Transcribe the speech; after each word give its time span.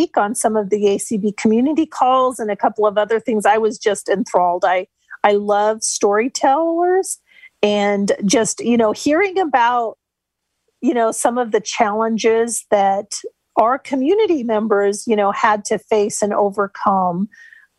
speak 0.00 0.16
on 0.16 0.34
some 0.34 0.56
of 0.56 0.70
the 0.70 0.82
ACB 0.84 1.36
community 1.36 1.84
calls 1.84 2.38
and 2.38 2.50
a 2.50 2.56
couple 2.56 2.86
of 2.86 2.96
other 2.96 3.20
things. 3.20 3.44
I 3.44 3.58
was 3.58 3.78
just 3.78 4.08
enthralled. 4.08 4.64
I 4.64 4.86
I 5.22 5.32
love 5.32 5.82
storytellers 5.82 7.18
and 7.62 8.12
just 8.24 8.60
you 8.60 8.78
know 8.78 8.92
hearing 8.92 9.38
about 9.38 9.98
you 10.80 10.94
know 10.94 11.12
some 11.12 11.36
of 11.36 11.52
the 11.52 11.60
challenges 11.60 12.64
that 12.70 13.12
our 13.56 13.78
community 13.78 14.42
members 14.42 15.06
you 15.06 15.16
know 15.16 15.32
had 15.32 15.66
to 15.66 15.78
face 15.78 16.22
and 16.22 16.32
overcome 16.32 17.28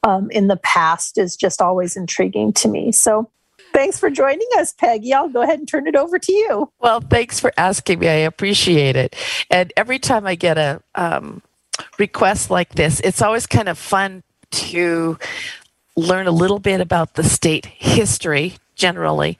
um, 0.04 0.30
in 0.30 0.48
the 0.48 0.58
past 0.58 1.18
is 1.18 1.36
just 1.36 1.60
always 1.60 1.98
intriguing 1.98 2.54
to 2.54 2.68
me. 2.68 2.92
So 2.92 3.32
thanks 3.74 4.00
for 4.00 4.12
joining 4.12 4.48
us, 4.58 4.74
Peggy. 4.74 5.12
I'll 5.12 5.30
go 5.30 5.42
ahead 5.42 5.58
and 5.58 5.68
turn 5.68 5.88
it 5.88 5.96
over 5.96 6.20
to 6.20 6.32
you. 6.32 6.72
Well, 6.80 7.02
thanks 7.02 7.40
for 7.40 7.52
asking 7.58 8.00
me. 8.00 8.08
I 8.08 8.26
appreciate 8.30 8.96
it. 8.96 9.16
And 9.50 9.74
every 9.76 9.98
time 9.98 10.28
I 10.28 10.36
get 10.36 10.60
a 10.60 10.82
um, 10.94 11.42
request 11.98 12.50
like 12.50 12.76
this, 12.76 13.00
it's 13.02 13.22
always 13.22 13.48
kind 13.48 13.70
of 13.70 13.78
fun 13.78 14.24
to 14.52 15.18
learn 15.96 16.28
a 16.28 16.32
little 16.32 16.60
bit 16.60 16.82
about 16.82 17.16
the 17.16 17.24
state 17.24 17.66
history 17.66 18.56
generally. 18.76 19.38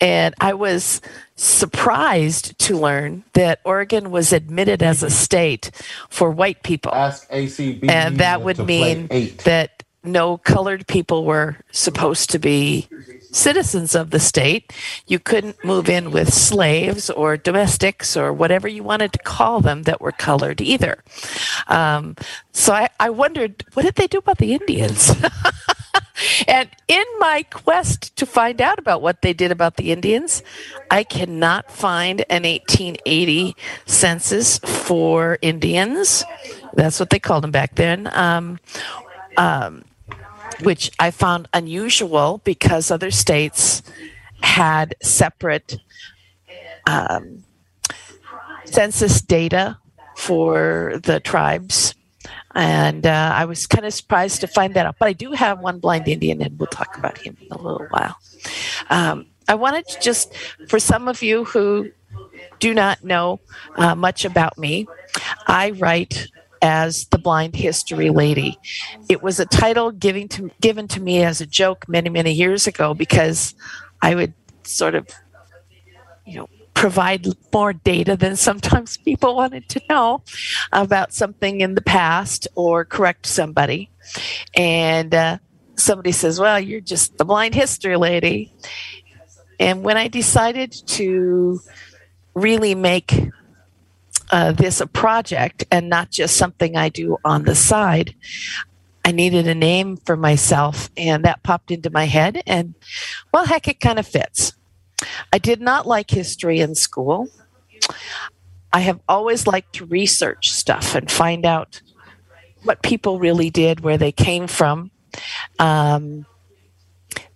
And 0.00 0.34
I 0.40 0.54
was 0.54 1.00
surprised 1.34 2.58
to 2.60 2.78
learn 2.78 3.24
that 3.32 3.60
Oregon 3.64 4.10
was 4.10 4.32
admitted 4.32 4.82
as 4.82 5.02
a 5.02 5.10
state 5.10 5.70
for 6.08 6.30
white 6.30 6.62
people. 6.62 6.94
Ask 6.94 7.28
ACB. 7.30 7.90
And 7.90 8.18
that 8.18 8.42
would 8.42 8.58
mean 8.58 9.08
that 9.44 9.75
no 10.06 10.38
colored 10.38 10.86
people 10.86 11.24
were 11.24 11.56
supposed 11.72 12.30
to 12.30 12.38
be 12.38 12.88
citizens 13.32 13.94
of 13.94 14.10
the 14.10 14.20
state. 14.20 14.72
You 15.06 15.18
couldn't 15.18 15.62
move 15.64 15.88
in 15.88 16.10
with 16.10 16.32
slaves 16.32 17.10
or 17.10 17.36
domestics 17.36 18.16
or 18.16 18.32
whatever 18.32 18.66
you 18.66 18.82
wanted 18.82 19.12
to 19.12 19.18
call 19.20 19.60
them 19.60 19.82
that 19.82 20.00
were 20.00 20.12
colored 20.12 20.60
either. 20.60 21.02
Um, 21.68 22.16
so 22.52 22.72
I, 22.72 22.88
I 22.98 23.10
wondered, 23.10 23.64
what 23.74 23.84
did 23.84 23.96
they 23.96 24.06
do 24.06 24.18
about 24.18 24.38
the 24.38 24.54
Indians? 24.54 25.12
and 26.48 26.68
in 26.88 27.04
my 27.18 27.44
quest 27.50 28.16
to 28.16 28.26
find 28.26 28.60
out 28.60 28.78
about 28.78 29.02
what 29.02 29.22
they 29.22 29.32
did 29.32 29.52
about 29.52 29.76
the 29.76 29.92
Indians, 29.92 30.42
I 30.90 31.04
cannot 31.04 31.70
find 31.70 32.20
an 32.30 32.44
1880 32.44 33.56
census 33.84 34.58
for 34.58 35.38
Indians. 35.42 36.24
That's 36.74 36.98
what 37.00 37.10
they 37.10 37.18
called 37.18 37.44
them 37.44 37.50
back 37.50 37.74
then. 37.74 38.08
Um, 38.12 38.58
um, 39.36 39.84
which 40.62 40.90
I 40.98 41.10
found 41.10 41.48
unusual 41.52 42.40
because 42.44 42.90
other 42.90 43.10
states 43.10 43.82
had 44.40 44.94
separate 45.02 45.78
um, 46.86 47.44
census 48.64 49.20
data 49.20 49.78
for 50.16 51.00
the 51.02 51.20
tribes. 51.20 51.94
And 52.54 53.06
uh, 53.06 53.32
I 53.34 53.44
was 53.44 53.66
kind 53.66 53.84
of 53.84 53.92
surprised 53.92 54.40
to 54.40 54.46
find 54.46 54.74
that 54.74 54.86
out. 54.86 54.96
But 54.98 55.08
I 55.08 55.12
do 55.12 55.32
have 55.32 55.60
one 55.60 55.78
blind 55.78 56.08
Indian, 56.08 56.40
and 56.40 56.58
we'll 56.58 56.68
talk 56.68 56.96
about 56.96 57.18
him 57.18 57.36
in 57.40 57.52
a 57.52 57.58
little 57.58 57.86
while. 57.90 58.16
Um, 58.88 59.26
I 59.46 59.54
wanted 59.54 59.86
to 59.88 60.00
just, 60.00 60.34
for 60.68 60.78
some 60.78 61.06
of 61.06 61.22
you 61.22 61.44
who 61.44 61.90
do 62.58 62.72
not 62.72 63.04
know 63.04 63.40
uh, 63.76 63.94
much 63.94 64.24
about 64.24 64.56
me, 64.56 64.86
I 65.46 65.72
write 65.72 66.28
as 66.66 67.06
the 67.06 67.18
blind 67.18 67.54
history 67.54 68.10
lady. 68.10 68.58
It 69.08 69.22
was 69.22 69.40
a 69.40 69.46
title 69.46 69.92
given 69.92 70.28
to 70.28 70.50
given 70.60 70.88
to 70.88 71.00
me 71.00 71.22
as 71.22 71.40
a 71.40 71.46
joke 71.46 71.88
many 71.88 72.10
many 72.10 72.32
years 72.32 72.66
ago 72.66 72.92
because 72.92 73.54
I 74.02 74.14
would 74.14 74.34
sort 74.64 74.94
of 74.94 75.08
you 76.26 76.36
know 76.36 76.48
provide 76.74 77.26
more 77.52 77.72
data 77.72 78.16
than 78.16 78.36
sometimes 78.36 78.98
people 78.98 79.34
wanted 79.34 79.68
to 79.70 79.80
know 79.88 80.22
about 80.72 81.12
something 81.12 81.62
in 81.62 81.74
the 81.74 81.80
past 81.80 82.46
or 82.54 82.84
correct 82.84 83.26
somebody. 83.26 83.90
And 84.54 85.14
uh, 85.14 85.38
somebody 85.76 86.12
says, 86.12 86.38
Well, 86.38 86.60
you're 86.60 86.80
just 86.80 87.16
the 87.16 87.24
blind 87.24 87.54
history 87.54 87.96
lady. 87.96 88.52
And 89.58 89.82
when 89.82 89.96
I 89.96 90.08
decided 90.08 90.72
to 90.88 91.60
really 92.34 92.74
make 92.74 93.30
uh, 94.30 94.52
this 94.52 94.80
a 94.80 94.86
project 94.86 95.64
and 95.70 95.88
not 95.88 96.10
just 96.10 96.36
something 96.36 96.76
I 96.76 96.88
do 96.88 97.18
on 97.24 97.44
the 97.44 97.54
side. 97.54 98.14
I 99.04 99.12
needed 99.12 99.46
a 99.46 99.54
name 99.54 99.96
for 99.98 100.16
myself, 100.16 100.90
and 100.96 101.24
that 101.24 101.44
popped 101.44 101.70
into 101.70 101.90
my 101.90 102.06
head. 102.06 102.42
And 102.46 102.74
well, 103.32 103.46
heck, 103.46 103.68
it 103.68 103.78
kind 103.78 103.98
of 103.98 104.06
fits. 104.06 104.52
I 105.32 105.38
did 105.38 105.60
not 105.60 105.86
like 105.86 106.10
history 106.10 106.58
in 106.58 106.74
school. 106.74 107.28
I 108.72 108.80
have 108.80 109.00
always 109.08 109.46
liked 109.46 109.74
to 109.74 109.86
research 109.86 110.50
stuff 110.50 110.94
and 110.94 111.10
find 111.10 111.46
out 111.46 111.80
what 112.64 112.82
people 112.82 113.20
really 113.20 113.48
did, 113.48 113.80
where 113.80 113.96
they 113.96 114.12
came 114.12 114.48
from. 114.48 114.90
Um, 115.58 116.26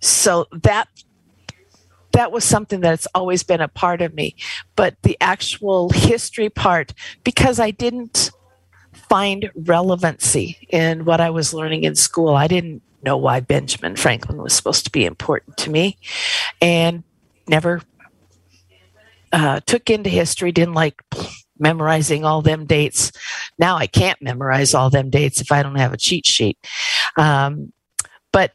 so 0.01 0.47
that 0.51 0.89
that 2.13 2.31
was 2.31 2.43
something 2.43 2.81
that's 2.81 3.07
always 3.13 3.43
been 3.43 3.61
a 3.61 3.67
part 3.67 4.01
of 4.01 4.13
me. 4.13 4.35
But 4.75 4.95
the 5.03 5.17
actual 5.21 5.89
history 5.89 6.49
part, 6.49 6.93
because 7.23 7.59
I 7.59 7.71
didn't 7.71 8.31
find 8.93 9.51
relevancy 9.55 10.67
in 10.69 11.05
what 11.05 11.21
I 11.21 11.29
was 11.29 11.53
learning 11.53 11.83
in 11.83 11.95
school, 11.95 12.35
I 12.35 12.47
didn't 12.47 12.81
know 13.03 13.17
why 13.17 13.39
Benjamin 13.39 13.95
Franklin 13.95 14.41
was 14.41 14.53
supposed 14.53 14.85
to 14.85 14.91
be 14.91 15.05
important 15.05 15.57
to 15.57 15.69
me 15.69 15.97
and 16.61 17.03
never 17.47 17.81
uh, 19.31 19.59
took 19.61 19.89
into 19.89 20.09
history, 20.09 20.51
didn't 20.51 20.73
like 20.73 21.01
memorizing 21.57 22.25
all 22.25 22.41
them 22.41 22.65
dates. 22.65 23.11
Now 23.57 23.77
I 23.77 23.87
can't 23.87 24.21
memorize 24.21 24.73
all 24.73 24.89
them 24.89 25.09
dates 25.09 25.41
if 25.41 25.51
I 25.51 25.63
don't 25.63 25.75
have 25.75 25.93
a 25.93 25.97
cheat 25.97 26.25
sheet. 26.25 26.57
Um, 27.17 27.71
but 28.31 28.53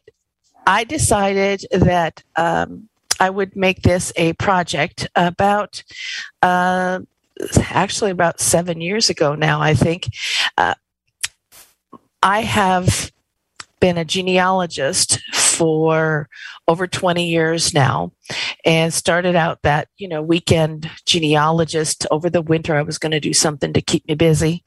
I 0.65 0.83
decided 0.83 1.65
that 1.71 2.23
um, 2.35 2.89
I 3.19 3.29
would 3.29 3.55
make 3.55 3.81
this 3.81 4.11
a 4.15 4.33
project 4.33 5.07
about, 5.15 5.83
uh, 6.41 6.99
actually, 7.69 8.11
about 8.11 8.39
seven 8.39 8.81
years 8.81 9.09
ago 9.09 9.35
now, 9.35 9.61
I 9.61 9.73
think. 9.73 10.07
Uh, 10.57 10.75
I 12.23 12.41
have 12.41 13.11
been 13.79 13.97
a 13.97 14.05
genealogist 14.05 15.19
for 15.33 16.27
over 16.67 16.87
20 16.87 17.27
years 17.27 17.73
now 17.73 18.11
and 18.65 18.93
started 18.93 19.35
out 19.35 19.61
that 19.61 19.87
you 19.97 20.07
know 20.07 20.21
weekend 20.21 20.89
genealogist 21.05 22.05
over 22.09 22.29
the 22.29 22.41
winter 22.41 22.75
i 22.75 22.81
was 22.81 22.97
going 22.97 23.11
to 23.11 23.19
do 23.19 23.33
something 23.33 23.73
to 23.73 23.81
keep 23.81 24.07
me 24.07 24.15
busy 24.15 24.63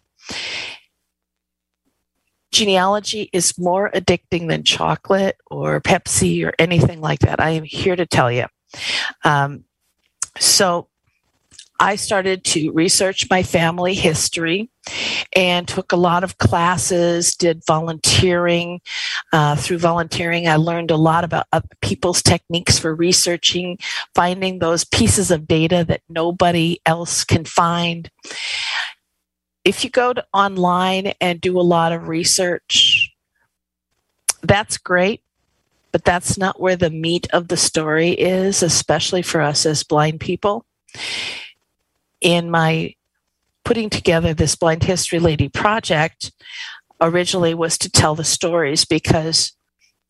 genealogy 2.51 3.31
is 3.33 3.59
more 3.59 3.91
addicting 3.95 4.49
than 4.49 4.65
chocolate 4.65 5.37
or 5.51 5.81
Pepsi 5.81 6.45
or 6.45 6.53
anything 6.59 7.01
like 7.01 7.21
that. 7.21 7.41
I 7.41 7.51
am 7.51 7.65
here 7.65 7.97
to 7.97 8.07
tell 8.07 8.31
you. 8.31 8.47
Um, 9.25 9.65
so 10.39 10.89
I 11.83 11.97
started 11.97 12.45
to 12.45 12.71
research 12.73 13.27
my 13.31 13.43
family 13.43 13.95
history 13.95 14.69
and 15.35 15.67
took 15.67 15.93
a 15.93 15.97
lot 15.97 16.25
of 16.25 16.37
classes, 16.37 17.35
did 17.35 17.65
volunteering. 17.67 18.83
Uh, 19.33 19.57
through 19.57 19.79
volunteering, 19.79 20.47
I 20.47 20.57
learned 20.57 20.91
a 20.91 20.97
lot 20.97 21.25
about 21.25 21.47
people's 21.81 22.23
techniques 22.23 22.79
for 22.79 22.95
researching, 22.95 23.79
finding 24.15 24.59
those 24.59 24.85
pieces 24.85 25.31
of 25.31 25.49
data 25.49 25.83
that 25.89 26.03
nobody 26.11 26.81
else 26.85 27.25
can 27.25 27.47
find 27.47 28.11
if 29.71 29.85
you 29.85 29.91
go 29.91 30.13
to 30.13 30.27
online 30.35 31.13
and 31.21 31.41
do 31.41 31.57
a 31.57 31.63
lot 31.63 31.93
of 31.93 32.09
research, 32.09 33.15
that's 34.43 34.77
great, 34.77 35.23
but 35.93 36.05
that's 36.05 36.37
not 36.37 36.61
where 36.61 36.75
the 36.75 36.91
meat 36.91 37.29
of 37.33 37.47
the 37.47 37.57
story 37.57 38.11
is, 38.11 38.65
especially 38.65 39.23
for 39.23 39.41
us 39.41 39.65
as 39.65 39.85
blind 39.85 40.19
people. 40.19 40.67
In 42.21 42.51
my 42.51 42.97
putting 43.65 43.89
together 43.89 44.35
this 44.35 44.57
Blind 44.57 44.83
History 44.83 45.21
Lady 45.21 45.49
project, 45.49 46.33
originally 47.01 47.55
was 47.55 47.79
to 47.79 47.89
tell 47.89 48.17
the 48.17 48.25
stories 48.25 48.85
because 48.85 49.53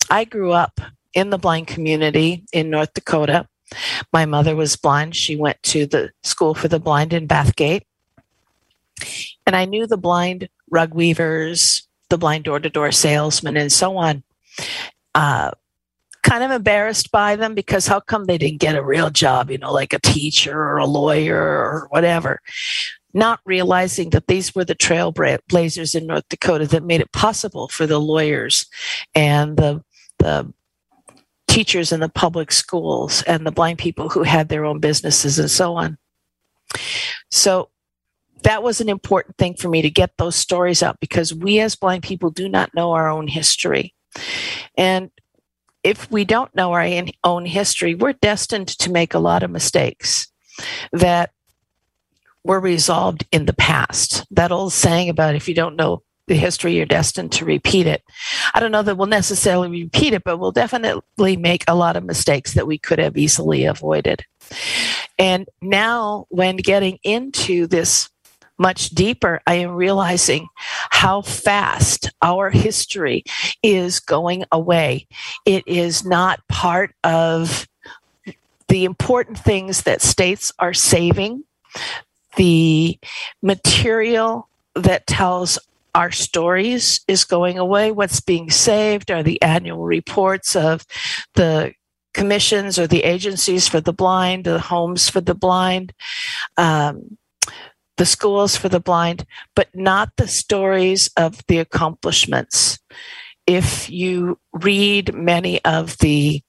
I 0.08 0.24
grew 0.24 0.52
up 0.52 0.80
in 1.12 1.28
the 1.28 1.36
blind 1.36 1.66
community 1.66 2.46
in 2.50 2.70
North 2.70 2.94
Dakota. 2.94 3.46
My 4.10 4.24
mother 4.24 4.56
was 4.56 4.76
blind. 4.76 5.14
She 5.16 5.36
went 5.36 5.62
to 5.64 5.84
the 5.84 6.12
school 6.22 6.54
for 6.54 6.68
the 6.68 6.80
blind 6.80 7.12
in 7.12 7.28
Bathgate. 7.28 7.82
And 9.46 9.56
I 9.56 9.64
knew 9.64 9.86
the 9.86 9.96
blind 9.96 10.48
rug 10.70 10.94
weavers, 10.94 11.86
the 12.08 12.18
blind 12.18 12.44
door 12.44 12.60
to 12.60 12.70
door 12.70 12.92
salesmen, 12.92 13.56
and 13.56 13.72
so 13.72 13.96
on. 13.96 14.22
Uh, 15.14 15.50
kind 16.22 16.44
of 16.44 16.50
embarrassed 16.50 17.10
by 17.10 17.36
them 17.36 17.54
because 17.54 17.86
how 17.86 18.00
come 18.00 18.24
they 18.24 18.38
didn't 18.38 18.60
get 18.60 18.74
a 18.74 18.84
real 18.84 19.10
job, 19.10 19.50
you 19.50 19.58
know, 19.58 19.72
like 19.72 19.92
a 19.92 20.00
teacher 20.00 20.56
or 20.56 20.76
a 20.76 20.86
lawyer 20.86 21.36
or 21.36 21.86
whatever? 21.90 22.40
Not 23.12 23.40
realizing 23.44 24.10
that 24.10 24.26
these 24.28 24.54
were 24.54 24.64
the 24.64 24.74
trailblazers 24.74 25.94
in 25.94 26.06
North 26.06 26.28
Dakota 26.28 26.66
that 26.68 26.84
made 26.84 27.00
it 27.00 27.12
possible 27.12 27.68
for 27.68 27.86
the 27.86 27.98
lawyers 27.98 28.66
and 29.14 29.56
the, 29.56 29.82
the 30.18 30.52
teachers 31.48 31.90
in 31.90 32.00
the 32.00 32.08
public 32.08 32.52
schools 32.52 33.22
and 33.22 33.44
the 33.44 33.50
blind 33.50 33.78
people 33.78 34.08
who 34.08 34.22
had 34.22 34.48
their 34.48 34.64
own 34.64 34.78
businesses 34.78 35.38
and 35.38 35.50
so 35.50 35.74
on. 35.74 35.98
So 37.30 37.70
that 38.42 38.62
was 38.62 38.80
an 38.80 38.88
important 38.88 39.36
thing 39.36 39.54
for 39.54 39.68
me 39.68 39.82
to 39.82 39.90
get 39.90 40.16
those 40.16 40.36
stories 40.36 40.82
out 40.82 41.00
because 41.00 41.34
we 41.34 41.60
as 41.60 41.76
blind 41.76 42.02
people 42.02 42.30
do 42.30 42.48
not 42.48 42.74
know 42.74 42.92
our 42.92 43.08
own 43.08 43.28
history. 43.28 43.94
And 44.76 45.10
if 45.82 46.10
we 46.10 46.24
don't 46.24 46.54
know 46.54 46.72
our 46.72 47.04
own 47.24 47.46
history, 47.46 47.94
we're 47.94 48.12
destined 48.12 48.68
to 48.68 48.90
make 48.90 49.14
a 49.14 49.18
lot 49.18 49.42
of 49.42 49.50
mistakes 49.50 50.28
that 50.92 51.30
were 52.44 52.60
resolved 52.60 53.26
in 53.32 53.46
the 53.46 53.52
past. 53.52 54.26
That 54.30 54.52
old 54.52 54.72
saying 54.72 55.08
about 55.08 55.34
if 55.34 55.48
you 55.48 55.54
don't 55.54 55.76
know 55.76 56.02
the 56.26 56.36
history, 56.36 56.74
you're 56.74 56.86
destined 56.86 57.32
to 57.32 57.44
repeat 57.44 57.86
it. 57.86 58.02
I 58.54 58.60
don't 58.60 58.72
know 58.72 58.82
that 58.82 58.96
we'll 58.96 59.08
necessarily 59.08 59.68
repeat 59.68 60.14
it, 60.14 60.24
but 60.24 60.38
we'll 60.38 60.52
definitely 60.52 61.36
make 61.36 61.64
a 61.66 61.74
lot 61.74 61.96
of 61.96 62.04
mistakes 62.04 62.54
that 62.54 62.66
we 62.66 62.78
could 62.78 62.98
have 62.98 63.16
easily 63.16 63.64
avoided. 63.64 64.24
And 65.18 65.48
now, 65.60 66.26
when 66.28 66.56
getting 66.56 66.98
into 67.02 67.66
this 67.66 68.08
much 68.60 68.90
deeper, 68.90 69.40
I 69.46 69.54
am 69.54 69.70
realizing 69.70 70.48
how 70.90 71.22
fast 71.22 72.10
our 72.22 72.50
history 72.50 73.24
is 73.62 73.98
going 73.98 74.44
away. 74.52 75.06
It 75.46 75.66
is 75.66 76.04
not 76.04 76.46
part 76.48 76.94
of 77.02 77.66
the 78.68 78.84
important 78.84 79.38
things 79.38 79.82
that 79.82 80.02
states 80.02 80.52
are 80.58 80.74
saving, 80.74 81.42
the 82.36 82.98
material 83.42 84.48
that 84.74 85.06
tells 85.06 85.58
our 85.94 86.12
stories 86.12 87.00
is 87.08 87.24
going 87.24 87.58
away. 87.58 87.90
What's 87.90 88.20
being 88.20 88.50
saved 88.50 89.10
are 89.10 89.24
the 89.24 89.42
annual 89.42 89.82
reports 89.82 90.54
of 90.54 90.84
the 91.34 91.72
commissions 92.14 92.78
or 92.78 92.86
the 92.86 93.04
agencies 93.04 93.68
for 93.68 93.80
the 93.80 93.92
blind, 93.92 94.44
the 94.44 94.60
homes 94.60 95.08
for 95.08 95.20
the 95.20 95.34
blind, 95.34 95.92
um, 96.56 97.16
the 98.00 98.06
schools 98.06 98.56
for 98.56 98.70
the 98.70 98.80
blind, 98.80 99.26
but 99.54 99.68
not 99.74 100.10
the 100.16 100.26
stories 100.26 101.10
of 101.18 101.44
the 101.48 101.58
accomplishments. 101.58 102.78
If 103.46 103.90
you 103.90 104.38
read 104.54 105.12
many 105.12 105.62
of 105.66 105.98
the 105.98 106.40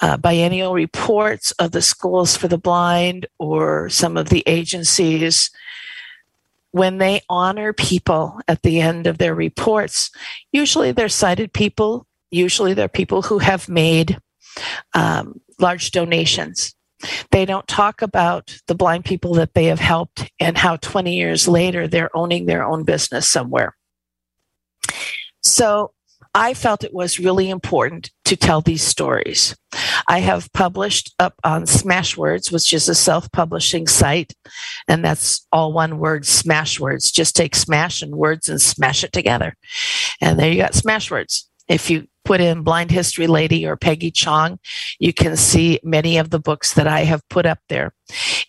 uh, 0.00 0.16
biennial 0.16 0.74
reports 0.74 1.52
of 1.60 1.70
the 1.70 1.80
schools 1.80 2.36
for 2.36 2.48
the 2.48 2.58
blind 2.58 3.28
or 3.38 3.88
some 3.88 4.16
of 4.16 4.30
the 4.30 4.42
agencies, 4.48 5.48
when 6.72 6.98
they 6.98 7.20
honor 7.28 7.72
people 7.72 8.40
at 8.48 8.62
the 8.62 8.80
end 8.80 9.06
of 9.06 9.18
their 9.18 9.34
reports, 9.36 10.10
usually 10.50 10.90
they're 10.90 11.08
sighted 11.08 11.52
people, 11.52 12.04
usually 12.32 12.74
they're 12.74 12.88
people 12.88 13.22
who 13.22 13.38
have 13.38 13.68
made 13.68 14.18
um, 14.94 15.40
large 15.60 15.92
donations. 15.92 16.74
They 17.30 17.44
don't 17.44 17.66
talk 17.68 18.02
about 18.02 18.58
the 18.66 18.74
blind 18.74 19.04
people 19.04 19.34
that 19.34 19.54
they 19.54 19.66
have 19.66 19.80
helped 19.80 20.30
and 20.40 20.58
how 20.58 20.76
20 20.76 21.14
years 21.14 21.46
later 21.46 21.86
they're 21.86 22.14
owning 22.16 22.46
their 22.46 22.64
own 22.64 22.84
business 22.84 23.28
somewhere. 23.28 23.76
So 25.42 25.92
I 26.34 26.54
felt 26.54 26.84
it 26.84 26.94
was 26.94 27.18
really 27.18 27.50
important 27.50 28.10
to 28.26 28.36
tell 28.36 28.60
these 28.60 28.82
stories. 28.82 29.56
I 30.06 30.20
have 30.20 30.52
published 30.52 31.14
up 31.18 31.34
on 31.42 31.64
Smashwords, 31.64 32.52
which 32.52 32.72
is 32.72 32.88
a 32.88 32.94
self 32.94 33.30
publishing 33.32 33.86
site, 33.86 34.34
and 34.86 35.04
that's 35.04 35.46
all 35.50 35.72
one 35.72 35.98
word 35.98 36.24
Smashwords. 36.24 37.12
Just 37.12 37.34
take 37.34 37.54
smash 37.54 38.02
and 38.02 38.14
words 38.14 38.48
and 38.48 38.60
smash 38.60 39.02
it 39.04 39.12
together. 39.12 39.56
And 40.20 40.38
there 40.38 40.50
you 40.50 40.58
got 40.58 40.72
Smashwords. 40.72 41.44
If 41.66 41.90
you 41.90 42.06
put 42.28 42.42
in 42.42 42.60
Blind 42.60 42.90
History 42.90 43.26
Lady 43.26 43.66
or 43.66 43.74
Peggy 43.74 44.10
Chong, 44.10 44.58
you 44.98 45.14
can 45.14 45.34
see 45.34 45.80
many 45.82 46.18
of 46.18 46.28
the 46.28 46.38
books 46.38 46.74
that 46.74 46.86
I 46.86 47.04
have 47.04 47.26
put 47.30 47.46
up 47.46 47.58
there. 47.70 47.94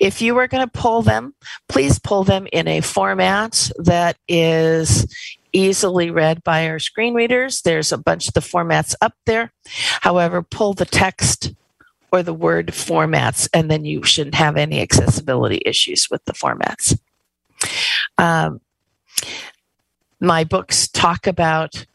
If 0.01 0.21
you 0.21 0.35
are 0.37 0.49
going 0.49 0.67
to 0.67 0.79
pull 0.79 1.01
them, 1.01 1.33
please 1.69 1.97
pull 1.97 2.25
them 2.25 2.45
in 2.51 2.67
a 2.67 2.81
format 2.81 3.71
that 3.77 4.17
is 4.27 5.07
easily 5.53 6.11
read 6.11 6.43
by 6.43 6.67
our 6.67 6.77
screen 6.77 7.13
readers. 7.13 7.61
There's 7.61 7.93
a 7.93 7.97
bunch 7.97 8.27
of 8.27 8.33
the 8.33 8.41
formats 8.41 8.95
up 8.99 9.13
there. 9.25 9.53
However, 10.01 10.43
pull 10.43 10.73
the 10.73 10.83
text 10.83 11.53
or 12.11 12.21
the 12.21 12.33
word 12.33 12.67
formats, 12.67 13.47
and 13.53 13.71
then 13.71 13.85
you 13.85 14.03
shouldn't 14.03 14.35
have 14.35 14.57
any 14.57 14.81
accessibility 14.81 15.61
issues 15.65 16.09
with 16.11 16.25
the 16.25 16.33
formats. 16.33 16.99
Um, 18.17 18.59
my 20.19 20.43
books 20.43 20.89
talk 20.89 21.27
about 21.27 21.85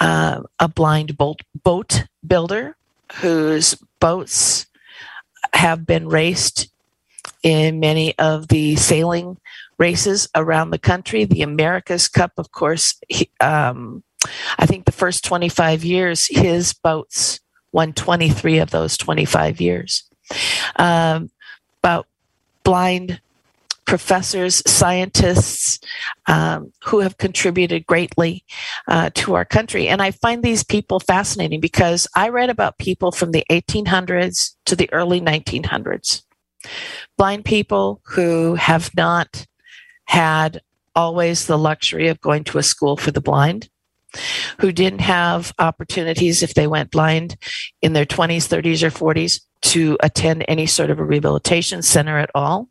uh, 0.00 0.42
a 0.58 0.68
blind 0.68 1.16
boat, 1.16 1.42
boat 1.62 2.04
builder 2.26 2.76
whose 3.16 3.76
boats 4.00 4.66
have 5.52 5.86
been 5.86 6.08
raced 6.08 6.68
in 7.42 7.80
many 7.80 8.16
of 8.18 8.48
the 8.48 8.76
sailing 8.76 9.38
races 9.78 10.28
around 10.34 10.70
the 10.70 10.78
country. 10.78 11.24
The 11.24 11.42
America's 11.42 12.08
Cup, 12.08 12.32
of 12.38 12.52
course, 12.52 12.98
he, 13.08 13.30
um, 13.40 14.02
I 14.58 14.66
think 14.66 14.84
the 14.84 14.92
first 14.92 15.24
25 15.24 15.84
years, 15.84 16.26
his 16.26 16.72
boats 16.72 17.40
won 17.72 17.92
23 17.92 18.58
of 18.58 18.70
those 18.70 18.96
25 18.96 19.60
years. 19.60 20.04
Um, 20.76 21.30
about 21.82 22.06
blind 22.62 23.20
professors, 23.86 24.62
scientists 24.66 25.78
um, 26.26 26.72
who 26.84 27.00
have 27.00 27.18
contributed 27.18 27.86
greatly 27.86 28.44
uh, 28.88 29.10
to 29.14 29.34
our 29.34 29.44
country. 29.44 29.88
And 29.88 30.00
I 30.02 30.10
find 30.10 30.42
these 30.42 30.64
people 30.64 31.00
fascinating 31.00 31.60
because 31.60 32.06
I 32.14 32.28
read 32.28 32.50
about 32.50 32.78
people 32.78 33.12
from 33.12 33.32
the 33.32 33.44
1800s 33.50 34.54
to 34.66 34.76
the 34.76 34.92
early 34.92 35.20
1900s. 35.20 36.22
Blind 37.18 37.44
people 37.44 38.00
who 38.04 38.54
have 38.54 38.90
not 38.96 39.46
had 40.06 40.62
always 40.96 41.46
the 41.46 41.58
luxury 41.58 42.08
of 42.08 42.20
going 42.20 42.44
to 42.44 42.58
a 42.58 42.62
school 42.62 42.96
for 42.96 43.10
the 43.10 43.20
blind, 43.20 43.68
who 44.60 44.72
didn't 44.72 45.00
have 45.00 45.52
opportunities 45.58 46.42
if 46.42 46.54
they 46.54 46.66
went 46.66 46.90
blind 46.90 47.36
in 47.82 47.92
their 47.92 48.06
20s, 48.06 48.48
30s, 48.48 48.82
or 48.82 49.14
40s 49.14 49.40
to 49.62 49.96
attend 50.00 50.44
any 50.46 50.66
sort 50.66 50.90
of 50.90 50.98
a 50.98 51.04
rehabilitation 51.04 51.82
center 51.82 52.18
at 52.18 52.30
all. 52.34 52.68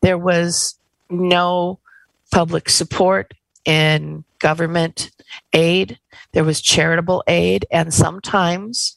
There 0.00 0.18
was 0.18 0.78
no 1.10 1.78
public 2.30 2.68
support 2.68 3.34
in 3.64 4.24
government 4.38 5.10
aid. 5.52 5.98
There 6.32 6.44
was 6.44 6.60
charitable 6.60 7.24
aid, 7.26 7.66
and 7.70 7.92
sometimes 7.92 8.96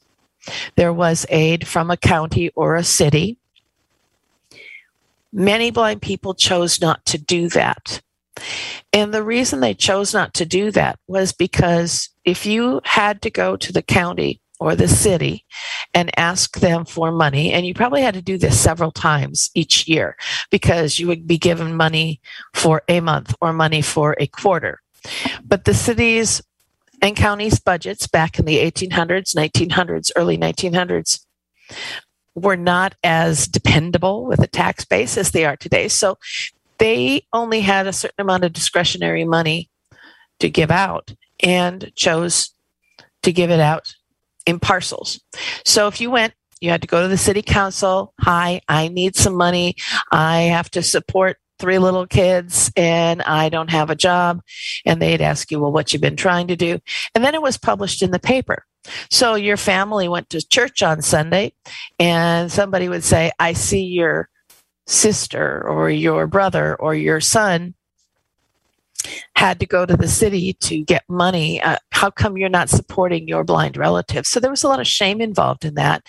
there 0.76 0.92
was 0.92 1.26
aid 1.28 1.66
from 1.66 1.90
a 1.90 1.96
county 1.96 2.50
or 2.50 2.76
a 2.76 2.84
city. 2.84 3.38
Many 5.32 5.70
blind 5.70 6.02
people 6.02 6.34
chose 6.34 6.80
not 6.80 7.04
to 7.06 7.18
do 7.18 7.48
that. 7.50 8.02
And 8.92 9.14
the 9.14 9.22
reason 9.22 9.60
they 9.60 9.74
chose 9.74 10.12
not 10.12 10.34
to 10.34 10.44
do 10.44 10.70
that 10.72 10.98
was 11.06 11.32
because 11.32 12.10
if 12.24 12.44
you 12.44 12.80
had 12.84 13.22
to 13.22 13.30
go 13.30 13.56
to 13.56 13.72
the 13.72 13.82
county 13.82 14.41
or 14.62 14.76
the 14.76 14.88
city 14.88 15.44
and 15.92 16.16
ask 16.18 16.60
them 16.60 16.84
for 16.84 17.10
money. 17.10 17.52
And 17.52 17.66
you 17.66 17.74
probably 17.74 18.02
had 18.02 18.14
to 18.14 18.22
do 18.22 18.38
this 18.38 18.58
several 18.58 18.92
times 18.92 19.50
each 19.54 19.88
year 19.88 20.16
because 20.50 20.98
you 20.98 21.08
would 21.08 21.26
be 21.26 21.36
given 21.36 21.76
money 21.76 22.20
for 22.54 22.82
a 22.88 23.00
month 23.00 23.34
or 23.40 23.52
money 23.52 23.82
for 23.82 24.14
a 24.20 24.28
quarter. 24.28 24.80
But 25.44 25.64
the 25.64 25.74
cities 25.74 26.40
and 27.02 27.16
counties' 27.16 27.58
budgets 27.58 28.06
back 28.06 28.38
in 28.38 28.44
the 28.44 28.58
1800s, 28.58 29.34
1900s, 29.34 30.12
early 30.14 30.38
1900s 30.38 31.26
were 32.34 32.56
not 32.56 32.94
as 33.02 33.48
dependable 33.48 34.24
with 34.24 34.38
a 34.40 34.46
tax 34.46 34.84
base 34.84 35.18
as 35.18 35.32
they 35.32 35.44
are 35.44 35.56
today. 35.56 35.88
So 35.88 36.18
they 36.78 37.26
only 37.32 37.60
had 37.60 37.86
a 37.86 37.92
certain 37.92 38.22
amount 38.22 38.44
of 38.44 38.52
discretionary 38.52 39.24
money 39.24 39.68
to 40.38 40.48
give 40.48 40.70
out 40.70 41.14
and 41.42 41.92
chose 41.94 42.54
to 43.22 43.32
give 43.32 43.50
it 43.50 43.60
out 43.60 43.94
in 44.46 44.58
parcels. 44.58 45.20
So 45.64 45.86
if 45.86 46.00
you 46.00 46.10
went, 46.10 46.34
you 46.60 46.70
had 46.70 46.82
to 46.82 46.88
go 46.88 47.02
to 47.02 47.08
the 47.08 47.18
city 47.18 47.42
council. 47.42 48.14
Hi, 48.20 48.60
I 48.68 48.88
need 48.88 49.16
some 49.16 49.34
money. 49.34 49.74
I 50.12 50.42
have 50.42 50.70
to 50.70 50.82
support 50.82 51.38
three 51.58 51.78
little 51.78 52.06
kids 52.06 52.72
and 52.76 53.22
I 53.22 53.48
don't 53.48 53.70
have 53.70 53.90
a 53.90 53.96
job. 53.96 54.42
And 54.84 55.00
they'd 55.00 55.20
ask 55.20 55.50
you, 55.50 55.60
well, 55.60 55.72
what 55.72 55.92
you've 55.92 56.02
been 56.02 56.16
trying 56.16 56.48
to 56.48 56.56
do. 56.56 56.78
And 57.14 57.24
then 57.24 57.34
it 57.34 57.42
was 57.42 57.56
published 57.56 58.02
in 58.02 58.10
the 58.10 58.18
paper. 58.18 58.64
So 59.10 59.36
your 59.36 59.56
family 59.56 60.08
went 60.08 60.30
to 60.30 60.46
church 60.46 60.82
on 60.82 61.02
Sunday 61.02 61.52
and 61.98 62.50
somebody 62.50 62.88
would 62.88 63.04
say, 63.04 63.30
I 63.38 63.52
see 63.52 63.84
your 63.84 64.28
sister 64.86 65.66
or 65.68 65.88
your 65.88 66.26
brother 66.26 66.74
or 66.74 66.94
your 66.94 67.20
son 67.20 67.74
had 69.36 69.60
to 69.60 69.66
go 69.66 69.86
to 69.86 69.96
the 69.96 70.08
city 70.08 70.52
to 70.54 70.82
get 70.82 71.04
money. 71.08 71.60
Uh, 71.60 71.76
how 72.02 72.10
come 72.10 72.36
you're 72.36 72.48
not 72.48 72.68
supporting 72.68 73.28
your 73.28 73.44
blind 73.44 73.76
relative? 73.76 74.26
So 74.26 74.40
there 74.40 74.50
was 74.50 74.64
a 74.64 74.68
lot 74.68 74.80
of 74.80 74.88
shame 74.88 75.20
involved 75.20 75.64
in 75.64 75.74
that, 75.74 76.04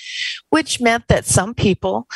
which 0.50 0.82
meant 0.82 1.08
that 1.08 1.24
some 1.24 1.54
people, 1.54 2.08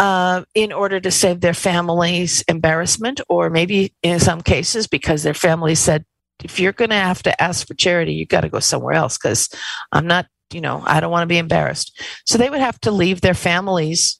uh, 0.00 0.42
in 0.56 0.72
order 0.72 0.98
to 0.98 1.12
save 1.12 1.40
their 1.40 1.54
family's 1.54 2.42
embarrassment, 2.48 3.20
or 3.28 3.50
maybe 3.50 3.94
in 4.02 4.18
some 4.18 4.40
cases 4.40 4.88
because 4.88 5.22
their 5.22 5.32
family 5.32 5.76
said, 5.76 6.04
if 6.42 6.58
you're 6.58 6.72
going 6.72 6.90
to 6.90 6.96
have 6.96 7.22
to 7.22 7.40
ask 7.40 7.68
for 7.68 7.74
charity, 7.74 8.14
you 8.14 8.26
got 8.26 8.40
to 8.40 8.48
go 8.48 8.58
somewhere 8.58 8.94
else 8.94 9.16
because 9.16 9.48
I'm 9.92 10.08
not, 10.08 10.26
you 10.52 10.60
know, 10.60 10.82
I 10.84 10.98
don't 10.98 11.12
want 11.12 11.22
to 11.22 11.32
be 11.32 11.38
embarrassed. 11.38 12.02
So 12.26 12.36
they 12.36 12.50
would 12.50 12.58
have 12.58 12.80
to 12.80 12.90
leave 12.90 13.20
their 13.20 13.34
families 13.34 14.18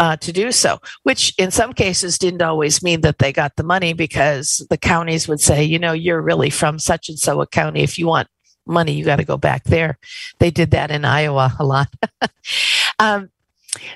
uh, 0.00 0.16
to 0.16 0.32
do 0.32 0.52
so, 0.52 0.80
which 1.02 1.34
in 1.38 1.50
some 1.50 1.72
cases 1.72 2.18
didn't 2.18 2.42
always 2.42 2.82
mean 2.82 3.00
that 3.02 3.18
they 3.18 3.32
got 3.32 3.56
the 3.56 3.62
money 3.62 3.92
because 3.92 4.66
the 4.70 4.78
counties 4.78 5.28
would 5.28 5.40
say, 5.40 5.62
you 5.62 5.78
know, 5.78 5.92
you're 5.92 6.22
really 6.22 6.50
from 6.50 6.78
such 6.78 7.08
and 7.08 7.18
so 7.18 7.40
a 7.40 7.46
county. 7.46 7.82
If 7.82 7.98
you 7.98 8.06
want 8.06 8.28
money, 8.66 8.92
you 8.92 9.04
got 9.04 9.16
to 9.16 9.24
go 9.24 9.36
back 9.36 9.64
there. 9.64 9.98
They 10.38 10.50
did 10.50 10.70
that 10.72 10.90
in 10.90 11.04
Iowa 11.04 11.54
a 11.58 11.64
lot. 11.64 11.88
um, 12.98 13.30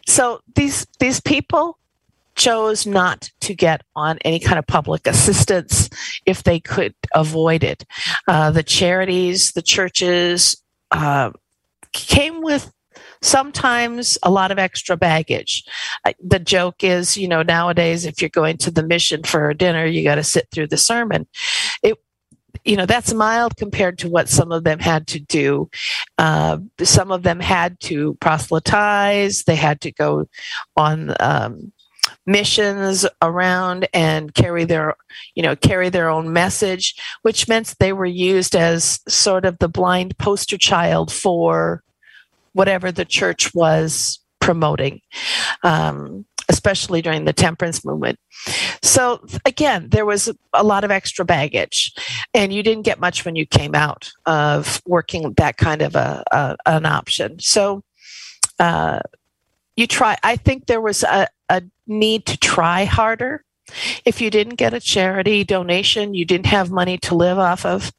so 0.06 0.40
these 0.54 0.86
these 0.98 1.20
people 1.20 1.78
chose 2.34 2.86
not 2.86 3.30
to 3.40 3.54
get 3.54 3.82
on 3.94 4.18
any 4.24 4.38
kind 4.38 4.58
of 4.58 4.66
public 4.66 5.06
assistance 5.06 5.90
if 6.26 6.42
they 6.42 6.58
could 6.58 6.94
avoid 7.14 7.62
it. 7.62 7.84
Uh, 8.26 8.50
the 8.50 8.62
charities, 8.62 9.52
the 9.52 9.62
churches 9.62 10.56
uh, 10.90 11.30
came 11.92 12.40
with 12.40 12.72
sometimes 13.22 14.18
a 14.22 14.30
lot 14.30 14.50
of 14.50 14.58
extra 14.58 14.96
baggage. 14.96 15.64
The 16.20 16.38
joke 16.38 16.84
is, 16.84 17.16
you 17.16 17.28
know, 17.28 17.42
nowadays, 17.42 18.04
if 18.04 18.20
you're 18.20 18.28
going 18.28 18.58
to 18.58 18.70
the 18.70 18.82
mission 18.82 19.22
for 19.22 19.54
dinner, 19.54 19.86
you 19.86 20.04
got 20.04 20.16
to 20.16 20.24
sit 20.24 20.48
through 20.50 20.68
the 20.68 20.76
sermon. 20.76 21.26
It, 21.82 21.96
you 22.64 22.76
know, 22.76 22.86
that's 22.86 23.14
mild 23.14 23.56
compared 23.56 23.98
to 23.98 24.10
what 24.10 24.28
some 24.28 24.52
of 24.52 24.64
them 24.64 24.78
had 24.78 25.06
to 25.08 25.18
do. 25.20 25.70
Uh, 26.18 26.58
some 26.82 27.10
of 27.10 27.22
them 27.22 27.40
had 27.40 27.80
to 27.80 28.14
proselytize. 28.20 29.44
They 29.44 29.56
had 29.56 29.80
to 29.80 29.92
go 29.92 30.28
on 30.76 31.14
um, 31.18 31.72
missions 32.26 33.06
around 33.20 33.88
and 33.92 34.34
carry 34.34 34.64
their 34.64 34.94
you 35.34 35.42
know 35.42 35.56
carry 35.56 35.88
their 35.88 36.08
own 36.08 36.32
message 36.32 36.94
which 37.22 37.48
meant 37.48 37.74
they 37.78 37.92
were 37.92 38.06
used 38.06 38.54
as 38.54 39.00
sort 39.08 39.44
of 39.44 39.58
the 39.58 39.68
blind 39.68 40.16
poster 40.18 40.58
child 40.58 41.12
for 41.12 41.82
whatever 42.52 42.92
the 42.92 43.04
church 43.04 43.54
was 43.54 44.18
promoting, 44.40 45.00
um, 45.62 46.26
especially 46.48 47.00
during 47.00 47.24
the 47.24 47.32
temperance 47.32 47.84
movement. 47.84 48.18
So, 48.82 49.24
again, 49.44 49.88
there 49.90 50.04
was 50.04 50.30
a 50.52 50.64
lot 50.64 50.84
of 50.84 50.90
extra 50.90 51.24
baggage, 51.24 51.94
and 52.34 52.52
you 52.52 52.62
didn't 52.62 52.82
get 52.82 53.00
much 53.00 53.24
when 53.24 53.36
you 53.36 53.46
came 53.46 53.74
out 53.74 54.10
of 54.26 54.82
working 54.86 55.32
that 55.34 55.56
kind 55.56 55.82
of 55.82 55.94
a, 55.94 56.24
a 56.32 56.56
an 56.66 56.86
option. 56.86 57.38
So, 57.38 57.84
uh, 58.58 59.00
you 59.76 59.86
try. 59.86 60.18
I 60.22 60.36
think 60.36 60.66
there 60.66 60.80
was 60.80 61.02
a, 61.04 61.28
a 61.48 61.62
need 61.86 62.26
to 62.26 62.36
try 62.36 62.84
harder. 62.84 63.44
If 64.04 64.20
you 64.20 64.28
didn't 64.28 64.56
get 64.56 64.74
a 64.74 64.80
charity 64.80 65.44
donation, 65.44 66.14
you 66.14 66.24
didn't 66.24 66.46
have 66.46 66.70
money 66.70 66.98
to 66.98 67.14
live 67.14 67.38
off 67.38 67.64
of. 67.64 67.92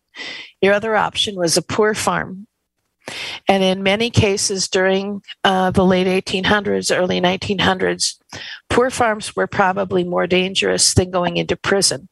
Your 0.61 0.73
other 0.73 0.95
option 0.95 1.35
was 1.35 1.57
a 1.57 1.61
poor 1.61 1.95
farm 1.95 2.47
and 3.47 3.63
in 3.63 3.83
many 3.83 4.09
cases 4.09 4.67
during 4.67 5.21
uh, 5.43 5.71
the 5.71 5.85
late 5.85 6.07
1800s, 6.07 6.95
early 6.95 7.19
1900s, 7.19 8.15
poor 8.69 8.89
farms 8.89 9.35
were 9.35 9.47
probably 9.47 10.03
more 10.03 10.27
dangerous 10.27 10.93
than 10.93 11.11
going 11.11 11.37
into 11.37 11.55
prison. 11.55 12.07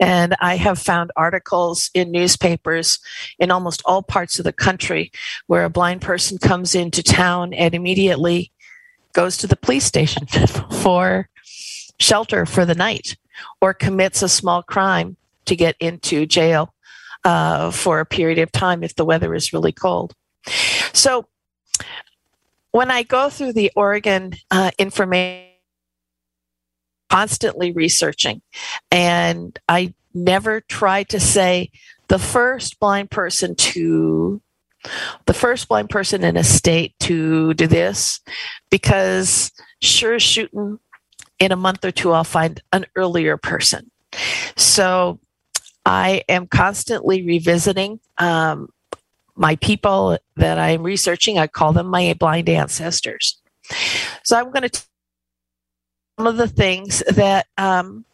And 0.00 0.34
I 0.40 0.56
have 0.56 0.78
found 0.78 1.12
articles 1.16 1.90
in 1.94 2.10
newspapers 2.10 2.98
in 3.38 3.50
almost 3.50 3.82
all 3.84 4.02
parts 4.02 4.38
of 4.38 4.44
the 4.44 4.52
country 4.52 5.12
where 5.46 5.64
a 5.64 5.70
blind 5.70 6.02
person 6.02 6.38
comes 6.38 6.74
into 6.74 7.02
town 7.02 7.52
and 7.52 7.74
immediately 7.74 8.52
goes 9.12 9.36
to 9.38 9.46
the 9.46 9.56
police 9.56 9.84
station 9.84 10.26
for 10.82 11.28
shelter 11.98 12.46
for 12.46 12.64
the 12.64 12.74
night 12.74 13.16
or 13.60 13.74
commits 13.74 14.22
a 14.22 14.28
small 14.28 14.62
crime 14.62 15.16
to 15.44 15.56
get 15.56 15.76
into 15.80 16.26
jail 16.26 16.72
uh, 17.24 17.70
for 17.70 18.00
a 18.00 18.06
period 18.06 18.38
of 18.38 18.52
time 18.52 18.82
if 18.82 18.94
the 18.94 19.04
weather 19.04 19.34
is 19.34 19.52
really 19.52 19.72
cold. 19.72 20.14
So 20.92 21.26
when 22.70 22.90
I 22.90 23.02
go 23.02 23.30
through 23.30 23.54
the 23.54 23.72
Oregon 23.74 24.34
uh, 24.50 24.70
information, 24.78 25.46
constantly 27.10 27.72
researching, 27.72 28.42
and 28.90 29.58
I 29.68 29.94
never 30.14 30.60
try 30.60 31.04
to 31.04 31.18
say 31.18 31.70
the 32.08 32.18
first 32.18 32.78
blind 32.80 33.10
person 33.10 33.54
to 33.54 34.40
the 35.26 35.34
first 35.34 35.68
blind 35.68 35.90
person 35.90 36.22
in 36.22 36.36
a 36.36 36.44
state 36.44 36.94
to 37.00 37.52
do 37.54 37.66
this 37.66 38.20
because 38.70 39.50
sure 39.82 40.18
shooting 40.20 40.78
in 41.38 41.52
a 41.52 41.56
month 41.56 41.84
or 41.84 41.90
two 41.90 42.12
I'll 42.12 42.24
find 42.24 42.62
an 42.72 42.86
earlier 42.96 43.36
person. 43.36 43.90
So 44.56 45.18
I 45.84 46.22
am 46.28 46.46
constantly 46.46 47.24
revisiting 47.24 48.00
um, 48.18 48.68
my 49.36 49.56
people 49.56 50.18
that 50.36 50.58
I'm 50.58 50.82
researching. 50.82 51.38
I 51.38 51.46
call 51.46 51.72
them 51.72 51.86
my 51.86 52.14
blind 52.18 52.48
ancestors. 52.48 53.40
So 54.24 54.36
I'm 54.36 54.50
going 54.50 54.68
to 54.68 54.82
some 56.18 56.26
of 56.26 56.36
the 56.36 56.48
things 56.48 57.02
that. 57.10 57.46
Um, 57.56 58.04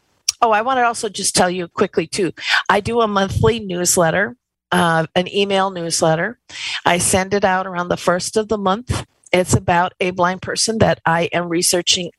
oh, 0.44 0.50
I 0.50 0.60
want 0.60 0.78
to 0.78 0.84
also 0.84 1.08
just 1.08 1.34
tell 1.34 1.50
you 1.50 1.66
quickly 1.68 2.06
too. 2.06 2.32
I 2.68 2.80
do 2.80 3.00
a 3.00 3.08
monthly 3.08 3.60
newsletter, 3.60 4.36
uh, 4.70 5.06
an 5.14 5.34
email 5.34 5.70
newsletter. 5.70 6.38
I 6.84 6.98
send 6.98 7.32
it 7.32 7.44
out 7.44 7.66
around 7.66 7.88
the 7.88 7.96
first 7.96 8.36
of 8.36 8.48
the 8.48 8.58
month. 8.58 9.06
It's 9.32 9.54
about 9.54 9.94
a 10.00 10.10
blind 10.10 10.42
person 10.42 10.78
that 10.78 11.00
I 11.06 11.24
am 11.32 11.48
researching 11.48 12.10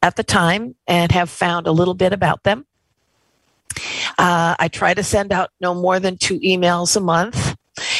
at 0.00 0.16
the 0.16 0.22
time 0.22 0.76
and 0.86 1.12
have 1.12 1.28
found 1.28 1.66
a 1.66 1.72
little 1.72 1.94
bit 1.94 2.12
about 2.12 2.44
them. 2.44 2.66
Uh, 4.18 4.54
I 4.58 4.68
try 4.68 4.94
to 4.94 5.02
send 5.02 5.32
out 5.32 5.50
no 5.60 5.74
more 5.74 6.00
than 6.00 6.16
two 6.16 6.38
emails 6.40 6.96
a 6.96 7.00
month. 7.00 7.56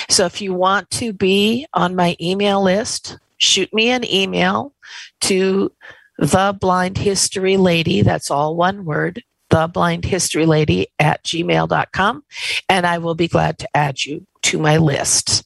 So 0.08 0.26
if 0.26 0.40
you 0.40 0.54
want 0.54 0.90
to 0.92 1.12
be 1.12 1.66
on 1.72 1.96
my 1.96 2.16
email 2.20 2.62
list, 2.62 3.18
shoot 3.38 3.72
me 3.72 3.90
an 3.90 4.04
email 4.04 4.74
to 5.22 5.72
the 6.18 6.56
blind 6.58 6.98
history 6.98 7.56
lady. 7.56 8.02
That's 8.02 8.30
all 8.30 8.56
one 8.56 8.84
word. 8.84 9.22
The 9.50 9.66
blind 9.66 10.04
history 10.04 10.46
lady 10.46 10.88
at 10.98 11.24
gmail.com. 11.24 12.24
And 12.68 12.86
I 12.86 12.98
will 12.98 13.14
be 13.14 13.28
glad 13.28 13.58
to 13.58 13.76
add 13.76 14.04
you 14.04 14.26
to 14.42 14.58
my 14.58 14.76
list. 14.78 15.44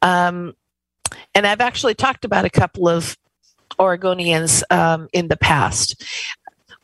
Um, 0.00 0.54
and 1.34 1.46
I've 1.46 1.60
actually 1.60 1.94
talked 1.94 2.24
about 2.24 2.44
a 2.44 2.50
couple 2.50 2.88
of 2.88 3.16
Oregonians 3.78 4.62
um, 4.70 5.08
in 5.12 5.28
the 5.28 5.36
past. 5.36 6.02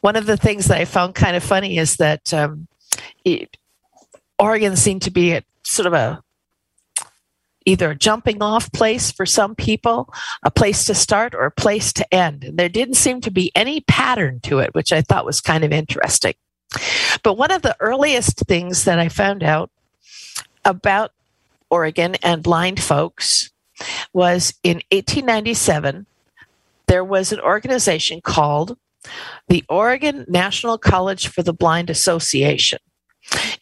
One 0.00 0.16
of 0.16 0.26
the 0.26 0.36
things 0.36 0.66
that 0.66 0.78
I 0.78 0.84
found 0.84 1.14
kind 1.14 1.36
of 1.36 1.42
funny 1.42 1.78
is 1.78 1.96
that 1.96 2.32
um, 2.32 2.68
it, 3.24 3.56
Oregon 4.38 4.76
seemed 4.76 5.02
to 5.02 5.10
be 5.10 5.32
a 5.32 5.42
sort 5.62 5.86
of 5.86 5.92
a 5.92 6.22
either 7.68 7.90
a 7.90 7.96
jumping 7.96 8.42
off 8.42 8.72
place 8.72 9.12
for 9.12 9.26
some 9.26 9.54
people, 9.54 10.12
a 10.42 10.50
place 10.50 10.86
to 10.86 10.94
start, 10.94 11.34
or 11.34 11.44
a 11.44 11.50
place 11.50 11.92
to 11.92 12.14
end. 12.14 12.42
And 12.42 12.58
there 12.58 12.68
didn't 12.68 12.94
seem 12.94 13.20
to 13.20 13.30
be 13.30 13.52
any 13.54 13.82
pattern 13.82 14.40
to 14.44 14.60
it, 14.60 14.74
which 14.74 14.90
I 14.90 15.02
thought 15.02 15.26
was 15.26 15.42
kind 15.42 15.64
of 15.64 15.72
interesting. 15.72 16.34
But 17.22 17.34
one 17.34 17.50
of 17.50 17.62
the 17.62 17.76
earliest 17.80 18.38
things 18.46 18.84
that 18.84 18.98
I 18.98 19.08
found 19.08 19.42
out 19.42 19.70
about 20.64 21.12
Oregon 21.70 22.14
and 22.22 22.42
blind 22.42 22.80
folks 22.80 23.50
was 24.12 24.54
in 24.62 24.76
1897, 24.90 26.06
there 26.86 27.04
was 27.04 27.32
an 27.32 27.40
organization 27.40 28.20
called 28.22 28.78
the 29.48 29.64
Oregon 29.68 30.24
National 30.28 30.78
College 30.78 31.28
for 31.28 31.42
the 31.42 31.52
Blind 31.52 31.90
Association. 31.90 32.78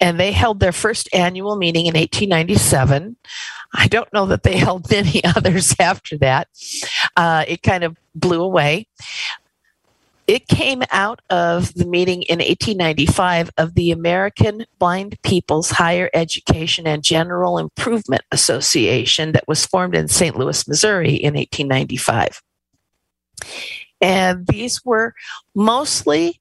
And 0.01 0.21
they 0.21 0.33
held 0.33 0.61
their 0.61 0.73
first 0.73 1.09
annual 1.13 1.57
meeting 1.57 1.87
in 1.87 1.95
1897. 1.95 3.17
I 3.75 3.89
don't 3.89 4.13
know 4.13 4.27
that 4.27 4.43
they 4.43 4.57
held 4.57 4.91
many 4.91 5.23
others 5.25 5.75
after 5.79 6.19
that. 6.19 6.49
Uh, 7.17 7.45
it 7.47 7.63
kind 7.63 7.85
of 7.85 7.97
blew 8.15 8.43
away. 8.43 8.87
It 10.27 10.49
came 10.49 10.83
out 10.91 11.21
of 11.31 11.73
the 11.75 11.87
meeting 11.87 12.23
in 12.23 12.39
1895 12.39 13.51
of 13.59 13.75
the 13.75 13.93
American 13.93 14.67
Blind 14.81 15.17
People's 15.23 15.71
Higher 15.71 16.11
Education 16.15 16.85
and 16.85 17.05
General 17.05 17.59
Improvement 17.59 18.23
Association 18.33 19.33
that 19.33 19.47
was 19.47 19.65
formed 19.65 19.95
in 19.95 20.09
St. 20.09 20.37
Louis, 20.37 20.67
Missouri 20.67 21.15
in 21.15 21.35
1895. 21.35 22.43
And 24.01 24.47
these 24.49 24.85
were 24.85 25.15
mostly 25.55 26.41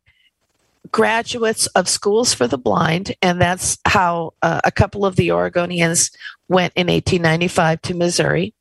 graduates 0.96 1.68
of 1.76 1.90
schools 1.90 2.34
for 2.34 2.48
the 2.48 2.58
blind, 2.58 3.14
and 3.22 3.42
that's 3.42 3.78
how 3.84 4.32
uh, 4.42 4.62
a 4.64 4.72
couple 4.72 5.06
of 5.06 5.18
the 5.18 5.28
Oregonians 5.28 6.10
went 6.48 6.72
in 6.78 6.88
1895 6.88 7.82
to 7.82 7.94
Missouri 7.94 8.54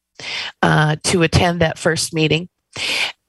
uh, 0.61 0.97
to 1.05 1.23
attend 1.23 1.61
that 1.61 1.79
first 1.79 2.13
meeting 2.13 2.49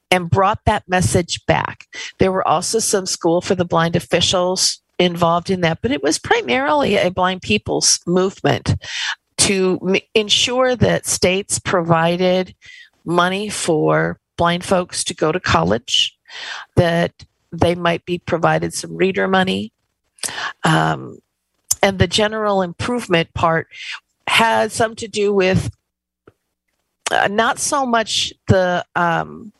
and 0.09 0.31
brought 0.31 0.57
that 0.65 0.89
message 0.89 1.39
back. 1.45 1.85
There 2.17 2.31
were 2.31 2.47
also 2.47 2.79
some 2.79 3.05
school 3.05 3.41
for 3.41 3.53
the 3.53 3.63
blind 3.63 3.95
officials 3.95 4.81
involved 4.97 5.51
in 5.51 5.61
that, 5.61 5.83
but 5.83 5.91
it 5.91 6.01
was 6.01 6.17
primarily 6.17 6.97
a 6.97 7.11
blind 7.11 7.43
people's 7.43 7.99
movement 8.07 8.73
to 9.37 9.79
m- 9.87 10.01
ensure 10.15 10.75
that 10.77 11.05
states 11.05 11.59
provided 11.59 12.55
money 13.05 13.49
for 13.49 14.19
blind 14.35 14.63
folks 14.63 15.03
to 15.03 15.13
go 15.13 15.31
to 15.31 15.39
college, 15.39 16.17
that 16.75 17.13
they 17.59 17.75
might 17.75 18.05
be 18.05 18.17
provided 18.17 18.73
some 18.73 18.95
reader 18.95 19.27
money. 19.27 19.71
Um, 20.63 21.19
and 21.81 21.99
the 21.99 22.07
general 22.07 22.61
improvement 22.61 23.33
part 23.33 23.67
had 24.27 24.71
some 24.71 24.95
to 24.95 25.07
do 25.07 25.33
with 25.33 25.69
uh, 27.11 27.27
not 27.27 27.59
so 27.59 27.85
much 27.85 28.33
the 28.47 28.83
um, 28.95 29.51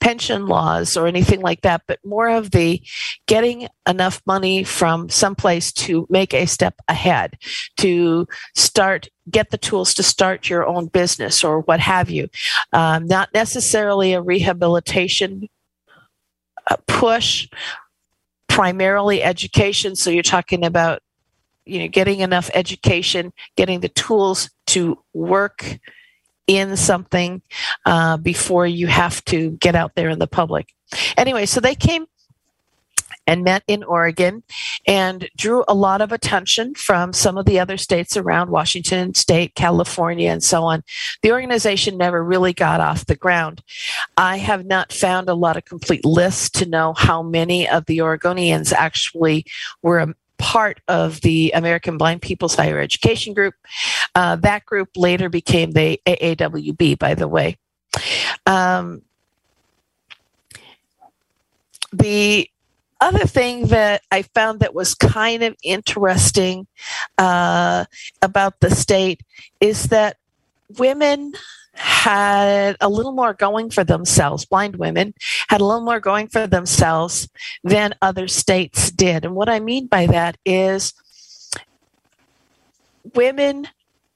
pension 0.00 0.46
laws 0.46 0.96
or 0.96 1.06
anything 1.06 1.40
like 1.40 1.62
that, 1.62 1.82
but 1.86 1.98
more 2.04 2.28
of 2.28 2.50
the 2.50 2.80
getting 3.26 3.68
enough 3.88 4.22
money 4.26 4.62
from 4.62 5.08
someplace 5.08 5.72
to 5.72 6.06
make 6.10 6.32
a 6.32 6.46
step 6.46 6.74
ahead, 6.88 7.36
to 7.76 8.28
start, 8.54 9.08
get 9.30 9.50
the 9.50 9.58
tools 9.58 9.94
to 9.94 10.02
start 10.02 10.48
your 10.48 10.66
own 10.66 10.86
business 10.86 11.42
or 11.42 11.60
what 11.60 11.80
have 11.80 12.10
you. 12.10 12.28
Um, 12.72 13.06
not 13.06 13.32
necessarily 13.34 14.12
a 14.12 14.22
rehabilitation 14.22 15.48
push, 16.86 17.48
primarily 18.48 19.22
education. 19.22 19.96
So 19.96 20.10
you're 20.10 20.22
talking 20.22 20.64
about 20.64 21.02
you 21.64 21.78
know 21.78 21.88
getting 21.88 22.20
enough 22.20 22.50
education 22.54 23.32
getting 23.56 23.80
the 23.80 23.88
tools 23.88 24.50
to 24.66 24.98
work 25.14 25.78
in 26.46 26.76
something 26.76 27.40
uh, 27.86 28.18
before 28.18 28.66
you 28.66 28.86
have 28.86 29.24
to 29.24 29.52
get 29.52 29.74
out 29.74 29.94
there 29.94 30.10
in 30.10 30.18
the 30.18 30.26
public. 30.26 30.74
Anyway, 31.16 31.46
so 31.46 31.60
they 31.60 31.74
came 31.74 32.06
and 33.26 33.44
met 33.44 33.62
in 33.66 33.82
Oregon 33.84 34.42
and 34.86 35.28
drew 35.36 35.64
a 35.66 35.74
lot 35.74 36.00
of 36.00 36.12
attention 36.12 36.74
from 36.74 37.12
some 37.12 37.38
of 37.38 37.46
the 37.46 37.58
other 37.58 37.76
states 37.76 38.16
around 38.16 38.50
Washington 38.50 39.14
state, 39.14 39.54
California, 39.54 40.30
and 40.30 40.42
so 40.42 40.64
on. 40.64 40.82
The 41.22 41.32
organization 41.32 41.96
never 41.96 42.22
really 42.22 42.52
got 42.52 42.80
off 42.80 43.06
the 43.06 43.16
ground. 43.16 43.62
I 44.16 44.38
have 44.38 44.66
not 44.66 44.92
found 44.92 45.28
a 45.28 45.34
lot 45.34 45.56
of 45.56 45.64
complete 45.64 46.04
lists 46.04 46.50
to 46.50 46.66
know 46.66 46.92
how 46.94 47.22
many 47.22 47.68
of 47.68 47.86
the 47.86 47.98
Oregonians 47.98 48.72
actually 48.72 49.46
were 49.82 50.00
a 50.00 50.14
part 50.38 50.80
of 50.88 51.20
the 51.22 51.52
American 51.54 51.96
Blind 51.96 52.20
People's 52.20 52.54
Higher 52.54 52.78
Education 52.78 53.32
Group. 53.32 53.54
Uh, 54.14 54.36
that 54.36 54.66
group 54.66 54.90
later 54.96 55.28
became 55.28 55.72
the 55.72 56.00
AAWB, 56.06 56.98
by 56.98 57.14
the 57.14 57.28
way. 57.28 57.56
Um, 58.46 59.02
the 61.92 62.50
other 63.04 63.26
thing 63.26 63.66
that 63.66 64.02
I 64.10 64.22
found 64.22 64.60
that 64.60 64.74
was 64.74 64.94
kind 64.94 65.42
of 65.42 65.54
interesting 65.62 66.66
uh, 67.18 67.84
about 68.22 68.60
the 68.60 68.70
state 68.70 69.22
is 69.60 69.84
that 69.88 70.16
women 70.78 71.34
had 71.74 72.76
a 72.80 72.88
little 72.88 73.12
more 73.12 73.34
going 73.34 73.68
for 73.68 73.84
themselves, 73.84 74.46
blind 74.46 74.76
women 74.76 75.12
had 75.48 75.60
a 75.60 75.64
little 75.64 75.84
more 75.84 76.00
going 76.00 76.28
for 76.28 76.46
themselves 76.46 77.28
than 77.62 77.94
other 78.00 78.26
states 78.26 78.90
did. 78.90 79.24
And 79.24 79.34
what 79.34 79.50
I 79.50 79.60
mean 79.60 79.86
by 79.86 80.06
that 80.06 80.38
is 80.46 80.94
women, 83.14 83.68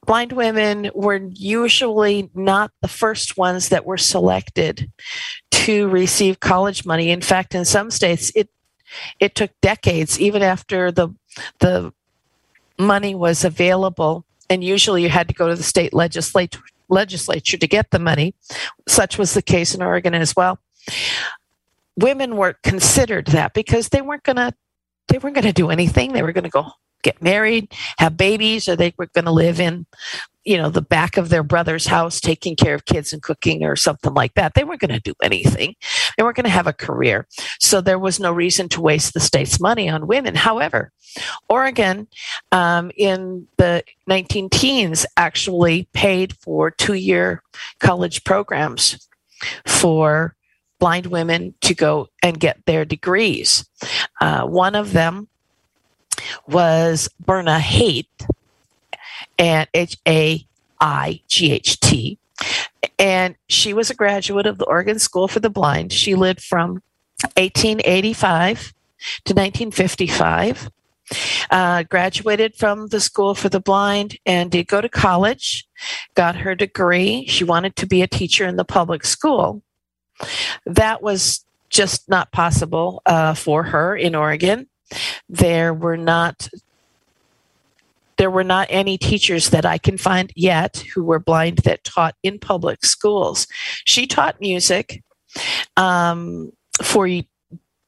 blind 0.06 0.32
women, 0.32 0.90
were 0.94 1.20
usually 1.34 2.30
not 2.34 2.70
the 2.80 2.88
first 2.88 3.36
ones 3.36 3.68
that 3.68 3.84
were 3.84 3.98
selected 3.98 4.90
to 5.50 5.88
receive 5.88 6.40
college 6.40 6.86
money. 6.86 7.10
In 7.10 7.20
fact, 7.20 7.54
in 7.54 7.66
some 7.66 7.90
states, 7.90 8.32
it 8.34 8.48
it 9.20 9.34
took 9.34 9.50
decades, 9.60 10.20
even 10.20 10.42
after 10.42 10.90
the 10.90 11.08
the 11.60 11.92
money 12.78 13.14
was 13.14 13.44
available, 13.44 14.24
and 14.48 14.62
usually 14.62 15.02
you 15.02 15.08
had 15.08 15.28
to 15.28 15.34
go 15.34 15.48
to 15.48 15.56
the 15.56 15.62
state 15.62 15.92
legislature 15.92 16.60
legislature 16.88 17.56
to 17.58 17.66
get 17.66 17.90
the 17.90 17.98
money. 17.98 18.34
Such 18.86 19.18
was 19.18 19.34
the 19.34 19.42
case 19.42 19.74
in 19.74 19.82
Oregon 19.82 20.14
as 20.14 20.34
well. 20.34 20.58
Women 21.96 22.36
were 22.36 22.54
considered 22.62 23.26
that 23.26 23.54
because 23.54 23.90
they 23.90 24.00
weren't 24.00 24.24
to 24.24 24.54
they 25.08 25.18
weren't 25.18 25.36
to 25.36 25.52
do 25.52 25.70
anything. 25.70 26.12
They 26.12 26.22
were 26.22 26.32
to 26.32 26.48
go 26.48 26.72
get 27.02 27.22
married, 27.22 27.72
have 27.98 28.16
babies, 28.16 28.68
or 28.68 28.76
they 28.76 28.92
were 28.96 29.06
to 29.06 29.30
live 29.30 29.60
in, 29.60 29.86
you 30.48 30.56
know, 30.56 30.70
the 30.70 30.80
back 30.80 31.18
of 31.18 31.28
their 31.28 31.42
brother's 31.42 31.86
house, 31.86 32.22
taking 32.22 32.56
care 32.56 32.74
of 32.74 32.86
kids 32.86 33.12
and 33.12 33.22
cooking 33.22 33.64
or 33.64 33.76
something 33.76 34.14
like 34.14 34.32
that. 34.32 34.54
They 34.54 34.64
weren't 34.64 34.80
going 34.80 34.94
to 34.94 34.98
do 34.98 35.12
anything. 35.22 35.76
They 36.16 36.22
weren't 36.22 36.36
going 36.36 36.44
to 36.44 36.50
have 36.50 36.66
a 36.66 36.72
career. 36.72 37.26
So 37.60 37.82
there 37.82 37.98
was 37.98 38.18
no 38.18 38.32
reason 38.32 38.70
to 38.70 38.80
waste 38.80 39.12
the 39.12 39.20
state's 39.20 39.60
money 39.60 39.90
on 39.90 40.06
women. 40.06 40.34
However, 40.34 40.90
Oregon 41.50 42.08
um, 42.50 42.90
in 42.96 43.46
the 43.58 43.84
19 44.06 44.48
teens 44.48 45.04
actually 45.18 45.86
paid 45.92 46.34
for 46.38 46.70
two 46.70 46.94
year 46.94 47.42
college 47.78 48.24
programs 48.24 49.06
for 49.66 50.34
blind 50.78 51.06
women 51.06 51.52
to 51.60 51.74
go 51.74 52.08
and 52.22 52.40
get 52.40 52.64
their 52.64 52.86
degrees. 52.86 53.68
Uh, 54.22 54.46
one 54.46 54.74
of 54.74 54.94
them 54.94 55.28
was 56.46 57.10
Berna 57.20 57.58
Haight, 57.60 58.08
and 59.38 59.68
H 59.74 59.96
A 60.06 60.46
I 60.80 61.22
G 61.28 61.52
H 61.52 61.80
T. 61.80 62.18
And 62.98 63.36
she 63.48 63.72
was 63.72 63.90
a 63.90 63.94
graduate 63.94 64.46
of 64.46 64.58
the 64.58 64.66
Oregon 64.66 64.98
School 64.98 65.28
for 65.28 65.40
the 65.40 65.50
Blind. 65.50 65.92
She 65.92 66.14
lived 66.14 66.42
from 66.42 66.82
1885 67.36 68.72
to 69.24 69.34
1955. 69.34 70.70
Uh, 71.50 71.84
graduated 71.84 72.54
from 72.54 72.88
the 72.88 73.00
School 73.00 73.34
for 73.34 73.48
the 73.48 73.60
Blind 73.60 74.18
and 74.26 74.50
did 74.50 74.66
go 74.66 74.82
to 74.82 74.90
college, 74.90 75.66
got 76.14 76.36
her 76.36 76.54
degree. 76.54 77.24
She 77.26 77.44
wanted 77.44 77.76
to 77.76 77.86
be 77.86 78.02
a 78.02 78.06
teacher 78.06 78.46
in 78.46 78.56
the 78.56 78.64
public 78.64 79.06
school. 79.06 79.62
That 80.66 81.02
was 81.02 81.46
just 81.70 82.10
not 82.10 82.30
possible 82.30 83.00
uh, 83.06 83.32
for 83.32 83.62
her 83.62 83.96
in 83.96 84.14
Oregon. 84.14 84.66
There 85.30 85.72
were 85.72 85.96
not 85.96 86.48
there 88.18 88.30
were 88.30 88.44
not 88.44 88.66
any 88.70 88.98
teachers 88.98 89.50
that 89.50 89.64
I 89.64 89.78
can 89.78 89.96
find 89.96 90.32
yet 90.36 90.84
who 90.94 91.02
were 91.04 91.18
blind 91.20 91.58
that 91.58 91.84
taught 91.84 92.16
in 92.22 92.38
public 92.38 92.84
schools. 92.84 93.46
She 93.84 94.06
taught 94.06 94.40
music 94.40 95.02
um, 95.76 96.52
for 96.82 97.08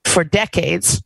for 0.04 0.24
decades. 0.24 1.02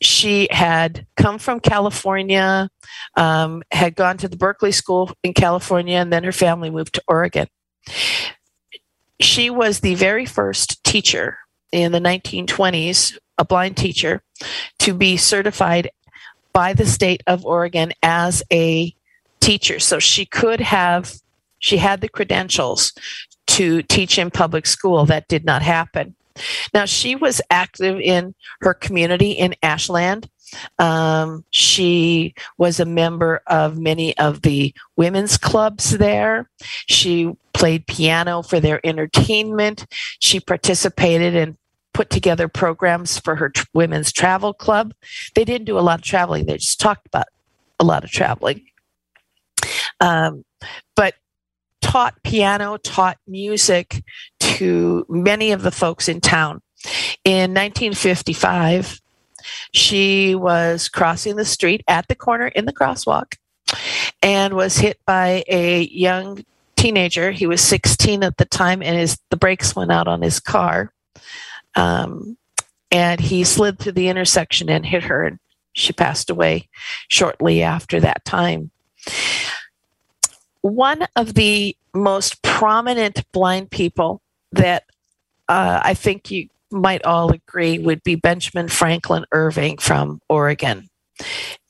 She 0.00 0.48
had 0.50 1.06
come 1.16 1.38
from 1.38 1.58
California, 1.58 2.70
um, 3.16 3.62
had 3.72 3.96
gone 3.96 4.16
to 4.18 4.28
the 4.28 4.36
Berkeley 4.36 4.70
School 4.70 5.10
in 5.24 5.34
California, 5.34 5.96
and 5.96 6.12
then 6.12 6.22
her 6.22 6.32
family 6.32 6.70
moved 6.70 6.94
to 6.94 7.02
Oregon. 7.08 7.48
She 9.20 9.50
was 9.50 9.80
the 9.80 9.96
very 9.96 10.24
first 10.24 10.82
teacher 10.84 11.38
in 11.72 11.90
the 11.90 11.98
1920s 11.98 13.18
a 13.38 13.44
blind 13.44 13.76
teacher 13.76 14.22
to 14.80 14.92
be 14.92 15.16
certified 15.16 15.90
by 16.52 16.72
the 16.72 16.86
state 16.86 17.22
of 17.26 17.44
Oregon 17.44 17.92
as 18.02 18.42
a 18.52 18.94
teacher. 19.40 19.78
So 19.78 19.98
she 19.98 20.26
could 20.26 20.60
have, 20.60 21.14
she 21.58 21.76
had 21.76 22.00
the 22.00 22.08
credentials 22.08 22.92
to 23.48 23.82
teach 23.82 24.18
in 24.18 24.30
public 24.30 24.66
school. 24.66 25.04
That 25.06 25.28
did 25.28 25.44
not 25.44 25.62
happen. 25.62 26.14
Now, 26.72 26.84
she 26.84 27.14
was 27.16 27.40
active 27.50 27.98
in 28.00 28.34
her 28.60 28.74
community 28.74 29.32
in 29.32 29.54
Ashland. 29.62 30.28
Um, 30.78 31.44
she 31.50 32.34
was 32.56 32.80
a 32.80 32.84
member 32.84 33.42
of 33.46 33.78
many 33.78 34.16
of 34.18 34.42
the 34.42 34.74
women's 34.96 35.36
clubs 35.36 35.98
there. 35.98 36.48
She 36.86 37.32
played 37.52 37.86
piano 37.86 38.42
for 38.42 38.60
their 38.60 38.84
entertainment. 38.86 39.86
She 40.20 40.40
participated 40.40 41.34
in 41.34 41.58
put 41.98 42.10
together 42.10 42.46
programs 42.46 43.18
for 43.18 43.34
her 43.34 43.48
t- 43.48 43.62
women's 43.74 44.12
travel 44.12 44.54
club. 44.54 44.94
They 45.34 45.44
didn't 45.44 45.64
do 45.64 45.76
a 45.76 45.80
lot 45.80 45.98
of 45.98 46.04
traveling, 46.04 46.46
they 46.46 46.56
just 46.56 46.78
talked 46.78 47.08
about 47.08 47.26
a 47.80 47.84
lot 47.84 48.04
of 48.04 48.10
traveling. 48.12 48.64
Um, 50.00 50.44
but 50.94 51.14
taught 51.82 52.22
piano, 52.22 52.76
taught 52.76 53.18
music 53.26 54.04
to 54.38 55.04
many 55.08 55.50
of 55.50 55.62
the 55.62 55.72
folks 55.72 56.08
in 56.08 56.20
town. 56.20 56.62
In 57.24 57.52
1955, 57.52 59.00
she 59.72 60.36
was 60.36 60.88
crossing 60.88 61.34
the 61.34 61.44
street 61.44 61.82
at 61.88 62.06
the 62.06 62.14
corner 62.14 62.46
in 62.46 62.64
the 62.64 62.72
crosswalk 62.72 63.34
and 64.22 64.54
was 64.54 64.78
hit 64.78 65.00
by 65.04 65.42
a 65.48 65.88
young 65.88 66.44
teenager. 66.76 67.32
He 67.32 67.48
was 67.48 67.60
16 67.60 68.22
at 68.22 68.36
the 68.36 68.44
time, 68.44 68.84
and 68.84 68.96
his 68.96 69.18
the 69.30 69.36
brakes 69.36 69.74
went 69.74 69.90
out 69.90 70.06
on 70.06 70.22
his 70.22 70.38
car. 70.38 70.92
Um, 71.78 72.36
and 72.90 73.20
he 73.20 73.44
slid 73.44 73.78
through 73.78 73.92
the 73.92 74.08
intersection 74.08 74.68
and 74.68 74.84
hit 74.84 75.04
her, 75.04 75.24
and 75.24 75.38
she 75.74 75.92
passed 75.92 76.28
away 76.28 76.68
shortly 77.06 77.62
after 77.62 78.00
that 78.00 78.24
time. 78.24 78.70
One 80.62 81.06
of 81.14 81.34
the 81.34 81.76
most 81.94 82.42
prominent 82.42 83.24
blind 83.32 83.70
people 83.70 84.20
that 84.52 84.84
uh, 85.48 85.80
I 85.84 85.94
think 85.94 86.30
you 86.30 86.48
might 86.70 87.04
all 87.04 87.32
agree 87.32 87.78
would 87.78 88.02
be 88.02 88.16
Benjamin 88.16 88.68
Franklin 88.68 89.24
Irvine 89.32 89.78
from 89.78 90.20
Oregon. 90.28 90.88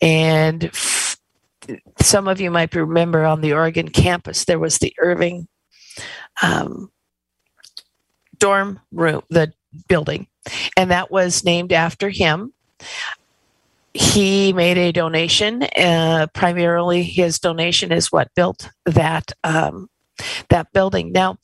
And 0.00 0.64
f- 0.64 1.16
some 2.00 2.28
of 2.28 2.40
you 2.40 2.50
might 2.50 2.74
remember 2.74 3.24
on 3.24 3.40
the 3.40 3.52
Oregon 3.52 3.88
campus, 3.88 4.44
there 4.46 4.58
was 4.58 4.78
the 4.78 4.94
Irvine 4.98 5.48
um, 6.42 6.90
dorm 8.38 8.80
room, 8.90 9.22
the 9.28 9.52
building, 9.88 10.26
and 10.76 10.90
that 10.90 11.10
was 11.10 11.44
named 11.44 11.72
after 11.72 12.08
him. 12.08 12.52
He 13.94 14.52
made 14.52 14.78
a 14.78 14.92
donation. 14.92 15.64
Uh, 15.76 16.26
primarily, 16.32 17.02
his 17.02 17.38
donation 17.38 17.90
is 17.90 18.12
what 18.12 18.34
built 18.34 18.70
that 18.84 19.32
um, 19.44 19.88
that 20.50 20.72
building. 20.72 21.12
Now, 21.12 21.38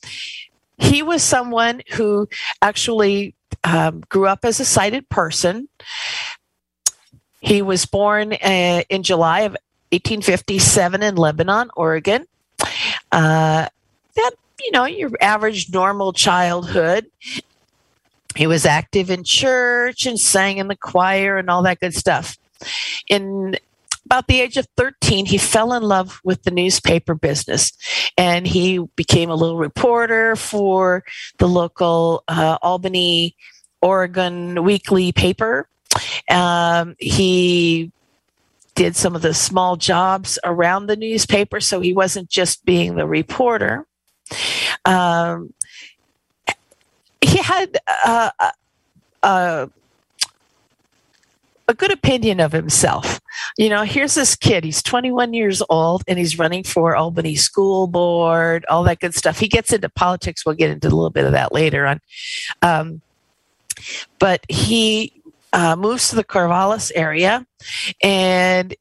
he 0.77 1.01
was 1.01 1.23
someone 1.23 1.81
who 1.93 2.27
actually 2.61 3.35
um, 3.63 4.01
grew 4.09 4.27
up 4.27 4.39
as 4.43 4.59
a 4.59 4.65
sighted 4.65 5.09
person. 5.09 5.67
He 7.41 7.61
was 7.61 7.85
born 7.85 8.33
uh, 8.33 8.83
in 8.89 9.03
July 9.03 9.41
of 9.41 9.55
1857 9.91 11.03
in 11.03 11.15
Lebanon, 11.15 11.69
Oregon. 11.75 12.25
Uh, 13.11 13.67
that, 14.15 14.31
you 14.61 14.71
know, 14.71 14.85
your 14.85 15.11
average 15.21 15.71
normal 15.71 16.11
childhood. 16.11 17.05
He 18.35 18.47
was 18.47 18.65
active 18.65 19.09
in 19.09 19.23
church 19.23 20.05
and 20.05 20.19
sang 20.19 20.57
in 20.57 20.67
the 20.67 20.75
choir 20.75 21.37
and 21.37 21.49
all 21.49 21.63
that 21.63 21.79
good 21.79 21.95
stuff. 21.95 22.37
In 23.07 23.55
about 24.05 24.27
the 24.27 24.41
age 24.41 24.57
of 24.57 24.67
13, 24.77 25.25
he 25.25 25.37
fell 25.37 25.73
in 25.73 25.83
love 25.83 26.21
with 26.23 26.43
the 26.43 26.51
newspaper 26.51 27.15
business 27.15 27.71
and 28.17 28.45
he 28.45 28.79
became 28.95 29.29
a 29.29 29.35
little 29.35 29.57
reporter 29.57 30.35
for 30.35 31.03
the 31.37 31.47
local 31.47 32.23
uh, 32.27 32.57
Albany, 32.61 33.35
Oregon 33.81 34.63
weekly 34.63 35.11
paper. 35.11 35.67
Um, 36.29 36.95
he 36.99 37.91
did 38.75 38.95
some 38.95 39.15
of 39.15 39.21
the 39.21 39.33
small 39.33 39.77
jobs 39.77 40.37
around 40.43 40.87
the 40.87 40.97
newspaper, 40.97 41.59
so 41.61 41.79
he 41.79 41.93
wasn't 41.93 42.29
just 42.29 42.65
being 42.65 42.95
the 42.95 43.07
reporter. 43.07 43.87
Um, 44.83 45.53
he 47.35 47.41
had 47.41 47.77
uh, 48.05 48.29
uh, 49.21 49.67
a 51.67 51.73
good 51.73 51.91
opinion 51.91 52.39
of 52.39 52.53
himself. 52.53 53.19
You 53.57 53.67
know, 53.67 53.83
here's 53.83 54.15
this 54.15 54.37
kid, 54.37 54.63
he's 54.63 54.81
21 54.81 55.33
years 55.33 55.61
old 55.69 56.03
and 56.07 56.17
he's 56.17 56.39
running 56.39 56.63
for 56.63 56.95
Albany 56.95 57.35
School 57.35 57.87
Board, 57.87 58.65
all 58.69 58.83
that 58.83 59.01
good 59.01 59.13
stuff. 59.13 59.37
He 59.37 59.49
gets 59.49 59.73
into 59.73 59.89
politics. 59.89 60.45
We'll 60.45 60.55
get 60.55 60.69
into 60.69 60.87
a 60.87 60.95
little 60.95 61.09
bit 61.09 61.25
of 61.25 61.33
that 61.33 61.53
later 61.53 61.85
on. 61.85 61.99
Um, 62.61 63.01
but 64.17 64.45
he 64.47 65.21
uh, 65.51 65.75
moves 65.75 66.09
to 66.11 66.15
the 66.15 66.23
Corvallis 66.23 66.89
area 66.95 67.45
and 68.01 68.73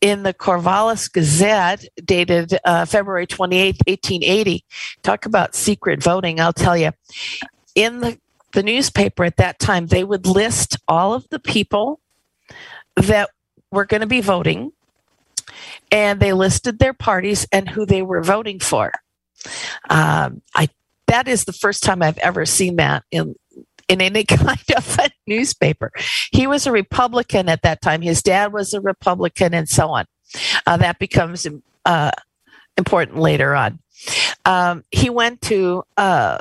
in 0.00 0.22
the 0.22 0.34
Corvallis 0.34 1.10
Gazette, 1.10 1.84
dated 2.04 2.56
uh, 2.64 2.84
February 2.84 3.26
28, 3.26 3.76
1880, 3.88 4.64
talk 5.02 5.26
about 5.26 5.56
secret 5.56 6.00
voting. 6.02 6.38
I'll 6.38 6.52
tell 6.52 6.76
you, 6.76 6.92
in 7.76 8.00
the 8.00 8.18
the 8.52 8.62
newspaper 8.62 9.22
at 9.24 9.36
that 9.36 9.58
time, 9.58 9.86
they 9.86 10.02
would 10.02 10.26
list 10.26 10.78
all 10.88 11.12
of 11.12 11.28
the 11.28 11.38
people 11.38 12.00
that 12.96 13.28
were 13.70 13.84
going 13.84 14.00
to 14.00 14.06
be 14.06 14.22
voting, 14.22 14.72
and 15.92 16.18
they 16.18 16.32
listed 16.32 16.78
their 16.78 16.94
parties 16.94 17.46
and 17.52 17.68
who 17.68 17.84
they 17.84 18.02
were 18.02 18.22
voting 18.22 18.58
for. 18.58 18.90
Um, 19.90 20.42
I 20.54 20.68
that 21.06 21.28
is 21.28 21.44
the 21.44 21.52
first 21.52 21.84
time 21.84 22.02
I've 22.02 22.18
ever 22.18 22.46
seen 22.46 22.76
that 22.76 23.04
in 23.12 23.34
in 23.88 24.00
any 24.00 24.24
kind 24.24 24.58
of 24.76 24.98
a 24.98 25.10
newspaper. 25.26 25.92
He 26.32 26.46
was 26.46 26.66
a 26.66 26.72
Republican 26.72 27.48
at 27.48 27.62
that 27.62 27.82
time. 27.82 28.00
His 28.02 28.22
dad 28.22 28.52
was 28.52 28.72
a 28.72 28.80
Republican, 28.80 29.54
and 29.54 29.68
so 29.68 29.90
on. 29.90 30.06
Uh, 30.66 30.78
that 30.78 30.98
becomes 30.98 31.46
uh, 31.84 32.10
important 32.76 33.18
later 33.18 33.54
on. 33.54 33.80
Um, 34.44 34.84
he 34.90 35.10
went 35.10 35.40
to 35.42 35.84
uh, 35.96 36.38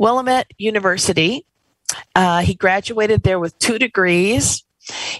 Willamette 0.00 0.50
University 0.56 1.44
uh, 2.14 2.40
he 2.40 2.54
graduated 2.54 3.22
there 3.22 3.38
with 3.38 3.58
two 3.58 3.78
degrees. 3.78 4.64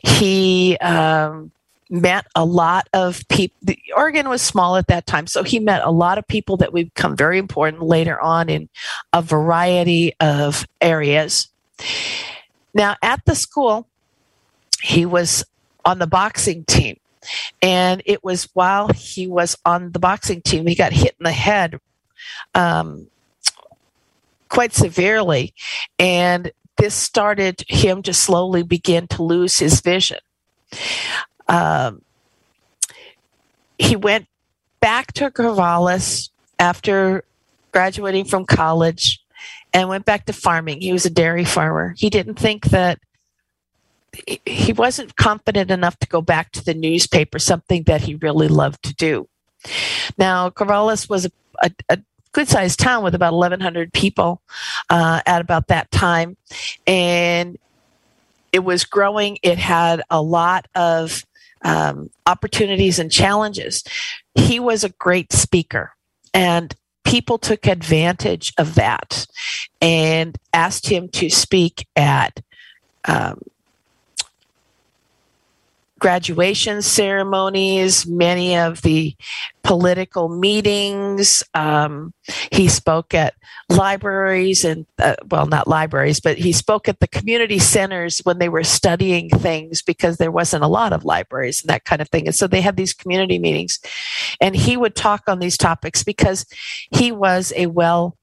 He 0.02 0.76
um, 0.78 1.50
met 1.88 2.26
a 2.34 2.44
lot 2.44 2.88
of 2.92 3.26
people. 3.28 3.74
Oregon 3.94 4.28
was 4.28 4.42
small 4.42 4.76
at 4.76 4.88
that 4.88 5.06
time, 5.06 5.26
so 5.26 5.42
he 5.42 5.58
met 5.58 5.82
a 5.84 5.90
lot 5.90 6.18
of 6.18 6.26
people 6.26 6.56
that 6.58 6.72
would 6.72 6.92
become 6.94 7.16
very 7.16 7.38
important 7.38 7.82
later 7.82 8.20
on 8.20 8.48
in 8.48 8.68
a 9.12 9.22
variety 9.22 10.14
of 10.20 10.66
areas. 10.80 11.48
Now, 12.74 12.96
at 13.02 13.24
the 13.24 13.34
school, 13.34 13.88
he 14.82 15.06
was 15.06 15.44
on 15.84 15.98
the 15.98 16.06
boxing 16.06 16.64
team. 16.64 16.98
And 17.60 18.02
it 18.06 18.24
was 18.24 18.48
while 18.54 18.88
he 18.88 19.26
was 19.26 19.56
on 19.66 19.92
the 19.92 19.98
boxing 19.98 20.40
team, 20.40 20.66
he 20.66 20.74
got 20.74 20.92
hit 20.92 21.14
in 21.20 21.24
the 21.24 21.32
head 21.32 21.78
um, 22.54 23.08
quite 24.50 24.74
severely. 24.74 25.54
And 25.98 26.52
this 26.76 26.94
started 26.94 27.64
him 27.68 28.02
to 28.02 28.12
slowly 28.12 28.62
begin 28.62 29.06
to 29.08 29.22
lose 29.22 29.58
his 29.58 29.80
vision. 29.80 30.18
Um, 31.48 32.02
he 33.78 33.96
went 33.96 34.26
back 34.80 35.12
to 35.14 35.30
Corvallis 35.30 36.28
after 36.58 37.24
graduating 37.72 38.24
from 38.26 38.44
college 38.44 39.20
and 39.72 39.88
went 39.88 40.04
back 40.04 40.26
to 40.26 40.32
farming. 40.32 40.80
He 40.80 40.92
was 40.92 41.06
a 41.06 41.10
dairy 41.10 41.44
farmer. 41.44 41.94
He 41.96 42.10
didn't 42.10 42.38
think 42.38 42.66
that 42.66 42.98
he 44.44 44.72
wasn't 44.72 45.16
confident 45.16 45.70
enough 45.70 45.98
to 46.00 46.08
go 46.08 46.20
back 46.20 46.50
to 46.52 46.64
the 46.64 46.74
newspaper, 46.74 47.38
something 47.38 47.84
that 47.84 48.02
he 48.02 48.16
really 48.16 48.48
loved 48.48 48.82
to 48.84 48.94
do. 48.94 49.28
Now, 50.18 50.50
Corvallis 50.50 51.08
was 51.08 51.26
a, 51.26 51.30
a, 51.62 51.70
a 51.88 51.98
good 52.32 52.48
sized 52.48 52.78
town 52.78 53.02
with 53.02 53.14
about 53.14 53.32
1,100 53.32 53.92
people 53.92 54.40
uh, 54.88 55.20
at 55.26 55.40
about 55.40 55.68
that 55.68 55.90
time. 55.90 56.36
And 56.86 57.58
it 58.52 58.60
was 58.60 58.84
growing, 58.84 59.38
it 59.42 59.58
had 59.58 60.02
a 60.10 60.20
lot 60.20 60.66
of 60.74 61.24
um, 61.62 62.10
opportunities 62.26 62.98
and 62.98 63.10
challenges. 63.10 63.84
He 64.34 64.58
was 64.58 64.82
a 64.82 64.88
great 64.88 65.32
speaker, 65.32 65.92
and 66.32 66.74
people 67.04 67.38
took 67.38 67.66
advantage 67.66 68.52
of 68.58 68.74
that 68.76 69.26
and 69.80 70.36
asked 70.52 70.88
him 70.88 71.08
to 71.08 71.28
speak 71.28 71.86
at 71.96 72.40
um, 73.04 73.40
graduation 76.00 76.82
ceremonies, 76.82 78.06
many 78.06 78.56
of 78.56 78.82
the 78.82 79.14
political 79.62 80.28
meetings. 80.28 81.44
Um, 81.54 82.12
he 82.50 82.66
spoke 82.66 83.14
at 83.14 83.34
libraries 83.68 84.64
and, 84.64 84.86
uh, 84.98 85.16
well, 85.30 85.46
not 85.46 85.68
libraries, 85.68 86.18
but 86.18 86.38
he 86.38 86.52
spoke 86.52 86.88
at 86.88 86.98
the 87.00 87.06
community 87.06 87.58
centers 87.58 88.18
when 88.20 88.38
they 88.38 88.48
were 88.48 88.64
studying 88.64 89.28
things 89.28 89.82
because 89.82 90.16
there 90.16 90.32
wasn't 90.32 90.64
a 90.64 90.68
lot 90.68 90.92
of 90.92 91.04
libraries 91.04 91.60
and 91.60 91.68
that 91.68 91.84
kind 91.84 92.02
of 92.02 92.08
thing. 92.08 92.26
And 92.26 92.34
so 92.34 92.46
they 92.46 92.62
had 92.62 92.76
these 92.76 92.94
community 92.94 93.38
meetings. 93.38 93.78
And 94.40 94.56
he 94.56 94.76
would 94.76 94.96
talk 94.96 95.22
on 95.28 95.38
these 95.38 95.56
topics 95.58 96.02
because 96.02 96.46
he 96.90 97.12
was 97.12 97.52
a 97.54 97.66
well 97.66 98.16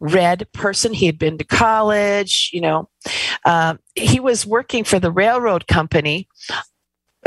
read 0.00 0.46
person. 0.52 0.92
He 0.92 1.06
had 1.06 1.18
been 1.18 1.38
to 1.38 1.44
college, 1.44 2.50
you 2.52 2.60
know. 2.60 2.88
Uh, 3.44 3.76
he 3.94 4.20
was 4.20 4.46
working 4.46 4.84
for 4.84 4.98
the 4.98 5.10
railroad 5.10 5.66
company 5.66 6.28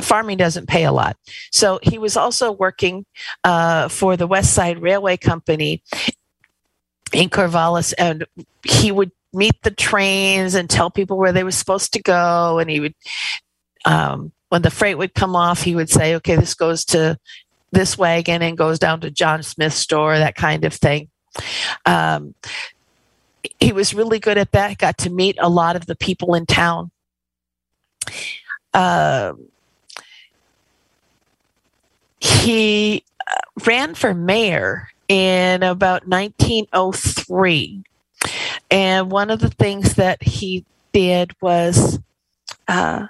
farming 0.02 0.38
doesn't 0.38 0.68
pay 0.68 0.86
a 0.86 0.92
lot. 0.92 1.18
So 1.52 1.80
he 1.84 1.98
was 1.98 2.18
also 2.18 2.52
working 2.52 3.06
uh, 3.44 3.90
for 3.90 4.18
the 4.18 4.28
West 4.28 4.54
Side 4.54 4.82
Railway 4.82 5.18
Company 5.18 5.84
in 7.14 7.30
Corvallis, 7.30 7.94
and 7.98 8.26
he 8.64 8.92
would 8.92 9.12
meet 9.34 9.62
the 9.64 9.72
trains 9.72 10.56
and 10.56 10.70
tell 10.70 10.90
people 10.90 11.18
where 11.18 11.32
they 11.32 11.44
were 11.44 11.52
supposed 11.52 11.94
to 11.94 12.02
go. 12.02 12.60
And 12.60 12.70
he 12.70 12.80
would, 12.80 12.96
um, 13.86 14.32
when 14.50 14.62
the 14.62 14.72
freight 14.72 14.98
would 14.98 15.14
come 15.14 15.36
off, 15.36 15.62
he 15.62 15.76
would 15.76 15.90
say, 15.90 16.16
"Okay, 16.16 16.36
this 16.36 16.54
goes 16.54 16.86
to 16.86 17.18
this 17.72 17.98
wagon 17.98 18.42
and 18.42 18.58
goes 18.58 18.80
down 18.80 19.02
to 19.02 19.12
John 19.12 19.44
Smith's 19.44 19.76
store," 19.76 20.18
that 20.18 20.36
kind 20.36 20.66
of 20.66 20.74
thing. 20.74 21.10
Um, 21.86 22.34
he 23.60 23.72
was 23.72 23.94
really 23.94 24.20
good 24.20 24.38
at 24.38 24.52
that. 24.52 24.78
Got 24.78 24.98
to 25.00 25.10
meet 25.10 25.38
a 25.40 25.50
lot 25.50 25.76
of 25.76 25.86
the 25.86 25.96
people 25.96 26.34
in 26.34 26.46
town. 26.46 26.92
Uh, 28.74 29.34
he 32.20 33.04
uh, 33.20 33.64
ran 33.66 33.96
for 33.96 34.14
mayor 34.14 34.90
in 35.08 35.64
about 35.64 36.08
1903. 36.08 37.84
And 38.70 39.12
one 39.12 39.30
of 39.30 39.40
the 39.40 39.50
things 39.50 39.96
that 39.96 40.22
he 40.22 40.66
did 40.92 41.32
was 41.42 42.00
uh, 42.68 43.08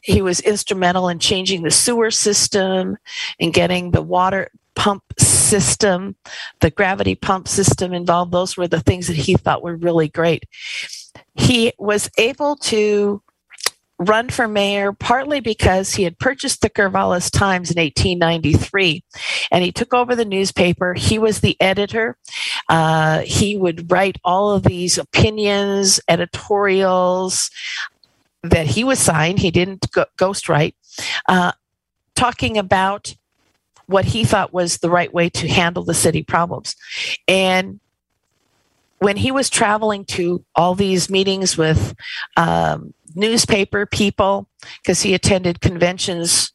he 0.00 0.20
was 0.20 0.40
instrumental 0.40 1.08
in 1.08 1.18
changing 1.18 1.62
the 1.62 1.70
sewer 1.70 2.10
system 2.10 2.98
and 3.40 3.54
getting 3.54 3.90
the 3.90 4.02
water 4.02 4.50
pump 4.74 5.02
system, 5.18 6.16
the 6.60 6.70
gravity 6.70 7.14
pump 7.14 7.48
system 7.48 7.92
involved. 7.92 8.32
Those 8.32 8.56
were 8.56 8.68
the 8.68 8.80
things 8.80 9.06
that 9.06 9.16
he 9.16 9.34
thought 9.34 9.62
were 9.62 9.76
really 9.76 10.08
great. 10.08 10.44
He 11.34 11.72
was 11.78 12.10
able 12.18 12.56
to 12.56 13.22
run 14.04 14.28
for 14.28 14.48
mayor 14.48 14.92
partly 14.92 15.40
because 15.40 15.94
he 15.94 16.02
had 16.02 16.18
purchased 16.18 16.60
the 16.60 16.70
Corvallis 16.70 17.30
Times 17.30 17.70
in 17.70 17.80
1893 17.80 19.02
and 19.50 19.64
he 19.64 19.72
took 19.72 19.94
over 19.94 20.14
the 20.14 20.24
newspaper. 20.24 20.94
He 20.94 21.18
was 21.18 21.40
the 21.40 21.56
editor. 21.60 22.16
Uh, 22.68 23.20
he 23.20 23.56
would 23.56 23.90
write 23.90 24.18
all 24.24 24.50
of 24.50 24.64
these 24.64 24.98
opinions, 24.98 26.00
editorials 26.08 27.50
that 28.42 28.66
he 28.66 28.84
was 28.84 28.98
signed. 28.98 29.38
He 29.38 29.50
didn't 29.50 29.90
go- 29.92 30.06
ghostwrite, 30.18 30.74
uh, 31.28 31.52
talking 32.14 32.58
about 32.58 33.14
what 33.86 34.04
he 34.04 34.24
thought 34.24 34.52
was 34.52 34.78
the 34.78 34.90
right 34.90 35.12
way 35.12 35.28
to 35.28 35.48
handle 35.48 35.82
the 35.82 35.94
city 35.94 36.22
problems. 36.22 36.74
And 37.28 37.80
when 38.98 39.16
he 39.16 39.30
was 39.30 39.50
traveling 39.50 40.04
to 40.06 40.42
all 40.54 40.74
these 40.74 41.10
meetings 41.10 41.58
with 41.58 41.94
um, 42.36 42.94
newspaper 43.14 43.86
people, 43.86 44.48
because 44.82 45.02
he 45.02 45.14
attended 45.14 45.60
conventions 45.60 46.52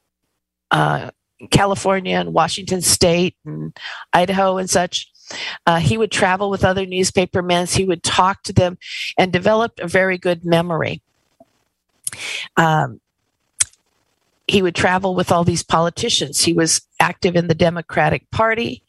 uh, 0.72 1.12
in 1.40 1.48
California 1.48 2.18
and 2.18 2.34
Washington 2.34 2.82
State 2.82 3.36
and 3.46 3.78
Idaho 4.14 4.58
and 4.58 4.70
such, 4.70 5.12
uh, 5.66 5.80
he 5.80 5.98
would 5.98 6.12
travel 6.12 6.50
with 6.50 6.64
other 6.64 6.86
newspaper 6.86 7.42
men. 7.42 7.68
He 7.68 7.86
would 7.86 8.04
talk 8.04 8.44
to 8.44 8.54
them 8.54 8.78
and 9.18 9.32
developed 9.32 9.80
a 9.80 9.88
very 9.88 10.18
good 10.18 10.46
memory. 10.46 11.02
Um, 12.58 13.00
he 14.48 14.64
would 14.64 14.74
travel 14.74 15.14
with 15.14 15.32
all 15.32 15.44
these 15.44 15.62
politicians. 15.62 16.42
He 16.42 16.54
was 16.54 16.82
active 17.00 17.36
in 17.36 17.48
the 17.48 17.56
Democratic 17.56 18.30
Party. 18.32 18.84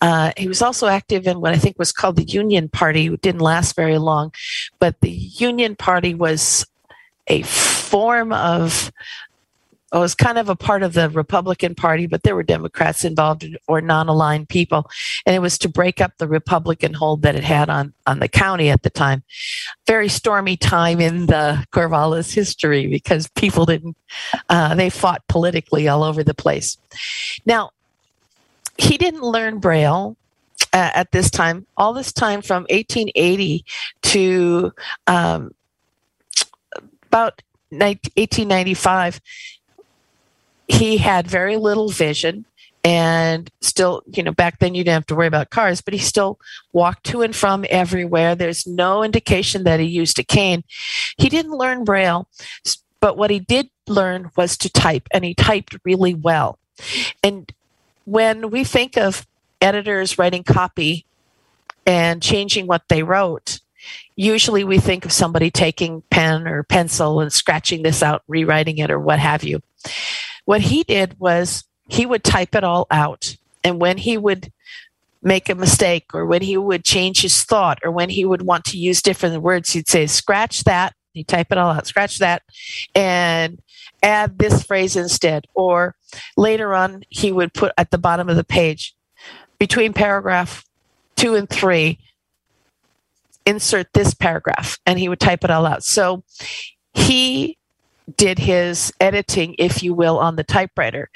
Uh, 0.00 0.32
he 0.36 0.48
was 0.48 0.60
also 0.60 0.88
active 0.88 1.26
in 1.28 1.40
what 1.40 1.54
I 1.54 1.56
think 1.56 1.78
was 1.78 1.92
called 1.92 2.16
the 2.16 2.24
Union 2.24 2.68
Party, 2.68 3.06
It 3.06 3.20
didn't 3.20 3.40
last 3.40 3.76
very 3.76 3.98
long. 3.98 4.32
But 4.80 5.00
the 5.00 5.10
Union 5.12 5.76
Party 5.76 6.14
was 6.14 6.66
a 7.26 7.42
form 7.42 8.32
of 8.32 8.92
it 9.94 9.98
was 9.98 10.14
kind 10.16 10.38
of 10.38 10.48
a 10.48 10.56
part 10.56 10.82
of 10.82 10.94
the 10.94 11.08
Republican 11.10 11.76
Party, 11.76 12.08
but 12.08 12.24
there 12.24 12.34
were 12.34 12.42
Democrats 12.42 13.04
involved 13.04 13.46
or 13.68 13.80
non-aligned 13.80 14.48
people, 14.48 14.90
and 15.24 15.36
it 15.36 15.38
was 15.38 15.56
to 15.58 15.68
break 15.68 16.00
up 16.00 16.18
the 16.18 16.26
Republican 16.26 16.94
hold 16.94 17.22
that 17.22 17.36
it 17.36 17.44
had 17.44 17.70
on 17.70 17.92
on 18.06 18.18
the 18.18 18.28
county 18.28 18.70
at 18.70 18.82
the 18.82 18.90
time. 18.90 19.22
Very 19.86 20.08
stormy 20.08 20.56
time 20.56 21.00
in 21.00 21.26
the 21.26 21.64
Corvallis 21.72 22.34
history 22.34 22.88
because 22.88 23.28
people 23.36 23.66
didn't 23.66 23.96
uh, 24.48 24.74
they 24.74 24.90
fought 24.90 25.22
politically 25.28 25.86
all 25.86 26.02
over 26.02 26.24
the 26.24 26.34
place. 26.34 26.76
Now, 27.46 27.70
he 28.76 28.98
didn't 28.98 29.22
learn 29.22 29.60
Braille 29.60 30.16
uh, 30.72 30.90
at 30.92 31.12
this 31.12 31.30
time. 31.30 31.66
All 31.76 31.92
this 31.92 32.12
time 32.12 32.42
from 32.42 32.62
1880 32.62 33.64
to 34.02 34.72
um, 35.06 35.54
about 37.14 37.42
1895 37.70 39.20
he 40.66 40.96
had 40.96 41.26
very 41.26 41.56
little 41.56 41.88
vision 41.88 42.44
and 42.82 43.50
still, 43.62 44.02
you 44.12 44.22
know, 44.22 44.32
back 44.32 44.58
then 44.58 44.74
you 44.74 44.84
didn't 44.84 44.94
have 44.94 45.06
to 45.06 45.14
worry 45.14 45.26
about 45.26 45.50
cars, 45.50 45.80
but 45.80 45.94
he 45.94 46.00
still 46.00 46.38
walked 46.72 47.04
to 47.04 47.22
and 47.22 47.34
from 47.34 47.64
everywhere. 47.70 48.34
There's 48.34 48.66
no 48.66 49.02
indication 49.02 49.64
that 49.64 49.80
he 49.80 49.86
used 49.86 50.18
a 50.18 50.22
cane. 50.22 50.64
He 51.16 51.30
didn't 51.30 51.56
learn 51.56 51.84
Braille, 51.84 52.28
but 53.00 53.16
what 53.16 53.30
he 53.30 53.38
did 53.38 53.70
learn 53.86 54.30
was 54.36 54.58
to 54.58 54.68
type, 54.68 55.08
and 55.12 55.24
he 55.24 55.34
typed 55.34 55.76
really 55.84 56.12
well. 56.14 56.58
And 57.22 57.50
when 58.04 58.50
we 58.50 58.64
think 58.64 58.98
of 58.98 59.26
editors 59.62 60.18
writing 60.18 60.42
copy 60.42 61.06
and 61.86 62.22
changing 62.22 62.66
what 62.66 62.88
they 62.88 63.02
wrote, 63.02 63.60
usually 64.16 64.64
we 64.64 64.78
think 64.78 65.04
of 65.04 65.12
somebody 65.12 65.50
taking 65.50 66.02
pen 66.10 66.46
or 66.46 66.62
pencil 66.62 67.20
and 67.20 67.32
scratching 67.32 67.82
this 67.82 68.02
out, 68.02 68.22
rewriting 68.28 68.78
it, 68.78 68.90
or 68.90 69.00
what 69.00 69.18
have 69.18 69.44
you. 69.44 69.60
What 70.44 70.60
he 70.60 70.82
did 70.82 71.18
was 71.18 71.64
he 71.88 72.06
would 72.06 72.24
type 72.24 72.54
it 72.54 72.64
all 72.64 72.86
out. 72.90 73.36
And 73.62 73.80
when 73.80 73.98
he 73.98 74.16
would 74.16 74.52
make 75.22 75.48
a 75.48 75.54
mistake 75.54 76.06
or 76.12 76.26
when 76.26 76.42
he 76.42 76.56
would 76.56 76.84
change 76.84 77.22
his 77.22 77.44
thought 77.44 77.78
or 77.82 77.90
when 77.90 78.10
he 78.10 78.24
would 78.24 78.42
want 78.42 78.64
to 78.66 78.78
use 78.78 79.00
different 79.00 79.40
words, 79.42 79.70
he'd 79.72 79.88
say, 79.88 80.06
scratch 80.06 80.64
that. 80.64 80.94
He'd 81.12 81.28
type 81.28 81.46
it 81.50 81.58
all 81.58 81.70
out, 81.70 81.86
scratch 81.86 82.18
that, 82.18 82.42
and 82.94 83.60
add 84.02 84.38
this 84.38 84.64
phrase 84.64 84.96
instead. 84.96 85.46
Or 85.54 85.94
later 86.36 86.74
on, 86.74 87.04
he 87.08 87.30
would 87.30 87.54
put 87.54 87.72
at 87.78 87.92
the 87.92 87.98
bottom 87.98 88.28
of 88.28 88.36
the 88.36 88.44
page, 88.44 88.94
between 89.58 89.92
paragraph 89.92 90.64
two 91.14 91.36
and 91.36 91.48
three, 91.48 92.00
insert 93.46 93.92
this 93.92 94.14
paragraph, 94.14 94.78
and 94.86 94.98
he 94.98 95.08
would 95.08 95.20
type 95.20 95.44
it 95.44 95.50
all 95.50 95.66
out. 95.66 95.84
So 95.84 96.24
he 96.94 97.58
did 98.16 98.38
his 98.38 98.92
editing, 99.00 99.54
if 99.58 99.82
you 99.82 99.94
will, 99.94 100.18
on 100.18 100.36
the 100.36 100.44
typewriter. 100.44 101.10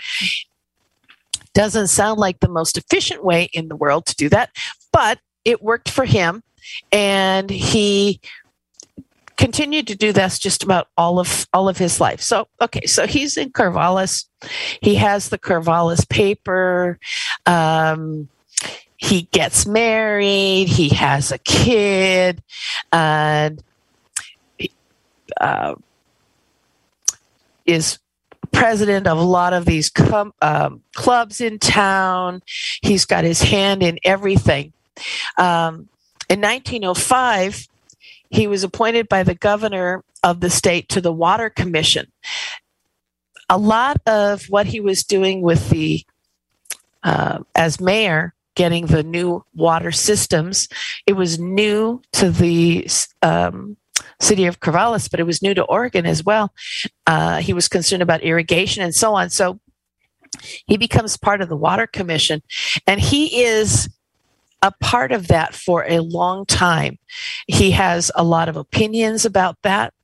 Doesn't 1.54 1.88
sound 1.88 2.20
like 2.20 2.40
the 2.40 2.48
most 2.48 2.78
efficient 2.78 3.24
way 3.24 3.48
in 3.52 3.68
the 3.68 3.76
world 3.76 4.06
to 4.06 4.16
do 4.16 4.28
that, 4.28 4.50
but 4.92 5.18
it 5.44 5.62
worked 5.62 5.90
for 5.90 6.04
him. 6.04 6.42
And 6.92 7.50
he 7.50 8.20
continued 9.36 9.86
to 9.86 9.96
do 9.96 10.12
this 10.12 10.38
just 10.38 10.62
about 10.62 10.88
all 10.96 11.18
of 11.18 11.46
all 11.52 11.68
of 11.68 11.78
his 11.78 12.00
life. 12.00 12.20
So 12.20 12.48
okay, 12.60 12.86
so 12.86 13.06
he's 13.06 13.36
in 13.36 13.52
Corvallis. 13.52 14.26
He 14.82 14.96
has 14.96 15.28
the 15.30 15.38
Corvallis 15.38 16.06
paper. 16.08 16.98
Um, 17.46 18.28
he 18.98 19.22
gets 19.30 19.64
married. 19.64 20.68
He 20.68 20.90
has 20.90 21.32
a 21.32 21.38
kid, 21.38 22.42
and 22.92 23.62
uh, 25.40 25.76
is 27.64 27.98
president 28.50 29.06
of 29.06 29.18
a 29.18 29.22
lot 29.22 29.52
of 29.52 29.64
these 29.64 29.88
com- 29.88 30.34
um, 30.42 30.82
clubs 30.94 31.40
in 31.40 31.58
town. 31.58 32.42
He's 32.82 33.04
got 33.04 33.24
his 33.24 33.40
hand 33.40 33.82
in 33.82 33.98
everything. 34.02 34.72
Um, 35.36 35.88
in 36.28 36.40
1905, 36.40 37.68
he 38.30 38.46
was 38.48 38.64
appointed 38.64 39.08
by 39.08 39.22
the 39.22 39.34
governor 39.34 40.02
of 40.22 40.40
the 40.40 40.50
state 40.50 40.88
to 40.90 41.00
the 41.00 41.12
Water 41.12 41.50
Commission. 41.50 42.10
A 43.48 43.58
lot 43.58 43.98
of 44.06 44.46
what 44.46 44.66
he 44.66 44.80
was 44.80 45.04
doing 45.04 45.40
with 45.40 45.70
the, 45.70 46.04
uh, 47.04 47.38
as 47.54 47.80
mayor, 47.80 48.34
getting 48.58 48.86
the 48.86 49.04
new 49.04 49.44
water 49.54 49.92
systems, 49.92 50.68
it 51.06 51.12
was 51.12 51.38
new 51.38 52.02
to 52.12 52.28
the 52.28 52.86
um, 53.22 53.76
city 54.20 54.46
of 54.46 54.58
Corvallis, 54.58 55.08
but 55.08 55.20
it 55.20 55.26
was 55.26 55.40
new 55.40 55.54
to 55.54 55.62
Oregon 55.62 56.04
as 56.04 56.24
well. 56.24 56.52
Uh, 57.06 57.38
he 57.38 57.52
was 57.52 57.68
concerned 57.68 58.02
about 58.02 58.22
irrigation 58.22 58.82
and 58.82 58.92
so 58.92 59.14
on. 59.14 59.30
So 59.30 59.60
he 60.66 60.76
becomes 60.76 61.16
part 61.16 61.40
of 61.40 61.48
the 61.48 61.56
Water 61.56 61.86
Commission, 61.86 62.42
and 62.84 63.00
he 63.00 63.44
is 63.44 63.88
a 64.60 64.72
part 64.80 65.12
of 65.12 65.28
that 65.28 65.54
for 65.54 65.86
a 65.88 66.00
long 66.00 66.44
time. 66.44 66.98
He 67.46 67.70
has 67.70 68.10
a 68.16 68.24
lot 68.24 68.48
of 68.48 68.56
opinions 68.56 69.24
about 69.24 69.56
that 69.62 69.94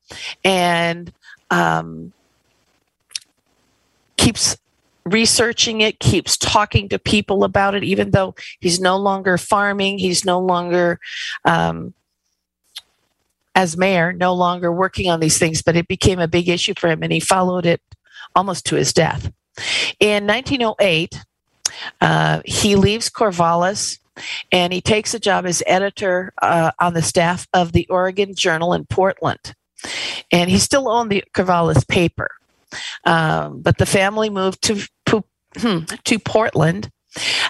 and 0.44 1.12
um, 1.50 2.12
keeps 4.16 4.56
researching 5.04 5.80
it, 5.80 6.00
keeps 6.00 6.36
talking 6.36 6.88
to 6.88 6.98
people 6.98 7.44
about 7.44 7.74
it, 7.74 7.84
even 7.84 8.10
though 8.10 8.34
he's 8.60 8.80
no 8.80 8.96
longer 8.96 9.36
farming, 9.38 9.98
he's 9.98 10.24
no 10.24 10.40
longer 10.40 10.98
um, 11.44 11.94
as 13.54 13.76
mayor, 13.76 14.12
no 14.12 14.34
longer 14.34 14.72
working 14.72 15.10
on 15.10 15.20
these 15.20 15.38
things, 15.38 15.62
but 15.62 15.76
it 15.76 15.88
became 15.88 16.18
a 16.18 16.28
big 16.28 16.48
issue 16.48 16.74
for 16.76 16.88
him 16.88 17.02
and 17.02 17.12
he 17.12 17.20
followed 17.20 17.66
it 17.66 17.80
almost 18.34 18.66
to 18.66 18.76
his 18.76 18.92
death. 18.92 19.32
In 20.00 20.26
1908, 20.26 21.20
uh, 22.00 22.40
he 22.44 22.76
leaves 22.76 23.10
Corvallis 23.10 23.98
and 24.50 24.72
he 24.72 24.80
takes 24.80 25.14
a 25.14 25.18
job 25.18 25.46
as 25.46 25.62
editor 25.66 26.32
uh, 26.42 26.72
on 26.80 26.94
the 26.94 27.02
staff 27.02 27.46
of 27.52 27.72
the 27.72 27.86
Oregon 27.88 28.34
Journal 28.34 28.72
in 28.74 28.86
Portland. 28.86 29.54
And 30.32 30.50
he 30.50 30.58
still 30.58 30.88
owned 30.88 31.10
the 31.10 31.24
Corvallis 31.34 31.86
paper. 31.86 32.30
Um, 33.04 33.60
but 33.60 33.78
the 33.78 33.86
family 33.86 34.30
moved 34.30 34.62
to, 34.62 34.80
to 36.04 36.18
Portland 36.18 36.90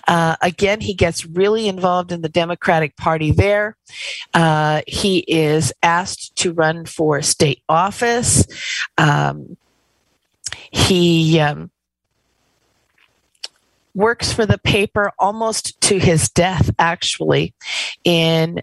uh, 0.07 0.37
again, 0.43 0.81
he 0.81 0.95
gets 0.95 1.25
really 1.25 1.69
involved 1.69 2.13
in 2.13 2.21
the 2.23 2.29
Democratic 2.29 2.97
Party 2.97 3.31
there. 3.31 3.77
Uh, 4.33 4.83
he 4.87 5.19
is 5.21 5.73
asked 5.83 6.37
to 6.37 6.53
run 6.53 6.85
for 6.85 7.23
state 7.23 7.63
office. 7.69 8.47
Um, 8.99 9.57
he 10.71 11.41
um, 11.41 11.71
works 13.95 14.33
for 14.33 14.45
the 14.45 14.59
paper 14.59 15.13
almost 15.19 15.81
to 15.83 15.99
his 15.99 16.29
death, 16.31 16.71
actually, 16.79 17.55
in 18.05 18.63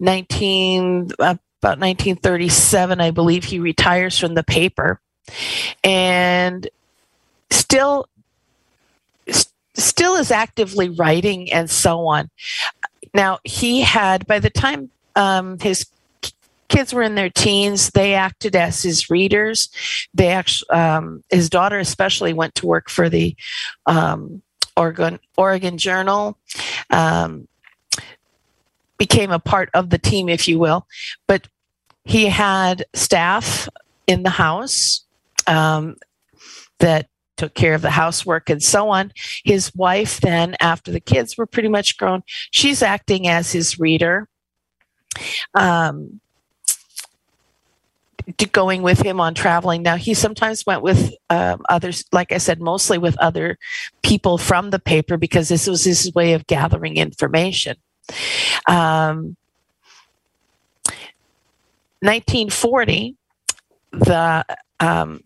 19 0.00 1.12
uh, 1.18 1.36
about 1.62 1.80
1937, 1.80 3.00
I 3.00 3.10
believe 3.10 3.44
he 3.44 3.58
retires 3.58 4.18
from 4.18 4.34
the 4.34 4.44
paper, 4.44 5.00
and 5.82 6.68
still 7.50 8.06
still 9.76 10.14
is 10.14 10.30
actively 10.30 10.88
writing 10.88 11.52
and 11.52 11.70
so 11.70 12.06
on. 12.06 12.30
Now, 13.14 13.38
he 13.44 13.80
had, 13.80 14.26
by 14.26 14.38
the 14.38 14.50
time 14.50 14.90
um, 15.14 15.58
his 15.58 15.86
kids 16.68 16.92
were 16.92 17.02
in 17.02 17.14
their 17.14 17.30
teens, 17.30 17.90
they 17.90 18.14
acted 18.14 18.56
as 18.56 18.82
his 18.82 19.08
readers. 19.10 19.70
They 20.12 20.28
actually, 20.28 20.70
um, 20.70 21.22
his 21.30 21.48
daughter 21.48 21.78
especially 21.78 22.32
went 22.32 22.54
to 22.56 22.66
work 22.66 22.90
for 22.90 23.08
the 23.08 23.36
um, 23.86 24.42
Oregon 24.76 25.18
Oregon 25.36 25.78
Journal. 25.78 26.38
Um, 26.90 27.48
became 28.98 29.30
a 29.30 29.38
part 29.38 29.68
of 29.74 29.90
the 29.90 29.98
team, 29.98 30.28
if 30.28 30.48
you 30.48 30.58
will, 30.58 30.86
but 31.26 31.48
he 32.04 32.26
had 32.26 32.84
staff 32.94 33.68
in 34.06 34.22
the 34.22 34.30
house 34.30 35.04
um, 35.46 35.96
that 36.78 37.08
took 37.36 37.54
care 37.54 37.74
of 37.74 37.82
the 37.82 37.90
housework 37.90 38.50
and 38.50 38.62
so 38.62 38.88
on. 38.88 39.12
His 39.44 39.74
wife, 39.74 40.20
then, 40.20 40.56
after 40.60 40.90
the 40.90 41.00
kids 41.00 41.36
were 41.36 41.46
pretty 41.46 41.68
much 41.68 41.96
grown, 41.96 42.22
she's 42.50 42.82
acting 42.82 43.28
as 43.28 43.52
his 43.52 43.78
reader. 43.78 44.28
um, 45.54 46.20
going 48.52 48.82
with 48.82 49.00
him 49.00 49.20
on 49.20 49.34
traveling. 49.34 49.82
Now, 49.82 49.96
he 49.96 50.14
sometimes 50.14 50.66
went 50.66 50.82
with 50.82 51.14
um, 51.30 51.62
others, 51.68 52.04
like 52.12 52.32
I 52.32 52.38
said, 52.38 52.60
mostly 52.60 52.98
with 52.98 53.16
other 53.18 53.56
people 54.02 54.38
from 54.38 54.70
the 54.70 54.78
paper 54.78 55.16
because 55.16 55.48
this 55.48 55.66
was 55.66 55.84
his 55.84 56.12
way 56.14 56.32
of 56.32 56.46
gathering 56.46 56.96
information. 56.96 57.76
Um, 58.68 59.36
1940, 62.00 63.16
the 63.92 64.44
um, 64.80 65.22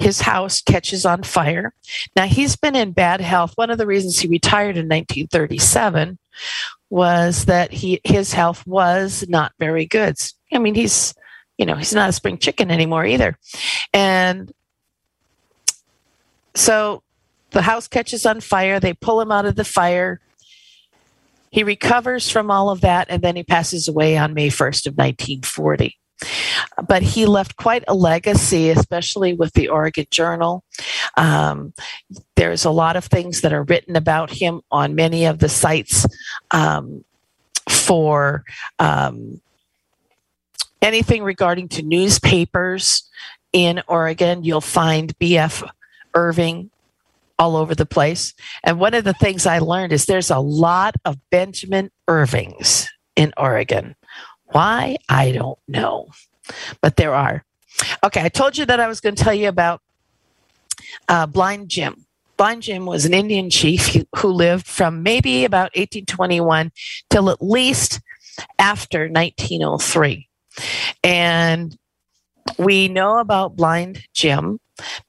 his 0.00 0.20
house 0.22 0.62
catches 0.62 1.04
on 1.04 1.22
fire. 1.22 1.74
Now 2.16 2.26
he's 2.26 2.56
been 2.56 2.74
in 2.74 2.92
bad 2.92 3.20
health. 3.20 3.52
One 3.56 3.70
of 3.70 3.78
the 3.78 3.86
reasons 3.86 4.18
he 4.18 4.28
retired 4.28 4.76
in 4.76 4.88
1937 4.88 6.18
was 6.88 7.44
that 7.44 7.70
he 7.70 8.00
his 8.02 8.32
health 8.32 8.66
was 8.66 9.24
not 9.28 9.52
very 9.58 9.86
good. 9.86 10.16
I 10.52 10.58
mean, 10.58 10.74
he's 10.74 11.14
you 11.58 11.66
know 11.66 11.76
he's 11.76 11.94
not 11.94 12.08
a 12.08 12.14
spring 12.14 12.38
chicken 12.38 12.70
anymore 12.70 13.04
either, 13.04 13.38
and 13.92 14.52
so 16.54 17.02
the 17.50 17.62
house 17.62 17.86
catches 17.86 18.24
on 18.24 18.40
fire. 18.40 18.80
They 18.80 18.94
pull 18.94 19.20
him 19.20 19.30
out 19.30 19.46
of 19.46 19.56
the 19.56 19.64
fire. 19.64 20.20
He 21.50 21.62
recovers 21.62 22.30
from 22.30 22.50
all 22.50 22.70
of 22.70 22.80
that, 22.80 23.08
and 23.10 23.22
then 23.22 23.36
he 23.36 23.42
passes 23.42 23.86
away 23.86 24.16
on 24.16 24.34
May 24.34 24.48
1st 24.48 24.86
of 24.86 24.94
1940 24.94 25.99
but 26.86 27.02
he 27.02 27.26
left 27.26 27.56
quite 27.56 27.84
a 27.88 27.94
legacy, 27.94 28.70
especially 28.70 29.32
with 29.32 29.52
the 29.54 29.68
Oregon 29.68 30.06
Journal. 30.10 30.64
Um, 31.16 31.72
there's 32.36 32.64
a 32.64 32.70
lot 32.70 32.96
of 32.96 33.04
things 33.04 33.40
that 33.40 33.52
are 33.52 33.64
written 33.64 33.96
about 33.96 34.30
him 34.30 34.60
on 34.70 34.94
many 34.94 35.24
of 35.24 35.38
the 35.38 35.48
sites 35.48 36.06
um, 36.50 37.04
for 37.68 38.44
um, 38.78 39.40
anything 40.82 41.22
regarding 41.22 41.68
to 41.68 41.82
newspapers 41.82 43.08
in 43.52 43.82
Oregon. 43.88 44.44
You'll 44.44 44.60
find 44.60 45.16
B.F. 45.18 45.62
Irvine 46.14 46.70
all 47.38 47.56
over 47.56 47.74
the 47.74 47.86
place. 47.86 48.34
And 48.62 48.78
one 48.78 48.94
of 48.94 49.04
the 49.04 49.14
things 49.14 49.46
I 49.46 49.58
learned 49.58 49.92
is 49.92 50.04
there's 50.04 50.30
a 50.30 50.38
lot 50.38 50.94
of 51.04 51.16
Benjamin 51.30 51.90
Irvines 52.06 52.90
in 53.16 53.32
Oregon. 53.36 53.96
Why? 54.52 54.96
I 55.08 55.32
don't 55.32 55.58
know. 55.68 56.08
But 56.80 56.96
there 56.96 57.14
are. 57.14 57.44
Okay, 58.04 58.22
I 58.22 58.28
told 58.28 58.56
you 58.58 58.66
that 58.66 58.80
I 58.80 58.88
was 58.88 59.00
going 59.00 59.14
to 59.14 59.22
tell 59.22 59.34
you 59.34 59.48
about 59.48 59.80
uh, 61.08 61.26
Blind 61.26 61.68
Jim. 61.68 62.06
Blind 62.36 62.62
Jim 62.62 62.86
was 62.86 63.04
an 63.04 63.14
Indian 63.14 63.50
chief 63.50 63.96
who 64.16 64.28
lived 64.28 64.66
from 64.66 65.02
maybe 65.02 65.44
about 65.44 65.70
1821 65.76 66.72
till 67.10 67.30
at 67.30 67.42
least 67.42 68.00
after 68.58 69.08
1903. 69.08 70.28
And 71.04 71.76
we 72.58 72.88
know 72.88 73.18
about 73.18 73.56
Blind 73.56 74.06
Jim 74.12 74.58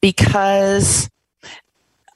because 0.01 1.09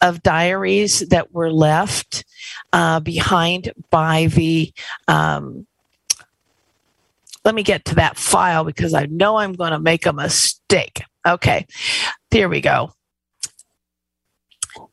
of 0.02 0.22
diaries 0.22 1.00
that 1.10 1.34
were 1.34 1.52
left 1.52 2.26
uh, 2.74 3.00
behind 3.00 3.72
by 3.90 4.28
the 4.28 4.74
um, 5.08 5.66
let 7.46 7.56
me 7.56 7.64
get 7.64 7.86
to 7.86 7.96
that 7.96 8.18
file 8.18 8.64
because 8.64 8.94
I 8.94 9.06
know 9.06 9.38
I'm 9.38 9.54
going 9.54 9.72
to 9.72 9.80
make 9.80 10.06
a 10.06 10.14
mistake. 10.14 11.04
Okay, 11.26 11.66
here 12.32 12.50
we 12.50 12.60
go. 12.60 12.92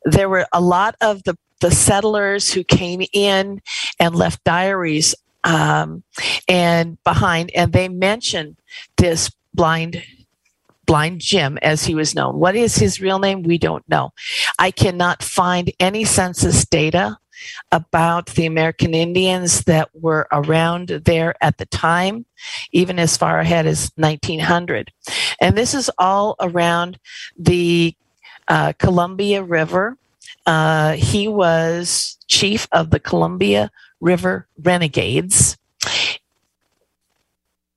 There 0.05 0.29
were 0.29 0.45
a 0.53 0.61
lot 0.61 0.95
of 1.01 1.23
the, 1.23 1.35
the 1.59 1.71
settlers 1.71 2.53
who 2.53 2.63
came 2.63 3.01
in 3.11 3.61
and 3.99 4.15
left 4.15 4.43
diaries 4.43 5.15
um, 5.43 6.03
and 6.47 7.03
behind, 7.03 7.51
and 7.55 7.73
they 7.73 7.89
mentioned 7.89 8.57
this 8.97 9.29
blind 9.53 10.01
blind 10.85 11.21
Jim, 11.21 11.57
as 11.61 11.85
he 11.85 11.95
was 11.95 12.13
known. 12.13 12.37
What 12.37 12.55
is 12.55 12.75
his 12.75 12.99
real 12.99 13.17
name? 13.17 13.43
We 13.43 13.57
don't 13.57 13.87
know. 13.87 14.11
I 14.59 14.69
cannot 14.69 15.23
find 15.23 15.71
any 15.79 16.03
census 16.03 16.65
data 16.65 17.17
about 17.71 18.27
the 18.27 18.45
American 18.45 18.93
Indians 18.93 19.63
that 19.65 19.89
were 19.93 20.27
around 20.31 20.89
there 20.89 21.35
at 21.41 21.57
the 21.57 21.65
time, 21.65 22.25
even 22.71 22.99
as 22.99 23.17
far 23.17 23.39
ahead 23.39 23.65
as 23.65 23.91
1900. 23.95 24.91
And 25.41 25.57
this 25.57 25.73
is 25.73 25.89
all 25.97 26.35
around 26.39 26.99
the 27.37 27.95
uh, 28.47 28.73
Columbia 28.77 29.43
River. 29.43 29.97
Uh, 30.45 30.93
he 30.93 31.27
was 31.27 32.17
chief 32.27 32.67
of 32.71 32.89
the 32.89 32.99
Columbia 32.99 33.71
River 34.01 34.47
Renegades. 34.61 35.57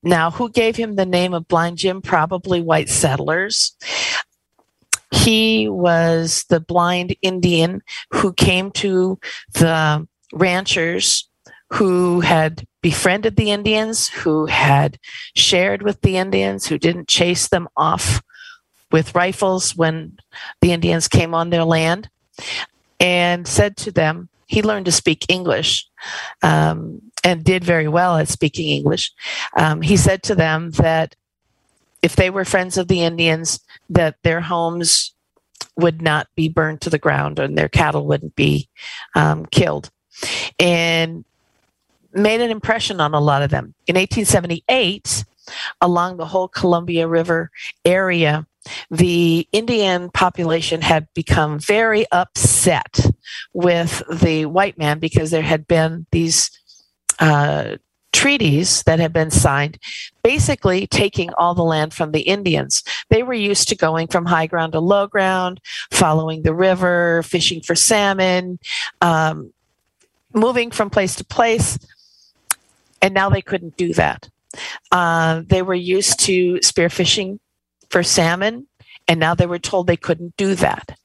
Now, 0.02 0.30
who 0.30 0.48
gave 0.50 0.76
him 0.76 0.94
the 0.94 1.06
name 1.06 1.34
of 1.34 1.48
Blind 1.48 1.78
Jim? 1.78 2.00
Probably 2.00 2.60
white 2.60 2.88
settlers. 2.88 3.76
He 5.10 5.68
was 5.68 6.44
the 6.48 6.60
blind 6.60 7.16
Indian 7.22 7.82
who 8.12 8.32
came 8.32 8.70
to 8.72 9.18
the 9.52 10.06
ranchers 10.32 11.28
who 11.72 12.20
had 12.20 12.66
befriended 12.80 13.36
the 13.36 13.50
Indians, 13.50 14.08
who 14.08 14.46
had 14.46 14.98
shared 15.34 15.82
with 15.82 16.00
the 16.02 16.16
Indians, 16.16 16.66
who 16.66 16.78
didn't 16.78 17.08
chase 17.08 17.48
them 17.48 17.68
off 17.76 18.22
with 18.92 19.14
rifles 19.14 19.74
when 19.74 20.16
the 20.60 20.72
Indians 20.72 21.08
came 21.08 21.34
on 21.34 21.50
their 21.50 21.64
land, 21.64 22.08
and 23.00 23.46
said 23.48 23.76
to 23.78 23.90
them, 23.90 24.28
he 24.46 24.62
learned 24.62 24.86
to 24.86 24.92
speak 24.92 25.26
English 25.28 25.88
um, 26.42 27.02
and 27.24 27.42
did 27.42 27.64
very 27.64 27.88
well 27.88 28.16
at 28.16 28.28
speaking 28.28 28.68
English. 28.68 29.12
Um, 29.56 29.82
he 29.82 29.96
said 29.96 30.22
to 30.24 30.36
them 30.36 30.70
that 30.72 31.16
if 32.02 32.16
they 32.16 32.30
were 32.30 32.44
friends 32.44 32.76
of 32.76 32.88
the 32.88 33.02
Indians, 33.02 33.60
that 33.90 34.16
their 34.22 34.40
homes 34.40 35.14
would 35.76 36.00
not 36.00 36.28
be 36.36 36.48
burned 36.48 36.80
to 36.82 36.90
the 36.90 36.98
ground 36.98 37.38
and 37.38 37.56
their 37.56 37.68
cattle 37.68 38.06
wouldn't 38.06 38.34
be 38.36 38.68
um, 39.14 39.46
killed. 39.46 39.90
And 40.58 41.24
made 42.12 42.40
an 42.40 42.50
impression 42.50 43.00
on 43.00 43.14
a 43.14 43.20
lot 43.20 43.42
of 43.42 43.50
them. 43.50 43.74
In 43.86 43.96
1878, 43.96 45.24
along 45.80 46.16
the 46.16 46.26
whole 46.26 46.48
Columbia 46.48 47.06
River 47.06 47.50
area, 47.84 48.46
the 48.90 49.46
Indian 49.52 50.10
population 50.10 50.80
had 50.80 51.06
become 51.14 51.58
very 51.58 52.06
upset 52.10 53.10
with 53.52 54.02
the 54.10 54.46
white 54.46 54.78
man 54.78 54.98
because 54.98 55.30
there 55.30 55.42
had 55.42 55.68
been 55.68 56.06
these 56.10 56.50
uh, 57.20 57.76
treaties 58.16 58.82
that 58.84 58.98
had 58.98 59.12
been 59.12 59.30
signed, 59.30 59.78
basically 60.22 60.86
taking 60.86 61.30
all 61.34 61.54
the 61.54 61.62
land 61.62 61.92
from 61.92 62.12
the 62.12 62.22
Indians. 62.22 62.82
They 63.10 63.22
were 63.22 63.34
used 63.34 63.68
to 63.68 63.76
going 63.76 64.06
from 64.06 64.24
high 64.24 64.46
ground 64.46 64.72
to 64.72 64.80
low 64.80 65.06
ground, 65.06 65.60
following 65.90 66.40
the 66.40 66.54
river, 66.54 67.22
fishing 67.24 67.60
for 67.60 67.74
salmon, 67.74 68.58
um, 69.02 69.52
moving 70.32 70.70
from 70.70 70.88
place 70.88 71.14
to 71.16 71.24
place, 71.24 71.78
and 73.02 73.12
now 73.12 73.28
they 73.28 73.42
couldn't 73.42 73.76
do 73.76 73.92
that. 73.92 74.30
Uh, 74.90 75.42
they 75.46 75.60
were 75.60 75.74
used 75.74 76.18
to 76.20 76.54
spearfishing 76.60 77.38
for 77.90 78.02
salmon, 78.02 78.66
and 79.06 79.20
now 79.20 79.34
they 79.34 79.46
were 79.46 79.58
told 79.58 79.86
they 79.86 79.96
couldn't 79.96 80.34
do 80.38 80.54
that. 80.54 80.98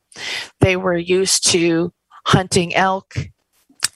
They 0.61 0.77
were 0.77 0.97
used 0.97 1.45
to 1.51 1.91
hunting 2.25 2.73
elk 2.73 3.17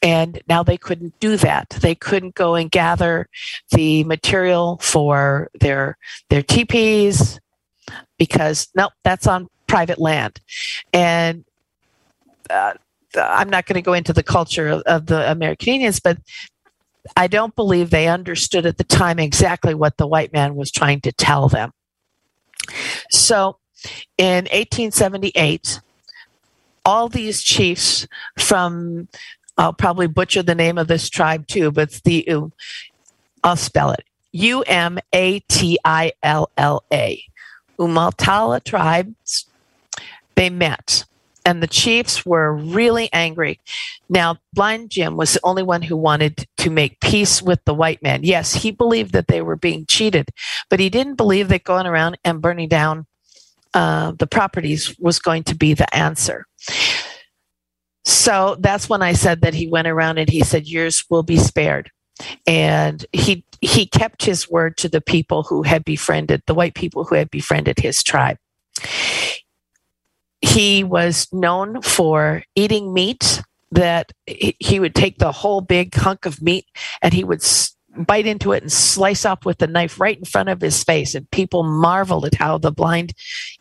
and 0.05 0.39
now 0.47 0.61
they 0.61 0.77
couldn't 0.77 1.19
do 1.19 1.35
that. 1.37 1.71
They 1.81 1.95
couldn't 1.95 2.35
go 2.35 2.53
and 2.53 2.69
gather 2.69 3.27
the 3.71 4.03
material 4.03 4.77
for 4.79 5.49
their 5.59 5.97
their 6.29 6.43
teepees 6.43 7.39
because 8.19 8.67
nope 8.75 8.93
that's 9.03 9.25
on 9.25 9.49
private 9.65 9.99
land. 9.99 10.39
And 10.93 11.43
uh, 12.51 12.73
i'm 13.17 13.49
not 13.49 13.65
going 13.65 13.75
to 13.75 13.81
go 13.81 13.93
into 13.93 14.13
the 14.13 14.21
culture 14.21 14.67
of, 14.67 14.81
of 14.81 15.05
the 15.05 15.31
american 15.31 15.69
indians 15.69 16.01
but 16.01 16.17
i 17.15 17.27
don't 17.27 17.55
believe 17.55 17.89
they 17.89 18.09
understood 18.09 18.65
at 18.65 18.77
the 18.77 18.83
time 18.83 19.19
exactly 19.19 19.73
what 19.73 19.95
the 19.95 20.05
white 20.05 20.33
man 20.33 20.53
was 20.53 20.69
trying 20.69 20.99
to 20.99 21.13
tell 21.13 21.47
them. 21.47 21.71
So 23.09 23.57
in 24.17 24.45
1878 24.45 25.79
all 26.85 27.09
these 27.09 27.41
chiefs 27.41 28.07
from 28.37 29.07
I'll 29.57 29.73
probably 29.73 30.07
butcher 30.07 30.43
the 30.43 30.55
name 30.55 30.77
of 30.77 30.87
this 30.87 31.09
tribe 31.09 31.47
too, 31.47 31.71
but 31.71 31.83
it's 31.83 32.01
the 32.01 32.27
I'll 33.43 33.55
spell 33.55 33.91
it 33.91 34.03
U 34.31 34.63
M 34.63 34.99
A 35.13 35.39
T 35.41 35.79
I 35.85 36.11
L 36.21 36.49
L 36.57 36.83
A. 36.91 37.23
Umatilla 37.79 38.59
tribes. 38.59 39.45
They 40.35 40.49
met, 40.49 41.05
and 41.45 41.63
the 41.63 41.67
chiefs 41.67 42.25
were 42.25 42.53
really 42.53 43.09
angry. 43.13 43.59
Now, 44.09 44.37
Blind 44.51 44.89
Jim 44.89 45.15
was 45.15 45.33
the 45.33 45.39
only 45.43 45.63
one 45.63 45.81
who 45.81 45.95
wanted 45.95 46.47
to 46.57 46.69
make 46.69 46.99
peace 46.99 47.41
with 47.41 47.63
the 47.63 47.73
white 47.73 48.03
man. 48.03 48.23
Yes, 48.23 48.55
he 48.55 48.71
believed 48.71 49.13
that 49.13 49.27
they 49.27 49.41
were 49.41 49.55
being 49.55 49.85
cheated, 49.85 50.29
but 50.69 50.81
he 50.81 50.89
didn't 50.89 51.15
believe 51.15 51.47
that 51.47 51.63
going 51.63 51.85
around 51.85 52.17
and 52.25 52.41
burning 52.41 52.67
down 52.67 53.05
uh, 53.73 54.11
the 54.11 54.27
properties 54.27 54.97
was 54.99 55.19
going 55.19 55.43
to 55.43 55.55
be 55.55 55.73
the 55.73 55.95
answer. 55.95 56.45
So 58.05 58.55
that's 58.59 58.87
when 58.87 59.01
I 59.01 59.13
said 59.13 59.41
that 59.41 59.55
he 59.55 59.67
went 59.67 59.87
around 59.87 60.19
and 60.19 60.29
he 60.29 60.43
said, 60.43 60.67
Yours 60.67 61.03
will 61.09 61.23
be 61.23 61.37
spared. 61.37 61.91
And 62.47 63.05
he 63.11 63.43
he 63.61 63.87
kept 63.87 64.23
his 64.23 64.49
word 64.49 64.77
to 64.77 64.87
the 64.87 65.01
people 65.01 65.43
who 65.43 65.63
had 65.63 65.83
befriended 65.83 66.43
the 66.45 66.53
white 66.53 66.75
people 66.75 67.03
who 67.03 67.15
had 67.15 67.29
befriended 67.29 67.79
his 67.79 68.03
tribe. 68.03 68.37
He 70.39 70.83
was 70.83 71.27
known 71.33 71.81
for 71.81 72.43
eating 72.55 72.93
meat 72.93 73.41
that 73.71 74.11
he 74.27 74.79
would 74.79 74.95
take 74.95 75.17
the 75.17 75.31
whole 75.31 75.59
big 75.59 75.93
hunk 75.95 76.25
of 76.25 76.41
meat 76.41 76.65
and 77.01 77.13
he 77.13 77.23
would 77.23 77.43
bite 77.97 78.27
into 78.27 78.51
it 78.51 78.61
and 78.61 78.71
slice 78.71 79.25
up 79.25 79.45
with 79.45 79.57
the 79.57 79.67
knife 79.67 79.99
right 79.99 80.17
in 80.17 80.25
front 80.25 80.49
of 80.49 80.61
his 80.61 80.83
face. 80.83 81.15
And 81.15 81.29
people 81.31 81.63
marveled 81.63 82.25
at 82.25 82.35
how 82.35 82.57
the 82.57 82.71
blind 82.71 83.13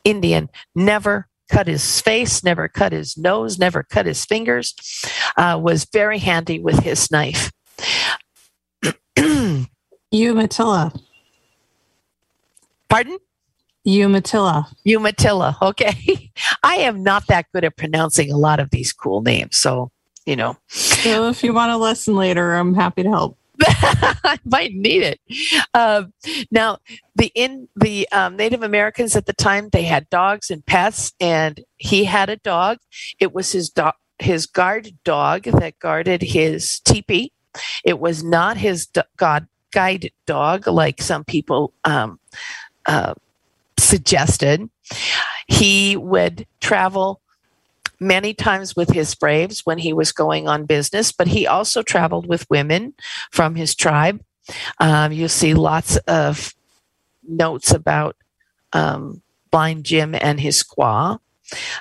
Indian 0.04 0.50
never 0.74 1.28
cut 1.50 1.66
his 1.66 2.00
face, 2.00 2.42
never 2.42 2.68
cut 2.68 2.92
his 2.92 3.16
nose, 3.16 3.58
never 3.58 3.82
cut 3.82 4.06
his 4.06 4.24
fingers, 4.24 4.74
uh, 5.36 5.58
was 5.62 5.86
very 5.92 6.18
handy 6.18 6.58
with 6.58 6.80
his 6.80 7.10
knife. 7.10 7.52
Umatilla. 10.12 10.92
Pardon? 12.88 13.18
Umatilla. 13.86 14.68
Umatilla. 14.86 15.56
Okay. 15.60 16.30
I 16.62 16.76
am 16.76 17.02
not 17.02 17.26
that 17.28 17.46
good 17.52 17.64
at 17.64 17.76
pronouncing 17.76 18.30
a 18.30 18.36
lot 18.36 18.60
of 18.60 18.70
these 18.70 18.92
cool 18.92 19.20
names. 19.20 19.56
So, 19.56 19.90
you 20.26 20.36
know. 20.36 20.56
So 20.68 21.28
if 21.28 21.44
you 21.44 21.52
want 21.52 21.72
a 21.72 21.76
lesson 21.76 22.14
later, 22.14 22.54
I'm 22.54 22.74
happy 22.74 23.02
to 23.02 23.10
help. 23.10 23.38
I 23.62 24.38
might 24.44 24.72
need 24.74 25.02
it. 25.02 25.20
Um, 25.74 26.12
now, 26.50 26.78
the 27.14 27.30
in 27.34 27.68
the 27.76 28.08
um, 28.10 28.36
Native 28.36 28.62
Americans 28.62 29.16
at 29.16 29.26
the 29.26 29.32
time 29.32 29.68
they 29.70 29.84
had 29.84 30.08
dogs 30.10 30.50
and 30.50 30.64
pets, 30.66 31.12
and 31.20 31.60
he 31.76 32.04
had 32.04 32.30
a 32.30 32.36
dog. 32.36 32.78
It 33.20 33.32
was 33.32 33.52
his 33.52 33.70
dog, 33.70 33.94
his 34.18 34.46
guard 34.46 34.90
dog 35.04 35.44
that 35.44 35.78
guarded 35.78 36.22
his 36.22 36.80
teepee. 36.80 37.32
It 37.84 38.00
was 38.00 38.24
not 38.24 38.56
his 38.56 38.86
do- 38.86 39.02
god 39.16 39.46
guide 39.72 40.10
dog 40.26 40.66
like 40.66 41.02
some 41.02 41.24
people 41.24 41.72
um, 41.84 42.18
uh, 42.86 43.14
suggested. 43.78 44.68
He 45.46 45.96
would 45.96 46.46
travel 46.60 47.20
many 48.04 48.34
times 48.34 48.76
with 48.76 48.90
his 48.90 49.14
braves 49.14 49.64
when 49.64 49.78
he 49.78 49.92
was 49.92 50.12
going 50.12 50.48
on 50.48 50.66
business, 50.66 51.12
but 51.12 51.28
he 51.28 51.46
also 51.46 51.82
traveled 51.82 52.26
with 52.26 52.48
women 52.50 52.94
from 53.30 53.54
his 53.54 53.74
tribe. 53.74 54.22
Um, 54.78 55.12
you'll 55.12 55.28
see 55.28 55.54
lots 55.54 55.96
of 55.96 56.54
notes 57.26 57.72
about 57.72 58.16
um, 58.72 59.22
Blind 59.50 59.84
Jim 59.84 60.14
and 60.14 60.38
his 60.38 60.62
squaw. 60.62 61.18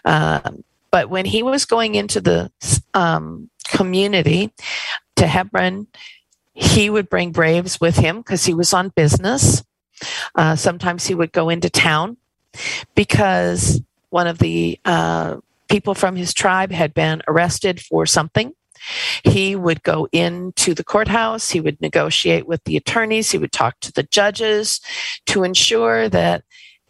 Um, 0.05 0.63
but 0.91 1.09
when 1.09 1.25
he 1.25 1.43
was 1.43 1.65
going 1.65 1.95
into 1.95 2.21
the 2.21 2.51
um, 2.93 3.49
community 3.67 4.53
to 5.15 5.25
Heppner, 5.25 5.87
he 6.53 6.89
would 6.89 7.09
bring 7.09 7.31
braves 7.31 7.81
with 7.81 7.97
him 7.97 8.17
because 8.17 8.45
he 8.45 8.53
was 8.53 8.73
on 8.73 8.89
business. 8.89 9.63
Uh, 10.35 10.55
sometimes 10.55 11.07
he 11.07 11.15
would 11.15 11.31
go 11.31 11.49
into 11.49 11.69
town 11.69 12.17
because 12.95 13.81
one 14.09 14.27
of 14.27 14.37
the 14.37 14.79
uh, 14.85 15.37
people 15.73 15.95
from 15.95 16.15
his 16.15 16.35
tribe 16.35 16.71
had 16.71 16.93
been 16.93 17.19
arrested 17.27 17.81
for 17.81 18.05
something. 18.05 18.53
He 19.23 19.55
would 19.55 19.81
go 19.81 20.07
into 20.11 20.75
the 20.75 20.83
courthouse, 20.83 21.49
he 21.49 21.59
would 21.59 21.81
negotiate 21.81 22.45
with 22.45 22.63
the 22.65 22.77
attorneys, 22.77 23.31
he 23.31 23.39
would 23.39 23.51
talk 23.51 23.79
to 23.79 23.91
the 23.91 24.03
judges 24.03 24.81
to 25.25 25.43
ensure 25.43 26.09
that 26.09 26.43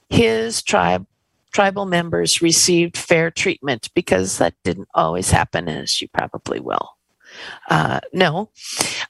his 0.10 0.62
tribe 0.62 1.08
tribal 1.54 1.86
members 1.86 2.42
received 2.42 2.98
fair 2.98 3.32
treatment 3.32 3.90
because 3.96 4.38
that 4.40 4.54
didn't 4.66 4.90
always 4.94 5.32
happen 5.32 5.70
as 5.70 6.02
you 6.02 6.10
probably 6.10 6.60
will 6.60 6.98
uh, 7.70 8.02
know. 8.12 8.50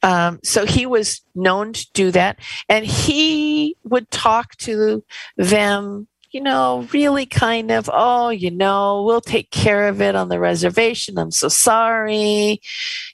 Um, 0.03 0.39
so 0.43 0.67
he 0.67 0.85
was 0.85 1.21
known 1.33 1.73
to 1.73 1.87
do 1.93 2.11
that. 2.11 2.37
And 2.69 2.85
he 2.85 3.75
would 3.83 4.11
talk 4.11 4.55
to 4.57 5.03
them 5.35 6.07
you 6.33 6.41
know, 6.41 6.87
really 6.91 7.27
kind 7.27 7.69
of, 7.69 7.87
oh, 7.93 8.29
you 8.29 8.49
know, 8.49 9.03
we'll 9.03 9.21
take 9.21 9.51
care 9.51 9.87
of 9.87 10.01
it 10.01 10.15
on 10.15 10.29
the 10.29 10.39
reservation. 10.39 11.19
I'm 11.19 11.29
so 11.29 11.47
sorry. 11.47 12.59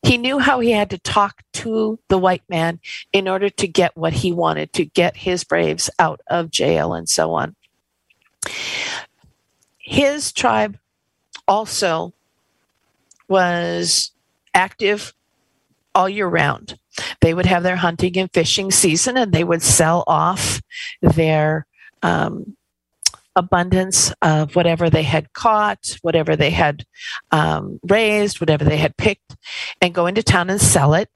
He 0.03 0.17
knew 0.17 0.39
how 0.39 0.61
he 0.61 0.72
had 0.72 0.89
to 0.91 0.97
talk 0.97 1.43
to 1.53 1.99
the 2.07 2.17
white 2.17 2.43
man 2.47 2.80
in 3.11 3.28
order 3.28 3.49
to 3.49 3.67
get 3.67 3.97
what 3.97 4.13
he 4.13 4.32
wanted, 4.32 4.72
to 4.74 4.86
get 4.86 5.17
his 5.17 5.43
braves 5.43 5.89
out 5.99 6.22
of 6.28 6.49
jail 6.49 6.93
and 6.93 7.09
so 7.09 7.34
on. 7.34 7.57
His 9.78 10.32
tribe 10.32 10.78
also 11.45 12.13
was 13.28 14.11
active 14.53 15.13
all 15.93 16.07
year 16.07 16.28
round. 16.28 16.80
They 17.20 17.34
would 17.34 17.45
have 17.47 17.63
their 17.63 17.76
hunting 17.76 18.17
and 18.17 18.32
fishing 18.32 18.72
season 18.72 19.17
and 19.17 19.34
they 19.34 19.43
would 19.43 19.61
sell 19.61 20.05
off 20.07 20.61
their 21.01 21.65
um, 22.01 22.55
abundance 23.40 24.14
of 24.22 24.56
whatever 24.56 24.90
they 24.90 25.04
had 25.04 25.34
caught, 25.34 25.98
whatever 26.02 26.36
they 26.36 26.50
had 26.52 26.86
um, 27.32 27.80
raised, 27.88 28.40
whatever 28.40 28.64
they 28.66 28.78
had 28.78 28.98
picked, 28.98 29.36
and 29.82 29.94
go 29.94 30.06
into 30.06 30.22
town 30.22 30.50
and 30.50 30.62
sell 30.62 30.94
it. 30.94 31.10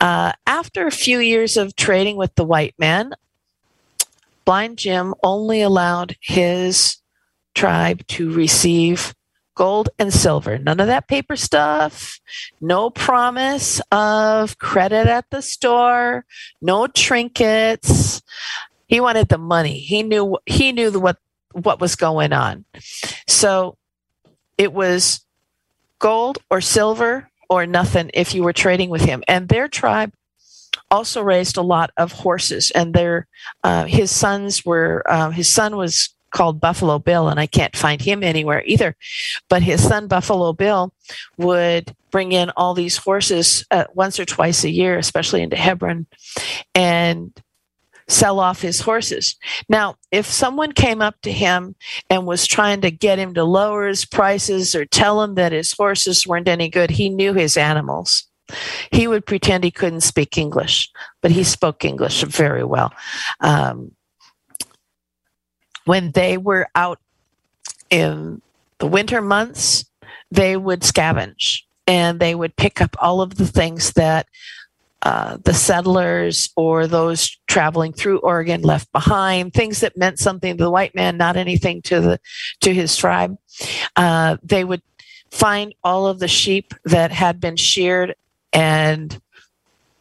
Uh, 0.00 0.32
after 0.46 0.86
a 0.86 0.90
few 0.90 1.18
years 1.18 1.56
of 1.56 1.76
trading 1.76 2.16
with 2.16 2.34
the 2.34 2.44
white 2.44 2.74
man, 2.78 3.12
Blind 4.44 4.78
Jim 4.78 5.14
only 5.22 5.62
allowed 5.62 6.16
his 6.20 6.98
tribe 7.54 8.06
to 8.08 8.32
receive 8.32 9.14
gold 9.54 9.88
and 9.98 10.12
silver. 10.12 10.58
None 10.58 10.80
of 10.80 10.86
that 10.86 11.08
paper 11.08 11.34
stuff. 11.34 12.20
No 12.60 12.90
promise 12.90 13.80
of 13.90 14.58
credit 14.58 15.06
at 15.06 15.24
the 15.30 15.42
store. 15.42 16.24
No 16.60 16.86
trinkets. 16.86 18.22
He 18.86 19.00
wanted 19.00 19.28
the 19.28 19.38
money. 19.38 19.78
He 19.80 20.02
knew 20.02 20.38
he 20.46 20.70
knew 20.70 20.92
what 21.00 21.18
what 21.62 21.80
was 21.80 21.96
going 21.96 22.32
on. 22.32 22.64
So 23.26 23.76
it 24.58 24.72
was 24.72 25.24
gold 25.98 26.38
or 26.50 26.60
silver 26.60 27.28
or 27.48 27.66
nothing 27.66 28.10
if 28.14 28.34
you 28.34 28.42
were 28.42 28.52
trading 28.52 28.90
with 28.90 29.02
him. 29.02 29.22
And 29.28 29.48
their 29.48 29.68
tribe 29.68 30.12
also 30.90 31.22
raised 31.22 31.56
a 31.56 31.62
lot 31.62 31.90
of 31.96 32.12
horses, 32.12 32.70
and 32.70 32.94
their 32.94 33.26
uh, 33.64 33.86
his 33.86 34.10
sons 34.10 34.64
were 34.64 35.02
uh, 35.08 35.30
his 35.30 35.48
son 35.48 35.76
was 35.76 36.10
called 36.30 36.60
Buffalo 36.60 36.98
Bill, 36.98 37.28
and 37.28 37.40
I 37.40 37.46
can't 37.46 37.74
find 37.74 38.00
him 38.00 38.22
anywhere 38.22 38.62
either. 38.66 38.94
But 39.48 39.62
his 39.62 39.82
son 39.82 40.06
Buffalo 40.06 40.52
Bill 40.52 40.92
would 41.38 41.94
bring 42.10 42.32
in 42.32 42.50
all 42.56 42.74
these 42.74 42.96
horses 42.98 43.64
uh, 43.70 43.84
once 43.94 44.20
or 44.20 44.24
twice 44.24 44.64
a 44.64 44.70
year, 44.70 44.98
especially 44.98 45.42
into 45.42 45.56
Heppner, 45.56 46.04
and 46.74 47.32
sell 48.08 48.38
off 48.38 48.60
his 48.60 48.80
horses. 48.80 49.36
Now, 49.68 49.96
if 50.12 50.26
someone 50.26 50.72
came 50.72 51.02
up 51.02 51.20
to 51.22 51.32
him 51.32 51.74
and 52.08 52.26
was 52.26 52.46
trying 52.46 52.80
to 52.82 52.90
get 52.90 53.18
him 53.18 53.34
to 53.34 53.44
lower 53.44 53.86
his 53.86 54.04
prices 54.04 54.74
or 54.74 54.84
tell 54.84 55.22
him 55.22 55.34
that 55.34 55.52
his 55.52 55.72
horses 55.72 56.26
weren't 56.26 56.48
any 56.48 56.68
good, 56.68 56.90
he 56.90 57.08
knew 57.08 57.34
his 57.34 57.56
animals. 57.56 58.24
He 58.92 59.08
would 59.08 59.26
pretend 59.26 59.64
he 59.64 59.72
couldn't 59.72 60.02
speak 60.02 60.38
English, 60.38 60.88
but 61.20 61.32
he 61.32 61.42
spoke 61.42 61.84
English 61.84 62.22
very 62.22 62.62
well. 62.62 62.92
Um, 63.40 63.92
when 65.84 66.12
they 66.12 66.36
were 66.36 66.68
out 66.74 67.00
in 67.90 68.40
the 68.78 68.86
winter 68.86 69.20
months, 69.20 69.84
they 70.30 70.56
would 70.56 70.80
scavenge 70.80 71.62
and 71.86 72.20
they 72.20 72.34
would 72.34 72.56
pick 72.56 72.80
up 72.80 72.96
all 73.00 73.20
of 73.20 73.36
the 73.36 73.46
things 73.46 73.92
that 73.92 74.26
uh, 75.02 75.38
the 75.44 75.54
settlers 75.54 76.50
or 76.56 76.86
those 76.86 77.38
traveling 77.46 77.92
through 77.92 78.18
Oregon 78.18 78.62
left 78.62 78.90
behind, 78.92 79.52
things 79.52 79.80
that 79.80 79.96
meant 79.96 80.18
something 80.18 80.56
to 80.56 80.64
the 80.64 80.70
white 80.70 80.94
man, 80.94 81.16
not 81.16 81.36
anything 81.36 81.82
to 81.82 82.00
the 82.00 82.20
to 82.60 82.74
his 82.74 82.96
tribe. 82.96 83.36
Uh, 83.94 84.36
they 84.42 84.64
would 84.64 84.82
find 85.30 85.74
all 85.84 86.06
of 86.06 86.18
the 86.18 86.28
sheep 86.28 86.74
that 86.84 87.12
had 87.12 87.40
been 87.40 87.56
sheared 87.56 88.14
and 88.52 89.20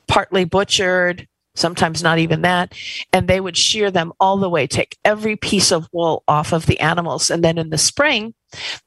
partly 0.08 0.46
butchered, 0.46 1.28
sometimes 1.56 2.02
not 2.02 2.20
even 2.20 2.42
that, 2.42 2.74
and 3.12 3.28
they 3.28 3.40
would 3.40 3.58
shear 3.58 3.92
them 3.92 4.14
all 4.20 4.38
the 4.38 4.50
way, 4.50 4.68
take 4.68 4.98
every 5.04 5.36
piece 5.36 5.72
of 5.72 5.88
wool 5.92 6.24
off 6.28 6.54
of 6.54 6.66
the 6.66 6.80
animals, 6.80 7.30
and 7.30 7.44
then 7.44 7.58
in 7.58 7.70
the 7.70 7.78
spring, 7.78 8.34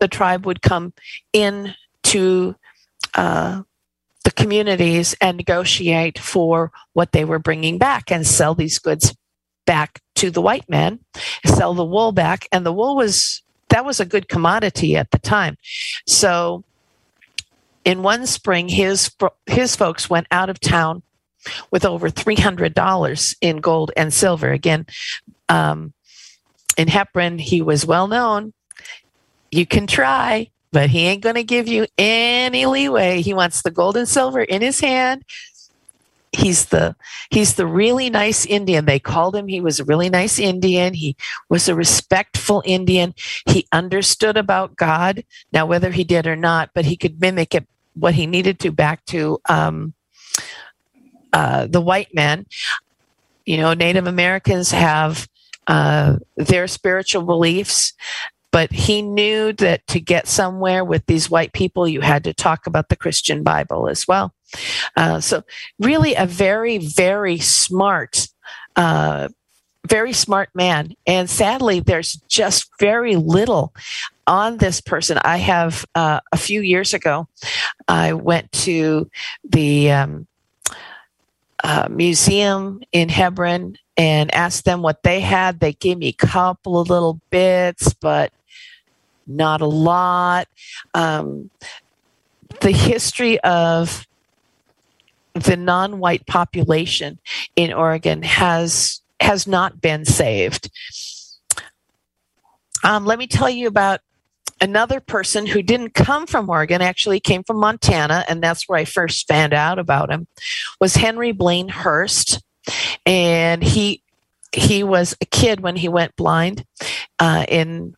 the 0.01 0.09
tribe 0.09 0.47
would 0.47 0.63
come 0.63 0.93
in 1.33 1.75
to 2.05 2.55
uh, 3.15 3.63
the 4.29 4.43
communities 4.43 5.17
and 5.23 5.39
negotiate 5.39 6.19
for 6.19 6.71
what 6.93 7.13
they 7.13 7.25
were 7.25 7.39
bringing 7.39 7.79
back 7.79 8.13
and 8.13 8.27
sell 8.27 8.55
these 8.55 8.79
goods 8.79 9.17
back 9.65 10.03
to 10.17 10.31
the 10.31 10.43
white 10.43 10.69
man, 10.69 10.99
sell 11.47 11.73
the 11.73 11.85
wool 11.85 12.13
back. 12.13 12.47
And 12.53 12.67
the 12.67 12.73
wool 12.73 12.95
was, 12.95 13.43
that 13.71 13.87
was 13.87 14.01
a 14.01 14.05
good 14.05 14.29
commodity 14.29 14.97
at 14.97 15.13
the 15.13 15.19
time. 15.19 15.57
So 16.07 16.63
in 17.87 18.03
one 18.03 18.27
spring, 18.27 18.69
his, 18.69 19.11
his 19.47 19.75
folks 19.75 20.11
went 20.11 20.27
out 20.31 20.51
of 20.51 20.61
town 20.61 21.03
with 21.71 21.87
over 21.87 22.11
$300 22.11 23.37
in 23.41 23.57
gold 23.63 23.93
and 23.97 24.13
silver. 24.13 24.51
Again, 24.51 24.85
um, 25.49 25.95
in 26.77 26.89
Heppner, 26.89 27.41
he 27.41 27.63
was 27.63 27.87
well 27.87 28.09
known. 28.09 28.53
You 29.51 29.65
can 29.65 29.87
try 29.87 30.51
but 30.73 30.91
he 30.91 31.07
ain't 31.07 31.23
going 31.23 31.35
to 31.37 31.45
give 31.45 31.69
you 31.69 31.87
any 31.97 32.67
leeway. 32.67 33.23
He 33.23 33.35
wants 33.35 33.63
the 33.63 33.71
gold 33.71 33.97
and 33.97 34.09
silver 34.09 34.43
in 34.43 34.63
his 34.63 34.81
hand. 34.81 35.25
he's 36.33 36.67
the 36.67 36.95
he's 37.31 37.55
the 37.55 37.67
really 37.67 38.11
nice 38.11 38.45
Indian. 38.47 38.85
They 38.85 38.99
called 38.99 39.35
him. 39.35 39.49
He 39.49 39.61
was 39.61 39.81
a 39.81 39.85
really 39.85 40.11
nice 40.11 40.39
Indian. 40.39 40.95
He 40.95 41.17
was 41.49 41.69
a 41.69 41.75
respectful 41.75 42.63
Indian. 42.67 43.15
He 43.47 43.67
understood 43.73 44.37
about 44.37 44.77
God. 44.77 45.25
Now, 45.53 45.67
whether 45.67 45.91
he 45.91 46.05
did 46.05 46.27
or 46.27 46.37
not, 46.37 46.71
but 46.75 46.85
he 46.85 46.97
could 46.97 47.21
mimic 47.21 47.55
it 47.55 47.67
what 47.95 48.15
he 48.15 48.27
needed 48.27 48.61
to 48.61 48.71
back 48.71 49.05
to 49.07 49.41
um, 49.49 49.95
uh, 51.33 51.67
the 51.67 51.81
white 51.81 52.15
man. 52.15 52.47
You 53.45 53.57
know, 53.57 53.75
Native 53.75 54.07
Americans 54.07 54.71
have 54.71 55.29
uh, 55.67 56.19
their 56.37 56.69
spiritual 56.69 57.23
beliefs 57.23 57.95
but 58.51 58.73
he 58.73 59.03
knew 59.03 59.53
that 59.55 59.87
to 59.89 60.01
get 60.01 60.27
somewhere 60.27 60.85
with 60.85 61.05
these 61.07 61.31
white 61.31 61.53
people, 61.53 61.87
you 61.87 62.01
had 62.01 62.25
to 62.25 62.33
talk 62.33 62.67
about 62.67 62.89
the 62.89 62.97
Christian 62.97 63.43
Bible 63.43 63.89
as 63.89 64.09
well. 64.09 64.35
Uh, 64.97 65.21
so, 65.21 65.43
really, 65.79 66.15
a 66.15 66.27
very, 66.27 66.79
very 66.79 67.39
smart, 67.39 68.29
uh, 68.77 69.29
very 69.87 70.13
smart 70.13 70.49
man. 70.55 70.95
And 71.07 71.29
sadly, 71.29 71.81
there's 71.81 72.15
just 72.29 72.71
very 72.81 73.17
little 73.17 73.75
on 74.27 74.59
this 74.59 74.81
person. 74.81 75.19
I 75.25 75.37
have 75.39 75.85
uh, 75.95 76.21
a 76.33 76.37
few 76.37 76.61
years 76.63 76.95
ago, 76.95 77.29
I 77.87 78.15
went 78.15 78.51
to 78.53 79.11
the 79.45 79.91
um, 79.91 80.27
uh, 81.63 81.89
museum 81.91 82.83
in 82.93 83.09
Heppner 83.09 83.77
and 83.99 84.33
asked 84.35 84.65
them 84.65 84.81
what 84.81 85.03
they 85.03 85.21
had. 85.21 85.59
They 85.61 85.73
gave 85.73 85.99
me 85.99 86.09
a 86.09 86.13
couple 86.13 86.79
of 86.79 86.89
little 86.89 87.21
bits, 87.31 87.93
but 87.95 88.33
not 89.27 89.61
a 89.61 89.67
lot. 89.67 90.49
Um, 90.95 91.51
the 92.61 92.71
history 92.71 93.39
of 93.41 94.07
the 95.35 95.57
non-white 95.57 96.27
population 96.27 97.19
in 97.57 97.73
Oregon 97.73 98.23
has 98.23 99.03
has 99.21 99.47
not 99.49 99.81
been 99.81 100.05
saved. 100.05 100.71
Um, 102.85 103.05
let 103.05 103.19
me 103.19 103.27
tell 103.27 103.51
you 103.51 103.67
about 103.67 104.01
another 104.61 105.01
person 105.01 105.47
who 105.47 105.63
didn't 105.63 105.95
come 105.95 106.27
from 106.27 106.49
Oregon, 106.49 106.81
actually 106.81 107.21
came 107.21 107.43
from 107.43 107.59
Montana, 107.59 108.25
and 108.29 108.43
that's 108.43 108.69
where 108.69 108.79
I 108.79 108.85
first 108.85 109.27
found 109.27 109.53
out 109.53 109.79
about 109.79 110.11
him. 110.11 110.29
Was 110.81 110.97
Henry 110.97 111.33
Blaine 111.33 111.69
Hurst, 111.69 112.41
and 113.07 113.63
he 113.63 114.03
he 114.53 114.83
was 114.83 115.15
a 115.21 115.27
kid 115.27 115.61
when 115.61 115.77
he 115.77 115.89
went 115.89 116.17
blind 116.17 116.65
uh, 117.19 117.45
in 117.49 117.95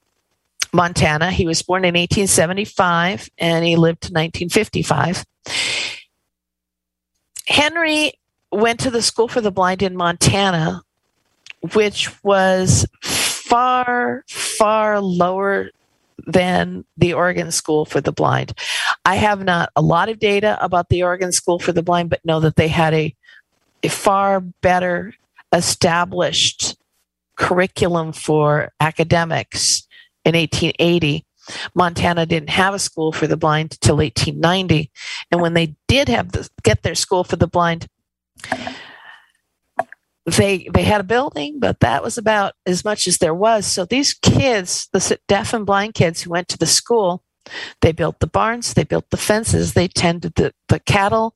Montana. 0.72 1.30
He 1.30 1.46
was 1.46 1.62
born 1.62 1.84
in 1.84 1.94
1875 1.94 3.30
and 3.38 3.64
he 3.64 3.76
lived 3.76 4.02
to 4.02 4.12
1955. 4.12 5.24
Henry 7.46 8.12
went 8.52 8.80
to 8.80 8.90
the 8.90 9.02
School 9.02 9.28
for 9.28 9.40
the 9.40 9.50
Blind 9.50 9.82
in 9.82 9.96
Montana, 9.96 10.82
which 11.72 12.22
was 12.22 12.86
far, 13.02 14.24
far 14.28 15.00
lower 15.00 15.70
than 16.26 16.84
the 16.96 17.14
Oregon 17.14 17.50
School 17.50 17.84
for 17.84 18.00
the 18.00 18.12
Blind. 18.12 18.52
I 19.04 19.16
have 19.16 19.42
not 19.42 19.70
a 19.74 19.82
lot 19.82 20.08
of 20.08 20.18
data 20.18 20.58
about 20.62 20.88
the 20.88 21.02
Oregon 21.02 21.32
School 21.32 21.58
for 21.58 21.72
the 21.72 21.82
Blind, 21.82 22.10
but 22.10 22.24
know 22.24 22.40
that 22.40 22.56
they 22.56 22.68
had 22.68 22.94
a, 22.94 23.14
far 23.88 24.40
better 24.40 25.14
established 25.52 26.76
curriculum 27.36 28.12
for 28.12 28.72
academics 28.80 29.86
in 30.24 30.34
1880. 30.34 31.24
Montana 31.74 32.26
didn't 32.26 32.50
have 32.50 32.74
a 32.74 32.78
school 32.78 33.12
for 33.12 33.26
the 33.26 33.36
blind 33.36 33.80
till 33.80 33.96
1890, 33.96 34.90
and 35.32 35.40
when 35.40 35.54
they 35.54 35.74
did 35.88 36.08
have 36.08 36.32
the, 36.32 36.48
get 36.62 36.82
their 36.82 36.94
school 36.94 37.24
for 37.24 37.36
the 37.36 37.48
blind, 37.48 37.88
they 40.26 40.68
they 40.72 40.82
had 40.82 41.00
a 41.00 41.04
building, 41.04 41.58
but 41.58 41.80
that 41.80 42.02
was 42.02 42.18
about 42.18 42.54
as 42.66 42.84
much 42.84 43.06
as 43.06 43.18
there 43.18 43.34
was. 43.34 43.66
So 43.66 43.84
these 43.84 44.14
kids, 44.14 44.88
the 44.92 45.18
deaf 45.26 45.52
and 45.52 45.66
blind 45.66 45.94
kids 45.94 46.22
who 46.22 46.30
went 46.30 46.48
to 46.48 46.58
the 46.58 46.66
school, 46.66 47.24
they 47.80 47.92
built 47.92 48.20
the 48.20 48.26
barns, 48.26 48.74
they 48.74 48.84
built 48.84 49.08
the 49.10 49.16
fences, 49.16 49.74
they 49.74 49.88
tended 49.88 50.34
the, 50.34 50.52
the 50.68 50.80
cattle, 50.80 51.34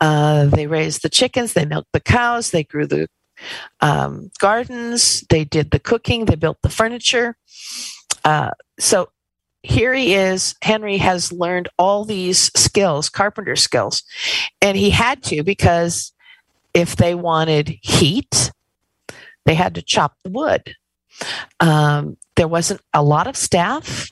uh, 0.00 0.46
they 0.46 0.66
raised 0.66 1.02
the 1.02 1.08
chickens, 1.08 1.52
they 1.52 1.64
milked 1.64 1.92
the 1.92 2.00
cows, 2.00 2.50
they 2.50 2.64
grew 2.64 2.86
the 2.86 3.08
um, 3.80 4.30
gardens, 4.38 5.22
they 5.30 5.44
did 5.44 5.70
the 5.70 5.78
cooking, 5.78 6.26
they 6.26 6.34
built 6.34 6.58
the 6.62 6.68
furniture. 6.68 7.36
Uh, 8.24 8.50
so 8.78 9.08
here 9.62 9.92
he 9.92 10.14
is. 10.14 10.54
Henry 10.62 10.96
has 10.98 11.32
learned 11.32 11.68
all 11.78 12.04
these 12.04 12.50
skills, 12.56 13.08
carpenter 13.08 13.56
skills, 13.56 14.02
and 14.62 14.76
he 14.76 14.90
had 14.90 15.22
to 15.24 15.42
because 15.42 16.12
if 16.72 16.96
they 16.96 17.14
wanted 17.14 17.78
heat, 17.82 18.52
they 19.44 19.54
had 19.54 19.74
to 19.74 19.82
chop 19.82 20.16
the 20.22 20.30
wood. 20.30 20.74
Um, 21.58 22.16
there 22.36 22.48
wasn't 22.48 22.80
a 22.94 23.02
lot 23.02 23.26
of 23.26 23.36
staff. 23.36 24.10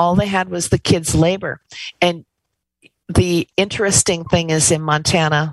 All 0.00 0.14
they 0.14 0.26
had 0.26 0.48
was 0.48 0.70
the 0.70 0.78
kids' 0.78 1.14
labor. 1.14 1.60
And 2.00 2.24
the 3.06 3.46
interesting 3.58 4.24
thing 4.24 4.48
is 4.48 4.70
in 4.70 4.80
Montana, 4.80 5.52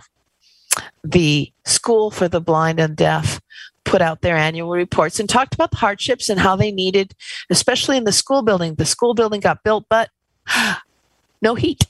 the 1.03 1.51
School 1.65 2.11
for 2.11 2.29
the 2.29 2.39
Blind 2.39 2.79
and 2.79 2.95
Deaf 2.95 3.41
put 3.83 4.01
out 4.01 4.21
their 4.21 4.37
annual 4.37 4.69
reports 4.69 5.19
and 5.19 5.27
talked 5.27 5.53
about 5.53 5.71
the 5.71 5.77
hardships 5.77 6.29
and 6.29 6.39
how 6.39 6.55
they 6.55 6.71
needed, 6.71 7.13
especially 7.49 7.97
in 7.97 8.05
the 8.05 8.13
school 8.13 8.41
building. 8.41 8.75
The 8.75 8.85
school 8.85 9.13
building 9.13 9.41
got 9.41 9.63
built, 9.63 9.83
but 9.89 10.11
no 11.41 11.55
heat. 11.55 11.85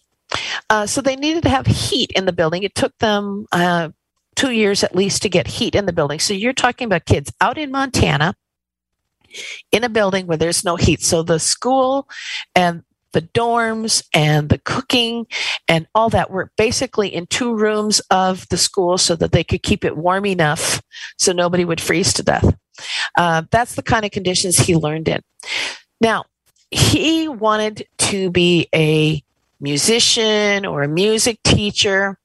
Uh, 0.67 0.87
so 0.87 0.99
they 0.99 1.15
needed 1.15 1.43
to 1.43 1.49
have 1.49 1.67
heat 1.67 2.11
in 2.15 2.25
the 2.25 2.33
building. 2.33 2.63
It 2.63 2.73
took 2.73 2.97
them 2.97 3.45
uh, 3.51 3.89
two 4.35 4.51
years 4.51 4.83
at 4.83 4.95
least 4.95 5.21
to 5.21 5.29
get 5.29 5.45
heat 5.45 5.75
in 5.75 5.85
the 5.85 5.93
building. 5.93 6.17
So 6.17 6.33
you're 6.33 6.53
talking 6.53 6.87
about 6.87 7.05
kids 7.05 7.31
out 7.39 7.59
in 7.59 7.69
Montana 7.69 8.35
in 9.71 9.84
a 9.84 9.89
building 9.89 10.28
where 10.28 10.38
there's 10.38 10.63
no 10.63 10.75
heat. 10.75 11.01
So 11.01 11.23
the 11.23 11.39
school 11.39 12.07
and 12.55 12.84
the 13.13 13.21
dorms 13.21 14.03
and 14.13 14.49
the 14.49 14.59
cooking 14.59 15.25
and 15.67 15.88
all 15.95 16.09
that 16.09 16.30
were 16.30 16.51
basically 16.57 17.07
in 17.07 17.25
two 17.25 17.55
rooms 17.55 17.99
of 18.11 18.47
the 18.49 18.57
school 18.57 18.97
so 18.97 19.15
that 19.15 19.32
they 19.32 19.43
could 19.43 19.63
keep 19.63 19.84
it 19.84 19.97
warm 19.97 20.25
enough 20.25 20.82
so 21.17 21.32
nobody 21.32 21.65
would 21.65 21.82
freeze 21.82 22.13
to 22.13 22.23
death. 22.23 22.55
Uh, 23.17 23.43
that's 23.49 23.75
the 23.75 23.82
kind 23.82 24.05
of 24.05 24.11
conditions 24.11 24.57
he 24.57 24.75
learned 24.75 25.07
in. 25.07 25.21
Now, 25.99 26.25
he 26.69 27.28
wanted 27.28 27.88
to 27.97 28.30
be 28.30 28.67
a 28.75 29.23
musician 29.59 30.65
or 30.65 30.84
a 30.84 30.88
music 30.88 31.41
teacher. 31.43 32.19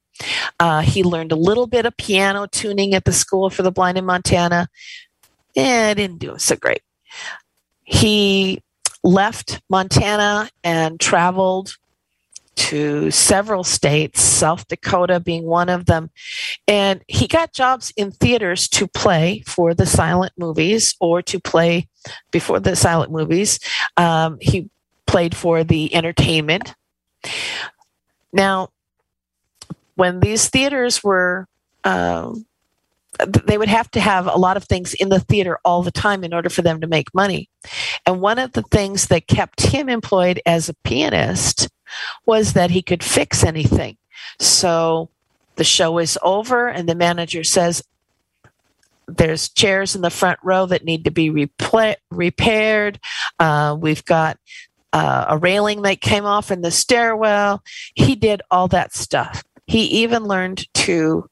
Uh, 0.61 0.81
he 0.81 1.03
learned 1.03 1.33
a 1.33 1.37
little 1.37 1.67
bit 1.67 1.87
of 1.87 1.97
piano 1.97 2.47
tuning 2.47 2.95
at 2.95 3.05
the 3.05 3.13
School 3.13 3.51
for 3.51 3.63
the 3.63 3.73
Blind 3.73 3.99
in 3.99 4.05
Montana. 4.05 4.69
Yeah, 5.55 5.91
it 5.91 5.95
didn't 5.95 6.19
do 6.19 6.35
so 6.39 6.57
great. 6.57 6.83
He 7.85 8.63
left 9.03 9.61
Montana 9.69 10.49
and 10.63 10.99
traveled 11.01 11.77
to 12.55 13.11
several 13.11 13.65
states, 13.65 14.21
South 14.21 14.69
Dakota 14.69 15.19
being 15.21 15.45
one 15.45 15.69
of 15.69 15.87
them. 15.87 16.11
And 16.69 17.03
he 17.09 17.27
got 17.27 17.53
jobs 17.53 17.93
in 17.97 18.11
theaters 18.11 18.69
to 18.71 18.87
play 18.87 19.43
for 19.47 19.75
the 19.75 19.87
silent 19.87 20.33
movies 20.37 20.95
or 21.01 21.23
to 21.23 21.41
play 21.41 21.89
before 22.31 22.61
the 22.61 22.77
silent 22.77 23.11
movies. 23.11 23.59
Um, 23.97 24.39
he 24.41 24.69
played 25.07 25.35
for 25.35 25.65
the 25.65 25.95
entertainment. 25.95 26.75
Now, 28.33 28.69
when 29.95 30.21
these 30.21 30.49
theaters 30.49 31.03
were 31.03 31.47
um, 31.85 32.47
they 33.45 33.59
would 33.59 33.69
have 33.69 33.91
to 33.91 34.01
have 34.01 34.27
a 34.27 34.39
lot 34.39 34.57
of 34.57 34.65
things 34.65 34.95
in 34.95 35.11
the 35.11 35.21
theater 35.21 35.59
all 35.65 35.83
the 35.83 35.91
time 35.91 36.25
in 36.25 36.33
order 36.33 36.49
for 36.49 36.63
them 36.63 36.81
to 36.81 36.87
make 36.87 37.15
money. 37.15 37.49
And 38.07 38.21
one 38.21 38.39
of 38.39 38.53
the 38.53 38.63
things 38.63 39.09
that 39.09 39.27
kept 39.27 39.61
him 39.61 39.89
employed 39.89 40.41
as 40.47 40.69
a 40.69 40.75
pianist 40.83 41.69
was 42.25 42.55
that 42.55 42.71
he 42.71 42.83
could 42.83 43.05
fix 43.05 43.45
anything. 43.45 43.97
So 44.39 45.11
the 45.57 45.65
show 45.65 45.99
is 45.99 46.19
over, 46.23 46.69
and 46.69 46.89
the 46.89 46.95
manager 46.95 47.45
says, 47.45 47.83
there's 49.07 49.51
chairs 49.51 49.95
in 49.95 50.01
the 50.01 50.11
front 50.11 50.39
row 50.43 50.65
that 50.67 50.85
need 50.85 51.05
to 51.05 51.11
be 51.11 51.31
repla- 51.31 51.97
repaired. 52.11 52.99
Uh, 53.39 53.77
we've 53.79 54.05
got 54.05 54.39
uh, 54.93 55.27
a 55.29 55.39
railing 55.39 55.83
that 55.83 56.01
came 56.01 56.25
off 56.25 56.51
in 56.51 56.63
the 56.63 56.71
stairwell. 56.71 57.63
He 57.95 58.15
did 58.15 58.41
all 58.51 58.69
that 58.69 58.95
stuff. 58.95 59.43
He 59.67 59.85
even 60.03 60.25
learned 60.25 60.67
to 60.75 61.29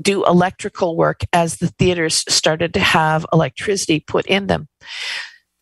do 0.00 0.24
electrical 0.24 0.96
work 0.96 1.22
as 1.32 1.56
the 1.56 1.68
theaters 1.68 2.24
started 2.28 2.74
to 2.74 2.80
have 2.80 3.26
electricity 3.32 4.00
put 4.00 4.26
in 4.26 4.46
them. 4.46 4.68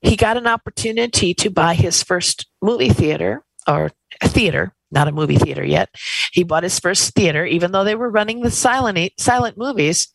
He 0.01 0.17
got 0.17 0.37
an 0.37 0.47
opportunity 0.47 1.35
to 1.35 1.51
buy 1.51 1.75
his 1.75 2.03
first 2.03 2.47
movie 2.61 2.91
theater 2.91 3.43
or 3.67 3.93
a 4.21 4.29
theater, 4.29 4.73
not 4.91 5.09
a 5.09 5.13
movie 5.13 5.37
theater 5.39 5.65
yet. 5.65 5.89
He 6.33 6.45
bought 6.45 6.63
his 6.63 6.79
first 6.79 7.15
theater, 7.15 7.45
even 7.45 7.73
though 7.73 7.85
they 7.85 7.95
were 7.95 8.11
running 8.11 8.41
the 8.41 8.51
silent 8.51 9.13
silent 9.19 9.57
movies. 9.57 10.09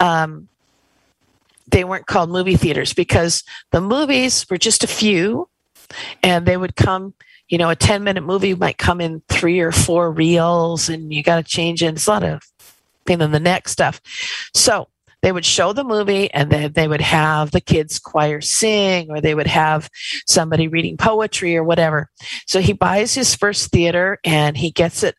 Um, 0.00 0.48
they 1.70 1.84
weren't 1.84 2.06
called 2.06 2.30
movie 2.30 2.56
theaters 2.56 2.92
because 2.92 3.42
the 3.72 3.80
movies 3.80 4.46
were 4.50 4.58
just 4.58 4.84
a 4.84 4.88
few, 4.88 5.48
and 6.22 6.46
they 6.46 6.56
would 6.56 6.76
come. 6.76 7.14
You 7.48 7.56
know, 7.56 7.70
a 7.70 7.76
ten 7.76 8.04
minute 8.04 8.24
movie 8.24 8.54
might 8.54 8.76
come 8.76 9.00
in 9.00 9.22
three 9.30 9.60
or 9.60 9.72
four 9.72 10.12
reels, 10.12 10.90
and 10.90 11.12
you 11.12 11.22
got 11.22 11.36
to 11.36 11.42
change 11.42 11.82
it. 11.82 11.94
It's 11.94 12.06
a 12.06 12.10
lot 12.10 12.22
of 12.22 12.42
pain 13.08 13.20
in 13.20 13.32
the 13.32 13.40
neck 13.40 13.68
stuff. 13.68 14.00
So 14.54 14.88
they 15.22 15.32
would 15.32 15.44
show 15.44 15.72
the 15.72 15.84
movie 15.84 16.30
and 16.32 16.50
then 16.50 16.72
they 16.72 16.86
would 16.86 17.00
have 17.00 17.50
the 17.50 17.60
kids 17.60 17.98
choir 17.98 18.40
sing 18.40 19.10
or 19.10 19.20
they 19.20 19.34
would 19.34 19.48
have 19.48 19.90
somebody 20.26 20.68
reading 20.68 20.96
poetry 20.96 21.56
or 21.56 21.64
whatever. 21.64 22.10
So 22.46 22.60
he 22.60 22.72
buys 22.72 23.14
his 23.14 23.34
first 23.34 23.70
theater 23.70 24.18
and 24.24 24.56
he 24.56 24.70
gets 24.70 25.02
it 25.02 25.16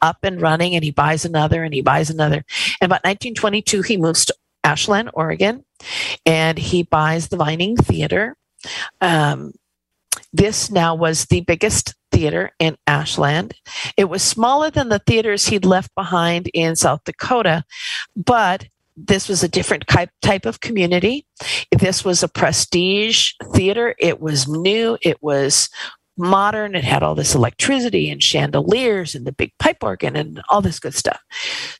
up 0.00 0.18
and 0.22 0.40
running 0.40 0.74
and 0.74 0.84
he 0.84 0.92
buys 0.92 1.24
another 1.24 1.64
and 1.64 1.74
he 1.74 1.82
buys 1.82 2.10
another. 2.10 2.44
And 2.80 2.88
about 2.88 3.04
1922, 3.04 3.82
he 3.82 3.96
moves 3.96 4.24
to 4.26 4.34
Ashland, 4.62 5.10
Oregon, 5.14 5.64
and 6.24 6.58
he 6.58 6.82
buys 6.82 7.28
the 7.28 7.36
Vining 7.36 7.76
Theater. 7.76 8.36
Um, 9.00 9.52
this 10.32 10.70
now 10.70 10.94
was 10.94 11.24
the 11.26 11.40
biggest 11.40 11.94
theater 12.10 12.52
in 12.58 12.76
Ashland. 12.86 13.54
It 13.96 14.04
was 14.04 14.22
smaller 14.22 14.70
than 14.70 14.88
the 14.88 15.00
theaters 15.00 15.46
he'd 15.46 15.64
left 15.64 15.94
behind 15.94 16.48
in 16.54 16.76
South 16.76 17.04
Dakota, 17.04 17.64
but 18.16 18.66
this 18.96 19.28
was 19.28 19.42
a 19.42 19.48
different 19.48 19.84
type 20.20 20.46
of 20.46 20.60
community. 20.60 21.26
This 21.70 22.04
was 22.04 22.22
a 22.22 22.28
prestige 22.28 23.32
theater. 23.54 23.94
It 23.98 24.20
was 24.20 24.46
new. 24.46 24.98
It 25.02 25.22
was 25.22 25.70
modern. 26.16 26.74
It 26.74 26.84
had 26.84 27.02
all 27.02 27.14
this 27.14 27.34
electricity 27.34 28.10
and 28.10 28.22
chandeliers 28.22 29.14
and 29.14 29.26
the 29.26 29.32
big 29.32 29.52
pipe 29.58 29.82
organ 29.82 30.16
and 30.16 30.42
all 30.50 30.60
this 30.60 30.78
good 30.78 30.94
stuff. 30.94 31.20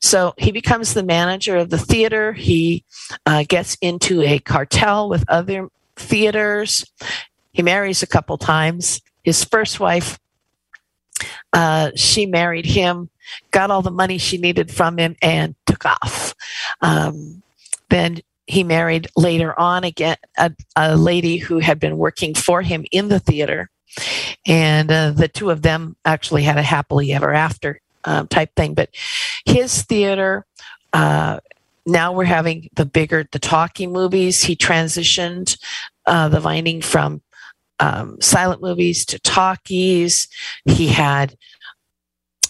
So 0.01 0.33
he 0.37 0.51
becomes 0.51 0.93
the 0.93 1.03
manager 1.03 1.57
of 1.57 1.69
the 1.69 1.77
theater. 1.77 2.33
He 2.33 2.83
uh, 3.25 3.43
gets 3.47 3.77
into 3.81 4.21
a 4.23 4.39
cartel 4.39 5.07
with 5.09 5.23
other 5.27 5.69
theaters. 5.95 6.85
He 7.51 7.61
marries 7.61 8.01
a 8.01 8.07
couple 8.07 8.37
times. 8.37 9.01
His 9.23 9.43
first 9.43 9.79
wife, 9.79 10.17
uh, 11.53 11.91
she 11.95 12.25
married 12.25 12.65
him, 12.65 13.09
got 13.51 13.71
all 13.71 13.81
the 13.81 13.91
money 13.91 14.17
she 14.17 14.37
needed 14.37 14.71
from 14.71 14.97
him, 14.97 15.15
and 15.21 15.55
took 15.65 15.85
off. 15.85 16.35
Um, 16.81 17.41
then 17.89 18.19
he 18.47 18.63
married 18.63 19.07
later 19.15 19.57
on 19.59 19.83
again 19.83 20.17
a, 20.37 20.51
a, 20.75 20.97
lady 20.97 21.37
who 21.37 21.59
had 21.59 21.79
been 21.79 21.97
working 21.97 22.33
for 22.33 22.61
him 22.61 22.85
in 22.91 23.07
the 23.07 23.19
theater 23.19 23.69
and 24.45 24.91
uh, 24.91 25.11
the 25.11 25.27
two 25.27 25.49
of 25.49 25.61
them 25.61 25.95
actually 26.05 26.43
had 26.43 26.57
a 26.57 26.63
happily 26.63 27.13
ever 27.13 27.33
after 27.33 27.79
um, 28.03 28.27
type 28.27 28.53
thing. 28.55 28.73
But 28.73 28.89
his 29.45 29.83
theater, 29.83 30.45
uh, 30.93 31.39
now 31.85 32.13
we're 32.13 32.25
having 32.25 32.69
the 32.75 32.85
bigger, 32.85 33.27
the 33.31 33.39
talking 33.39 33.91
movies. 33.91 34.43
He 34.43 34.55
transitioned 34.55 35.57
uh, 36.05 36.29
the 36.29 36.39
Vining 36.39 36.81
from 36.81 37.21
um, 37.81 38.15
silent 38.21 38.61
movies 38.61 39.05
to 39.07 39.19
talkies. 39.19 40.27
He 40.65 40.87
had 40.87 41.35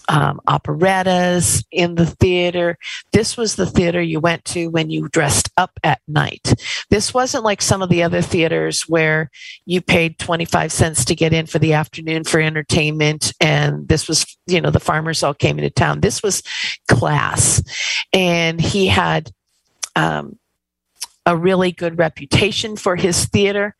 um, 0.08 0.40
operettas 0.46 1.64
in 1.70 1.94
the 1.94 2.06
theater. 2.06 2.76
This 3.12 3.36
was 3.36 3.56
the 3.56 3.66
theater 3.66 4.02
you 4.02 4.20
went 4.20 4.44
to 4.46 4.68
when 4.68 4.90
you 4.90 5.08
dressed 5.08 5.50
up 5.56 5.70
at 5.82 6.00
night. 6.06 6.54
This 6.90 7.14
wasn't 7.14 7.44
like 7.44 7.62
some 7.62 7.82
of 7.82 7.88
the 7.88 8.02
other 8.02 8.20
theaters 8.20 8.82
where 8.82 9.30
you 9.64 9.80
paid 9.80 10.18
25 10.18 10.70
cents 10.70 11.04
to 11.06 11.14
get 11.14 11.32
in 11.32 11.46
for 11.46 11.58
the 11.58 11.72
afternoon 11.72 12.24
for 12.24 12.40
entertainment. 12.40 13.32
And 13.40 13.88
this 13.88 14.06
was, 14.06 14.36
you 14.46 14.60
know, 14.60 14.70
the 14.70 14.80
farmers 14.80 15.22
all 15.22 15.34
came 15.34 15.58
into 15.58 15.70
town. 15.70 16.00
This 16.00 16.22
was 16.22 16.42
class. 16.88 17.62
And 18.12 18.60
he 18.60 18.88
had 18.88 19.30
um, 19.96 20.38
a 21.24 21.36
really 21.36 21.72
good 21.72 21.98
reputation 21.98 22.76
for 22.76 22.96
his 22.96 23.26
theater. 23.26 23.74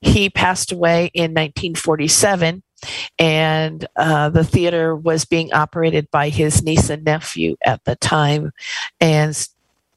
He 0.00 0.30
passed 0.30 0.72
away 0.72 1.10
in 1.14 1.32
1947 1.32 2.62
and 3.18 3.86
uh, 3.96 4.28
the 4.30 4.44
theater 4.44 4.94
was 4.94 5.24
being 5.24 5.52
operated 5.52 6.10
by 6.10 6.28
his 6.28 6.62
niece 6.62 6.90
and 6.90 7.04
nephew 7.04 7.56
at 7.64 7.84
the 7.84 7.96
time, 7.96 8.52
and 9.00 9.48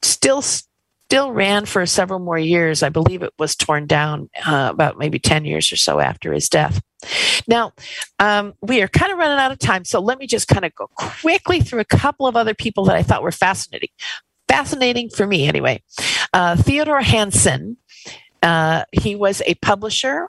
still 0.02 0.42
still 0.42 1.32
ran 1.32 1.66
for 1.66 1.84
several 1.86 2.20
more 2.20 2.38
years. 2.38 2.82
I 2.82 2.88
believe 2.88 3.22
it 3.22 3.34
was 3.38 3.56
torn 3.56 3.86
down 3.86 4.30
uh, 4.46 4.68
about 4.72 4.98
maybe 4.98 5.18
ten 5.18 5.44
years 5.44 5.70
or 5.72 5.76
so 5.76 6.00
after 6.00 6.32
his 6.32 6.48
death. 6.48 6.80
Now, 7.46 7.72
um, 8.18 8.54
we 8.60 8.82
are 8.82 8.88
kind 8.88 9.12
of 9.12 9.18
running 9.18 9.38
out 9.38 9.52
of 9.52 9.58
time, 9.58 9.84
so 9.84 10.00
let 10.00 10.18
me 10.18 10.26
just 10.26 10.48
kind 10.48 10.64
of 10.64 10.74
go 10.74 10.88
quickly 10.94 11.60
through 11.60 11.80
a 11.80 11.84
couple 11.84 12.26
of 12.26 12.36
other 12.36 12.54
people 12.54 12.84
that 12.84 12.96
I 12.96 13.02
thought 13.02 13.22
were 13.22 13.32
fascinating. 13.32 13.88
Fascinating 14.48 15.08
for 15.10 15.26
me, 15.26 15.46
anyway. 15.46 15.82
Uh, 16.32 16.56
Theodore 16.56 17.00
Hansen. 17.00 17.76
Uh, 18.42 18.84
he 18.92 19.16
was 19.16 19.42
a 19.46 19.54
publisher 19.56 20.28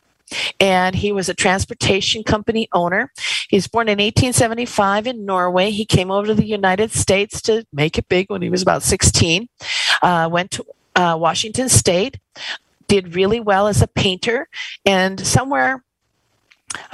and 0.60 0.96
he 0.96 1.12
was 1.12 1.30
a 1.30 1.34
transportation 1.34 2.24
company 2.24 2.68
owner. 2.74 3.12
He 3.50 3.58
was 3.58 3.68
born 3.68 3.88
in 3.88 3.98
1875 3.98 5.08
in 5.08 5.26
Norway. 5.26 5.72
He 5.72 5.86
came 5.86 6.12
over 6.12 6.28
to 6.28 6.34
the 6.34 6.46
United 6.46 6.92
States 6.92 7.42
to 7.44 7.66
make 7.74 7.98
it 7.98 8.08
big 8.08 8.30
when 8.30 8.42
he 8.42 8.50
was 8.50 8.62
about 8.62 8.84
16. 8.84 9.50
Uh, 10.02 10.30
went 10.32 10.52
to 10.52 10.66
uh, 10.96 11.18
Washington 11.20 11.70
State, 11.70 12.20
did 12.88 13.16
really 13.16 13.40
well 13.40 13.68
as 13.68 13.82
a 13.82 13.88
painter, 13.88 14.48
and 14.86 15.26
somewhere 15.26 15.84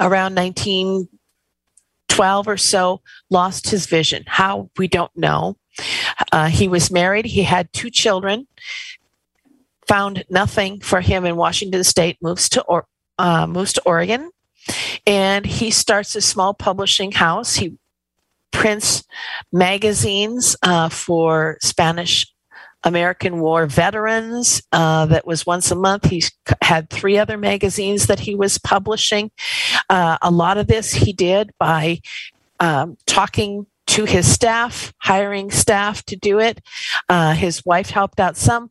around 0.00 0.34
1912 0.34 2.48
or 2.48 2.56
so, 2.56 3.00
lost 3.30 3.70
his 3.70 3.86
vision. 3.86 4.24
How 4.26 4.70
we 4.76 4.88
don't 4.88 5.16
know. 5.16 5.56
Uh, 6.32 6.48
he 6.48 6.66
was 6.66 6.90
married. 6.90 7.26
He 7.26 7.44
had 7.44 7.72
two 7.72 7.90
children. 7.90 8.48
Found 9.88 10.24
nothing 10.30 10.80
for 10.80 11.00
him 11.00 11.24
in 11.24 11.36
Washington 11.36 11.84
State. 11.84 12.18
Moves 12.22 12.48
to 12.50 12.62
or- 12.62 12.86
uh, 13.18 13.46
moves 13.46 13.72
to 13.72 13.82
Oregon 13.84 14.30
and 15.06 15.46
he 15.46 15.70
starts 15.70 16.14
a 16.14 16.20
small 16.20 16.54
publishing 16.54 17.12
house. 17.12 17.56
He 17.56 17.76
prints 18.50 19.04
magazines 19.52 20.56
uh, 20.62 20.88
for 20.88 21.58
Spanish 21.60 22.26
American 22.84 23.40
War 23.40 23.66
veterans. 23.66 24.62
Uh, 24.72 25.06
that 25.06 25.26
was 25.26 25.46
once 25.46 25.70
a 25.70 25.74
month. 25.74 26.06
He 26.06 26.22
had 26.62 26.90
three 26.90 27.18
other 27.18 27.36
magazines 27.36 28.06
that 28.06 28.20
he 28.20 28.34
was 28.34 28.58
publishing. 28.58 29.30
Uh, 29.88 30.18
a 30.22 30.30
lot 30.30 30.58
of 30.58 30.66
this 30.66 30.92
he 30.92 31.12
did 31.12 31.50
by 31.58 32.00
um, 32.60 32.96
talking 33.06 33.66
to 33.88 34.04
his 34.04 34.30
staff, 34.30 34.92
hiring 34.98 35.50
staff 35.50 36.04
to 36.04 36.14
do 36.14 36.38
it. 36.38 36.60
Uh, 37.08 37.32
his 37.32 37.64
wife 37.64 37.90
helped 37.90 38.20
out 38.20 38.36
some 38.36 38.70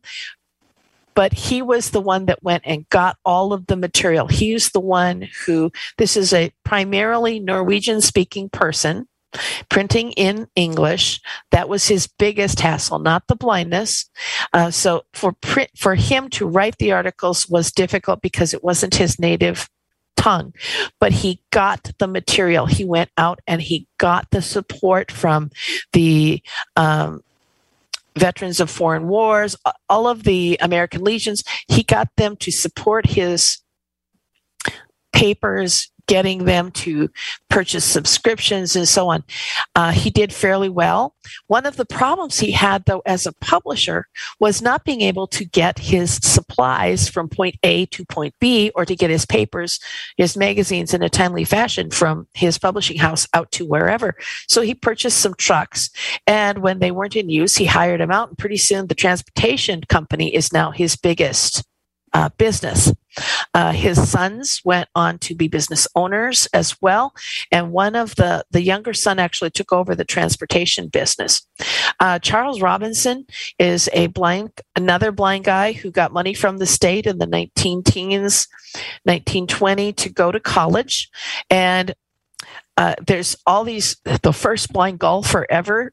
but 1.18 1.32
he 1.32 1.62
was 1.62 1.90
the 1.90 2.00
one 2.00 2.26
that 2.26 2.44
went 2.44 2.62
and 2.64 2.88
got 2.90 3.16
all 3.24 3.52
of 3.52 3.66
the 3.66 3.74
material. 3.74 4.28
He's 4.28 4.70
the 4.70 4.78
one 4.78 5.28
who, 5.44 5.72
this 5.96 6.16
is 6.16 6.32
a 6.32 6.52
primarily 6.64 7.40
Norwegian 7.40 8.00
speaking 8.00 8.48
person 8.48 9.08
printing 9.68 10.12
in 10.12 10.46
English. 10.54 11.20
That 11.50 11.68
was 11.68 11.88
his 11.88 12.06
biggest 12.06 12.60
hassle, 12.60 13.00
not 13.00 13.26
the 13.26 13.34
blindness. 13.34 14.08
Uh, 14.52 14.70
so 14.70 15.06
for 15.12 15.32
print, 15.32 15.70
for 15.76 15.96
him 15.96 16.30
to 16.30 16.46
write 16.46 16.78
the 16.78 16.92
articles 16.92 17.48
was 17.48 17.72
difficult 17.72 18.22
because 18.22 18.54
it 18.54 18.62
wasn't 18.62 18.94
his 18.94 19.18
native 19.18 19.68
tongue, 20.16 20.54
but 21.00 21.10
he 21.10 21.42
got 21.50 21.90
the 21.98 22.06
material. 22.06 22.66
He 22.66 22.84
went 22.84 23.10
out 23.18 23.40
and 23.48 23.60
he 23.60 23.88
got 23.98 24.30
the 24.30 24.40
support 24.40 25.10
from 25.10 25.50
the 25.92 26.40
um, 26.76 27.22
veterans 28.18 28.60
of 28.60 28.70
foreign 28.70 29.08
wars, 29.08 29.56
all 29.88 30.06
of 30.08 30.24
the 30.24 30.58
American 30.60 31.02
legions. 31.02 31.42
He 31.68 31.82
got 31.82 32.08
them 32.16 32.36
to 32.36 32.50
support 32.50 33.06
his 33.06 33.58
papers, 35.12 35.90
getting 36.08 36.44
them 36.44 36.72
to 36.72 37.08
purchase 37.48 37.84
subscriptions 37.84 38.74
and 38.74 38.88
so 38.88 39.08
on. 39.08 39.22
Uh, 39.76 39.92
he 39.92 40.10
did 40.10 40.32
fairly 40.32 40.68
well. 40.68 41.14
One 41.46 41.66
of 41.66 41.76
the 41.76 41.84
problems 41.84 42.38
he 42.38 42.50
had, 42.50 42.84
though, 42.86 43.02
as 43.06 43.26
a 43.26 43.32
publisher 43.34 44.06
was 44.40 44.60
not 44.60 44.84
being 44.84 45.02
able 45.02 45.28
to 45.28 45.44
get 45.44 45.78
his 45.78 46.16
supplies 46.16 47.08
from 47.08 47.28
point 47.28 47.56
A 47.62 47.86
to 47.86 48.04
point 48.06 48.34
B 48.40 48.72
or 48.74 48.84
to 48.84 48.96
get 48.96 49.10
his 49.10 49.26
papers, 49.26 49.78
his 50.16 50.36
magazines 50.36 50.94
in 50.94 51.02
a 51.02 51.10
timely 51.10 51.44
fashion 51.44 51.90
from 51.90 52.26
his 52.34 52.58
publishing 52.58 52.98
house 52.98 53.28
out 53.34 53.52
to 53.52 53.66
wherever. 53.66 54.16
So 54.48 54.62
he 54.62 54.74
purchased 54.74 55.20
some 55.20 55.34
trucks. 55.34 55.90
And 56.26 56.58
when 56.58 56.78
they 56.78 56.90
weren't 56.90 57.16
in 57.16 57.28
use, 57.28 57.56
he 57.56 57.66
hired 57.66 58.00
them 58.00 58.10
out. 58.10 58.30
And 58.30 58.38
pretty 58.38 58.56
soon 58.56 58.86
the 58.86 58.94
transportation 58.94 59.82
company 59.88 60.34
is 60.34 60.52
now 60.52 60.70
his 60.70 60.96
biggest 60.96 61.64
uh, 62.14 62.30
business. 62.38 62.92
Uh, 63.54 63.72
his 63.72 64.10
sons 64.10 64.60
went 64.64 64.88
on 64.94 65.18
to 65.18 65.34
be 65.34 65.48
business 65.48 65.86
owners 65.94 66.46
as 66.52 66.80
well, 66.80 67.12
and 67.50 67.72
one 67.72 67.94
of 67.94 68.16
the 68.16 68.44
the 68.50 68.62
younger 68.62 68.92
son 68.92 69.18
actually 69.18 69.50
took 69.50 69.72
over 69.72 69.94
the 69.94 70.04
transportation 70.04 70.88
business. 70.88 71.46
Uh, 72.00 72.18
Charles 72.18 72.60
Robinson 72.60 73.26
is 73.58 73.88
a 73.92 74.08
blind, 74.08 74.50
another 74.76 75.12
blind 75.12 75.44
guy 75.44 75.72
who 75.72 75.90
got 75.90 76.12
money 76.12 76.34
from 76.34 76.58
the 76.58 76.66
state 76.66 77.06
in 77.06 77.18
the 77.18 77.26
19 77.26 77.82
teens, 77.82 78.48
1920 79.04 79.92
to 79.94 80.08
go 80.08 80.30
to 80.30 80.40
college, 80.40 81.10
and 81.50 81.94
uh, 82.76 82.94
there's 83.06 83.36
all 83.46 83.64
these 83.64 83.96
the 84.22 84.32
first 84.32 84.72
blind 84.72 84.98
golfer 84.98 85.46
ever. 85.50 85.92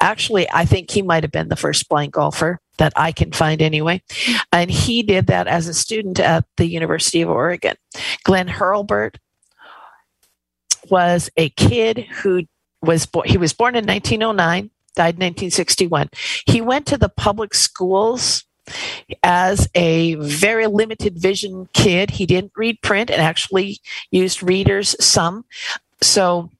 Actually, 0.00 0.48
I 0.50 0.64
think 0.64 0.90
he 0.90 1.02
might 1.02 1.24
have 1.24 1.32
been 1.32 1.48
the 1.48 1.56
first 1.56 1.88
blind 1.88 2.12
golfer 2.12 2.60
that 2.78 2.92
I 2.96 3.12
can 3.12 3.32
find 3.32 3.62
anyway. 3.62 4.02
And 4.52 4.70
he 4.70 5.02
did 5.02 5.26
that 5.28 5.46
as 5.46 5.68
a 5.68 5.74
student 5.74 6.20
at 6.20 6.44
the 6.56 6.66
University 6.66 7.22
of 7.22 7.30
Oregon. 7.30 7.76
Glenn 8.24 8.48
Hurlbert 8.48 9.18
was 10.90 11.30
a 11.36 11.48
kid 11.50 11.98
who 11.98 12.42
was 12.82 13.06
born, 13.06 13.28
he 13.28 13.38
was 13.38 13.52
born 13.52 13.76
in 13.76 13.86
1909. 13.86 14.70
died 14.94 15.14
in 15.14 15.24
1961. 15.24 16.10
He 16.46 16.60
went 16.60 16.86
to 16.86 16.98
the 16.98 17.08
public 17.08 17.54
schools 17.54 18.44
as 19.22 19.68
a 19.74 20.14
very 20.16 20.66
limited 20.66 21.18
vision 21.18 21.68
kid. 21.72 22.10
He 22.10 22.26
didn't 22.26 22.52
read 22.56 22.80
print 22.82 23.10
and 23.10 23.20
actually 23.20 23.80
used 24.10 24.42
readers 24.42 24.96
some. 25.04 25.44
So 26.00 26.50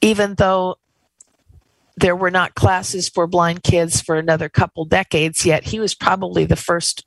even 0.00 0.34
though 0.34 0.76
there 2.02 2.16
were 2.16 2.30
not 2.30 2.54
classes 2.56 3.08
for 3.08 3.26
blind 3.26 3.62
kids 3.62 4.00
for 4.00 4.16
another 4.16 4.48
couple 4.48 4.84
decades 4.84 5.46
yet, 5.46 5.64
he 5.64 5.80
was 5.80 5.94
probably 5.94 6.44
the 6.44 6.56
first, 6.56 7.06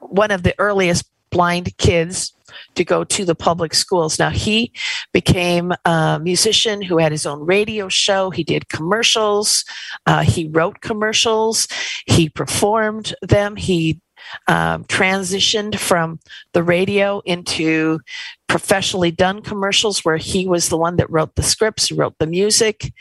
one 0.00 0.30
of 0.30 0.44
the 0.44 0.54
earliest 0.58 1.04
blind 1.30 1.76
kids 1.76 2.32
to 2.76 2.84
go 2.84 3.04
to 3.04 3.24
the 3.24 3.34
public 3.34 3.74
schools. 3.74 4.18
Now, 4.18 4.30
he 4.30 4.72
became 5.12 5.72
a 5.84 6.18
musician 6.22 6.80
who 6.80 6.98
had 6.98 7.12
his 7.12 7.26
own 7.26 7.44
radio 7.44 7.88
show. 7.88 8.30
He 8.30 8.44
did 8.44 8.68
commercials. 8.68 9.64
Uh, 10.06 10.22
he 10.22 10.48
wrote 10.48 10.80
commercials. 10.80 11.68
He 12.06 12.28
performed 12.28 13.14
them. 13.20 13.56
He 13.56 14.00
um, 14.46 14.84
transitioned 14.84 15.78
from 15.78 16.20
the 16.52 16.62
radio 16.62 17.20
into 17.24 18.00
professionally 18.48 19.10
done 19.10 19.42
commercials 19.42 20.04
where 20.04 20.16
he 20.16 20.46
was 20.46 20.68
the 20.68 20.78
one 20.78 20.96
that 20.96 21.10
wrote 21.10 21.34
the 21.34 21.42
scripts, 21.42 21.92
wrote 21.92 22.14
the 22.18 22.26
music 22.26 22.92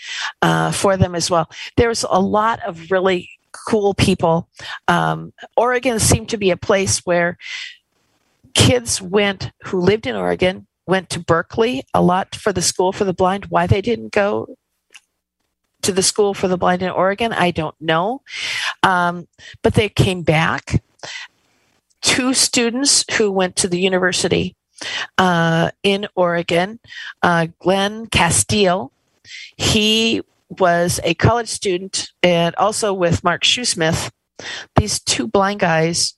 uh, 0.41 0.72
for 0.72 0.97
them 0.97 1.15
as 1.15 1.30
well. 1.30 1.49
There's 1.78 2.03
a 2.09 2.20
lot 2.20 2.59
of 2.65 2.91
really 2.91 3.30
cool 3.68 3.93
people. 3.93 4.49
Um, 4.88 5.34
Oregon 5.55 5.99
seemed 5.99 6.30
to 6.30 6.38
be 6.38 6.51
a 6.51 6.57
place 6.57 6.99
where 6.99 7.38
kids 8.53 9.01
went 9.01 9.51
who 9.65 9.80
lived 9.80 10.07
in 10.07 10.15
Oregon 10.15 10.68
went 10.88 11.09
to 11.11 11.20
Berkeley 11.20 11.84
a 11.93 12.01
lot 12.01 12.36
for 12.36 12.53
the 12.53 12.61
school 12.61 12.91
for 12.91 13.03
the 13.03 13.13
blind. 13.13 13.45
Why 13.45 13.68
they 13.68 13.82
didn't 13.82 14.11
go 14.11 14.57
to 15.84 15.91
the 15.91 16.03
school 16.03 16.34
for 16.34 16.47
the 16.47 16.57
blind 16.57 16.82
in 16.82 16.89
Oregon, 16.89 17.34
I 17.34 17.51
don't 17.51 17.76
know. 17.80 18.22
Um, 18.84 19.28
but 19.61 19.76
they 19.76 19.89
came 19.89 20.24
back. 20.24 20.84
Two 22.02 22.34
students 22.34 23.04
who 23.18 23.32
went 23.32 23.56
to 23.58 23.68
the 23.68 23.80
university 23.80 24.56
uh, 25.18 25.72
in 25.84 26.08
Oregon, 26.16 26.80
uh, 27.24 27.48
Glenn 27.60 28.08
Castile, 28.08 28.91
he 29.58 30.22
was 30.50 31.00
a 31.04 31.14
college 31.16 31.50
student 31.50 32.10
and 32.24 32.56
also 32.56 32.93
with 32.93 33.24
Mark 33.24 33.43
Shoesmith. 33.43 34.12
These 34.76 35.00
two 35.00 35.28
blind 35.28 35.60
guys 35.60 36.14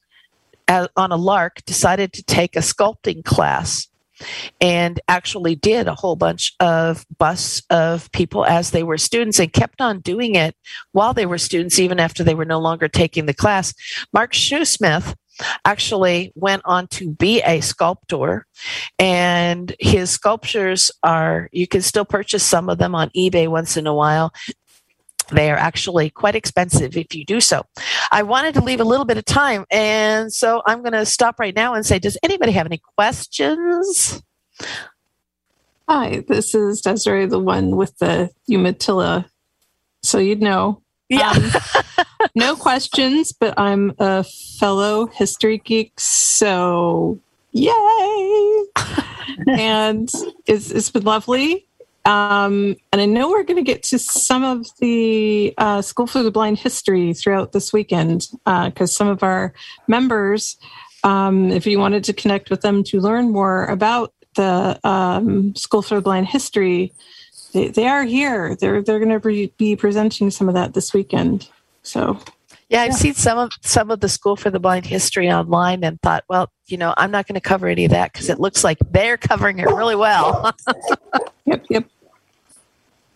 on 0.68 1.12
a 1.12 1.16
lark 1.16 1.64
decided 1.66 2.14
to 2.14 2.24
take 2.24 2.56
a 2.56 2.60
sculpting 2.60 3.24
class 3.24 3.88
and 4.62 5.00
actually 5.08 5.56
did 5.56 5.88
a 5.88 5.96
whole 5.96 6.16
bunch 6.16 6.54
of 6.60 7.06
busts 7.18 7.62
of 7.70 8.12
people 8.12 8.46
as 8.46 8.72
they 8.72 8.84
were 8.84 8.98
students 8.98 9.40
and 9.40 9.54
kept 9.54 9.82
on 9.82 10.00
doing 10.00 10.36
it 10.36 10.56
while 10.92 11.14
they 11.14 11.26
were 11.26 11.38
students, 11.38 11.80
even 11.80 12.00
after 12.00 12.24
they 12.24 12.36
were 12.36 12.46
no 12.46 12.60
longer 12.60 12.88
taking 12.88 13.26
the 13.26 13.34
class. 13.34 13.74
Mark 14.14 14.34
Shoesmith 14.34 15.16
actually 15.66 16.34
went 16.36 16.62
on 16.66 16.88
to 16.88 17.12
be 17.12 17.42
a 17.44 17.62
sculptor 17.62 18.46
and 18.98 19.74
his 19.80 20.10
sculptures 20.10 20.92
are 21.04 21.50
you 21.54 21.68
can 21.68 21.82
still 21.82 22.04
purchase 22.04 22.44
some 22.44 22.70
of 22.70 22.78
them 22.78 22.94
on 22.94 23.10
ebay 23.12 23.48
once 23.48 23.78
in 23.78 23.88
a 23.88 23.94
while 23.94 24.34
they 25.32 25.52
are 25.52 25.58
actually 25.58 26.10
quite 26.10 26.36
expensive 26.36 26.98
if 26.98 27.16
you 27.16 27.26
do 27.26 27.40
so. 27.40 27.66
I 28.12 28.24
wanted 28.24 28.54
to 28.56 28.62
leave 28.62 28.80
a 28.80 28.86
little 28.86 29.06
bit 29.06 29.18
of 29.18 29.26
time, 29.26 29.66
and 29.72 30.32
so 30.32 30.62
I'm 30.66 30.82
going 30.82 30.94
to 30.94 31.06
stop 31.06 31.40
right 31.40 31.56
now 31.56 31.74
and 31.74 31.86
say, 31.86 32.00
does 32.00 32.18
anybody 32.24 32.52
have 32.54 32.66
any 32.66 32.82
questions? 32.96 34.22
Hi, 35.88 36.24
this 36.28 36.54
is 36.54 36.82
Desiree, 36.82 37.26
the 37.26 37.40
one 37.40 37.76
with 37.76 37.98
the 37.98 38.30
Umatilla. 38.48 39.26
So 40.04 40.20
you'd 40.20 40.42
know. 40.42 40.82
Yeah. 41.10 41.32
Um, 41.32 41.52
no 42.36 42.56
questions, 42.56 43.32
but 43.32 43.58
I'm 43.58 43.94
a 43.98 44.24
fellow 44.60 45.08
history 45.08 45.58
geek, 45.58 46.00
so 46.00 47.20
yay! 47.52 48.64
and 49.48 50.10
it's, 50.46 50.70
it's 50.70 50.92
been 50.92 51.04
lovely 51.04 51.68
um, 52.10 52.76
and 52.92 53.00
I 53.02 53.06
know 53.06 53.30
we're 53.30 53.44
going 53.44 53.64
to 53.64 53.72
get 53.72 53.84
to 53.84 54.00
some 54.00 54.44
of 54.44 54.66
the 54.80 55.54
uh, 55.60 55.84
School 55.84 56.08
for 56.08 56.24
the 56.24 56.32
Blind 56.32 56.58
history 56.58 57.14
throughout 57.14 57.52
this 57.52 57.72
weekend 57.72 58.26
because 58.46 58.92
uh, 58.92 58.98
some 58.98 59.08
of 59.08 59.22
our 59.22 59.54
members, 59.88 60.58
um, 61.04 61.52
if 61.52 61.68
you 61.68 61.78
wanted 61.78 62.04
to 62.06 62.14
connect 62.14 62.50
with 62.50 62.62
them 62.62 62.84
to 62.86 63.00
learn 63.00 63.32
more 63.32 63.66
about 63.66 64.12
the 64.36 64.80
um, 64.84 65.54
School 65.56 65.84
for 65.84 65.96
the 65.96 66.02
Blind 66.02 66.26
history, 66.26 66.92
they, 67.54 67.68
they 67.68 67.88
are 67.88 68.06
here. 68.06 68.56
They're 68.56 68.82
they're 68.82 69.00
going 69.00 69.22
to 69.22 69.50
be 69.58 69.76
presenting 69.76 70.32
some 70.32 70.48
of 70.50 70.56
that 70.56 70.74
this 70.74 70.96
weekend. 70.96 71.48
So 71.84 72.20
yeah, 72.70 72.82
I've 72.82 72.92
yeah. 72.92 72.98
seen 72.98 73.14
some 73.14 73.38
of 73.38 73.52
some 73.62 73.92
of 73.92 74.00
the 74.00 74.10
School 74.10 74.36
for 74.36 74.50
the 74.50 74.60
Blind 74.60 74.88
history 74.88 75.32
online 75.32 75.84
and 75.84 76.02
thought, 76.02 76.24
well, 76.28 76.52
you 76.66 76.78
know, 76.78 76.92
I'm 76.98 77.12
not 77.12 77.28
going 77.28 77.36
to 77.36 77.42
cover 77.42 77.68
any 77.68 77.86
of 77.86 77.92
that 77.92 78.14
because 78.14 78.30
it 78.30 78.40
looks 78.40 78.64
like 78.64 78.80
they're 78.90 79.18
covering 79.18 79.60
it 79.60 79.68
really 79.68 79.96
well. 79.96 80.56
yep, 81.46 81.64
yep. 81.70 81.86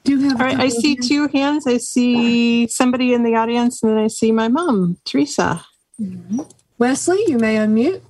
Do 0.03 0.11
you 0.11 0.29
have? 0.29 0.41
All 0.41 0.47
right, 0.47 0.59
I 0.59 0.69
see 0.69 0.95
hands? 0.95 1.07
two 1.07 1.27
hands. 1.27 1.67
I 1.67 1.77
see 1.77 2.67
somebody 2.67 3.13
in 3.13 3.23
the 3.23 3.35
audience, 3.35 3.83
and 3.83 3.91
then 3.91 3.99
I 3.99 4.07
see 4.07 4.31
my 4.31 4.47
mom, 4.47 4.97
Teresa. 5.05 5.65
Mm-hmm. 6.01 6.41
Wesley, 6.77 7.23
you 7.27 7.37
may 7.37 7.55
unmute. 7.57 8.01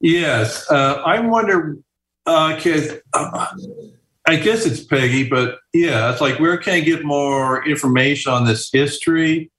Yes, 0.00 0.68
uh, 0.70 1.00
I 1.06 1.20
wonder, 1.20 1.78
because 2.26 2.90
uh, 3.14 3.30
uh, 3.32 3.46
I 4.26 4.36
guess 4.36 4.66
it's 4.66 4.82
Peggy, 4.82 5.28
but 5.28 5.58
yeah, 5.72 6.10
it's 6.10 6.20
like 6.20 6.40
where 6.40 6.58
can 6.58 6.74
I 6.74 6.80
get 6.80 7.04
more 7.04 7.64
information 7.66 8.32
on 8.32 8.44
this 8.44 8.68
history? 8.72 9.51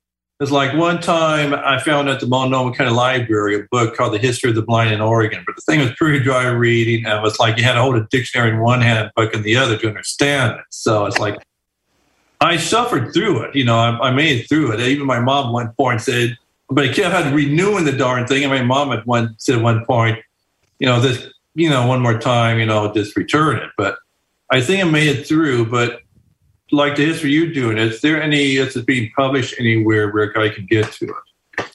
It's 0.44 0.52
like 0.52 0.74
one 0.76 1.00
time 1.00 1.54
I 1.54 1.80
found 1.80 2.10
at 2.10 2.20
the 2.20 2.28
Multnomah 2.28 2.76
County 2.76 2.92
Library 2.92 3.56
a 3.56 3.64
book 3.72 3.96
called 3.96 4.14
The 4.14 4.18
History 4.18 4.50
of 4.50 4.58
the 4.58 4.62
Blind 4.62 4.94
in 4.94 5.00
Oregon, 5.00 5.42
but 5.46 5.56
the 5.56 5.62
thing 5.62 5.80
was 5.80 5.92
pretty 5.96 6.20
dry 6.20 6.46
reading 6.48 7.06
and 7.06 7.18
it 7.18 7.22
was 7.22 7.40
like 7.40 7.58
you 7.58 7.64
had 7.64 7.76
to 7.76 7.82
hold 7.82 7.96
a 7.96 8.06
dictionary 8.12 8.50
in 8.50 8.60
one 8.60 8.82
hand 8.82 9.00
and 9.00 9.12
book 9.16 9.34
in 9.34 9.44
the 9.44 9.56
other 9.56 9.78
to 9.78 9.88
understand 9.88 10.60
it. 10.60 10.66
So 10.70 11.06
it's 11.06 11.18
like 11.18 11.42
I 12.42 12.58
suffered 12.58 13.14
through 13.14 13.44
it. 13.44 13.56
You 13.56 13.64
know, 13.64 13.78
I, 13.78 14.10
I 14.10 14.12
made 14.12 14.42
it 14.42 14.50
through 14.50 14.74
it. 14.74 14.82
Even 14.82 15.08
my 15.08 15.22
mom 15.22 15.54
went 15.54 15.70
for 15.78 15.92
point 15.92 16.02
said, 16.02 16.38
but 16.68 16.84
I 16.84 16.92
kept 16.92 17.16
had 17.16 17.34
renewing 17.34 17.86
the 17.86 17.94
darn 17.94 18.28
thing. 18.28 18.44
And 18.44 18.52
my 18.52 18.64
mom 18.64 18.92
at 18.92 19.08
one 19.08 19.36
said 19.38 19.56
at 19.56 19.64
one 19.64 19.86
point, 19.86 20.20
you 20.78 20.86
know, 20.86 21.00
this, 21.00 21.26
you 21.56 21.70
know, 21.70 21.88
one 21.88 22.02
more 22.02 22.20
time, 22.20 22.60
you 22.60 22.66
know, 22.66 22.94
just 22.94 23.16
return 23.16 23.60
it. 23.60 23.70
But 23.78 23.98
I 24.52 24.60
think 24.60 24.84
I 24.84 24.90
made 24.90 25.08
it 25.08 25.26
through. 25.26 25.68
But 25.68 26.02
like 26.74 26.96
the 26.96 27.06
history 27.06 27.32
you're 27.32 27.54
doing, 27.54 27.78
is 27.78 28.02
there 28.02 28.22
any, 28.22 28.58
is 28.58 28.76
it 28.76 28.86
being 28.86 29.12
published 29.16 29.56
anywhere 29.60 30.12
where 30.12 30.38
I 30.38 30.50
can 30.50 30.66
get 30.66 30.92
to 30.94 31.06
it? 31.06 31.70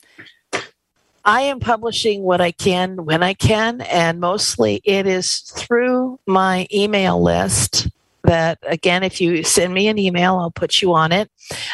I 1.25 1.43
am 1.43 1.61
publishing 1.61 2.23
what 2.23 2.41
I 2.41 2.53
can 2.53 3.05
when 3.05 3.23
I 3.23 3.35
can, 3.35 3.83
and 3.83 4.19
mostly 4.19 4.81
it 4.85 5.07
is 5.07 5.41
through 5.41 6.19
my 6.27 6.67
email 6.73 7.23
list. 7.23 7.89
That 8.25 8.59
again, 8.63 9.05
if 9.05 9.21
you 9.21 9.43
send 9.45 9.73
me 9.73 9.89
an 9.89 9.99
email, 9.99 10.37
I'll 10.37 10.51
put 10.51 10.83
you 10.83 10.95
on 10.95 11.13
it. 11.13 11.31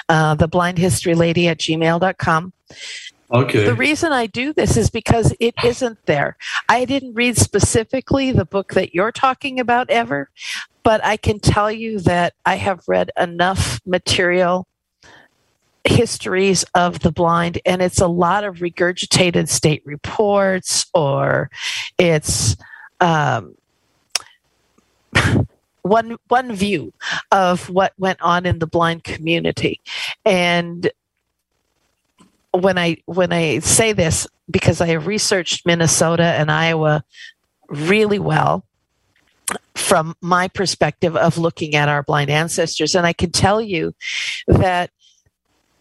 Uh, 0.09 0.35
the 0.35 0.47
blind 0.47 0.79
history 0.79 1.15
lady 1.15 1.49
at 1.49 1.59
gmail.com. 1.59 2.53
Okay. 3.35 3.65
The 3.65 3.75
reason 3.75 4.13
I 4.13 4.27
do 4.27 4.53
this 4.53 4.77
is 4.77 4.91
because 4.91 5.35
it 5.41 5.55
isn't 5.65 5.99
there. 6.07 6.37
I 6.69 6.85
didn't 6.85 7.15
read 7.15 7.37
specifically 7.37 8.31
the 8.31 8.45
book 8.45 8.75
that 8.75 8.95
you're 8.95 9.11
talking 9.11 9.59
about 9.59 9.91
ever, 9.91 10.31
but 10.85 11.05
I 11.05 11.17
can 11.17 11.41
tell 11.41 11.71
you 11.71 11.99
that 12.01 12.35
I 12.47 12.55
have 12.55 12.85
read 12.87 13.11
enough 13.19 13.81
material 13.85 14.69
histories 15.83 16.65
of 16.75 17.01
the 17.01 17.13
blind 17.13 17.61
and 17.67 17.83
it's 17.83 18.01
a 18.01 18.07
lot 18.07 18.43
of 18.43 18.57
regurgitated 18.57 19.49
state 19.49 19.83
reports 19.85 20.87
or 20.95 21.51
it's 21.99 22.57
um, 23.01 23.55
one 25.83 26.17
one 26.29 26.55
view 26.55 26.93
of 27.31 27.69
what 27.69 27.93
went 27.99 28.21
on 28.23 28.47
in 28.47 28.61
the 28.61 28.67
blind 28.67 29.05
community 29.05 29.81
and 30.25 30.91
when 32.55 32.79
i 32.79 32.97
when 33.07 33.33
i 33.33 33.59
say 33.59 33.93
this 33.93 34.27
because 34.51 34.81
i 34.81 34.87
have 34.87 35.07
researched 35.07 35.67
minnesota 35.67 36.25
and 36.25 36.51
iowa 36.51 37.05
really 37.69 38.19
well 38.19 38.65
from 39.75 40.15
my 40.21 40.49
perspective 40.49 41.17
of 41.17 41.39
looking 41.39 41.75
at 41.75 41.89
our 41.89 42.03
blind 42.03 42.31
ancestors. 42.31 42.95
And 42.95 43.07
I 43.07 43.13
can 43.13 43.31
tell 43.31 43.61
you 43.61 43.95
that 44.47 44.91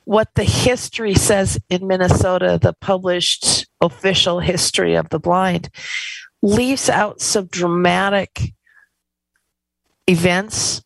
what 0.05 0.30
the 0.36 0.43
history 0.43 1.13
says 1.13 1.57
in 1.69 1.88
Minnesota, 1.88 2.59
the 2.61 2.74
published 2.74 3.67
official 3.80 4.39
history 4.39 4.95
of 4.95 5.09
the 5.09 5.19
blind, 5.19 5.69
leaves 6.41 6.89
out 6.89 7.21
some 7.21 7.45
dramatic 7.45 8.53
events 10.07 10.84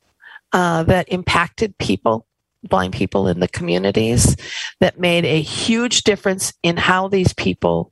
uh, 0.54 0.84
that 0.84 1.10
impacted 1.10 1.78
people, 1.80 2.27
blind 2.68 2.94
people 2.94 3.28
in 3.28 3.40
the 3.40 3.48
communities, 3.48 4.36
that 4.80 5.00
made 5.00 5.26
a 5.26 5.42
huge 5.42 6.04
difference 6.04 6.54
in 6.64 6.78
how 6.78 7.08
these 7.08 7.34
people 7.34 7.92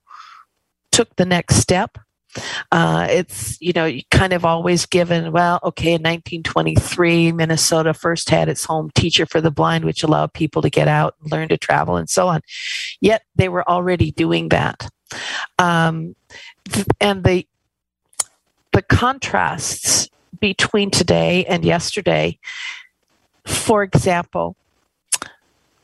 took 0.92 1.16
the 1.16 1.26
next 1.26 1.56
step 1.56 1.98
Uh, 2.72 3.08
it's, 3.10 3.60
you 3.62 3.74
know, 3.74 3.90
kind 4.12 4.34
of 4.34 4.44
always 4.44 4.86
given, 4.86 5.32
well, 5.32 5.60
okay, 5.64 5.94
in 5.94 6.02
1923, 6.02 7.32
Minnesota 7.32 7.94
first 7.94 8.30
had 8.30 8.50
its 8.50 8.66
home 8.66 8.92
teacher 8.96 9.26
for 9.26 9.42
the 9.42 9.52
blind, 9.52 9.86
which 9.86 10.04
allowed 10.04 10.34
people 10.34 10.62
to 10.62 10.70
get 10.70 10.88
out 10.88 11.16
and 11.22 11.32
learn 11.32 11.48
to 11.48 11.58
travel 11.58 11.96
and 11.96 12.10
so 12.10 12.28
on. 12.28 12.42
Yet 13.00 13.24
they 13.36 13.50
were 13.50 13.68
already 13.70 14.12
doing 14.12 14.50
that. 14.50 14.90
Um, 15.60 16.16
and 17.00 17.24
the, 17.24 17.48
the 18.74 18.82
contrasts 18.82 20.10
between 20.40 20.92
today 20.92 21.46
and 21.46 21.64
yesterday, 21.64 22.38
for 23.46 23.84
example, 23.84 24.58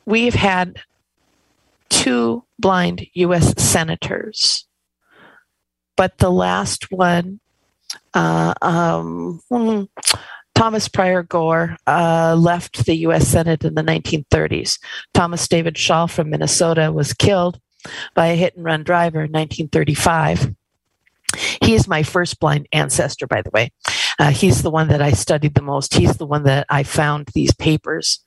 we've 0.04 0.34
had 0.34 0.80
two 1.88 2.44
blind 2.58 3.06
U.S. 3.14 3.60
senators, 3.62 4.66
but 5.96 6.18
the 6.18 6.30
last 6.30 6.90
one, 6.90 7.40
uh, 8.14 8.54
um, 8.62 9.40
hmm, 9.50 9.82
Thomas 10.54 10.88
Pryor 10.88 11.22
Gore, 11.22 11.76
uh, 11.86 12.36
left 12.38 12.86
the 12.86 12.96
U.S. 12.98 13.26
Senate 13.28 13.64
in 13.64 13.74
the 13.74 13.82
1930s. 13.82 14.78
Thomas 15.14 15.46
David 15.48 15.76
Schall 15.78 16.08
from 16.08 16.30
Minnesota 16.30 16.92
was 16.92 17.12
killed 17.12 17.60
by 18.14 18.28
a 18.28 18.36
hit 18.36 18.56
and 18.56 18.64
run 18.64 18.84
driver 18.84 19.20
in 19.20 19.32
1935. 19.32 20.54
He 21.62 21.74
is 21.74 21.88
my 21.88 22.02
first 22.02 22.38
blind 22.40 22.68
ancestor, 22.72 23.26
by 23.26 23.42
the 23.42 23.50
way. 23.50 23.72
Uh, 24.22 24.30
he's 24.30 24.62
the 24.62 24.70
one 24.70 24.86
that 24.86 25.02
I 25.02 25.10
studied 25.10 25.56
the 25.56 25.62
most. 25.62 25.94
He's 25.94 26.16
the 26.16 26.26
one 26.26 26.44
that 26.44 26.64
I 26.70 26.84
found 26.84 27.30
these 27.34 27.52
papers 27.52 28.20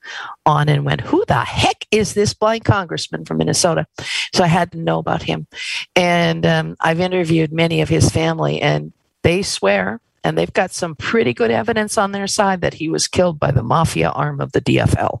on 0.44 0.68
and 0.68 0.84
went, 0.84 1.00
who 1.00 1.24
the 1.26 1.40
heck 1.40 1.86
is 1.90 2.12
this 2.12 2.34
blind 2.34 2.66
congressman 2.66 3.24
from 3.24 3.38
Minnesota? 3.38 3.86
So 4.34 4.44
I 4.44 4.48
had 4.48 4.72
to 4.72 4.78
know 4.78 4.98
about 4.98 5.22
him. 5.22 5.46
And 5.94 6.44
um, 6.44 6.76
I've 6.80 7.00
interviewed 7.00 7.50
many 7.50 7.80
of 7.80 7.88
his 7.88 8.10
family, 8.10 8.60
and 8.60 8.92
they 9.22 9.40
swear, 9.40 10.02
and 10.22 10.36
they've 10.36 10.52
got 10.52 10.70
some 10.70 10.96
pretty 10.96 11.32
good 11.32 11.50
evidence 11.50 11.96
on 11.96 12.12
their 12.12 12.26
side 12.26 12.60
that 12.60 12.74
he 12.74 12.90
was 12.90 13.08
killed 13.08 13.40
by 13.40 13.50
the 13.50 13.62
mafia 13.62 14.10
arm 14.10 14.42
of 14.42 14.52
the 14.52 14.60
DFL. 14.60 15.20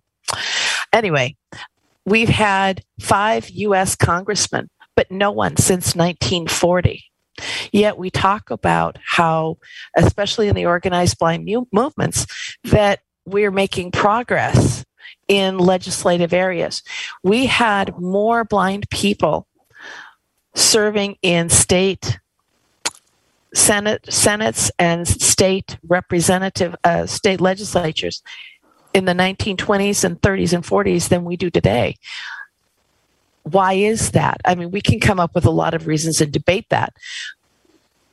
Anyway, 0.92 1.36
we've 2.04 2.28
had 2.28 2.84
five 3.00 3.48
U.S. 3.48 3.96
congressmen, 3.96 4.68
but 4.94 5.10
no 5.10 5.30
one 5.30 5.56
since 5.56 5.96
1940. 5.96 7.02
Yet 7.72 7.98
we 7.98 8.10
talk 8.10 8.50
about 8.50 8.98
how, 9.04 9.58
especially 9.96 10.48
in 10.48 10.54
the 10.54 10.66
organized 10.66 11.18
blind 11.18 11.48
movements, 11.72 12.26
that 12.64 13.00
we're 13.24 13.50
making 13.50 13.90
progress 13.90 14.84
in 15.28 15.58
legislative 15.58 16.32
areas. 16.32 16.82
We 17.22 17.46
had 17.46 17.98
more 17.98 18.44
blind 18.44 18.88
people 18.90 19.46
serving 20.54 21.16
in 21.22 21.48
state 21.48 22.18
senate 23.54 24.04
senates 24.08 24.70
and 24.78 25.08
state 25.08 25.78
representative 25.86 26.76
uh, 26.84 27.06
state 27.06 27.40
legislatures 27.40 28.22
in 28.92 29.06
the 29.06 29.12
1920s 29.12 30.04
and 30.04 30.20
30s 30.20 30.52
and 30.52 30.64
40s 30.64 31.08
than 31.08 31.24
we 31.24 31.36
do 31.36 31.50
today 31.50 31.96
why 33.46 33.74
is 33.74 34.10
that? 34.10 34.40
I 34.44 34.56
mean, 34.56 34.72
we 34.72 34.80
can 34.80 34.98
come 34.98 35.20
up 35.20 35.34
with 35.34 35.44
a 35.44 35.50
lot 35.50 35.72
of 35.72 35.86
reasons 35.86 36.20
and 36.20 36.32
debate 36.32 36.66
that. 36.70 36.94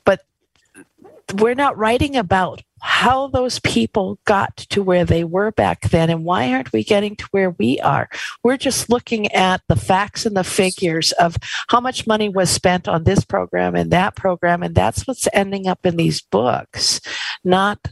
But 0.05 0.21
we're 1.39 1.55
not 1.55 1.77
writing 1.77 2.15
about 2.15 2.61
how 2.85 3.27
those 3.27 3.59
people 3.59 4.19
got 4.25 4.57
to 4.57 4.83
where 4.83 5.05
they 5.05 5.23
were 5.23 5.51
back 5.51 5.89
then 5.89 6.09
and 6.09 6.25
why 6.25 6.51
aren't 6.51 6.71
we 6.73 6.83
getting 6.83 7.15
to 7.15 7.25
where 7.31 7.51
we 7.51 7.79
are 7.79 8.09
we're 8.43 8.57
just 8.57 8.89
looking 8.89 9.31
at 9.31 9.61
the 9.69 9.75
facts 9.75 10.25
and 10.25 10.35
the 10.35 10.43
figures 10.43 11.13
of 11.13 11.37
how 11.69 11.79
much 11.79 12.05
money 12.05 12.27
was 12.27 12.49
spent 12.49 12.85
on 12.89 13.05
this 13.05 13.23
program 13.23 13.73
and 13.73 13.89
that 13.89 14.17
program 14.17 14.61
and 14.61 14.75
that's 14.75 15.07
what's 15.07 15.29
ending 15.31 15.65
up 15.65 15.85
in 15.85 15.95
these 15.95 16.19
books 16.19 16.99
not 17.45 17.87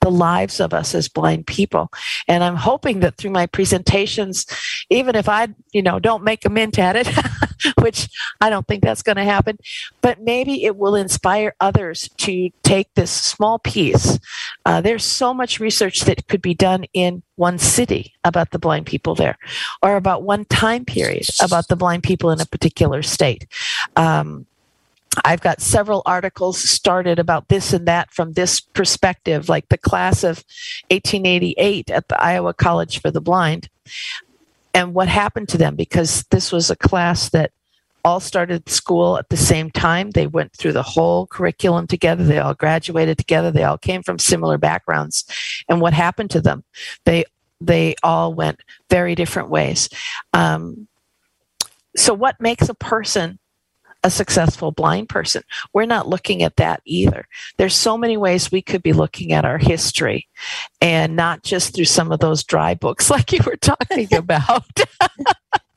the 0.00 0.10
lives 0.10 0.60
of 0.60 0.72
us 0.72 0.94
as 0.94 1.08
blind 1.08 1.46
people. 1.46 1.90
And 2.26 2.42
I'm 2.42 2.56
hoping 2.56 3.00
that 3.00 3.16
through 3.16 3.30
my 3.30 3.46
presentations, 3.46 4.46
even 4.88 5.14
if 5.14 5.28
I, 5.28 5.48
you 5.72 5.82
know, 5.82 5.98
don't 5.98 6.24
make 6.24 6.44
a 6.44 6.50
mint 6.50 6.78
at 6.78 6.96
it, 6.96 7.08
which 7.82 8.08
I 8.40 8.50
don't 8.50 8.66
think 8.66 8.82
that's 8.82 9.02
going 9.02 9.16
to 9.16 9.24
happen, 9.24 9.58
but 10.00 10.20
maybe 10.20 10.64
it 10.64 10.76
will 10.76 10.94
inspire 10.94 11.54
others 11.60 12.08
to 12.18 12.50
take 12.62 12.92
this 12.94 13.10
small 13.10 13.58
piece. 13.58 14.18
Uh, 14.64 14.80
there's 14.80 15.04
so 15.04 15.34
much 15.34 15.60
research 15.60 16.02
that 16.02 16.26
could 16.28 16.42
be 16.42 16.54
done 16.54 16.84
in 16.92 17.22
one 17.36 17.58
city 17.58 18.14
about 18.24 18.50
the 18.50 18.58
blind 18.58 18.86
people 18.86 19.14
there, 19.14 19.38
or 19.82 19.96
about 19.96 20.22
one 20.22 20.44
time 20.46 20.84
period 20.84 21.26
about 21.42 21.68
the 21.68 21.76
blind 21.76 22.02
people 22.02 22.30
in 22.30 22.40
a 22.40 22.46
particular 22.46 23.02
state. 23.02 23.46
Um, 23.96 24.46
I've 25.24 25.40
got 25.40 25.60
several 25.60 26.02
articles 26.06 26.58
started 26.58 27.18
about 27.18 27.48
this 27.48 27.72
and 27.72 27.86
that 27.88 28.12
from 28.12 28.32
this 28.32 28.60
perspective, 28.60 29.48
like 29.48 29.68
the 29.68 29.78
class 29.78 30.22
of 30.22 30.44
1888 30.90 31.90
at 31.90 32.08
the 32.08 32.22
Iowa 32.22 32.54
College 32.54 33.00
for 33.00 33.10
the 33.10 33.20
Blind 33.20 33.68
and 34.72 34.94
what 34.94 35.08
happened 35.08 35.48
to 35.48 35.58
them 35.58 35.74
because 35.74 36.24
this 36.30 36.52
was 36.52 36.70
a 36.70 36.76
class 36.76 37.28
that 37.30 37.50
all 38.04 38.20
started 38.20 38.68
school 38.68 39.18
at 39.18 39.28
the 39.28 39.36
same 39.36 39.70
time. 39.70 40.12
They 40.12 40.26
went 40.26 40.52
through 40.52 40.72
the 40.72 40.82
whole 40.82 41.26
curriculum 41.26 41.86
together. 41.86 42.24
They 42.24 42.38
all 42.38 42.54
graduated 42.54 43.18
together. 43.18 43.50
They 43.50 43.64
all 43.64 43.78
came 43.78 44.02
from 44.02 44.18
similar 44.18 44.58
backgrounds. 44.58 45.24
And 45.68 45.80
what 45.80 45.92
happened 45.92 46.30
to 46.30 46.40
them? 46.40 46.64
They 47.04 47.24
they 47.60 47.94
all 48.02 48.32
went 48.32 48.62
very 48.88 49.14
different 49.14 49.50
ways. 49.50 49.90
Um, 50.32 50.88
so, 51.94 52.14
what 52.14 52.40
makes 52.40 52.70
a 52.70 52.74
person 52.74 53.38
a 54.02 54.10
successful 54.10 54.72
blind 54.72 55.08
person. 55.08 55.42
We're 55.72 55.86
not 55.86 56.08
looking 56.08 56.42
at 56.42 56.56
that 56.56 56.80
either. 56.84 57.26
There's 57.56 57.74
so 57.74 57.98
many 57.98 58.16
ways 58.16 58.50
we 58.50 58.62
could 58.62 58.82
be 58.82 58.92
looking 58.92 59.32
at 59.32 59.44
our 59.44 59.58
history 59.58 60.28
and 60.80 61.16
not 61.16 61.42
just 61.42 61.74
through 61.74 61.84
some 61.84 62.10
of 62.12 62.20
those 62.20 62.44
dry 62.44 62.74
books 62.74 63.10
like 63.10 63.32
you 63.32 63.40
were 63.44 63.56
talking 63.56 64.08
about. 64.14 64.64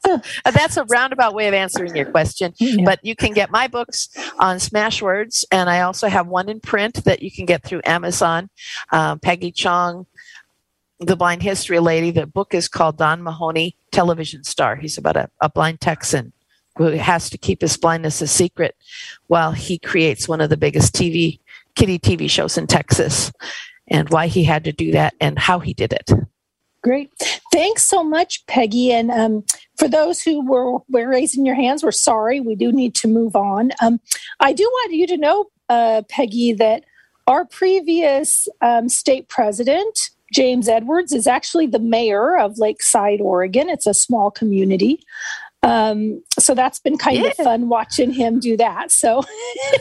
That's 0.46 0.78
a 0.78 0.86
roundabout 0.86 1.34
way 1.34 1.48
of 1.48 1.54
answering 1.54 1.96
your 1.96 2.06
question. 2.06 2.54
Yeah. 2.60 2.84
But 2.86 3.00
you 3.04 3.16
can 3.16 3.34
get 3.34 3.52
my 3.52 3.68
books 3.68 4.10
on 4.40 4.58
Smashwords, 4.58 5.46
and 5.52 5.70
I 5.70 5.82
also 5.82 6.08
have 6.08 6.28
one 6.28 6.50
in 6.50 6.60
print 6.60 7.06
that 7.06 7.22
you 7.22 7.32
can 7.32 7.46
get 7.46 7.64
through 7.64 7.82
Amazon. 7.86 8.50
Um, 8.92 9.20
Peggy 9.20 9.52
Chong, 9.52 10.06
the 11.00 11.16
blind 11.16 11.42
history 11.42 11.80
lady. 11.80 12.12
The 12.12 12.28
book 12.28 12.54
is 12.54 12.68
called 12.68 12.98
Don 12.98 13.24
Mahoney, 13.24 13.78
Television 13.92 14.44
Star. 14.44 14.76
He's 14.76 14.98
about 14.98 15.16
a, 15.16 15.30
a 15.40 15.50
blind 15.50 15.80
Texan 15.80 16.34
who 16.78 16.86
has 16.86 17.30
to 17.30 17.38
keep 17.38 17.62
his 17.62 17.78
blindness 17.78 18.22
a 18.22 18.28
secret 18.28 18.76
while 19.28 19.52
he 19.52 19.78
creates 19.78 20.28
one 20.28 20.42
of 20.42 20.50
the 20.50 20.58
biggest 20.58 20.94
TV 20.94 21.40
kitty 21.76 22.00
TV 22.00 22.30
shows 22.30 22.58
in 22.58 22.68
Texas 22.68 23.32
and 23.88 24.10
why 24.10 24.28
he 24.28 24.44
had 24.44 24.64
to 24.64 24.72
do 24.72 24.92
that 24.92 25.14
and 25.20 25.38
how 25.38 25.60
he 25.60 25.74
did 25.74 25.94
it. 25.94 26.12
Great. 26.84 27.12
Thanks 27.52 27.84
so 27.84 28.04
much, 28.04 28.46
Peggy. 28.46 28.92
And 28.92 29.10
um, 29.10 29.46
for 29.78 29.88
those 29.88 30.22
who 30.22 30.46
were, 30.46 30.80
were 30.90 31.08
raising 31.08 31.46
your 31.46 31.56
hands, 31.56 31.84
we're 31.84 31.92
sorry. 31.92 32.42
We 32.42 32.56
do 32.56 32.72
need 32.72 32.94
to 32.96 33.08
move 33.08 33.36
on. 33.36 33.72
Um, 33.82 34.02
I 34.42 34.52
do 34.52 34.64
want 34.64 34.94
you 34.94 35.08
to 35.08 35.18
know, 35.18 35.46
uh, 35.70 36.02
Peggy, 36.10 36.52
that 36.54 36.84
our 37.26 37.46
previous 37.46 38.50
um, 38.62 38.90
state 38.90 39.30
president, 39.30 39.98
James 40.34 40.68
Edwards, 40.68 41.14
is 41.14 41.26
actually 41.26 41.68
the 41.68 41.80
mayor 41.80 42.38
of 42.38 42.58
Lakeside, 42.58 43.22
Oregon. 43.22 43.70
It's 43.70 43.88
a 43.88 43.94
small 43.94 44.30
community. 44.30 45.00
Um, 45.64 46.22
so 46.38 46.54
that's 46.54 46.80
been 46.80 46.98
kind 46.98 47.20
yeah. 47.20 47.28
of 47.28 47.36
fun 47.38 47.70
watching 47.70 48.12
him 48.12 48.40
do 48.40 48.58
that. 48.58 48.92
So, 48.92 49.22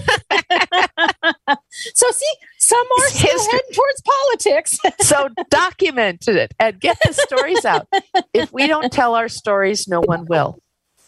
so 1.94 2.10
see, 2.10 2.32
some 2.58 2.86
are 2.98 3.08
still 3.08 3.44
heading 3.50 3.72
towards 3.74 4.02
politics. 4.02 4.78
so 5.00 5.28
document 5.50 6.28
it 6.28 6.54
and 6.60 6.80
get 6.80 6.96
the 7.04 7.12
stories 7.12 7.64
out. 7.64 7.88
If 8.32 8.52
we 8.52 8.68
don't 8.68 8.92
tell 8.98 9.16
our 9.16 9.28
stories, 9.28 9.88
no 9.88 10.00
one 10.00 10.26
will. 10.26 10.60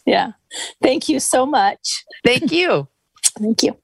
Yeah. 0.05 0.33
Thank 0.81 1.07
you 1.07 1.21
so 1.21 1.45
much. 1.45 2.03
Thank 2.25 2.51
you. 2.51 2.89
Thank 3.39 3.63
you. 3.63 3.77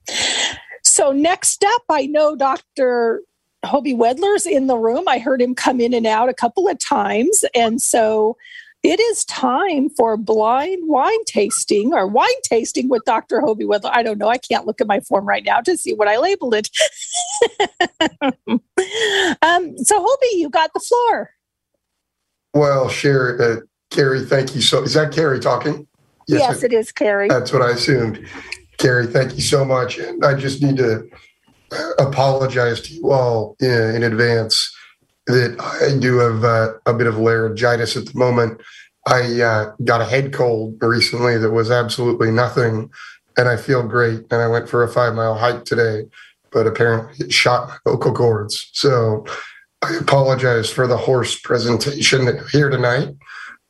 So 0.83 1.13
next 1.13 1.63
up, 1.63 1.83
I 1.89 2.05
know 2.05 2.35
Dr. 2.35 3.21
Hobie 3.65 3.97
Wedler's 3.97 4.45
in 4.45 4.67
the 4.67 4.77
room. 4.77 5.07
I 5.07 5.19
heard 5.19 5.41
him 5.41 5.55
come 5.55 5.79
in 5.79 5.93
and 5.93 6.05
out 6.05 6.29
a 6.29 6.33
couple 6.33 6.67
of 6.67 6.77
times. 6.79 7.45
And 7.55 7.81
so 7.81 8.35
it 8.83 8.99
is 8.99 9.23
time 9.25 9.89
for 9.89 10.17
blind 10.17 10.87
wine 10.87 11.23
tasting 11.25 11.93
or 11.93 12.07
wine 12.07 12.27
tasting 12.43 12.89
with 12.89 13.03
Dr. 13.05 13.39
Hobie 13.39 13.63
Wedler. 13.63 13.91
I 13.93 14.01
don't 14.01 14.17
know. 14.17 14.27
I 14.27 14.37
can't 14.37 14.65
look 14.65 14.81
at 14.81 14.87
my 14.87 14.99
form 15.01 15.27
right 15.27 15.43
now 15.43 15.61
to 15.61 15.77
see 15.77 15.93
what 15.93 16.07
I 16.07 16.17
labeled 16.17 16.55
it. 16.55 16.69
um, 19.41 19.77
so, 19.77 20.03
Hobie, 20.03 20.33
you 20.33 20.49
got 20.49 20.73
the 20.73 20.79
floor. 20.79 21.29
Well, 22.53 22.89
Sherry, 22.89 23.39
uh, 23.39 23.59
Carrie, 23.91 24.25
thank 24.25 24.55
you 24.55 24.61
so. 24.61 24.81
Is 24.81 24.95
that 24.95 25.11
Carrie 25.11 25.39
talking? 25.39 25.87
Yes, 26.27 26.39
yes 26.39 26.63
it 26.63 26.73
is 26.73 26.91
Carrie. 26.91 27.27
That's 27.29 27.53
what 27.53 27.61
I 27.61 27.71
assumed. 27.71 28.25
Carrie, 28.77 29.07
thank 29.07 29.35
you 29.35 29.41
so 29.41 29.63
much. 29.63 29.99
And 29.99 30.25
I 30.25 30.33
just 30.33 30.61
need 30.61 30.77
to 30.77 31.07
uh, 31.71 31.91
apologize 31.99 32.81
to 32.81 32.93
you 32.93 33.11
all 33.11 33.55
in, 33.59 33.95
in 33.95 34.03
advance 34.03 34.70
that 35.31 35.59
I 35.59 35.97
do 35.97 36.17
have 36.19 36.43
uh, 36.43 36.73
a 36.85 36.93
bit 36.93 37.07
of 37.07 37.17
laryngitis 37.17 37.97
at 37.97 38.05
the 38.05 38.17
moment. 38.17 38.61
I 39.07 39.41
uh, 39.41 39.71
got 39.83 40.01
a 40.01 40.05
head 40.05 40.31
cold 40.33 40.77
recently 40.81 41.37
that 41.37 41.51
was 41.51 41.71
absolutely 41.71 42.31
nothing 42.31 42.91
and 43.37 43.47
I 43.47 43.57
feel 43.57 43.83
great. 43.83 44.25
And 44.31 44.41
I 44.41 44.47
went 44.47 44.69
for 44.69 44.83
a 44.83 44.87
five 44.87 45.13
mile 45.13 45.35
hike 45.35 45.65
today, 45.65 46.05
but 46.51 46.67
apparently 46.67 47.25
it 47.25 47.31
shot 47.31 47.69
my 47.69 47.91
vocal 47.91 48.13
cords. 48.13 48.69
So 48.73 49.25
I 49.81 49.95
apologize 49.95 50.69
for 50.69 50.87
the 50.87 50.97
hoarse 50.97 51.39
presentation 51.39 52.39
here 52.51 52.69
tonight, 52.69 53.09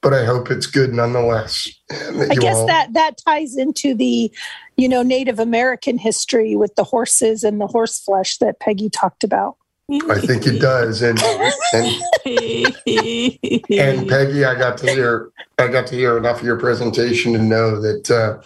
but 0.01 0.13
I 0.13 0.25
hope 0.25 0.51
it's 0.51 0.65
good 0.65 0.93
nonetheless. 0.93 1.69
I 1.91 2.35
guess 2.35 2.55
all... 2.55 2.67
that 2.67 2.93
that 2.93 3.17
ties 3.25 3.55
into 3.55 3.93
the, 3.93 4.31
you 4.77 4.89
know, 4.89 5.03
Native 5.03 5.39
American 5.39 5.97
history 5.97 6.55
with 6.55 6.75
the 6.75 6.83
horses 6.83 7.43
and 7.43 7.61
the 7.61 7.67
horse 7.67 7.99
flesh 7.99 8.37
that 8.37 8.59
Peggy 8.59 8.89
talked 8.89 9.23
about. 9.23 9.57
I 9.91 10.19
think 10.19 10.47
it 10.47 10.59
does, 10.59 11.01
and 11.01 11.21
and, 11.73 12.01
and 13.69 14.07
Peggy, 14.07 14.45
I 14.45 14.55
got 14.55 14.77
to 14.79 14.89
hear 14.89 15.31
I 15.57 15.67
got 15.67 15.87
to 15.87 15.95
hear 15.95 16.17
enough 16.17 16.39
of 16.39 16.45
your 16.45 16.57
presentation 16.57 17.33
to 17.33 17.39
know 17.39 17.81
that 17.81 18.09
uh, 18.09 18.41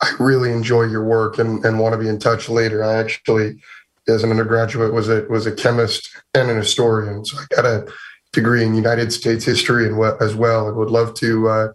I 0.00 0.14
really 0.20 0.52
enjoy 0.52 0.82
your 0.84 1.04
work 1.04 1.38
and, 1.38 1.64
and 1.64 1.80
want 1.80 1.94
to 1.94 1.98
be 1.98 2.08
in 2.08 2.20
touch 2.20 2.48
later. 2.48 2.84
I 2.84 2.94
actually, 2.94 3.60
as 4.06 4.22
an 4.22 4.30
undergraduate, 4.30 4.92
was 4.92 5.08
a 5.08 5.22
was 5.22 5.46
a 5.46 5.52
chemist 5.52 6.10
and 6.32 6.48
an 6.48 6.56
historian, 6.56 7.24
so 7.24 7.38
I 7.38 7.54
got 7.56 7.64
a 7.64 7.92
degree 8.32 8.64
in 8.64 8.74
United 8.74 9.12
States 9.12 9.44
history 9.44 9.86
and 9.86 10.00
as 10.20 10.36
well, 10.36 10.68
and 10.68 10.76
would 10.76 10.90
love 10.90 11.14
to 11.14 11.48
uh, 11.48 11.72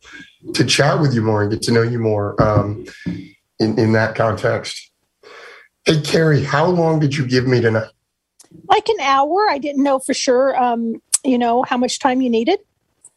to 0.53 0.63
chat 0.63 1.01
with 1.01 1.13
you 1.13 1.22
more 1.22 1.41
and 1.41 1.51
get 1.51 1.61
to 1.63 1.74
know 1.74 1.82
you 1.82 1.99
more 1.99 2.41
um, 2.41 2.86
in 3.05 3.78
in 3.78 3.91
that 3.91 4.15
context. 4.15 4.91
Hey, 5.84 5.99
Carrie, 5.99 6.43
how 6.43 6.67
long 6.67 6.99
did 7.01 7.17
you 7.17 7.28
give 7.28 7.47
me 7.47 7.59
tonight? 7.59 7.89
Like 8.68 8.88
an 8.89 9.00
hour. 9.02 9.47
I 9.50 9.58
didn't 9.58 9.84
know 9.84 10.00
for 10.00 10.14
sure, 10.14 10.62
um, 10.62 11.02
you 11.24 11.38
know, 11.38 11.64
how 11.64 11.78
much 11.78 12.00
time 12.00 12.22
you 12.22 12.30
needed. 12.30 12.60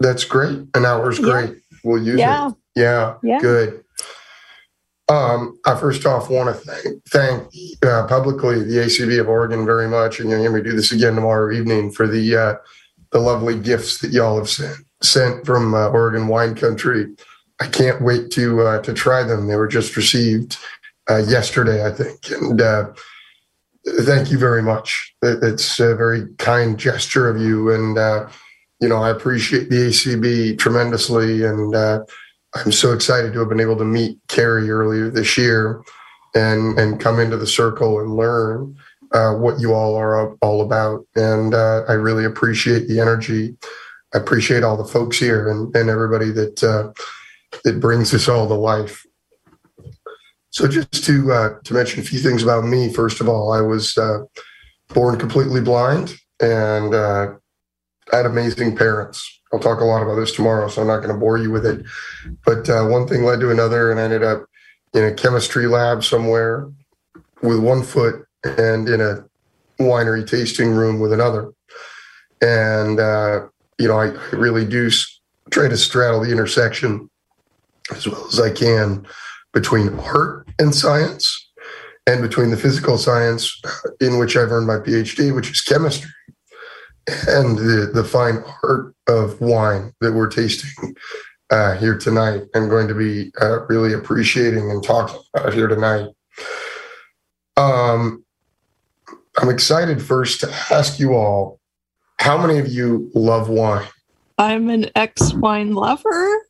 That's 0.01 0.25
great. 0.25 0.59
An 0.75 0.85
hour 0.85 1.11
is 1.11 1.19
great. 1.19 1.51
Yeah. 1.51 1.79
We'll 1.85 2.03
use 2.03 2.19
yeah. 2.19 2.49
it. 2.49 2.55
Yeah. 2.77 3.15
Yeah. 3.23 3.41
Good. 3.41 3.85
Um, 5.09 5.59
I 5.67 5.75
first 5.79 6.07
off 6.07 6.31
want 6.31 6.49
to 6.49 6.55
thank, 6.55 7.05
thank 7.07 7.43
uh, 7.85 8.07
publicly 8.07 8.63
the 8.63 8.77
ACB 8.77 9.21
of 9.21 9.29
Oregon 9.29 9.67
very 9.67 9.89
much, 9.89 10.21
and 10.21 10.31
you'll 10.31 10.41
hear 10.41 10.53
me 10.53 10.63
do 10.63 10.75
this 10.75 10.93
again 10.93 11.15
tomorrow 11.15 11.53
evening 11.55 11.91
for 11.91 12.07
the 12.07 12.37
uh, 12.37 12.55
the 13.11 13.19
lovely 13.19 13.59
gifts 13.59 13.99
that 13.99 14.11
y'all 14.11 14.39
have 14.39 14.49
sent 14.49 14.79
sent 15.03 15.45
from 15.45 15.75
uh, 15.75 15.89
Oregon 15.89 16.29
wine 16.29 16.55
country. 16.55 17.15
I 17.61 17.67
can't 17.67 18.01
wait 18.01 18.31
to 18.33 18.63
uh, 18.63 18.83
to 18.83 18.95
try 18.95 19.23
them. 19.23 19.49
They 19.49 19.57
were 19.57 19.69
just 19.69 19.97
received 19.97 20.57
uh, 21.11 21.23
yesterday, 21.29 21.85
I 21.87 21.91
think, 21.91 22.31
and 22.31 22.61
uh, 22.61 22.93
thank 23.87 24.31
you 24.31 24.39
very 24.39 24.63
much. 24.63 25.15
It's 25.23 25.81
a 25.81 25.95
very 25.95 26.29
kind 26.39 26.79
gesture 26.79 27.29
of 27.29 27.41
you. 27.41 27.71
And, 27.71 27.99
uh, 27.99 28.29
you 28.81 28.89
know, 28.89 29.03
I 29.03 29.11
appreciate 29.11 29.71
the 29.71 29.89
ACB 29.89 30.59
tremendously. 30.59 31.45
And 31.45 31.75
uh, 31.75 32.05
I'm 32.55 32.73
so 32.73 32.93
excited 32.93 33.33
to 33.33 33.41
have 33.41 33.49
been 33.49 33.61
able 33.61 33.77
to 33.79 33.85
meet 33.85 34.19
Carrie 34.29 34.71
earlier 34.71 35.11
this 35.11 35.37
year 35.37 35.83
and, 36.35 36.79
and 36.79 37.01
come 37.01 37.19
into 37.21 37.37
the 37.37 37.47
circle 37.47 38.01
and 38.01 38.17
learn 38.17 38.77
uh, 39.13 39.35
what 39.35 39.61
you 39.61 39.75
all 39.75 39.95
are 39.95 40.35
all 40.37 40.63
about. 40.63 41.07
And 41.17 41.55
uh, 41.55 41.83
I 41.89 41.93
really 41.93 42.25
appreciate 42.25 42.89
the 42.89 43.01
energy. 43.01 43.57
I 44.15 44.19
appreciate 44.19 44.63
all 44.63 44.77
the 44.77 44.85
folks 44.85 45.19
here 45.19 45.51
and, 45.51 45.75
and 45.75 45.91
everybody 45.91 46.31
that, 46.31 46.63
uh, 46.63 46.93
that 47.65 47.81
brings 47.81 48.11
this 48.11 48.29
all 48.29 48.47
to 48.49 48.55
life. 48.55 49.05
So 50.53 50.69
just 50.69 51.05
to 51.05 51.33
uh, 51.33 51.49
to 51.65 51.75
mention 51.75 52.01
a 52.01 52.05
few 52.05 52.21
things 52.21 52.43
about 52.43 52.65
me. 52.65 52.93
First 52.93 53.21
of 53.21 53.29
all, 53.29 53.53
I 53.53 53.63
was 53.63 53.97
uh, 53.97 54.19
born 54.89 55.19
completely 55.19 55.63
blind 55.63 56.15
and 56.41 56.95
uh, 56.95 57.33
I 58.13 58.17
had 58.17 58.27
amazing 58.27 58.77
parents. 58.77 59.41
I'll 59.53 59.61
talk 59.61 59.81
a 59.81 59.85
lot 59.85 60.03
about 60.03 60.17
this 60.17 60.33
tomorrow, 60.33 60.69
so 60.69 60.83
I'm 60.83 60.89
not 60.89 60.99
going 60.99 61.13
to 61.13 61.19
bore 61.19 61.39
you 61.39 61.51
with 61.51 61.65
it. 61.65 61.85
But 62.45 62.69
uh, 62.69 62.87
one 62.87 63.07
thing 63.07 63.23
led 63.23 63.41
to 63.41 63.51
another, 63.51 63.91
and 63.91 64.01
I 64.01 64.05
ended 64.05 64.23
up 64.23 64.47
in 64.95 65.05
a 65.05 65.15
chemistry 65.15 65.67
lab 65.67 66.05
somewhere 66.05 66.71
with 67.43 67.59
one 67.59 67.83
foot, 67.83 68.27
and 68.45 68.89
in 68.89 69.01
a 69.01 69.25
winery 69.79 70.27
tasting 70.27 70.71
room 70.71 71.01
with 71.01 71.13
another. 71.13 71.53
And 72.43 73.01
uh, 73.01 73.47
you 73.79 73.89
know, 73.89 73.99
I 73.99 74.07
really 74.35 74.67
do 74.67 74.91
try 75.51 75.69
to 75.69 75.77
straddle 75.77 76.21
the 76.21 76.31
intersection 76.31 77.09
as 77.95 78.07
well 78.07 78.27
as 78.27 78.41
I 78.41 78.51
can 78.51 79.07
between 79.53 79.99
art 80.01 80.49
and 80.59 80.75
science 80.75 81.51
and 82.07 82.23
between 82.23 82.51
the 82.51 82.57
physical 82.57 82.99
science 82.99 83.61
in 84.01 84.19
which 84.19 84.37
I've 84.37 84.51
earned 84.51 84.67
my 84.67 84.79
PhD, 84.79 85.35
which 85.35 85.51
is 85.51 85.61
chemistry, 85.61 86.11
and 87.29 87.59
the, 87.59 87.91
the 87.93 88.05
fine 88.05 88.43
art 88.63 88.95
of 89.09 89.41
wine 89.41 89.93
that 90.01 90.13
we're 90.13 90.29
tasting 90.29 90.95
uh, 91.51 91.77
here 91.77 91.97
tonight. 91.97 92.43
I'm 92.55 92.69
going 92.69 92.89
to 92.89 92.95
be 92.95 93.31
uh, 93.41 93.67
really 93.67 93.93
appreciating 93.93 94.71
and 94.71 94.83
talking 94.83 95.21
about 95.35 95.55
here 95.55 95.69
tonight. 95.69 96.09
Um, 97.57 98.25
I'm 99.39 99.49
excited 99.49 100.03
first 100.03 100.41
to 100.41 100.51
ask 100.71 100.99
you 100.99 101.15
all 101.15 101.61
how 102.19 102.39
many 102.39 102.59
of 102.59 102.69
you 102.69 103.11
love 103.15 103.49
wine? 103.49 103.87
I'm 104.39 104.71
an 104.71 104.91
ex 104.95 105.33
wine 105.35 105.75
lover. 105.75 106.43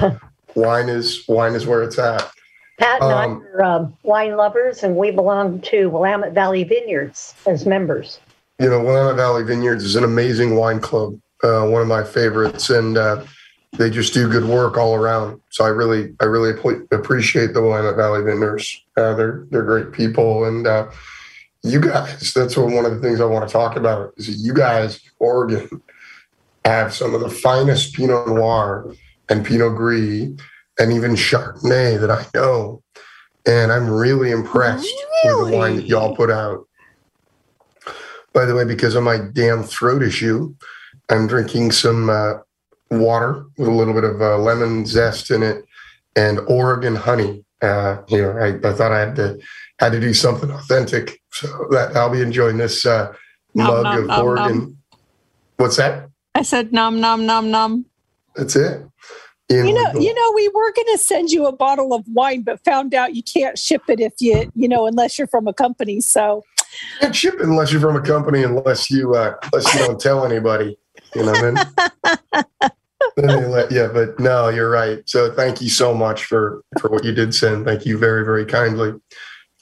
wine 0.54 0.88
is 0.88 1.24
wine 1.28 1.54
is 1.54 1.66
where 1.66 1.82
it's 1.82 1.98
at. 1.98 2.30
Pat 2.78 3.02
and 3.02 3.12
um, 3.12 3.12
I 3.12 3.56
are 3.56 3.62
uh, 3.62 3.88
wine 4.02 4.36
lovers, 4.36 4.82
and 4.82 4.96
we 4.96 5.10
belong 5.10 5.60
to 5.62 5.88
Willamette 5.90 6.32
Valley 6.32 6.64
Vineyards 6.64 7.34
as 7.46 7.66
members. 7.66 8.20
You 8.58 8.70
know, 8.70 8.82
Willamette 8.82 9.16
Valley 9.16 9.44
Vineyards 9.44 9.84
is 9.84 9.96
an 9.96 10.04
amazing 10.04 10.56
wine 10.56 10.80
club, 10.80 11.18
uh, 11.44 11.66
one 11.66 11.82
of 11.82 11.88
my 11.88 12.02
favorites, 12.02 12.70
and 12.70 12.96
uh, 12.96 13.24
they 13.72 13.90
just 13.90 14.14
do 14.14 14.30
good 14.30 14.44
work 14.44 14.78
all 14.78 14.94
around. 14.94 15.40
So 15.50 15.64
I 15.64 15.68
really, 15.68 16.14
I 16.20 16.24
really 16.24 16.50
appreciate 16.90 17.52
the 17.52 17.60
Willamette 17.60 17.96
Valley 17.96 18.22
Vineyards. 18.24 18.82
Uh, 18.96 19.14
they're 19.14 19.46
they're 19.50 19.62
great 19.62 19.92
people, 19.92 20.44
and 20.44 20.66
uh, 20.66 20.90
you 21.62 21.80
guys. 21.80 22.32
That's 22.32 22.56
one 22.56 22.86
of 22.86 22.94
the 22.94 23.00
things 23.00 23.20
I 23.20 23.26
want 23.26 23.46
to 23.46 23.52
talk 23.52 23.76
about 23.76 24.14
is 24.16 24.42
you 24.42 24.54
guys, 24.54 25.00
Oregon, 25.18 25.82
have 26.64 26.94
some 26.94 27.14
of 27.14 27.20
the 27.20 27.30
finest 27.30 27.94
Pinot 27.94 28.26
Noir 28.26 28.94
and 29.30 29.46
Pinot 29.46 29.76
Gris 29.76 30.30
and 30.78 30.92
even 30.92 31.12
Chardonnay 31.12 32.00
that 32.00 32.10
I 32.10 32.26
know. 32.34 32.82
And 33.46 33.72
I'm 33.72 33.88
really 33.88 34.30
impressed 34.30 34.92
really? 35.24 35.42
with 35.42 35.50
the 35.52 35.56
wine 35.56 35.76
that 35.76 35.86
y'all 35.86 36.14
put 36.14 36.30
out. 36.30 36.66
By 38.32 38.44
the 38.44 38.54
way, 38.54 38.64
because 38.64 38.94
of 38.94 39.02
my 39.02 39.18
damn 39.18 39.62
throat 39.62 40.02
issue, 40.02 40.54
I'm 41.08 41.26
drinking 41.26 41.72
some 41.72 42.10
uh, 42.10 42.34
water 42.90 43.46
with 43.56 43.68
a 43.68 43.72
little 43.72 43.94
bit 43.94 44.04
of 44.04 44.20
uh, 44.20 44.38
lemon 44.38 44.84
zest 44.86 45.30
in 45.30 45.42
it 45.42 45.64
and 46.16 46.40
Oregon 46.40 46.96
honey. 46.96 47.44
Uh, 47.62 48.02
you 48.08 48.22
know, 48.22 48.32
I, 48.32 48.68
I, 48.68 48.72
thought 48.72 48.92
I 48.92 49.00
had 49.00 49.16
to 49.16 49.38
had 49.78 49.92
to 49.92 50.00
do 50.00 50.14
something 50.14 50.50
authentic, 50.50 51.20
so 51.32 51.66
that 51.70 51.94
I'll 51.94 52.10
be 52.10 52.22
enjoying 52.22 52.56
this 52.56 52.86
uh, 52.86 53.12
nom, 53.54 53.66
mug 53.66 53.84
nom, 53.84 53.98
of 53.98 54.06
nom, 54.06 54.24
Oregon. 54.24 54.78
What's 55.56 55.76
that? 55.76 56.08
I 56.34 56.42
said 56.42 56.72
nom 56.72 57.00
nom 57.00 57.26
nom 57.26 57.50
nom. 57.50 57.84
That's 58.36 58.56
it 58.56 58.82
you 59.50 59.72
know, 59.72 60.00
you 60.00 60.14
know, 60.14 60.32
we 60.34 60.48
were 60.48 60.72
going 60.72 60.86
to 60.92 60.98
send 60.98 61.30
you 61.30 61.46
a 61.46 61.52
bottle 61.52 61.92
of 61.92 62.04
wine, 62.08 62.42
but 62.42 62.62
found 62.64 62.94
out 62.94 63.14
you 63.14 63.22
can't 63.22 63.58
ship 63.58 63.82
it 63.88 63.98
if 63.98 64.12
you, 64.20 64.50
you 64.54 64.68
know, 64.68 64.86
unless 64.86 65.18
you're 65.18 65.26
from 65.26 65.48
a 65.48 65.52
company. 65.52 66.00
So 66.00 66.44
you 66.58 66.98
can't 67.00 67.16
ship 67.16 67.34
it 67.34 67.42
unless 67.42 67.72
you're 67.72 67.80
from 67.80 67.96
a 67.96 68.00
company, 68.00 68.44
unless 68.44 68.90
you, 68.90 69.14
uh, 69.14 69.34
unless 69.52 69.74
you 69.74 69.80
don't 69.80 70.00
tell 70.00 70.24
anybody. 70.24 70.78
You 71.16 71.24
know, 71.24 71.32
then, 71.32 71.54
then 73.16 73.26
they 73.26 73.46
let 73.46 73.72
yeah. 73.72 73.88
But 73.92 74.20
no, 74.20 74.50
you're 74.50 74.70
right. 74.70 75.02
So 75.08 75.32
thank 75.32 75.60
you 75.60 75.68
so 75.68 75.92
much 75.94 76.26
for 76.26 76.62
for 76.78 76.88
what 76.88 77.04
you 77.04 77.12
did 77.12 77.34
send. 77.34 77.64
Thank 77.64 77.84
you 77.84 77.98
very 77.98 78.24
very 78.24 78.46
kindly. 78.46 78.92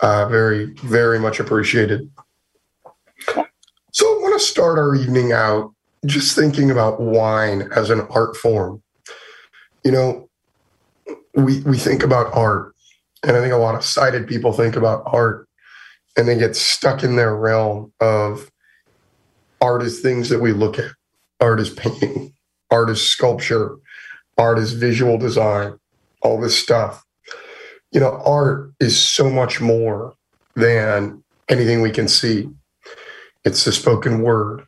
Uh, 0.01 0.29
very 0.29 0.75
very 0.83 1.19
much 1.19 1.41
appreciated. 1.41 2.11
So 3.93 4.07
I 4.07 4.19
want 4.21 4.39
to 4.39 4.47
start 4.47 4.79
our 4.79 4.95
evening 4.95 5.33
out 5.33 5.73
just 6.07 6.37
thinking 6.37 6.71
about 6.71 7.01
wine 7.01 7.69
as 7.75 7.91
an 7.91 8.01
art 8.11 8.37
form 8.37 8.83
you 9.89 9.93
know, 9.93 10.29
we 11.35 11.61
we 11.61 11.79
think 11.79 12.03
about 12.03 12.35
art, 12.35 12.75
and 13.23 13.37
I 13.37 13.41
think 13.41 13.55
a 13.55 13.59
lot 13.59 13.75
of 13.75 13.85
sighted 13.85 14.29
people 14.29 14.53
think 14.53 14.77
about 14.77 15.03
art, 15.07 15.49
and 16.15 16.29
they 16.29 16.37
get 16.39 16.57
stuck 16.57 17.03
in 17.03 17.17
their 17.17 17.35
realm 17.35 17.93
of 18.01 18.51
art 19.63 19.83
is 19.83 20.01
things 20.01 20.29
that 20.29 20.41
we 20.41 20.53
look 20.53 20.79
at. 20.79 20.93
Art 21.41 21.59
is 21.59 21.71
painting, 21.71 22.35
art 22.71 22.91
is 22.91 23.01
sculpture, 23.01 23.77
art 24.37 24.59
is 24.59 24.75
visual 24.75 25.17
design, 25.17 25.79
all 26.23 26.39
this 26.39 26.59
stuff. 26.59 27.03
You 27.93 28.01
know, 28.01 28.21
art 28.27 28.73
is 28.81 29.01
so 29.01 29.31
much 29.31 29.59
more 29.59 30.13
than 30.55 31.25
anything 31.49 31.81
we 31.81 31.93
can 31.93 32.09
see. 32.09 32.51
It's 33.47 33.65
the 33.65 33.73
spoken 33.73 34.21
word. 34.21 34.68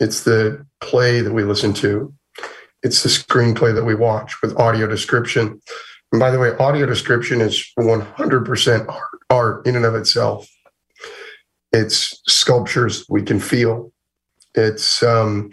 It's 0.00 0.24
the 0.24 0.64
play 0.80 1.20
that 1.20 1.32
we 1.32 1.42
listen 1.42 1.72
to 1.74 2.14
it's 2.82 3.02
the 3.02 3.08
screenplay 3.08 3.74
that 3.74 3.84
we 3.84 3.94
watch 3.94 4.40
with 4.40 4.56
audio 4.58 4.86
description. 4.86 5.60
And 6.12 6.20
by 6.20 6.30
the 6.30 6.38
way, 6.38 6.56
audio 6.58 6.86
description 6.86 7.40
is 7.40 7.70
100% 7.78 8.88
art, 8.88 9.20
art 9.30 9.66
in 9.66 9.76
and 9.76 9.84
of 9.84 9.94
itself. 9.94 10.48
It's 11.72 12.20
sculptures 12.26 13.04
we 13.08 13.22
can 13.22 13.40
feel. 13.40 13.92
It's 14.54 15.02
um, 15.02 15.50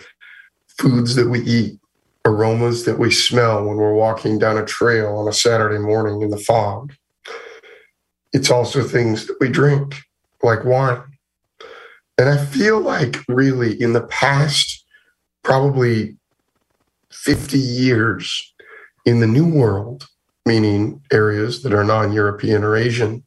foods 0.79 1.15
that 1.15 1.29
we 1.29 1.41
eat, 1.41 1.79
aromas 2.23 2.85
that 2.85 2.99
we 2.99 3.11
smell 3.11 3.65
when 3.65 3.77
we're 3.77 3.93
walking 3.93 4.39
down 4.39 4.57
a 4.57 4.65
trail 4.65 5.17
on 5.17 5.27
a 5.27 5.33
Saturday 5.33 5.79
morning 5.79 6.21
in 6.21 6.29
the 6.29 6.37
fog. 6.37 6.93
it's 8.33 8.51
also 8.51 8.83
things 8.83 9.27
that 9.27 9.37
we 9.39 9.49
drink, 9.49 9.95
like 10.43 10.63
wine. 10.63 11.01
And 12.17 12.29
I 12.29 12.37
feel 12.37 12.79
like 12.79 13.17
really 13.27 13.79
in 13.81 13.93
the 13.93 14.03
past, 14.07 14.85
probably 15.43 16.17
50 17.11 17.57
years 17.57 18.53
in 19.05 19.19
the 19.19 19.27
New 19.27 19.45
World, 19.45 20.07
meaning 20.45 21.01
areas 21.11 21.63
that 21.63 21.73
are 21.73 21.83
non 21.83 22.13
European 22.13 22.63
or 22.63 22.75
Asian, 22.75 23.25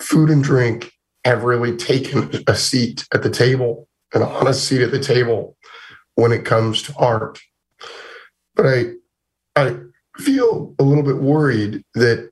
food 0.00 0.30
and 0.30 0.42
drink 0.42 0.92
have 1.24 1.44
really 1.44 1.76
taken 1.76 2.30
a 2.46 2.54
seat 2.54 3.06
at 3.12 3.22
the 3.22 3.30
table, 3.30 3.88
an 4.14 4.22
honest 4.22 4.64
seat 4.64 4.82
at 4.82 4.90
the 4.90 5.00
table 5.00 5.56
when 6.14 6.32
it 6.32 6.44
comes 6.44 6.82
to 6.82 6.94
art. 6.96 7.40
But 8.54 8.66
I, 8.66 8.92
I 9.56 9.76
feel 10.18 10.74
a 10.78 10.82
little 10.82 11.02
bit 11.02 11.16
worried 11.16 11.82
that 11.94 12.30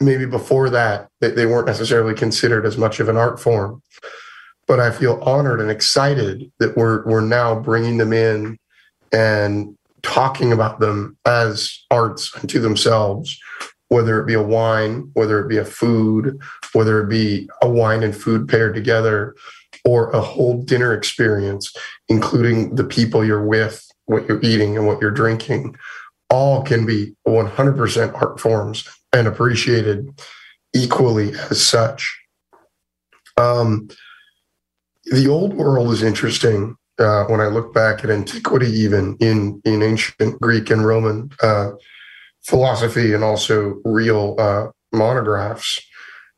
maybe 0.00 0.26
before 0.26 0.70
that, 0.70 1.08
that 1.20 1.36
they 1.36 1.46
weren't 1.46 1.66
necessarily 1.66 2.14
considered 2.14 2.66
as 2.66 2.76
much 2.76 3.00
of 3.00 3.08
an 3.08 3.16
art 3.16 3.38
form. 3.40 3.82
But 4.72 4.80
I 4.80 4.90
feel 4.90 5.20
honored 5.20 5.60
and 5.60 5.70
excited 5.70 6.50
that 6.58 6.78
we're 6.78 7.04
we're 7.04 7.20
now 7.20 7.60
bringing 7.60 7.98
them 7.98 8.10
in 8.10 8.58
and 9.12 9.76
talking 10.00 10.50
about 10.50 10.80
them 10.80 11.18
as 11.26 11.84
arts 11.90 12.34
unto 12.34 12.58
themselves, 12.58 13.38
whether 13.88 14.18
it 14.18 14.26
be 14.26 14.32
a 14.32 14.42
wine, 14.42 15.10
whether 15.12 15.38
it 15.44 15.48
be 15.50 15.58
a 15.58 15.64
food, 15.66 16.40
whether 16.72 17.02
it 17.02 17.10
be 17.10 17.50
a 17.60 17.68
wine 17.68 18.02
and 18.02 18.16
food 18.16 18.48
paired 18.48 18.74
together, 18.74 19.36
or 19.84 20.08
a 20.12 20.22
whole 20.22 20.62
dinner 20.62 20.94
experience, 20.94 21.70
including 22.08 22.74
the 22.74 22.84
people 22.84 23.22
you're 23.22 23.44
with, 23.44 23.86
what 24.06 24.26
you're 24.26 24.40
eating, 24.40 24.78
and 24.78 24.86
what 24.86 25.02
you're 25.02 25.10
drinking, 25.10 25.76
all 26.30 26.62
can 26.62 26.86
be 26.86 27.14
100% 27.28 28.14
art 28.14 28.40
forms 28.40 28.88
and 29.12 29.28
appreciated 29.28 30.18
equally 30.72 31.34
as 31.50 31.62
such. 31.62 32.20
Um, 33.36 33.88
the 35.04 35.28
old 35.28 35.54
world 35.54 35.92
is 35.92 36.02
interesting 36.02 36.76
uh, 36.98 37.24
when 37.24 37.40
I 37.40 37.46
look 37.46 37.74
back 37.74 38.04
at 38.04 38.10
antiquity, 38.10 38.70
even 38.70 39.16
in 39.20 39.60
in 39.64 39.82
ancient 39.82 40.40
Greek 40.40 40.70
and 40.70 40.86
Roman 40.86 41.30
uh, 41.42 41.72
philosophy, 42.44 43.12
and 43.12 43.24
also 43.24 43.80
real 43.84 44.36
uh, 44.38 44.68
monographs. 44.92 45.80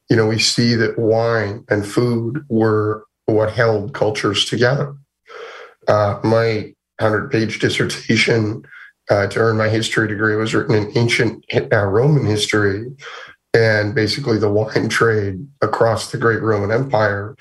You 0.08 0.16
know, 0.16 0.26
we 0.26 0.38
see 0.38 0.74
that 0.74 0.98
wine 0.98 1.64
and 1.68 1.86
food 1.86 2.44
were 2.48 3.04
what 3.26 3.52
held 3.52 3.94
cultures 3.94 4.44
together. 4.44 4.94
Uh, 5.88 6.18
my 6.22 6.72
hundred-page 7.00 7.58
dissertation 7.58 8.62
uh, 9.10 9.26
to 9.26 9.40
earn 9.40 9.56
my 9.56 9.68
history 9.68 10.06
degree 10.06 10.36
was 10.36 10.54
written 10.54 10.76
in 10.76 10.96
ancient 10.96 11.44
uh, 11.52 11.84
Roman 11.84 12.24
history, 12.24 12.86
and 13.52 13.94
basically 13.94 14.38
the 14.38 14.50
wine 14.50 14.88
trade 14.88 15.46
across 15.60 16.10
the 16.10 16.18
great 16.18 16.40
Roman 16.40 16.70
Empire 16.70 17.34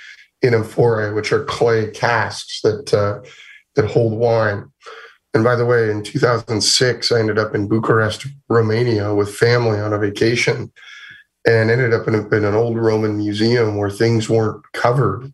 in 0.43 0.53
amphorae, 0.53 1.13
which 1.13 1.31
are 1.31 1.45
clay 1.45 1.89
casks 1.89 2.61
that 2.61 2.93
uh, 2.93 3.21
that 3.75 3.89
hold 3.89 4.13
wine. 4.13 4.69
And 5.33 5.43
by 5.43 5.55
the 5.55 5.65
way, 5.65 5.89
in 5.89 6.03
2006, 6.03 7.11
I 7.11 7.19
ended 7.19 7.39
up 7.39 7.55
in 7.55 7.67
Bucharest, 7.67 8.27
Romania, 8.49 9.15
with 9.15 9.33
family 9.33 9.79
on 9.79 9.91
a 9.91 9.97
vacation, 9.97 10.71
and 11.47 11.71
ended 11.71 11.93
up 11.93 12.07
in, 12.07 12.13
in 12.13 12.45
an 12.45 12.53
old 12.53 12.77
Roman 12.77 13.17
museum 13.17 13.77
where 13.77 13.89
things 13.89 14.29
weren't 14.29 14.63
covered, 14.73 15.33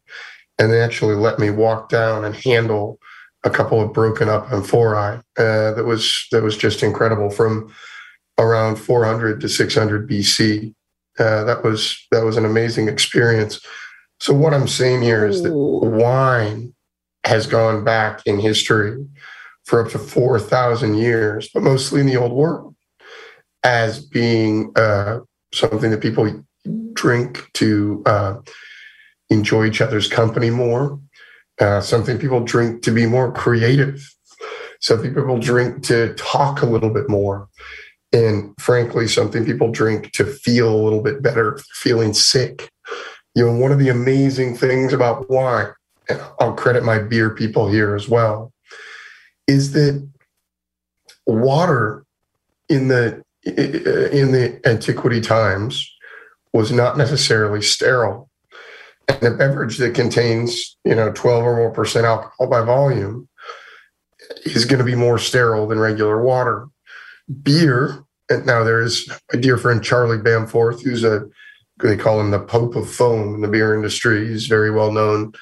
and 0.57 0.72
they 0.72 0.82
actually 0.82 1.16
let 1.16 1.39
me 1.39 1.49
walk 1.49 1.89
down 1.89 2.24
and 2.24 2.36
handle 2.36 2.99
a 3.43 3.49
couple 3.49 3.82
of 3.82 3.93
broken 3.93 4.30
up 4.30 4.51
amphorae. 4.51 5.22
Uh, 5.38 5.74
that 5.74 5.86
was 5.86 6.28
that 6.32 6.43
was 6.43 6.55
just 6.55 6.84
incredible 6.84 7.30
from 7.30 7.74
around 8.38 8.78
400 8.78 9.41
to 9.41 9.49
600 9.49 10.10
BC. 10.10 10.74
Uh, 11.18 11.43
that 11.43 11.64
was 11.64 12.07
that 12.12 12.24
was 12.24 12.38
an 12.38 12.45
amazing 12.45 12.88
experience. 12.88 13.60
So 14.20 14.34
what 14.34 14.54
I'm 14.54 14.68
saying 14.68 15.02
here 15.02 15.26
is 15.26 15.44
that 15.44 15.54
wine 15.54 16.74
has 17.24 17.48
gone 17.48 17.84
back 17.84 18.22
in 18.26 18.40
history 18.40 19.06
for 19.66 19.86
up 19.86 19.92
to 19.92 20.00
4,000 20.00 20.96
years, 20.96 21.50
but 21.54 21.64
mostly 21.64 22.02
in 22.02 22.08
the 22.08 22.18
old 22.18 22.34
world, 22.34 22.76
as 23.64 24.04
being 24.04 24.72
uh, 24.76 25.20
something 25.54 25.92
that 25.92 26.02
people 26.02 26.44
drink 26.94 27.46
to 27.54 28.04
uh, 28.06 28.36
enjoy 29.30 29.66
each 29.66 29.80
other's 29.80 30.08
company 30.08 30.50
more, 30.50 31.00
uh, 31.62 31.80
something 31.80 32.18
people 32.18 32.42
drink 32.42 32.82
to 32.84 32.92
be 32.92 33.06
more 33.06 33.32
creative, 33.32 34.02
something 34.82 35.14
people 35.14 35.38
drink 35.38 35.84
to 35.84 36.14
talk 36.16 36.62
a 36.62 36.66
little 36.66 36.90
bit 36.90 37.10
more. 37.10 37.48
And 38.12 38.54
frankly, 38.60 39.08
something 39.08 39.46
people 39.46 39.72
drink 39.72 40.12
to 40.14 40.26
feel 40.26 40.74
a 40.74 40.82
little 40.82 41.04
bit 41.04 41.22
better, 41.22 41.60
feeling 41.76 42.14
sick 42.14 42.70
you 43.40 43.46
know, 43.46 43.54
one 43.54 43.72
of 43.72 43.80
the 43.80 43.88
amazing 43.88 44.54
things 44.54 44.92
about 44.92 45.30
wine, 45.30 45.68
and 46.10 46.22
I'll 46.42 46.56
credit 46.56 46.84
my 46.84 47.00
beer 47.00 47.30
people 47.30 47.70
here 47.70 47.96
as 47.96 48.10
well, 48.10 48.52
is 49.48 49.72
that 49.72 50.06
water 51.26 52.04
in 52.68 52.90
the 52.90 53.24
in 53.46 54.34
the 54.34 54.60
antiquity 54.66 55.22
times 55.22 55.90
was 56.52 56.74
not 56.74 56.98
necessarily 56.98 57.62
sterile. 57.62 58.30
And 59.08 59.24
a 59.24 59.38
beverage 59.38 59.78
that 59.78 59.96
contains, 59.96 60.78
you 60.84 60.94
know, 60.94 61.14
12 61.14 61.46
or 61.46 61.56
more 61.56 61.72
percent 61.72 62.06
alcohol 62.06 62.48
by 62.48 62.62
volume 62.62 63.30
is 64.44 64.66
going 64.66 64.80
to 64.80 64.86
be 64.86 64.96
more 64.96 65.18
sterile 65.18 65.66
than 65.66 65.80
regular 65.80 66.22
water. 66.22 66.68
Beer, 67.42 68.04
and 68.30 68.46
now 68.46 68.66
there's 68.66 69.08
my 69.32 69.40
dear 69.40 69.58
friend 69.58 69.82
Charlie 69.82 70.18
Bamforth, 70.18 70.84
who's 70.84 71.06
a 71.06 71.26
they 71.82 71.98
call 71.98 72.20
him 72.20 72.32
the 72.32 72.40
Pope 72.40 72.76
of 72.76 72.90
Foam 72.90 73.36
in 73.36 73.42
the 73.42 73.48
beer 73.48 73.76
industry. 73.76 74.28
He's 74.28 74.48
very 74.48 74.72
well 74.72 74.92
known. 74.92 75.34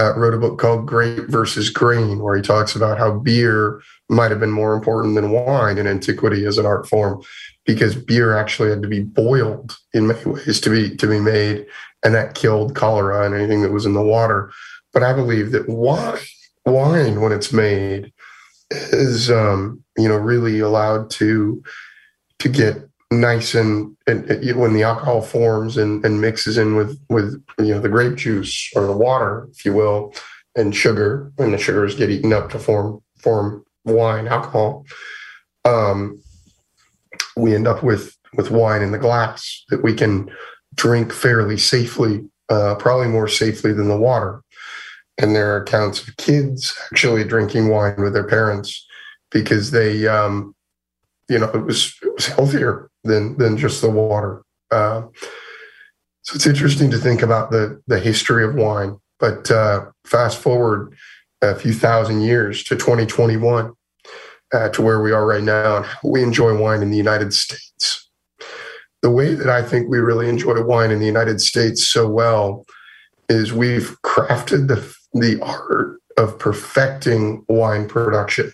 Uh, 0.00 0.16
wrote 0.16 0.34
a 0.34 0.38
book 0.38 0.60
called 0.60 0.86
Grape 0.86 1.28
versus 1.28 1.70
Grain, 1.70 2.20
where 2.20 2.36
he 2.36 2.42
talks 2.42 2.76
about 2.76 2.98
how 2.98 3.18
beer 3.18 3.82
might 4.08 4.30
have 4.30 4.38
been 4.38 4.50
more 4.50 4.74
important 4.74 5.16
than 5.16 5.32
wine 5.32 5.76
in 5.76 5.88
antiquity 5.88 6.44
as 6.46 6.56
an 6.56 6.66
art 6.66 6.86
form, 6.88 7.20
because 7.66 7.96
beer 7.96 8.36
actually 8.36 8.70
had 8.70 8.80
to 8.82 8.88
be 8.88 9.02
boiled 9.02 9.76
in 9.92 10.06
many 10.06 10.24
ways 10.24 10.60
to 10.60 10.70
be 10.70 10.94
to 10.96 11.06
be 11.08 11.18
made, 11.18 11.66
and 12.04 12.14
that 12.14 12.36
killed 12.36 12.76
cholera 12.76 13.26
and 13.26 13.34
anything 13.34 13.62
that 13.62 13.72
was 13.72 13.86
in 13.86 13.94
the 13.94 14.02
water. 14.02 14.52
But 14.92 15.02
I 15.02 15.12
believe 15.12 15.50
that 15.50 15.68
wine, 15.68 16.18
wine 16.64 17.20
when 17.20 17.32
it's 17.32 17.52
made, 17.52 18.12
is 18.70 19.32
um, 19.32 19.82
you 19.96 20.08
know 20.08 20.16
really 20.16 20.60
allowed 20.60 21.10
to 21.10 21.60
to 22.38 22.48
get 22.48 22.87
nice 23.10 23.54
and, 23.54 23.96
and, 24.06 24.24
and, 24.30 24.60
when 24.60 24.74
the 24.74 24.82
alcohol 24.82 25.22
forms 25.22 25.76
and, 25.76 26.04
and 26.04 26.20
mixes 26.20 26.58
in 26.58 26.76
with 26.76 27.00
with 27.08 27.42
you 27.58 27.74
know 27.74 27.80
the 27.80 27.88
grape 27.88 28.16
juice 28.16 28.70
or 28.74 28.86
the 28.86 28.96
water, 28.96 29.48
if 29.50 29.64
you 29.64 29.72
will, 29.72 30.12
and 30.54 30.74
sugar, 30.74 31.32
when 31.36 31.52
the 31.52 31.58
sugars 31.58 31.94
get 31.94 32.10
eaten 32.10 32.32
up 32.32 32.50
to 32.50 32.58
form 32.58 33.02
form 33.18 33.64
wine 33.84 34.28
alcohol, 34.28 34.84
um, 35.64 36.20
we 37.36 37.54
end 37.54 37.66
up 37.66 37.82
with 37.82 38.16
with 38.34 38.50
wine 38.50 38.82
in 38.82 38.92
the 38.92 38.98
glass 38.98 39.64
that 39.70 39.82
we 39.82 39.94
can 39.94 40.30
drink 40.74 41.12
fairly 41.12 41.56
safely, 41.56 42.28
uh, 42.50 42.74
probably 42.74 43.08
more 43.08 43.28
safely 43.28 43.72
than 43.72 43.88
the 43.88 43.96
water. 43.96 44.42
And 45.16 45.34
there 45.34 45.54
are 45.54 45.62
accounts 45.62 46.06
of 46.06 46.16
kids 46.16 46.78
actually 46.92 47.24
drinking 47.24 47.68
wine 47.68 48.00
with 48.00 48.12
their 48.12 48.26
parents 48.26 48.86
because 49.30 49.72
they, 49.72 50.06
um, 50.06 50.54
you 51.28 51.38
know, 51.38 51.50
it 51.50 51.64
was 51.64 51.94
it 52.02 52.14
was 52.14 52.26
healthier 52.26 52.90
than 53.08 53.36
than 53.38 53.56
just 53.56 53.80
the 53.80 53.90
water. 53.90 54.42
Uh, 54.70 55.02
so 56.22 56.34
it's 56.34 56.46
interesting 56.46 56.90
to 56.90 56.98
think 56.98 57.22
about 57.22 57.50
the 57.50 57.80
the 57.86 57.98
history 57.98 58.44
of 58.44 58.54
wine. 58.54 58.98
But 59.18 59.50
uh, 59.50 59.86
fast 60.04 60.38
forward 60.38 60.94
a 61.42 61.54
few 61.54 61.72
thousand 61.72 62.20
years 62.20 62.62
to 62.64 62.76
2021, 62.76 63.72
uh, 64.52 64.68
to 64.70 64.82
where 64.82 65.00
we 65.00 65.12
are 65.12 65.26
right 65.26 65.42
now, 65.42 65.78
and 65.78 65.86
we 66.04 66.22
enjoy 66.22 66.56
wine 66.56 66.82
in 66.82 66.90
the 66.90 66.96
United 66.96 67.32
States. 67.32 68.08
The 69.02 69.10
way 69.10 69.34
that 69.34 69.48
I 69.48 69.62
think 69.62 69.88
we 69.88 69.98
really 69.98 70.28
enjoy 70.28 70.62
wine 70.62 70.90
in 70.90 70.98
the 70.98 71.06
United 71.06 71.40
States 71.40 71.86
so 71.86 72.08
well 72.08 72.66
is 73.28 73.52
we've 73.52 73.96
crafted 74.02 74.68
the 74.68 74.94
the 75.14 75.40
art 75.42 76.00
of 76.16 76.38
perfecting 76.38 77.44
wine 77.48 77.88
production. 77.88 78.52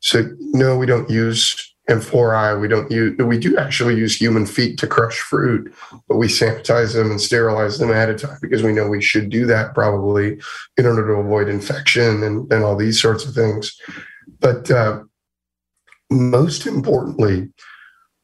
So 0.00 0.30
no, 0.38 0.76
we 0.78 0.86
don't 0.86 1.10
use 1.10 1.67
amphorae. 1.88 2.60
We 2.60 2.68
don't 2.68 2.90
use, 2.90 3.16
we 3.18 3.38
do 3.38 3.56
actually 3.56 3.96
use 3.96 4.20
human 4.20 4.46
feet 4.46 4.78
to 4.78 4.86
crush 4.86 5.18
fruit, 5.18 5.72
but 6.06 6.16
we 6.16 6.26
sanitize 6.28 6.94
them 6.94 7.10
and 7.10 7.20
sterilize 7.20 7.78
them 7.78 7.90
ahead 7.90 8.10
of 8.10 8.20
time 8.20 8.38
because 8.40 8.62
we 8.62 8.72
know 8.72 8.88
we 8.88 9.02
should 9.02 9.30
do 9.30 9.46
that 9.46 9.74
probably 9.74 10.38
in 10.76 10.86
order 10.86 11.06
to 11.06 11.14
avoid 11.14 11.48
infection 11.48 12.22
and, 12.22 12.52
and 12.52 12.64
all 12.64 12.76
these 12.76 13.00
sorts 13.00 13.24
of 13.24 13.34
things. 13.34 13.78
But 14.40 14.70
uh, 14.70 15.02
most 16.10 16.66
importantly, 16.66 17.48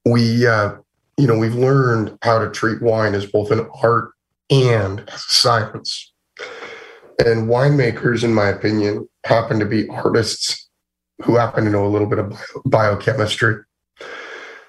we, 0.05 0.47
uh, 0.47 0.75
you 1.17 1.27
know, 1.27 1.39
we've 1.39 1.55
learned 1.55 2.19
how 2.23 2.39
to 2.39 2.51
treat 2.51 2.83
wine 2.83 3.15
as 3.15 3.27
both 3.27 3.51
an 3.51 3.67
art 3.83 4.13
and 4.51 5.01
as 5.09 5.25
a 5.31 5.35
science. 5.35 6.13
And 7.25 7.49
winemakers, 7.49 8.25
in 8.25 8.35
my 8.35 8.49
opinion, 8.49 9.09
happen 9.25 9.59
to 9.61 9.67
be 9.67 9.89
artists 9.89 10.64
who 11.23 11.37
happen 11.37 11.65
to 11.65 11.71
know 11.71 11.87
a 11.87 11.89
little 11.89 12.09
bit 12.09 12.19
of 12.19 12.37
biochemistry. 12.65 13.57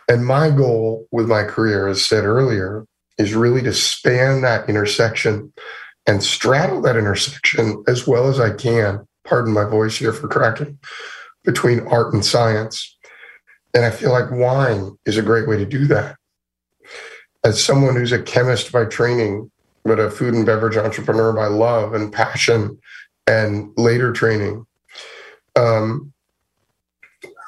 And 0.07 0.25
my 0.25 0.51
goal 0.51 1.07
with 1.11 1.27
my 1.27 1.43
career, 1.43 1.87
as 1.87 2.05
said 2.05 2.25
earlier, 2.25 2.85
is 3.17 3.33
really 3.33 3.61
to 3.63 3.73
span 3.73 4.41
that 4.41 4.69
intersection 4.69 5.51
and 6.05 6.23
straddle 6.23 6.81
that 6.81 6.97
intersection 6.97 7.83
as 7.87 8.05
well 8.05 8.27
as 8.27 8.39
I 8.39 8.53
can. 8.53 9.07
Pardon 9.23 9.53
my 9.53 9.63
voice 9.63 9.97
here 9.97 10.13
for 10.13 10.27
cracking 10.27 10.77
between 11.43 11.87
art 11.87 12.13
and 12.13 12.23
science. 12.23 12.95
And 13.73 13.83
I 13.83 13.89
feel 13.89 14.11
like 14.11 14.29
wine 14.31 14.97
is 15.05 15.17
a 15.17 15.23
great 15.23 15.47
way 15.47 15.57
to 15.57 15.65
do 15.65 15.87
that. 15.87 16.17
As 17.43 17.63
someone 17.63 17.95
who's 17.95 18.11
a 18.11 18.21
chemist 18.21 18.71
by 18.71 18.85
training, 18.85 19.49
but 19.83 19.99
a 19.99 20.09
food 20.09 20.33
and 20.33 20.45
beverage 20.45 20.77
entrepreneur 20.77 21.33
by 21.33 21.47
love 21.47 21.93
and 21.93 22.11
passion 22.11 22.79
and 23.27 23.71
later 23.77 24.11
training, 24.11 24.65
um, 25.55 26.13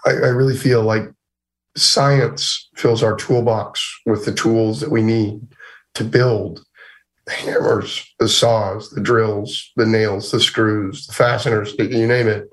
I, 0.07 0.11
I 0.11 0.29
really 0.29 0.55
feel 0.55 0.83
like 0.83 1.03
science 1.75 2.69
fills 2.75 3.03
our 3.03 3.15
toolbox 3.15 3.99
with 4.05 4.25
the 4.25 4.33
tools 4.33 4.79
that 4.79 4.91
we 4.91 5.01
need 5.01 5.41
to 5.95 6.03
build 6.03 6.63
the 7.25 7.33
hammers, 7.33 8.05
the 8.19 8.29
saws, 8.29 8.89
the 8.91 9.01
drills, 9.01 9.71
the 9.75 9.85
nails, 9.85 10.31
the 10.31 10.39
screws, 10.39 11.05
the 11.07 11.13
fasteners, 11.13 11.75
you 11.77 12.07
name 12.07 12.27
it. 12.27 12.49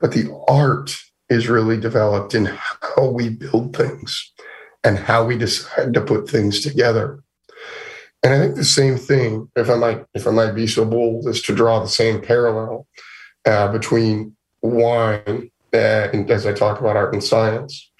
But 0.00 0.10
the 0.10 0.28
art 0.48 0.96
is 1.28 1.48
really 1.48 1.78
developed 1.78 2.34
in 2.34 2.46
how 2.46 3.10
we 3.10 3.28
build 3.28 3.76
things 3.76 4.32
and 4.82 4.98
how 4.98 5.24
we 5.24 5.38
decide 5.38 5.94
to 5.94 6.00
put 6.00 6.28
things 6.28 6.60
together. 6.60 7.22
And 8.24 8.34
I 8.34 8.38
think 8.38 8.56
the 8.56 8.64
same 8.64 8.96
thing, 8.96 9.48
if 9.54 9.70
I 9.70 9.76
might, 9.76 10.04
if 10.14 10.26
I 10.26 10.32
might 10.32 10.52
be 10.52 10.66
so 10.66 10.84
bold, 10.84 11.28
is 11.28 11.40
to 11.42 11.54
draw 11.54 11.78
the 11.78 11.88
same 11.88 12.20
parallel 12.20 12.88
uh, 13.46 13.70
between 13.70 14.36
wine 14.62 15.51
as 15.72 16.46
I 16.46 16.52
talk 16.52 16.80
about 16.80 16.96
art 16.96 17.12
and 17.12 17.22
science. 17.22 17.90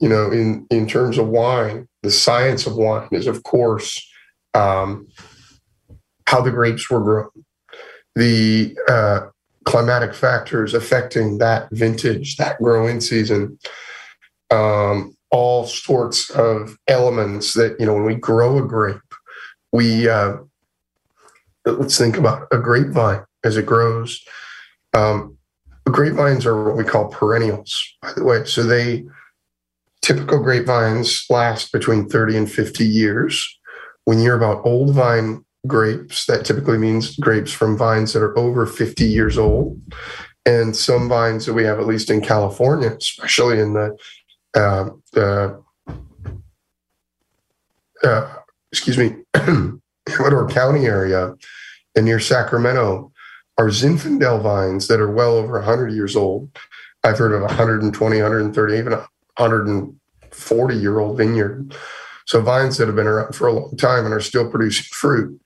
You 0.00 0.08
know, 0.08 0.30
in 0.30 0.66
in 0.70 0.86
terms 0.86 1.18
of 1.18 1.28
wine, 1.28 1.88
the 2.02 2.10
science 2.10 2.66
of 2.66 2.76
wine 2.76 3.08
is, 3.12 3.26
of 3.26 3.42
course, 3.42 4.06
um, 4.54 5.08
how 6.26 6.40
the 6.40 6.50
grapes 6.50 6.90
were 6.90 7.00
grown, 7.00 7.30
the 8.14 8.76
uh, 8.88 9.20
climatic 9.64 10.14
factors 10.14 10.74
affecting 10.74 11.38
that 11.38 11.68
vintage, 11.72 12.36
that 12.36 12.58
growing 12.60 13.00
season, 13.00 13.58
um, 14.50 15.16
all 15.30 15.66
sorts 15.66 16.30
of 16.30 16.76
elements 16.86 17.54
that, 17.54 17.78
you 17.80 17.86
know, 17.86 17.94
when 17.94 18.04
we 18.04 18.14
grow 18.14 18.58
a 18.58 18.66
grape, 18.66 19.00
we, 19.72 20.08
uh, 20.08 20.36
let's 21.64 21.98
think 21.98 22.16
about 22.16 22.46
a 22.52 22.58
grapevine 22.58 23.24
as 23.42 23.56
it 23.56 23.66
grows. 23.66 24.22
Um, 24.92 25.38
grapevines 25.84 26.46
are 26.46 26.64
what 26.64 26.76
we 26.76 26.84
call 26.84 27.08
perennials, 27.08 27.74
by 28.02 28.12
the 28.14 28.24
way. 28.24 28.44
So 28.44 28.62
they, 28.62 29.04
typical 30.02 30.42
grapevines 30.42 31.26
last 31.30 31.72
between 31.72 32.08
30 32.08 32.36
and 32.36 32.50
50 32.50 32.84
years. 32.84 33.58
When 34.04 34.20
you're 34.20 34.36
about 34.36 34.66
old 34.66 34.94
vine 34.94 35.44
grapes. 35.66 36.26
That 36.26 36.44
typically 36.44 36.78
means 36.78 37.16
grapes 37.16 37.52
from 37.52 37.76
vines 37.76 38.12
that 38.12 38.22
are 38.22 38.38
over 38.38 38.66
50 38.66 39.04
years 39.04 39.38
old. 39.38 39.80
And 40.46 40.76
some 40.76 41.08
vines 41.08 41.46
that 41.46 41.54
we 41.54 41.64
have, 41.64 41.80
at 41.80 41.86
least 41.86 42.10
in 42.10 42.20
California, 42.20 42.90
especially 42.90 43.60
in 43.60 43.72
the, 43.72 43.96
uh, 44.54 44.90
uh, 45.16 45.54
uh, 48.04 48.34
excuse 48.70 48.98
me, 48.98 49.16
Amador 49.34 50.48
County 50.48 50.84
area 50.84 51.34
and 51.96 52.04
near 52.04 52.20
Sacramento, 52.20 53.10
are 53.58 53.68
Zinfandel 53.68 54.42
vines 54.42 54.88
that 54.88 55.00
are 55.00 55.10
well 55.10 55.36
over 55.36 55.54
100 55.54 55.92
years 55.92 56.16
old. 56.16 56.50
I've 57.04 57.18
heard 57.18 57.32
of 57.32 57.42
120, 57.42 57.92
130, 58.22 58.78
even 58.78 58.92
140 58.92 60.76
year 60.76 60.98
old 60.98 61.18
vineyard. 61.18 61.74
So 62.26 62.40
vines 62.40 62.78
that 62.78 62.86
have 62.86 62.96
been 62.96 63.06
around 63.06 63.34
for 63.34 63.46
a 63.48 63.52
long 63.52 63.76
time 63.76 64.04
and 64.04 64.14
are 64.14 64.20
still 64.20 64.50
producing 64.50 64.86
fruit. 64.90 65.40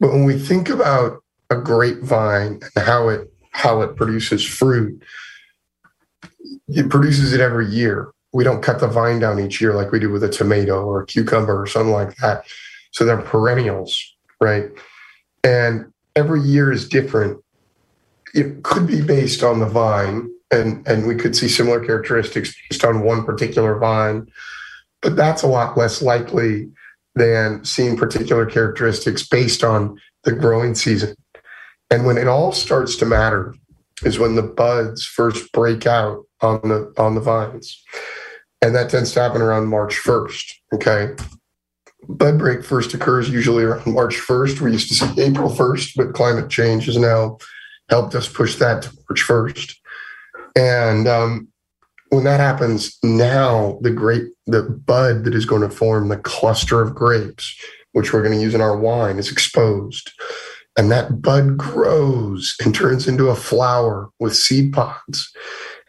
But 0.00 0.12
when 0.12 0.24
we 0.24 0.38
think 0.38 0.68
about 0.68 1.22
a 1.50 1.56
grapevine 1.56 2.60
and 2.74 2.84
how 2.84 3.08
it 3.08 3.30
how 3.50 3.82
it 3.82 3.96
produces 3.96 4.44
fruit, 4.44 5.00
it 6.68 6.90
produces 6.90 7.32
it 7.32 7.40
every 7.40 7.66
year. 7.66 8.10
We 8.32 8.42
don't 8.42 8.62
cut 8.62 8.80
the 8.80 8.88
vine 8.88 9.20
down 9.20 9.38
each 9.38 9.60
year 9.60 9.74
like 9.74 9.92
we 9.92 10.00
do 10.00 10.10
with 10.10 10.24
a 10.24 10.28
tomato 10.28 10.84
or 10.84 11.02
a 11.02 11.06
cucumber 11.06 11.62
or 11.62 11.66
something 11.66 11.92
like 11.92 12.16
that. 12.16 12.44
So 12.90 13.04
they're 13.04 13.22
perennials, 13.22 14.16
right? 14.40 14.70
And 15.44 15.92
every 16.16 16.40
year 16.40 16.72
is 16.72 16.88
different. 16.88 17.42
It 18.34 18.62
could 18.62 18.86
be 18.86 19.00
based 19.00 19.42
on 19.42 19.60
the 19.60 19.66
vine, 19.66 20.30
and, 20.50 20.86
and 20.86 21.06
we 21.06 21.14
could 21.14 21.36
see 21.36 21.48
similar 21.48 21.84
characteristics 21.84 22.54
based 22.68 22.84
on 22.84 23.02
one 23.02 23.24
particular 23.24 23.78
vine 23.78 24.28
but 25.04 25.16
that's 25.16 25.42
a 25.42 25.46
lot 25.46 25.76
less 25.76 26.00
likely 26.00 26.70
than 27.14 27.62
seeing 27.62 27.96
particular 27.96 28.46
characteristics 28.46 29.28
based 29.28 29.62
on 29.62 30.00
the 30.24 30.32
growing 30.32 30.74
season. 30.74 31.14
And 31.90 32.06
when 32.06 32.16
it 32.16 32.26
all 32.26 32.52
starts 32.52 32.96
to 32.96 33.06
matter 33.06 33.54
is 34.02 34.18
when 34.18 34.34
the 34.34 34.42
buds 34.42 35.04
first 35.04 35.52
break 35.52 35.86
out 35.86 36.24
on 36.40 36.60
the 36.62 36.92
on 36.96 37.14
the 37.14 37.20
vines. 37.20 37.84
And 38.62 38.74
that 38.74 38.88
tends 38.88 39.12
to 39.12 39.20
happen 39.20 39.42
around 39.42 39.66
March 39.66 39.94
1st. 39.94 40.54
Okay. 40.72 41.14
Bud 42.08 42.38
break 42.38 42.64
first 42.64 42.94
occurs 42.94 43.28
usually 43.28 43.64
around 43.64 43.92
March 43.92 44.16
1st. 44.16 44.60
We 44.60 44.72
used 44.72 44.88
to 44.88 44.94
see 44.94 45.20
April 45.20 45.50
1st, 45.50 45.92
but 45.96 46.14
climate 46.14 46.50
change 46.50 46.86
has 46.86 46.96
now 46.96 47.38
helped 47.88 48.14
us 48.14 48.28
push 48.28 48.56
that 48.56 48.82
to 48.82 48.96
March 49.08 49.22
1st. 49.22 49.74
And 50.56 51.08
um, 51.08 51.48
when 52.10 52.24
that 52.24 52.40
happens, 52.40 52.96
now 53.02 53.78
the 53.82 53.90
grape, 53.90 54.32
the 54.46 54.62
bud 54.62 55.24
that 55.24 55.34
is 55.34 55.46
going 55.46 55.62
to 55.62 55.70
form 55.70 56.08
the 56.08 56.18
cluster 56.18 56.80
of 56.80 56.94
grapes, 56.94 57.56
which 57.92 58.12
we're 58.12 58.22
going 58.22 58.36
to 58.36 58.42
use 58.42 58.54
in 58.54 58.60
our 58.60 58.76
wine, 58.76 59.18
is 59.18 59.30
exposed. 59.30 60.12
And 60.76 60.90
that 60.90 61.22
bud 61.22 61.56
grows 61.56 62.54
and 62.64 62.74
turns 62.74 63.06
into 63.06 63.28
a 63.28 63.36
flower 63.36 64.10
with 64.18 64.36
seed 64.36 64.72
pods. 64.72 65.32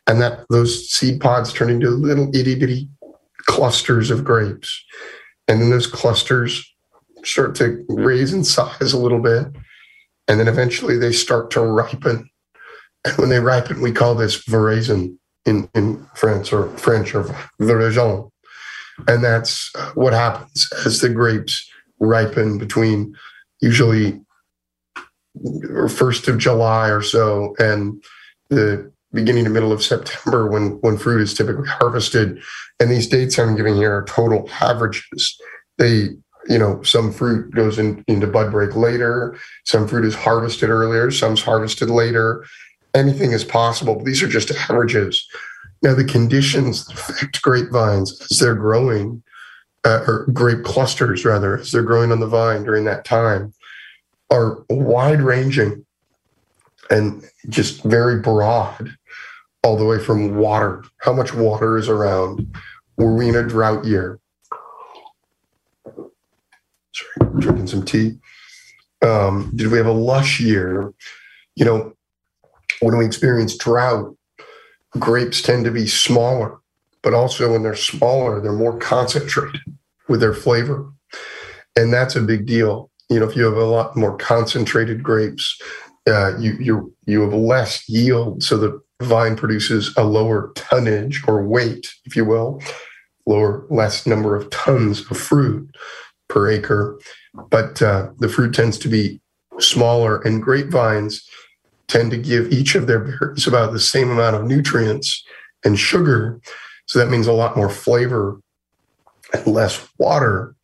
And 0.07 0.21
that 0.21 0.45
those 0.49 0.87
seed 0.89 1.19
pods 1.19 1.51
turn 1.51 1.69
into 1.69 1.89
little 1.89 2.35
itty 2.35 2.55
bitty 2.55 2.89
clusters 3.45 4.11
of 4.11 4.23
grapes. 4.23 4.83
And 5.47 5.61
then 5.61 5.69
those 5.69 5.87
clusters 5.87 6.73
start 7.23 7.55
to 7.55 7.85
raise 7.89 8.33
in 8.33 8.43
size 8.43 8.93
a 8.93 8.97
little 8.97 9.21
bit. 9.21 9.47
And 10.27 10.39
then 10.39 10.47
eventually 10.47 10.97
they 10.97 11.11
start 11.11 11.51
to 11.51 11.61
ripen. 11.61 12.29
And 13.05 13.17
when 13.17 13.29
they 13.29 13.39
ripen, 13.39 13.81
we 13.81 13.91
call 13.91 14.15
this 14.15 14.43
veraison 14.45 15.17
in, 15.45 15.69
in 15.75 16.05
French 16.15 16.51
or 16.51 16.75
French 16.77 17.13
or 17.13 17.23
veraison. 17.59 18.31
And 19.07 19.23
that's 19.23 19.71
what 19.93 20.13
happens 20.13 20.67
as 20.85 21.01
the 21.01 21.09
grapes 21.09 21.69
ripen 21.99 22.57
between 22.57 23.15
usually 23.61 24.21
first 25.89 26.27
of 26.27 26.37
July 26.37 26.89
or 26.89 27.01
so 27.01 27.55
and 27.59 28.03
the 28.49 28.91
beginning 29.15 29.45
to 29.45 29.49
middle 29.49 29.71
of 29.71 29.83
September 29.83 30.47
when 30.47 30.79
when 30.81 30.97
fruit 30.97 31.21
is 31.21 31.33
typically 31.33 31.67
harvested. 31.67 32.39
And 32.79 32.91
these 32.91 33.07
dates 33.07 33.39
I'm 33.39 33.55
giving 33.55 33.75
here 33.75 33.95
are 33.95 34.05
total 34.05 34.49
averages. 34.61 35.39
They 35.77 36.09
you 36.47 36.59
know, 36.59 36.79
some 36.83 37.11
fruit 37.11 37.49
goes 37.55 37.79
in, 37.79 38.03
into 38.07 38.27
bud 38.27 38.51
break 38.51 38.75
later, 38.75 39.35
some 39.63 39.87
fruit 39.87 40.05
is 40.05 40.13
harvested 40.13 40.69
earlier, 40.69 41.09
some's 41.09 41.41
harvested 41.41 41.89
later 41.89 42.45
anything 42.95 43.33
is 43.33 43.43
possible. 43.43 43.95
But 43.95 44.05
these 44.05 44.23
are 44.23 44.27
just 44.27 44.51
averages. 44.51 45.27
Now, 45.83 45.93
the 45.93 46.05
conditions 46.05 46.85
that 46.85 46.97
affect 46.97 47.41
grapevines 47.41 48.19
as 48.31 48.39
they're 48.39 48.55
growing, 48.55 49.21
uh, 49.83 50.03
or 50.07 50.25
grape 50.33 50.63
clusters 50.63 51.25
rather, 51.25 51.59
as 51.59 51.71
they're 51.71 51.83
growing 51.83 52.11
on 52.11 52.19
the 52.19 52.27
vine 52.27 52.63
during 52.63 52.85
that 52.85 53.05
time, 53.05 53.53
are 54.31 54.63
wide 54.69 55.21
ranging 55.21 55.85
and 56.89 57.23
just 57.49 57.83
very 57.83 58.19
broad, 58.19 58.95
all 59.65 59.75
the 59.75 59.83
way 59.83 59.97
from 59.97 60.35
water. 60.35 60.83
How 60.97 61.11
much 61.11 61.33
water 61.33 61.75
is 61.75 61.89
around? 61.89 62.55
Were 62.97 63.15
we 63.15 63.29
in 63.29 63.35
a 63.35 63.41
drought 63.41 63.83
year? 63.83 64.19
Sorry, 66.93 67.31
drinking 67.39 67.65
some 67.65 67.83
tea. 67.83 68.19
Um, 69.01 69.51
did 69.55 69.71
we 69.71 69.77
have 69.79 69.87
a 69.87 69.91
lush 69.91 70.39
year? 70.39 70.93
You 71.55 71.65
know, 71.65 71.93
when 72.79 72.95
we 72.95 73.05
experience 73.05 73.57
drought, 73.57 74.15
grapes 74.99 75.41
tend 75.41 75.65
to 75.65 75.71
be 75.71 75.87
smaller, 75.87 76.59
but 77.01 77.15
also 77.15 77.51
when 77.51 77.63
they're 77.63 77.75
smaller, 77.75 78.39
they're 78.39 78.53
more 78.53 78.77
concentrated 78.77 79.61
with 80.07 80.19
their 80.19 80.33
flavor. 80.35 80.91
And 81.75 81.91
that's 81.91 82.15
a 82.15 82.21
big 82.21 82.45
deal. 82.45 82.91
You 83.09 83.19
know, 83.19 83.27
if 83.27 83.35
you 83.35 83.45
have 83.45 83.57
a 83.57 83.65
lot 83.65 83.97
more 83.97 84.15
concentrated 84.17 85.01
grapes, 85.01 85.59
uh, 86.07 86.37
you 86.37 86.53
you 86.59 86.93
you 87.07 87.21
have 87.21 87.33
less 87.33 87.89
yield, 87.89 88.43
so 88.43 88.57
the 88.57 88.84
vine 89.01 89.35
produces 89.35 89.93
a 89.97 90.03
lower 90.03 90.51
tonnage 90.55 91.23
or 91.27 91.43
weight, 91.45 91.87
if 92.05 92.15
you 92.15 92.25
will, 92.25 92.61
lower 93.25 93.65
less 93.69 94.05
number 94.05 94.35
of 94.35 94.49
tons 94.49 95.09
of 95.11 95.17
fruit 95.17 95.69
per 96.29 96.49
acre. 96.49 96.99
But 97.49 97.81
uh, 97.81 98.09
the 98.19 98.29
fruit 98.29 98.53
tends 98.53 98.77
to 98.79 98.87
be 98.87 99.19
smaller, 99.59 100.21
and 100.21 100.41
grapevines 100.41 101.27
tend 101.87 102.11
to 102.11 102.17
give 102.17 102.51
each 102.51 102.75
of 102.75 102.87
their 102.87 102.99
berries 102.99 103.47
about 103.47 103.71
the 103.73 103.79
same 103.79 104.09
amount 104.09 104.35
of 104.35 104.43
nutrients 104.45 105.23
and 105.63 105.77
sugar. 105.77 106.39
So 106.87 106.99
that 106.99 107.09
means 107.09 107.27
a 107.27 107.33
lot 107.33 107.57
more 107.57 107.69
flavor 107.69 108.39
and 109.33 109.47
less 109.47 109.87
water. 109.99 110.55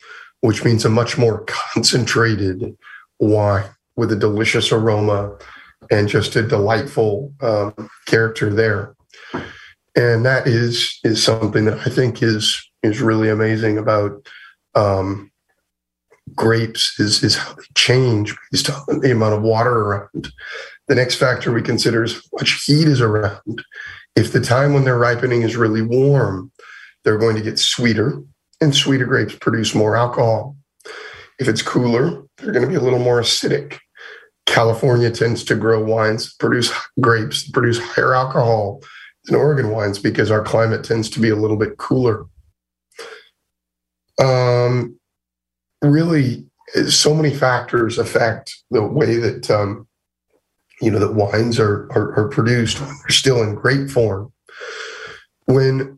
which 0.42 0.66
means 0.66 0.84
a 0.84 0.90
much 0.90 1.18
more 1.18 1.46
concentrated 1.48 2.76
wine 3.20 3.70
with 3.96 4.12
a 4.12 4.16
delicious 4.16 4.72
aroma 4.72 5.38
and 5.92 6.08
just 6.08 6.36
a 6.36 6.42
delightful 6.42 7.34
um, 7.42 7.90
character 8.08 8.52
there. 8.52 8.96
And 9.96 10.26
that 10.26 10.48
is 10.48 11.00
is 11.04 11.22
something 11.22 11.66
that 11.66 11.80
I 11.80 11.90
think 11.90 12.24
is 12.24 12.66
is 12.82 13.02
really 13.02 13.30
amazing 13.30 13.78
about 13.78 14.26
um, 14.74 15.32
grapes 16.34 16.98
is 17.00 17.22
is 17.24 17.36
how 17.36 17.54
they 17.54 17.64
change 17.76 18.36
based 18.52 18.70
on 18.70 19.02
the 19.02 19.12
amount 19.12 19.36
of 19.36 19.42
water 19.42 19.74
around. 19.74 20.32
The 20.88 20.96
next 20.96 21.16
factor 21.16 21.52
we 21.52 21.62
consider 21.62 22.04
is 22.04 22.16
how 22.16 22.22
much 22.34 22.64
heat 22.66 22.88
is 22.88 23.02
around. 23.02 23.64
If 24.16 24.32
the 24.32 24.42
time 24.42 24.74
when 24.74 24.84
they're 24.86 24.98
ripening 24.98 25.42
is 25.42 25.56
really 25.56 25.82
warm, 25.82 26.52
they're 27.04 27.18
going 27.18 27.36
to 27.36 27.42
get 27.42 27.60
sweeter, 27.60 28.22
and 28.60 28.76
sweeter 28.76 29.06
grapes 29.06 29.36
produce 29.36 29.76
more 29.76 29.96
alcohol. 29.96 30.56
If 31.40 31.48
it's 31.48 31.62
cooler, 31.62 32.24
they're 32.38 32.52
going 32.52 32.64
to 32.64 32.70
be 32.70 32.76
a 32.76 32.82
little 32.82 33.00
more 33.00 33.22
acidic. 33.22 33.80
California 34.52 35.10
tends 35.10 35.46
to 35.46 35.56
grow 35.56 35.82
wines, 35.82 36.34
produce 36.34 36.72
grapes, 37.00 37.50
produce 37.50 37.80
higher 37.80 38.14
alcohol 38.14 38.82
than 39.24 39.36
Oregon 39.36 39.70
wines 39.70 39.98
because 39.98 40.30
our 40.30 40.44
climate 40.44 40.84
tends 40.84 41.10
to 41.12 41.22
be 41.22 41.30
a 41.30 41.38
little 41.38 41.56
bit 41.56 41.78
cooler. 41.78 42.26
Um, 44.22 45.00
really, 45.82 46.46
so 46.90 47.14
many 47.14 47.34
factors 47.34 47.98
affect 47.98 48.54
the 48.72 48.84
way 48.84 49.16
that 49.16 49.50
um, 49.50 49.88
you 50.82 50.92
know 50.92 51.00
that 51.00 51.14
wines 51.14 51.58
are, 51.58 51.90
are, 51.94 52.20
are 52.20 52.28
produced 52.28 52.82
when 52.82 52.90
they're 52.90 53.10
still 53.10 53.42
in 53.44 53.56
grape 53.56 53.90
form. 53.90 54.34
When 55.46 55.98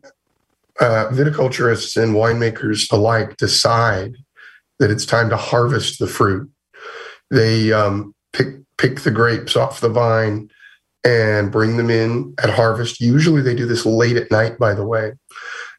uh, 0.80 1.08
viticulturists 1.10 2.00
and 2.00 2.14
winemakers 2.14 2.90
alike 2.92 3.36
decide 3.36 4.14
that 4.78 4.92
it's 4.92 5.06
time 5.06 5.28
to 5.30 5.36
harvest 5.36 5.98
the 5.98 6.06
fruit, 6.06 6.48
they 7.32 7.72
um, 7.72 8.14
pick 8.34 8.48
pick 8.76 9.00
the 9.00 9.10
grapes 9.10 9.56
off 9.56 9.80
the 9.80 9.88
vine 9.88 10.50
and 11.04 11.50
bring 11.50 11.76
them 11.76 11.90
in 11.90 12.34
at 12.42 12.50
harvest. 12.50 13.00
Usually, 13.00 13.40
they 13.40 13.54
do 13.54 13.66
this 13.66 13.86
late 13.86 14.16
at 14.16 14.30
night. 14.30 14.58
By 14.58 14.74
the 14.74 14.86
way, 14.86 15.12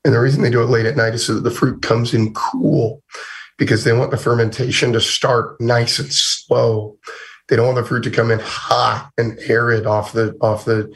and 0.03 0.14
the 0.14 0.19
reason 0.19 0.41
they 0.41 0.49
do 0.49 0.64
it 0.64 0.69
late 0.69 0.88
at 0.88 0.98
night 0.98 1.14
is 1.14 1.26
so 1.26 1.36
that 1.36 1.41
the 1.41 1.52
fruit 1.52 1.84
comes 1.84 2.14
in 2.14 2.34
cool 2.34 3.03
because 3.57 3.84
they 3.84 3.94
want 3.94 4.11
the 4.11 4.18
fermentation 4.18 4.91
to 4.94 4.99
start 4.99 5.61
nice 5.61 5.99
and 5.99 6.11
slow 6.11 6.98
they 7.48 7.56
don't 7.56 7.65
want 7.65 7.77
the 7.77 7.86
fruit 7.86 8.03
to 8.03 8.11
come 8.11 8.32
in 8.32 8.40
hot 8.40 9.11
and 9.18 9.38
arid 9.48 9.86
off 9.86 10.14
the 10.14 10.36
off 10.41 10.65
the 10.65 10.91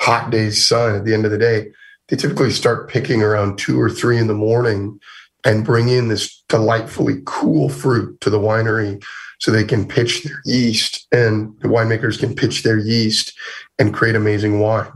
hot 0.00 0.30
day's 0.30 0.64
sun 0.64 0.96
at 0.96 1.04
the 1.04 1.14
end 1.14 1.24
of 1.24 1.30
the 1.30 1.38
day. 1.38 1.68
They 2.08 2.16
typically 2.16 2.50
start 2.50 2.90
picking 2.90 3.22
around 3.22 3.58
two 3.58 3.80
or 3.80 3.88
three 3.88 4.18
in 4.18 4.26
the 4.26 4.34
morning 4.34 5.00
and 5.44 5.64
bring 5.64 5.88
in 5.88 6.08
this 6.08 6.42
delightfully 6.48 7.22
cool 7.24 7.68
fruit 7.68 8.20
to 8.20 8.30
the 8.30 8.38
winery 8.38 9.02
so 9.38 9.50
they 9.50 9.64
can 9.64 9.86
pitch 9.86 10.22
their 10.22 10.40
yeast 10.44 11.06
and 11.12 11.54
the 11.60 11.68
winemakers 11.68 12.18
can 12.18 12.34
pitch 12.34 12.62
their 12.62 12.78
yeast 12.78 13.32
and 13.78 13.94
create 13.94 14.16
amazing 14.16 14.60
wine. 14.60 14.90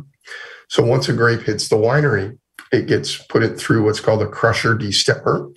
So 0.69 0.82
once 0.82 1.09
a 1.09 1.12
grape 1.12 1.43
hits 1.43 1.69
the 1.69 1.77
winery, 1.77 2.39
it 2.73 2.86
gets 2.86 3.16
put 3.16 3.43
it 3.43 3.59
through 3.59 3.85
what's 3.85 4.01
called 4.01 4.23
a 4.23 4.27
crusher 4.27 4.77
destemmer, 4.77 5.51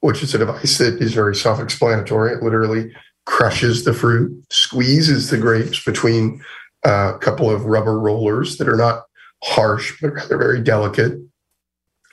which 0.00 0.22
is 0.22 0.34
a 0.34 0.38
device 0.38 0.78
that 0.78 1.00
is 1.00 1.14
very 1.14 1.34
self-explanatory. 1.34 2.32
It 2.32 2.42
literally 2.42 2.92
crushes 3.26 3.84
the 3.84 3.94
fruit, 3.94 4.44
squeezes 4.50 5.30
the 5.30 5.38
grapes 5.38 5.82
between 5.84 6.42
a 6.84 7.14
couple 7.20 7.50
of 7.50 7.64
rubber 7.64 7.98
rollers 7.98 8.56
that 8.58 8.68
are 8.68 8.76
not 8.76 9.04
harsh, 9.42 9.98
but 10.00 10.12
rather 10.12 10.36
very 10.36 10.60
delicate, 10.60 11.18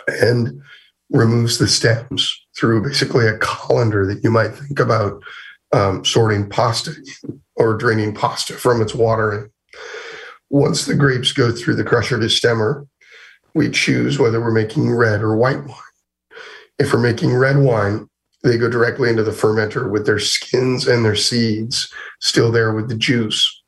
and 0.08 0.62
removes 1.10 1.58
the 1.58 1.68
stems 1.68 2.46
through 2.58 2.84
basically 2.84 3.28
a 3.28 3.38
colander 3.40 4.06
that 4.06 4.24
you 4.24 4.32
might 4.32 4.54
think 4.54 4.80
about 4.80 5.22
um, 5.72 6.04
sorting 6.06 6.50
pasta 6.50 6.94
or 7.56 7.76
draining 7.76 8.14
pasta 8.14 8.54
from 8.54 8.82
its 8.82 8.94
water. 8.94 9.32
And 9.32 9.50
once 10.50 10.86
the 10.86 10.96
grapes 10.96 11.32
go 11.32 11.52
through 11.52 11.76
the 11.76 11.84
crusher 11.84 12.18
destemmer, 12.18 12.88
we 13.54 13.70
choose 13.70 14.20
whether 14.20 14.40
we're 14.40 14.52
making 14.52 14.94
red 14.94 15.22
or 15.22 15.36
white 15.36 15.66
wine. 15.66 15.76
If 16.80 16.94
we're 16.94 17.00
making 17.00 17.34
red 17.34 17.58
wine, 17.58 18.08
they 18.44 18.58
go 18.58 18.70
directly 18.70 19.10
into 19.10 19.24
the 19.24 19.32
fermenter 19.32 19.90
with 19.90 20.06
their 20.06 20.20
skins 20.20 20.88
and 20.88 21.04
their 21.04 21.16
seeds 21.16 21.92
still 22.22 22.52
there 22.52 22.74
with 22.74 22.88
the 22.88 22.96
juice. 22.96 23.64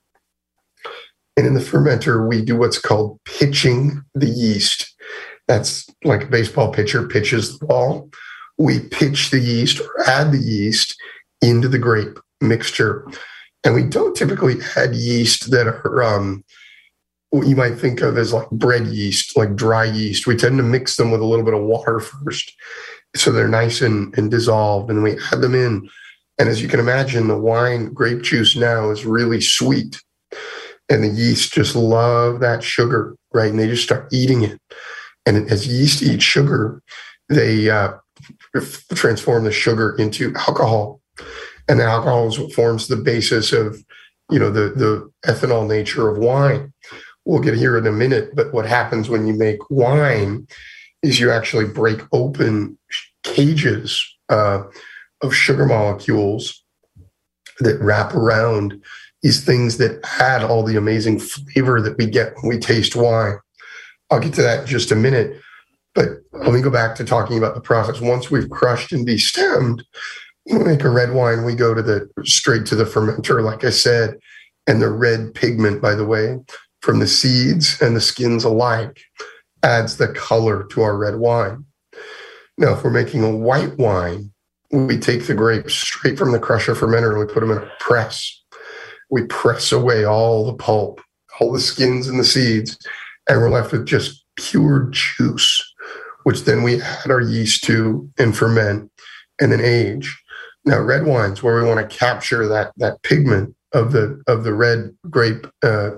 And 1.36 1.48
in 1.48 1.54
the 1.54 1.60
fermenter, 1.60 2.28
we 2.28 2.44
do 2.44 2.56
what's 2.56 2.80
called 2.80 3.20
pitching 3.26 4.04
the 4.14 4.28
yeast. 4.28 4.96
That's 5.48 5.88
like 6.04 6.24
a 6.24 6.28
baseball 6.28 6.72
pitcher 6.72 7.08
pitches 7.08 7.58
the 7.58 7.66
ball. 7.66 8.10
We 8.58 8.82
pitch 8.82 9.32
the 9.32 9.40
yeast 9.40 9.80
or 9.80 10.08
add 10.08 10.32
the 10.32 10.38
yeast 10.38 10.96
into 11.42 11.68
the 11.68 11.80
grape 11.80 12.20
mixture. 12.42 13.08
And 13.64 13.74
we 13.74 13.84
don't 13.84 14.16
typically 14.16 14.56
add 14.76 14.96
yeast 14.96 15.52
that 15.52 15.68
are 15.68 16.04
um, 16.04 16.44
what 17.32 17.48
you 17.48 17.56
might 17.56 17.76
think 17.76 18.02
of 18.02 18.18
as 18.18 18.34
like 18.34 18.50
bread 18.52 18.88
yeast, 18.88 19.36
like 19.38 19.56
dry 19.56 19.84
yeast. 19.84 20.28
We 20.28 20.36
tend 20.36 20.58
to 20.58 20.64
mix 20.64 20.96
them 20.96 21.12
with 21.12 21.22
a 21.22 21.26
little 21.26 21.46
bit 21.46 21.54
of 21.54 21.64
water 21.64 22.00
first 22.00 22.54
so 23.16 23.32
they're 23.32 23.48
nice 23.48 23.82
and, 23.82 24.16
and 24.18 24.30
dissolved 24.30 24.90
and 24.90 25.04
we 25.04 25.18
add 25.32 25.42
them 25.42 25.56
in. 25.56 25.90
And 26.38 26.48
as 26.48 26.62
you 26.62 26.68
can 26.68 26.80
imagine 26.80 27.28
the 27.28 27.38
wine 27.38 27.92
grape 27.94 28.22
juice 28.22 28.56
now 28.56 28.92
is 28.92 29.06
really 29.06 29.42
sweet. 29.42 30.00
And 30.90 31.04
the 31.04 31.10
yeast 31.10 31.54
just 31.54 31.76
love 31.76 32.40
that 32.40 32.64
sugar 32.64 33.16
right? 33.34 33.50
And 33.50 33.60
they 33.60 33.68
just 33.68 33.84
start 33.84 34.12
eating 34.12 34.44
it. 34.44 34.60
And 35.26 35.50
as 35.52 35.68
yeast 35.68 36.02
eat 36.02 36.22
sugar 36.22 36.82
they 37.30 37.70
uh, 37.70 37.94
transform 38.96 39.44
the 39.44 39.52
sugar 39.52 39.96
into 39.98 40.34
alcohol 40.36 40.99
and 41.70 41.82
alcohol 41.82 42.28
is 42.28 42.40
what 42.40 42.52
forms 42.52 42.88
the 42.88 42.98
basis 42.98 43.54
of 43.54 43.84
you 44.30 44.40
know 44.40 44.52
the 44.52 44.74
the 44.76 45.10
ethanol 45.26 45.68
nature 45.68 46.10
of 46.10 46.18
wine 46.18 46.74
we'll 47.26 47.42
get 47.42 47.56
here 47.56 47.78
in 47.78 47.88
a 47.88 47.92
minute 47.92 48.36
but 48.36 48.54
what 48.54 48.66
happens 48.66 49.08
when 49.08 49.26
you 49.28 49.34
make 49.34 49.60
wine 49.70 50.46
is 51.02 51.20
you 51.20 51.32
actually 51.32 51.66
break 51.66 52.02
open 52.12 52.78
cages 53.24 54.04
uh, 54.30 54.64
of 55.22 55.34
sugar 55.34 55.66
molecules 55.66 56.64
that 57.60 57.80
wrap 57.80 58.14
around 58.16 58.82
these 59.22 59.44
things 59.44 59.78
that 59.78 60.00
add 60.20 60.44
all 60.44 60.64
the 60.64 60.78
amazing 60.78 61.20
flavor 61.20 61.82
that 61.82 61.98
we 61.98 62.06
get 62.06 62.34
when 62.36 62.50
we 62.50 62.60
taste 62.60 62.96
wine. 62.96 63.38
I'll 64.10 64.20
get 64.20 64.34
to 64.36 64.42
that 64.42 64.62
in 64.62 64.66
just 64.66 64.92
a 64.92 64.96
minute. 64.96 65.40
But 65.94 66.10
let 66.32 66.54
me 66.54 66.62
go 66.62 66.70
back 66.70 66.96
to 66.96 67.04
talking 67.04 67.38
about 67.38 67.56
the 67.56 67.62
process. 67.62 68.00
Once 68.00 68.32
we've 68.32 68.50
crushed 68.50 68.94
and 68.94 69.06
destemmed, 69.06 69.84
make 70.58 70.84
a 70.84 70.90
red 70.90 71.14
wine, 71.14 71.46
we 71.46 71.56
go 71.56 71.74
to 71.74 71.82
the 71.82 72.10
straight 72.24 72.66
to 72.68 72.76
the 72.76 72.86
fermenter, 72.86 73.44
like 73.44 73.64
I 73.64 73.70
said, 73.70 74.18
and 74.68 74.82
the 74.82 74.90
red 74.90 75.34
pigment, 75.34 75.82
by 75.82 75.96
the 75.96 76.06
way, 76.06 76.38
from 76.82 77.00
the 77.00 77.08
seeds 77.08 77.82
and 77.82 77.96
the 77.96 78.02
skins 78.02 78.44
alike 78.44 79.02
adds 79.64 79.98
the 79.98 80.08
color 80.08 80.64
to 80.72 80.82
our 80.82 80.98
red 80.98 81.16
wine. 81.18 81.66
Now, 82.58 82.74
if 82.74 82.84
we're 82.84 82.90
making 82.90 83.24
a 83.24 83.36
white 83.36 83.78
wine, 83.78 84.32
we 84.72 84.98
take 84.98 85.26
the 85.26 85.34
grapes 85.34 85.74
straight 85.74 86.18
from 86.18 86.32
the 86.32 86.40
crusher 86.40 86.76
fermenter 86.76 87.12
and 87.12 87.20
we 87.20 87.34
put 87.34 87.40
them 87.42 87.52
in 87.52 87.58
a 87.58 87.72
press. 87.80 88.44
We 89.10 89.24
press 89.26 89.72
away 89.72 90.06
all 90.06 90.46
the 90.46 90.54
pulp, 90.54 91.02
all 91.40 91.52
the 91.52 91.60
skins 91.60 92.08
and 92.08 92.20
the 92.20 92.24
seeds, 92.24 92.78
and 93.28 93.40
we're 93.40 93.50
left 93.50 93.72
with 93.72 93.86
just 93.86 94.24
pure 94.36 94.90
juice, 94.92 95.74
which 96.24 96.44
then 96.44 96.64
we 96.64 96.82
add 96.82 97.10
our 97.10 97.22
yeast 97.22 97.64
to 97.66 98.10
and 98.18 98.36
ferment 98.36 98.92
and 99.40 99.52
then 99.52 99.62
age. 99.62 100.19
Now, 100.66 100.80
red 100.80 101.06
wines, 101.06 101.42
where 101.42 101.62
we 101.62 101.68
want 101.68 101.90
to 101.90 101.98
capture 101.98 102.48
that 102.48 102.74
that 102.78 103.02
pigment 103.04 103.56
of 103.74 103.92
the 103.92 104.22
of 104.28 104.44
the 104.44 104.54
red 104.54 104.96
grape 105.10 105.48
uh, 105.64 105.92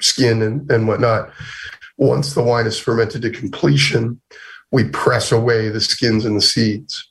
skin 0.00 0.42
and, 0.42 0.70
and 0.70 0.86
whatnot, 0.86 1.30
once 1.96 2.34
the 2.34 2.42
wine 2.42 2.66
is 2.66 2.78
fermented 2.78 3.22
to 3.22 3.30
completion, 3.30 4.20
we 4.70 4.84
press 4.84 5.32
away 5.32 5.68
the 5.68 5.80
skins 5.80 6.24
and 6.24 6.36
the 6.36 6.42
seeds 6.42 7.08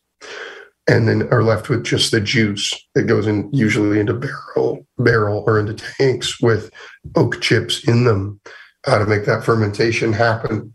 and 0.87 1.07
then 1.07 1.27
are 1.31 1.43
left 1.43 1.69
with 1.69 1.83
just 1.83 2.11
the 2.11 2.21
juice 2.21 2.73
that 2.95 3.03
goes 3.03 3.27
in 3.27 3.49
usually 3.51 3.99
into 3.99 4.13
barrel 4.13 4.87
barrel 4.97 5.43
or 5.45 5.59
into 5.59 5.73
tanks 5.73 6.41
with 6.41 6.71
oak 7.15 7.41
chips 7.41 7.87
in 7.87 8.05
them 8.05 8.39
uh, 8.87 8.97
to 8.97 9.05
make 9.05 9.25
that 9.25 9.43
fermentation 9.43 10.13
happen. 10.13 10.73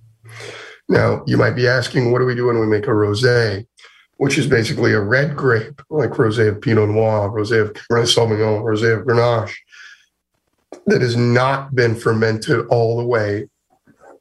Now 0.88 1.22
you 1.26 1.36
might 1.36 1.56
be 1.56 1.66
asking 1.66 2.12
what 2.12 2.18
do 2.18 2.26
we 2.26 2.34
do 2.34 2.46
when 2.46 2.60
we 2.60 2.66
make 2.66 2.84
a 2.84 2.90
rosé 2.90 3.66
which 4.22 4.38
is 4.38 4.46
basically 4.46 4.92
a 4.92 5.00
red 5.00 5.36
grape 5.36 5.82
like 5.90 6.10
rosé 6.10 6.48
of 6.48 6.60
pinot 6.60 6.88
noir 6.88 7.28
rosé 7.30 7.60
of 7.60 7.72
cabernet 7.72 8.08
sauvignon 8.14 8.62
rosé 8.62 8.98
of 8.98 9.04
grenache 9.06 9.54
that 10.86 11.02
has 11.02 11.16
not 11.16 11.74
been 11.74 11.94
fermented 11.94 12.66
all 12.68 12.96
the 12.96 13.06
way 13.06 13.46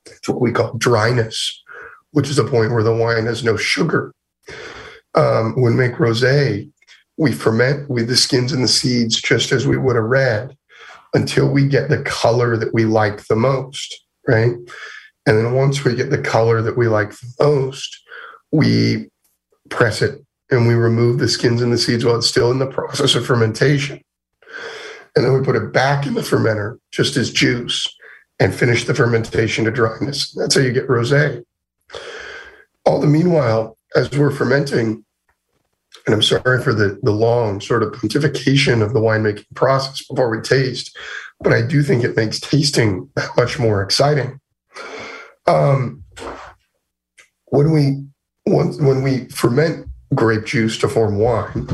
it's 0.06 0.30
what 0.30 0.42
we 0.42 0.52
call 0.52 0.74
dryness, 0.78 1.64
which 2.12 2.30
is 2.30 2.40
a 2.40 2.44
point 2.44 2.72
where 2.72 2.84
the 2.84 2.96
wine 2.96 3.26
has 3.26 3.44
no 3.44 3.58
sugar. 3.58 4.14
Um, 5.16 5.54
when 5.56 5.74
we 5.76 5.88
make 5.88 5.94
rosé, 5.94 6.70
we 7.18 7.32
ferment 7.32 7.90
with 7.90 8.08
the 8.08 8.16
skins 8.16 8.52
and 8.52 8.64
the 8.64 8.68
seeds 8.68 9.22
just 9.22 9.52
as 9.52 9.68
we 9.68 9.78
would 9.78 9.96
a 9.96 10.02
red 10.02 10.56
until 11.14 11.50
we 11.50 11.68
get 11.68 11.90
the 11.90 12.02
color 12.04 12.56
that 12.56 12.74
we 12.74 12.86
like 12.86 13.26
the 13.28 13.36
most, 13.36 14.06
right? 14.28 14.54
And 15.26 15.38
then 15.38 15.54
once 15.54 15.84
we 15.84 15.96
get 15.96 16.10
the 16.10 16.22
color 16.22 16.62
that 16.62 16.78
we 16.78 16.88
like 16.88 17.12
the 17.12 17.34
most, 17.40 18.02
we 18.52 19.10
press 19.72 20.04
it 20.04 20.24
and 20.52 20.68
we 20.68 20.76
remove 20.76 21.18
the 21.18 21.30
skins 21.30 21.62
and 21.62 21.74
the 21.74 21.78
seeds 21.78 22.06
while 22.06 22.18
it's 22.18 22.28
still 22.28 22.52
in 22.52 22.60
the 22.60 22.68
process 22.68 23.16
of 23.16 23.26
fermentation. 23.26 24.00
And 25.16 25.26
then 25.26 25.34
we 25.34 25.42
put 25.42 25.56
it 25.56 25.74
back 25.74 26.06
in 26.06 26.14
the 26.14 26.22
fermenter 26.22 26.78
just 26.92 27.18
as 27.18 27.32
juice 27.32 27.88
and 28.40 28.54
finish 28.54 28.86
the 28.86 28.94
fermentation 28.94 29.66
to 29.66 29.72
dryness. 29.72 30.34
That's 30.34 30.56
how 30.56 30.62
you 30.62 30.72
get 30.72 30.88
rosé. 30.88 31.44
All 32.86 33.00
the 33.00 33.08
meanwhile, 33.08 33.78
as 33.96 34.12
we're 34.12 34.32
fermenting, 34.32 35.06
and 36.06 36.16
I'm 36.16 36.22
sorry 36.22 36.62
for 36.62 36.74
the, 36.74 37.00
the 37.04 37.12
long 37.12 37.62
sort 37.62 37.84
of 37.84 37.94
pontification 37.94 38.82
of 38.82 38.94
the 38.94 39.00
winemaking 39.00 39.46
process 39.56 40.06
before 40.08 40.30
we 40.30 40.42
taste, 40.42 40.98
but 41.40 41.54
I 41.54 41.62
do 41.62 41.84
think 41.84 42.04
it 42.04 42.16
makes 42.16 42.40
tasting 42.40 43.10
that 43.16 43.30
much 43.38 43.60
more 43.60 43.82
exciting. 43.84 44.40
Um, 45.48 46.04
when 47.48 47.72
we 47.72 48.06
when, 48.46 48.74
when 48.84 49.04
we 49.04 49.26
ferment 49.26 49.88
grape 50.14 50.46
juice 50.46 50.78
to 50.80 50.88
form 50.88 51.18
wine, 51.18 51.68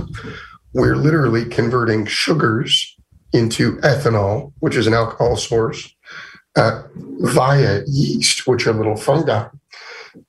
we're 0.73 0.95
literally 0.95 1.45
converting 1.45 2.05
sugars 2.05 2.95
into 3.33 3.77
ethanol, 3.77 4.53
which 4.59 4.75
is 4.75 4.87
an 4.87 4.93
alcohol 4.93 5.35
source, 5.35 5.95
uh, 6.55 6.83
via 6.95 7.81
yeast, 7.87 8.47
which 8.47 8.67
are 8.67 8.73
little 8.73 8.97
fungi. 8.97 9.47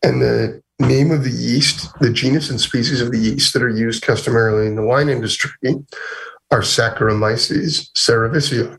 And 0.03 0.21
the 0.21 0.63
name 0.79 1.11
of 1.11 1.25
the 1.25 1.31
yeast, 1.31 1.89
the 2.01 2.13
genus 2.13 2.51
and 2.51 2.61
species 2.61 3.01
of 3.01 3.11
the 3.11 3.19
yeast 3.19 3.53
that 3.53 3.63
are 3.63 3.69
used 3.69 4.03
customarily 4.03 4.67
in 4.67 4.77
the 4.77 4.83
wine 4.83 5.09
industry 5.09 5.51
are 6.51 6.61
Saccharomyces 6.61 7.91
cerevisiae. 7.93 8.79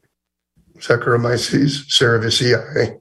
Saccharomyces 0.78 1.86
cerevisiae. 1.90 3.00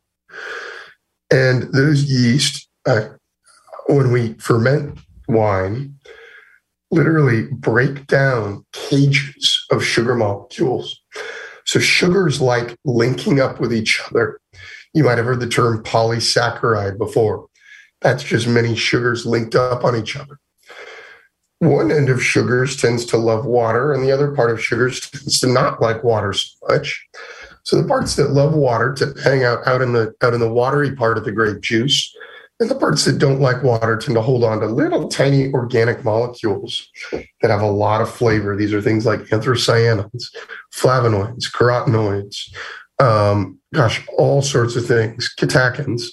And 1.30 1.62
those 1.72 2.04
yeast, 2.04 2.68
uh, 2.86 3.10
when 3.88 4.12
we 4.12 4.34
ferment 4.34 4.98
wine, 5.28 5.94
literally 6.90 7.46
break 7.50 8.06
down 8.06 8.64
cages 8.72 9.66
of 9.70 9.84
sugar 9.84 10.14
molecules. 10.14 11.00
So 11.64 11.78
sugars 11.78 12.40
like 12.40 12.76
linking 12.84 13.40
up 13.40 13.60
with 13.60 13.72
each 13.72 14.00
other. 14.08 14.40
You 14.94 15.04
might 15.04 15.18
have 15.18 15.26
heard 15.26 15.40
the 15.40 15.48
term 15.48 15.82
polysaccharide 15.82 16.98
before. 16.98 17.46
That's 18.00 18.22
just 18.22 18.46
many 18.46 18.74
sugars 18.74 19.26
linked 19.26 19.54
up 19.54 19.84
on 19.84 19.96
each 19.96 20.16
other. 20.16 20.38
One 21.58 21.90
end 21.90 22.08
of 22.08 22.22
sugars 22.22 22.76
tends 22.76 23.04
to 23.06 23.16
love 23.16 23.44
water, 23.44 23.92
and 23.92 24.02
the 24.02 24.12
other 24.12 24.32
part 24.32 24.50
of 24.50 24.62
sugars 24.62 25.00
tends 25.00 25.40
to 25.40 25.48
not 25.48 25.82
like 25.82 26.04
water 26.04 26.32
so 26.32 26.48
much. 26.68 27.08
So 27.64 27.76
the 27.76 27.88
parts 27.88 28.16
that 28.16 28.30
love 28.30 28.54
water 28.54 28.94
to 28.94 29.12
hang 29.24 29.42
out 29.44 29.66
out 29.66 29.82
in 29.82 29.92
the 29.92 30.14
out 30.22 30.34
in 30.34 30.40
the 30.40 30.52
watery 30.52 30.94
part 30.94 31.18
of 31.18 31.24
the 31.24 31.32
grape 31.32 31.60
juice, 31.60 32.14
and 32.60 32.70
the 32.70 32.74
parts 32.74 33.04
that 33.04 33.18
don't 33.18 33.40
like 33.40 33.62
water 33.62 33.96
tend 33.96 34.16
to 34.16 34.22
hold 34.22 34.42
on 34.42 34.60
to 34.60 34.66
little 34.66 35.08
tiny 35.08 35.52
organic 35.52 36.04
molecules 36.04 36.88
that 37.12 37.50
have 37.50 37.60
a 37.60 37.70
lot 37.70 38.00
of 38.00 38.10
flavor. 38.10 38.56
These 38.56 38.72
are 38.72 38.82
things 38.82 39.06
like 39.06 39.20
anthocyanins, 39.26 40.24
flavonoids, 40.74 41.50
carotenoids, 41.50 42.52
um, 42.98 43.58
gosh, 43.72 44.04
all 44.16 44.42
sorts 44.42 44.74
of 44.74 44.86
things, 44.86 45.32
catechins, 45.38 46.06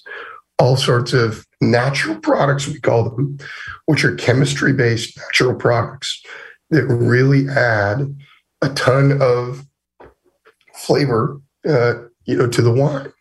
all 0.60 0.78
sorts 0.78 1.14
of 1.14 1.46
natural 1.62 2.18
products, 2.20 2.68
we 2.68 2.80
call 2.80 3.10
them, 3.10 3.38
which 3.86 4.06
are 4.06 4.16
chemistry 4.16 4.72
based 4.72 5.18
natural 5.18 5.56
products 5.56 6.22
that 6.70 6.86
really 6.86 7.48
add 7.50 8.16
a 8.62 8.70
ton 8.70 9.20
of 9.22 9.66
flavor 10.74 11.42
uh, 11.68 11.96
you 12.26 12.38
know, 12.38 12.48
to 12.48 12.62
the 12.62 12.72
wine. 12.72 13.12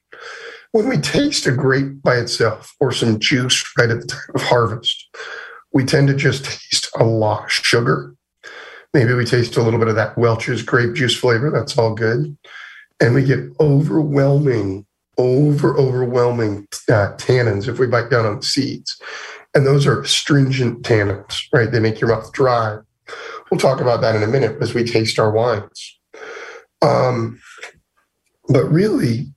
When 0.74 0.88
we 0.88 0.96
taste 0.96 1.46
a 1.46 1.52
grape 1.52 2.02
by 2.02 2.16
itself 2.16 2.74
or 2.80 2.90
some 2.90 3.20
juice 3.20 3.64
right 3.78 3.90
at 3.90 4.00
the 4.00 4.08
time 4.08 4.34
of 4.34 4.42
harvest, 4.42 5.08
we 5.72 5.84
tend 5.84 6.08
to 6.08 6.16
just 6.16 6.46
taste 6.46 6.90
a 6.98 7.04
lot 7.04 7.44
of 7.44 7.52
sugar. 7.52 8.12
Maybe 8.92 9.14
we 9.14 9.24
taste 9.24 9.56
a 9.56 9.62
little 9.62 9.78
bit 9.78 9.86
of 9.86 9.94
that 9.94 10.18
Welch's 10.18 10.62
grape 10.62 10.94
juice 10.94 11.16
flavor. 11.16 11.48
That's 11.52 11.78
all 11.78 11.94
good. 11.94 12.36
And 12.98 13.14
we 13.14 13.22
get 13.22 13.38
overwhelming, 13.60 14.84
over 15.16 15.78
overwhelming 15.78 16.66
uh, 16.88 17.14
tannins 17.18 17.68
if 17.68 17.78
we 17.78 17.86
bite 17.86 18.10
down 18.10 18.26
on 18.26 18.38
the 18.38 18.42
seeds. 18.42 19.00
And 19.54 19.64
those 19.64 19.86
are 19.86 20.00
astringent 20.00 20.82
tannins, 20.82 21.40
right? 21.52 21.70
They 21.70 21.78
make 21.78 22.00
your 22.00 22.10
mouth 22.10 22.32
dry. 22.32 22.78
We'll 23.48 23.60
talk 23.60 23.80
about 23.80 24.00
that 24.00 24.16
in 24.16 24.24
a 24.24 24.26
minute 24.26 24.60
as 24.60 24.74
we 24.74 24.82
taste 24.82 25.20
our 25.20 25.30
wines. 25.30 26.00
Um, 26.82 27.40
but 28.48 28.64
really, 28.64 29.33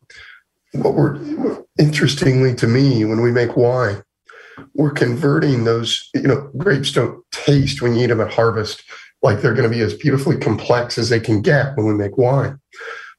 what 0.77 0.93
we're 0.93 1.63
interestingly 1.79 2.55
to 2.55 2.67
me, 2.67 3.05
when 3.05 3.21
we 3.21 3.31
make 3.31 3.55
wine, 3.55 4.03
we're 4.73 4.91
converting 4.91 5.63
those, 5.63 6.09
you 6.13 6.21
know, 6.21 6.49
grapes 6.57 6.91
don't 6.91 7.23
taste 7.31 7.81
when 7.81 7.95
you 7.95 8.03
eat 8.03 8.07
them 8.07 8.21
at 8.21 8.33
harvest 8.33 8.83
like 9.21 9.41
they're 9.41 9.53
going 9.53 9.69
to 9.69 9.75
be 9.75 9.83
as 9.83 9.93
beautifully 9.93 10.37
complex 10.37 10.97
as 10.97 11.09
they 11.09 11.19
can 11.19 11.41
get 11.41 11.75
when 11.75 11.85
we 11.85 11.93
make 11.93 12.17
wine. 12.17 12.59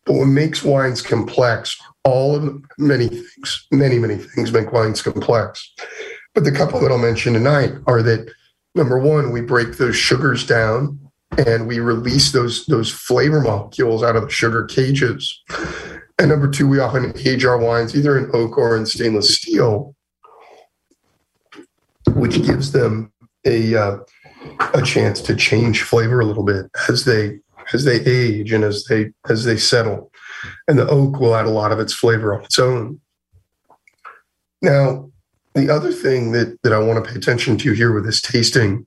But 0.05 0.15
what 0.15 0.27
makes 0.27 0.63
wines 0.63 1.03
complex, 1.03 1.77
all 2.05 2.37
of 2.37 2.63
many 2.79 3.09
things, 3.09 3.67
many, 3.71 3.99
many 3.99 4.17
things 4.17 4.53
make 4.53 4.73
wines 4.73 5.03
complex. 5.03 5.75
But 6.35 6.45
the 6.45 6.53
couple 6.53 6.81
that 6.81 6.91
I'll 6.91 6.99
mention 6.99 7.35
tonight 7.35 7.73
are 7.87 8.03
that 8.03 8.33
number 8.75 8.99
one, 8.99 9.33
we 9.33 9.41
break 9.41 9.77
those 9.77 9.97
sugars 9.97 10.47
down 10.47 10.99
and 11.47 11.67
we 11.67 11.79
release 11.79 12.33
those 12.33 12.65
those 12.67 12.91
flavor 12.91 13.41
molecules 13.41 14.03
out 14.03 14.17
of 14.17 14.23
the 14.23 14.31
sugar 14.31 14.65
cages. 14.65 15.43
And 16.19 16.31
number 16.31 16.49
two, 16.49 16.67
we 16.67 16.81
often 16.81 17.13
age 17.25 17.45
our 17.45 17.59
wines 17.59 17.95
either 17.95 18.19
in 18.19 18.31
oak 18.35 18.59
or 18.59 18.77
in 18.77 18.87
stainless 18.87 19.37
steel, 19.37 19.95
which 22.09 22.43
gives 22.43 22.73
them 22.73 23.13
a 23.45 23.77
uh, 23.77 23.99
a 24.75 24.83
chance 24.83 25.21
to 25.23 25.37
change 25.37 25.83
flavor 25.83 26.21
a 26.21 26.25
little 26.25 26.43
bit 26.43 26.67
as 26.89 27.05
they 27.05 27.39
as 27.73 27.85
they 27.85 28.01
age 28.01 28.53
and 28.53 28.65
as 28.65 28.85
they 28.85 29.13
as 29.29 29.45
they 29.45 29.57
settle. 29.57 30.11
And 30.67 30.79
the 30.79 30.89
oak 30.89 31.21
will 31.21 31.37
add 31.37 31.47
a 31.47 31.51
lot 31.51 31.73
of 31.73 31.79
its 31.79 31.93
flavor 31.93 32.35
on 32.35 32.45
its 32.45 32.59
own. 32.59 33.01
Now, 34.61 35.11
the 35.55 35.71
other 35.71 35.93
thing 35.93 36.33
that 36.33 36.59
that 36.63 36.73
I 36.73 36.79
want 36.79 37.05
to 37.05 37.11
pay 37.11 37.17
attention 37.17 37.59
to 37.59 37.73
here 37.73 37.93
with 37.93 38.05
this 38.05 38.21
tasting 38.21 38.87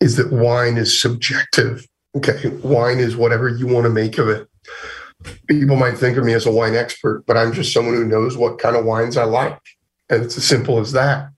is 0.00 0.16
that 0.16 0.32
wine 0.32 0.78
is 0.78 1.00
subjective. 1.00 1.86
Okay. 2.16 2.48
Wine 2.62 2.98
is 2.98 3.16
whatever 3.16 3.48
you 3.48 3.66
want 3.66 3.84
to 3.84 3.90
make 3.90 4.18
of 4.18 4.28
it. 4.28 4.48
People 5.46 5.76
might 5.76 5.98
think 5.98 6.16
of 6.16 6.24
me 6.24 6.32
as 6.32 6.46
a 6.46 6.52
wine 6.52 6.74
expert, 6.74 7.24
but 7.26 7.36
I'm 7.36 7.52
just 7.52 7.72
someone 7.72 7.94
who 7.94 8.04
knows 8.04 8.36
what 8.36 8.58
kind 8.58 8.76
of 8.76 8.84
wines 8.84 9.16
I 9.16 9.24
like. 9.24 9.60
And 10.10 10.22
it's 10.22 10.36
as 10.36 10.44
simple 10.44 10.78
as 10.78 10.92
that. 10.92 11.28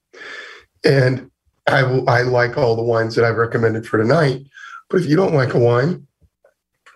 And 0.84 1.30
I 1.66 1.82
will, 1.82 2.08
I 2.08 2.22
like 2.22 2.56
all 2.56 2.76
the 2.76 2.82
wines 2.82 3.14
that 3.14 3.24
I've 3.24 3.36
recommended 3.36 3.86
for 3.86 3.98
tonight. 3.98 4.46
But 4.88 5.00
if 5.00 5.06
you 5.06 5.16
don't 5.16 5.34
like 5.34 5.54
a 5.54 5.58
wine, 5.58 6.06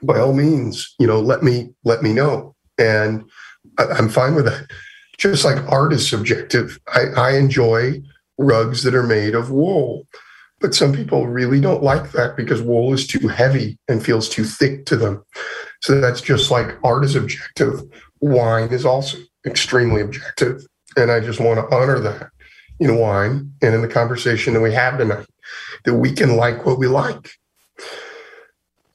by 0.03 0.19
all 0.19 0.33
means, 0.33 0.95
you 0.99 1.07
know, 1.07 1.21
let 1.21 1.43
me 1.43 1.75
let 1.85 2.03
me 2.03 2.13
know. 2.13 2.55
And 2.79 3.25
I, 3.79 3.85
I'm 3.87 4.09
fine 4.09 4.35
with 4.35 4.47
that. 4.47 4.67
Just 5.19 5.45
like 5.45 5.63
art 5.71 5.93
is 5.93 6.09
subjective. 6.09 6.79
I, 6.95 7.07
I 7.17 7.37
enjoy 7.37 8.01
rugs 8.39 8.83
that 8.85 8.95
are 8.95 9.03
made 9.03 9.35
of 9.35 9.51
wool. 9.51 10.07
But 10.61 10.75
some 10.75 10.93
people 10.93 11.27
really 11.27 11.61
don't 11.61 11.83
like 11.83 12.13
that 12.13 12.37
because 12.37 12.61
wool 12.61 12.93
is 12.93 13.07
too 13.07 13.29
heavy 13.29 13.79
and 13.89 14.05
feels 14.05 14.29
too 14.29 14.45
thick 14.45 14.87
to 14.87 14.97
them. 14.97 15.25
So 15.81 16.01
that's 16.01 16.21
just 16.21 16.51
like 16.51 16.77
art 16.85 17.05
is 17.05 17.17
objective. 17.17 17.83
Wine 18.21 18.69
is 18.69 18.85
also 18.85 19.19
extremely 19.47 20.03
objective. 20.03 20.65
And 20.97 21.11
I 21.11 21.21
just 21.21 21.41
want 21.41 21.59
to 21.59 21.75
honor 21.75 21.99
that 22.01 22.31
in 22.79 22.99
wine 22.99 23.53
and 23.63 23.75
in 23.75 23.83
the 23.83 23.89
conversation 23.89 24.55
that 24.55 24.61
we 24.61 24.73
have 24.73 24.99
tonight, 24.99 25.27
that 25.85 25.95
we 25.95 26.13
can 26.13 26.37
like 26.37 26.67
what 26.67 26.79
we 26.79 26.87
like. 26.87 27.31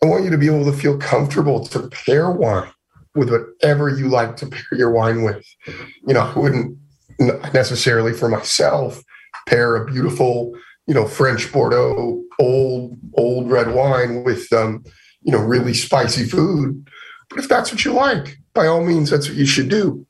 I 0.03 0.07
want 0.07 0.23
you 0.23 0.29
to 0.29 0.37
be 0.37 0.47
able 0.47 0.65
to 0.65 0.77
feel 0.77 0.97
comfortable 0.97 1.65
to 1.67 1.89
pair 1.89 2.29
wine 2.29 2.69
with 3.15 3.31
whatever 3.31 3.89
you 3.89 4.09
like 4.09 4.35
to 4.37 4.47
pair 4.47 4.77
your 4.77 4.91
wine 4.91 5.23
with. 5.23 5.43
You 5.65 6.13
know, 6.13 6.21
I 6.21 6.37
wouldn't 6.37 6.77
necessarily 7.19 8.13
for 8.13 8.29
myself 8.29 9.01
pair 9.47 9.75
a 9.75 9.85
beautiful 9.85 10.53
you 10.87 10.93
know 10.93 11.07
French 11.07 11.51
Bordeaux 11.51 12.23
old 12.39 12.97
old 13.15 13.49
red 13.49 13.73
wine 13.73 14.23
with 14.23 14.51
um, 14.53 14.83
you 15.25 15.31
know 15.31 15.41
really 15.41 15.73
spicy 15.73 16.23
food. 16.23 16.87
But 17.29 17.39
if 17.39 17.49
that's 17.49 17.71
what 17.71 17.83
you 17.83 17.91
like, 17.93 18.37
by 18.53 18.67
all 18.67 18.83
means, 18.83 19.09
that's 19.09 19.27
what 19.27 19.37
you 19.37 19.45
should 19.45 19.69
do. 19.69 20.05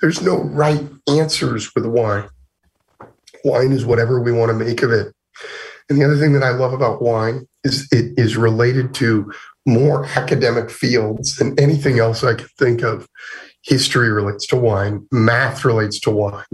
There's 0.00 0.20
no 0.20 0.38
right 0.42 0.84
answers 1.08 1.74
with 1.74 1.86
wine. 1.86 2.28
Wine 3.44 3.72
is 3.72 3.86
whatever 3.86 4.20
we 4.20 4.32
want 4.32 4.50
to 4.50 4.64
make 4.64 4.82
of 4.82 4.90
it. 4.90 5.14
And 5.88 5.98
the 5.98 6.04
other 6.04 6.18
thing 6.18 6.32
that 6.34 6.42
I 6.42 6.50
love 6.50 6.72
about 6.72 7.00
wine 7.00 7.46
is 7.64 7.88
it 7.92 8.18
is 8.18 8.36
related 8.36 8.94
to 8.94 9.32
more 9.66 10.04
academic 10.16 10.70
fields 10.70 11.36
than 11.36 11.58
anything 11.58 11.98
else 11.98 12.24
I 12.24 12.34
can 12.34 12.48
think 12.58 12.82
of. 12.82 13.08
History 13.62 14.10
relates 14.10 14.46
to 14.48 14.56
wine, 14.56 15.06
math 15.10 15.64
relates 15.64 15.98
to 16.00 16.10
wine, 16.10 16.44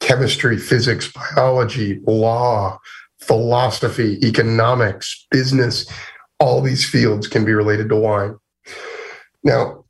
chemistry, 0.00 0.58
physics, 0.58 1.10
biology, 1.12 2.00
law, 2.06 2.78
philosophy, 3.20 4.18
economics, 4.22 5.26
business, 5.30 5.86
all 6.40 6.60
these 6.60 6.88
fields 6.88 7.26
can 7.26 7.44
be 7.44 7.52
related 7.52 7.88
to 7.88 7.96
wine. 7.96 8.36
Now, 9.42 9.84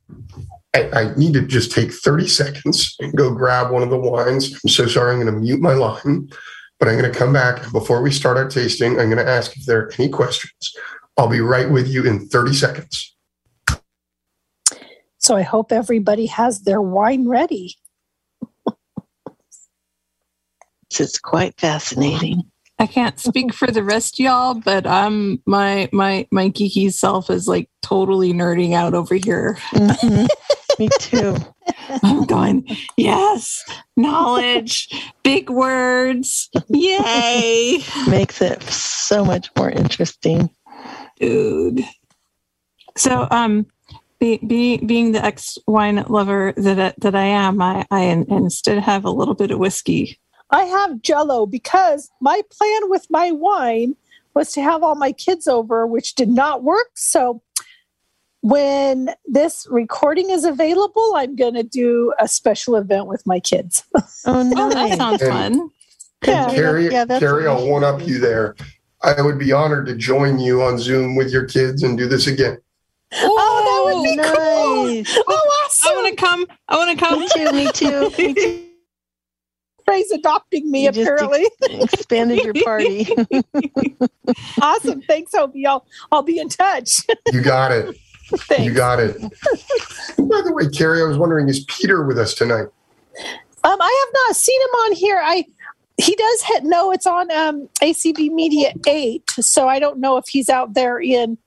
I, 0.73 0.89
I, 0.91 1.15
need 1.15 1.33
to 1.33 1.41
just 1.41 1.71
take 1.71 1.91
30 1.91 2.27
seconds 2.27 2.95
and 2.99 3.15
go 3.15 3.33
grab 3.33 3.71
one 3.71 3.81
of 3.81 3.89
the 3.89 3.97
wines. 3.97 4.53
I'm 4.53 4.69
so 4.69 4.87
sorry, 4.87 5.13
I'm 5.13 5.21
going 5.21 5.33
to 5.33 5.39
mute 5.39 5.61
my 5.61 5.73
line 5.73 6.29
but 6.79 6.87
I'm 6.87 6.99
going 6.99 7.11
to 7.11 7.17
come 7.17 7.33
back. 7.33 7.63
and 7.63 7.71
Before 7.71 8.01
we 8.01 8.11
start 8.11 8.37
our 8.37 8.47
tasting, 8.49 8.99
I'm 8.99 9.09
going 9.09 9.23
to 9.23 9.29
ask 9.29 9.55
if 9.57 9.65
there 9.65 9.79
are 9.79 9.91
any 9.97 10.09
questions. 10.09 10.75
I'll 11.17 11.29
be 11.29 11.41
right 11.41 11.69
with 11.69 11.87
you 11.87 12.05
in 12.05 12.27
30 12.27 12.53
seconds. 12.53 13.15
So 15.17 15.35
I 15.35 15.41
hope 15.41 15.71
everybody 15.71 16.27
has 16.27 16.61
their 16.61 16.81
wine 16.81 17.27
ready. 17.27 17.75
It's 20.97 21.19
quite 21.19 21.59
fascinating. 21.59 22.43
I 22.77 22.87
can't 22.87 23.17
speak 23.19 23.53
for 23.53 23.67
the 23.67 23.83
rest 23.83 24.19
of 24.19 24.23
y'all, 24.25 24.53
but 24.55 24.85
I'm 24.85 25.41
my 25.45 25.87
my 25.93 26.27
my 26.31 26.49
geeky 26.49 26.91
self 26.91 27.29
is 27.29 27.47
like 27.47 27.69
totally 27.81 28.33
nerding 28.33 28.73
out 28.73 28.93
over 28.93 29.15
here. 29.15 29.57
Mhm. 29.71 30.27
Me 30.79 30.89
too. 30.99 31.37
I'm 32.03 32.25
going, 32.25 32.67
yes, 32.97 33.63
knowledge, 33.95 34.89
big 35.23 35.49
words, 35.49 36.49
yay, 36.67 37.79
Makes 38.09 38.41
it 38.41 38.61
so 38.63 39.23
much 39.23 39.49
more 39.57 39.69
interesting. 39.69 40.49
dude. 41.17 41.85
So, 42.97 43.27
um, 43.31 43.65
be, 44.19 44.37
be, 44.45 44.77
being 44.77 45.13
the 45.13 45.23
ex 45.23 45.57
wine 45.65 46.03
lover 46.09 46.53
that 46.57 46.77
I- 46.79 46.93
that 46.97 47.15
I 47.15 47.23
am, 47.25 47.61
I, 47.61 47.85
I 47.89 48.01
instead 48.01 48.79
have 48.79 49.05
a 49.05 49.09
little 49.11 49.33
bit 49.33 49.51
of 49.51 49.59
whiskey. 49.59 50.19
I 50.55 50.63
have 50.63 51.01
jello 51.01 51.45
because 51.45 52.09
my 52.21 52.41
plan 52.49 52.89
with 52.89 53.05
my 53.09 53.31
wine 53.31 53.95
was 54.33 54.53
to 54.53 54.61
have 54.61 54.83
all 54.83 54.95
my 54.95 55.11
kids 55.11 55.47
over, 55.47 55.85
which 55.85 56.15
did 56.15 56.29
not 56.29 56.63
work. 56.63 56.91
So 56.95 57.41
when 58.41 59.09
this 59.25 59.67
recording 59.69 60.29
is 60.29 60.45
available, 60.45 61.13
I'm 61.15 61.35
going 61.35 61.55
to 61.55 61.63
do 61.63 62.13
a 62.19 62.27
special 62.29 62.77
event 62.77 63.07
with 63.07 63.25
my 63.25 63.39
kids. 63.39 63.83
Oh, 64.27 64.41
no, 64.41 64.69
that 64.69 64.97
sounds 64.97 65.21
And- 65.21 65.31
fun. 65.31 65.69
Yeah. 66.25 66.49
Carrie, 66.49 66.89
Yeah, 66.89 67.05
that's 67.05 67.19
Carrie, 67.19 67.45
I'll 67.47 67.67
one 67.69 67.83
up 67.83 68.07
you 68.07 68.17
there. 68.17 68.55
I 69.03 69.21
would 69.21 69.37
be 69.37 69.51
honored 69.51 69.85
to 69.85 69.95
join 69.95 70.39
you 70.39 70.63
on 70.63 70.79
Zoom 70.79 71.15
with 71.15 71.29
your 71.31 71.45
kids 71.45 71.83
and 71.83 71.95
do 71.95 72.07
this 72.07 72.25
again. 72.25 72.57
Oh, 73.13 73.85
that 73.85 73.93
would 73.93 74.03
be 74.03 74.15
cool. 75.13 75.23
Oh, 75.27 75.63
awesome. 75.65 75.91
I 75.91 75.95
want 76.01 76.17
to 76.17 76.25
come. 76.25 76.47
I 76.69 76.77
want 76.77 76.97
to 76.99 77.05
come. 77.05 77.19
Me 77.19 77.27
too. 77.27 77.51
Me 77.51 77.71
too. 77.71 78.09
Me 78.17 78.33
too. 78.33 78.64
Ray's 79.87 80.11
adopting 80.11 80.69
me, 80.71 80.85
You 80.85 80.91
just 80.91 81.09
apparently. 81.09 81.47
Expanded 81.61 82.43
your 82.43 82.53
party. 82.63 83.07
awesome. 84.61 85.01
Thanks, 85.03 85.33
Opie. 85.33 85.65
I'll, 85.65 85.85
I'll 86.11 86.23
be 86.23 86.39
in 86.39 86.49
touch. 86.49 87.01
You 87.31 87.41
got 87.41 87.71
it. 87.71 87.95
Thanks. 88.29 88.65
You 88.65 88.73
got 88.73 88.99
it. 88.99 89.21
By 89.21 90.41
the 90.43 90.51
way, 90.53 90.67
Carrie, 90.69 91.01
I 91.01 91.05
was 91.05 91.17
wondering, 91.17 91.47
is 91.47 91.63
Peter 91.65 92.03
with 92.03 92.17
us 92.17 92.33
tonight? 92.33 92.67
Um, 93.63 93.81
I 93.81 94.05
have 94.05 94.13
not 94.27 94.35
seen 94.35 94.59
him 94.61 94.67
on 94.67 94.93
here. 94.93 95.21
I 95.23 95.45
he 95.97 96.13
does 96.15 96.41
hit 96.43 96.63
no, 96.63 96.91
it's 96.91 97.07
on 97.07 97.31
um 97.31 97.69
ACB 97.81 98.31
Media 98.31 98.73
eight, 98.87 99.29
so 99.39 99.67
I 99.67 99.79
don't 99.79 99.99
know 99.99 100.17
if 100.17 100.27
he's 100.27 100.49
out 100.49 100.73
there 100.73 100.99
in 100.99 101.37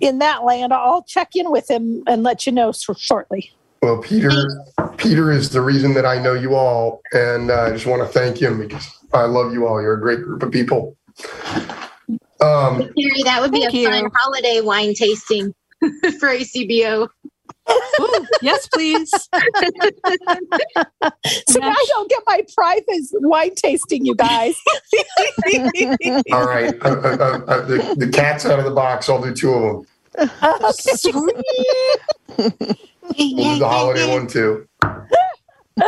in 0.00 0.18
that 0.20 0.44
land. 0.44 0.72
I'll 0.72 1.02
check 1.02 1.34
in 1.34 1.50
with 1.50 1.70
him 1.70 2.02
and 2.06 2.22
let 2.22 2.46
you 2.46 2.52
know 2.52 2.68
s- 2.70 2.86
shortly. 2.96 3.50
Well, 3.82 3.98
Peter, 3.98 4.30
Peter 4.96 5.30
is 5.30 5.50
the 5.50 5.60
reason 5.60 5.94
that 5.94 6.06
I 6.06 6.20
know 6.20 6.34
you 6.34 6.54
all, 6.54 7.02
and 7.12 7.50
uh, 7.50 7.62
I 7.62 7.70
just 7.70 7.86
want 7.86 8.02
to 8.02 8.08
thank 8.08 8.40
him 8.40 8.58
because 8.58 8.86
I 9.12 9.24
love 9.24 9.52
you 9.52 9.66
all. 9.66 9.80
You're 9.80 9.94
a 9.94 10.00
great 10.00 10.22
group 10.22 10.42
of 10.42 10.50
people. 10.50 10.96
Um, 12.40 12.92
Carrie, 12.98 13.22
that 13.24 13.38
would 13.40 13.52
be 13.52 13.64
a 13.64 13.70
you. 13.70 13.88
fun 13.88 14.10
holiday 14.14 14.60
wine 14.60 14.94
tasting 14.94 15.54
for 15.80 16.28
ACBO. 16.28 17.08
Ooh, 18.00 18.26
yes, 18.42 18.68
please. 18.68 19.12
So 21.48 21.58
now 21.58 21.70
I 21.70 21.86
don't 21.88 22.10
get 22.10 22.22
my 22.26 22.42
private 22.54 23.04
wine 23.12 23.54
tasting, 23.54 24.04
you 24.04 24.14
guys. 24.14 24.54
all 26.32 26.46
right, 26.46 26.74
uh, 26.82 26.88
uh, 26.88 27.64
the, 27.66 27.94
the 27.96 28.08
cat's 28.12 28.44
out 28.44 28.58
of 28.58 28.64
the 28.64 28.70
box. 28.70 29.08
I'll 29.08 29.22
do 29.22 29.34
two 29.34 29.52
of 29.54 29.62
them. 29.62 29.86
We'll 33.18 33.54
do 33.54 33.58
the 33.58 33.68
holiday 33.68 34.10
one 34.10 34.26
too. 34.26 34.66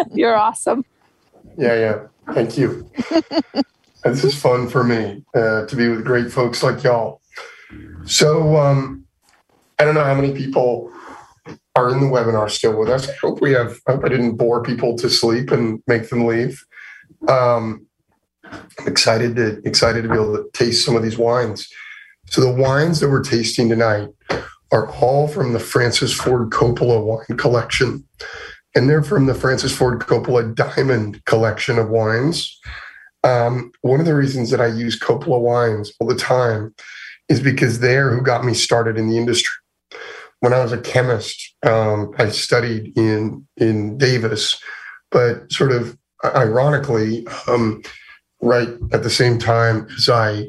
You're 0.12 0.36
awesome. 0.36 0.84
Yeah, 1.56 1.74
yeah. 1.74 2.34
Thank 2.34 2.59
you. 2.59 2.90
this 4.05 4.24
is 4.24 4.34
fun 4.34 4.68
for 4.68 4.84
me 4.84 5.24
uh, 5.34 5.66
to 5.66 5.76
be 5.76 5.88
with 5.88 6.05
great 6.05 6.30
folks 6.30 6.62
like 6.62 6.82
y'all. 6.82 7.22
So, 8.05 8.56
um, 8.56 9.06
I 9.78 9.84
don't 9.84 9.94
know 9.94 10.05
how 10.05 10.14
many 10.14 10.32
people 10.32 10.93
are 11.74 11.90
in 11.90 12.01
the 12.01 12.06
webinar 12.06 12.51
still 12.51 12.78
with 12.78 12.88
us. 12.88 13.09
I 13.09 13.14
hope 13.20 13.40
we 13.40 13.52
have. 13.52 13.78
I 13.86 13.93
hope 13.93 14.05
I 14.05 14.09
didn't 14.09 14.36
bore 14.36 14.62
people 14.62 14.97
to 14.98 15.10
sleep 15.10 15.51
and 15.51 15.82
make 15.86 16.09
them 16.09 16.26
leave. 16.26 16.64
Um, 17.28 17.86
I'm 18.51 18.86
excited 18.86 19.36
to 19.36 19.60
excited 19.66 20.02
to 20.02 20.09
be 20.09 20.14
able 20.14 20.36
to 20.36 20.48
taste 20.52 20.84
some 20.84 20.97
of 20.97 21.02
these 21.02 21.18
wines. 21.18 21.68
So 22.28 22.40
the 22.40 22.51
wines 22.51 23.01
that 23.01 23.10
we're 23.10 23.22
tasting 23.22 23.68
tonight 23.68 24.09
are 24.72 24.90
all 24.94 25.28
from 25.28 25.52
the 25.52 25.60
Francis 25.60 26.12
Ford 26.12 26.51
Coppola 26.51 27.02
wine 27.05 27.36
collection 27.38 28.05
and 28.76 28.90
they're 28.90 29.02
from 29.02 29.24
the 29.24 29.34
Francis 29.34 29.74
Ford 29.74 30.01
Coppola 30.01 30.55
Diamond 30.55 31.24
collection 31.24 31.78
of 31.78 31.88
wines. 31.88 32.60
Um, 33.24 33.72
one 33.80 34.01
of 34.01 34.06
the 34.06 34.14
reasons 34.14 34.51
that 34.51 34.60
I 34.60 34.66
use 34.66 35.01
Coppola 35.01 35.40
wines 35.40 35.90
all 35.98 36.06
the 36.06 36.14
time 36.14 36.74
is 37.30 37.40
because 37.40 37.80
they're 37.80 38.10
who 38.10 38.20
got 38.20 38.44
me 38.44 38.52
started 38.52 38.98
in 38.98 39.09
the 39.09 39.16
industry. 39.16 39.55
When 40.40 40.52
I 40.52 40.62
was 40.62 40.72
a 40.72 40.80
chemist, 40.80 41.55
um, 41.64 42.12
I 42.18 42.28
studied 42.28 42.97
in 42.97 43.47
in 43.56 43.97
Davis, 43.97 44.60
but 45.10 45.51
sort 45.51 45.72
of 45.72 45.97
ironically, 46.22 47.26
um, 47.48 47.82
right 48.43 48.68
at 48.93 49.02
the 49.02 49.10
same 49.10 49.38
time 49.38 49.88
as 49.97 50.10
I 50.10 50.48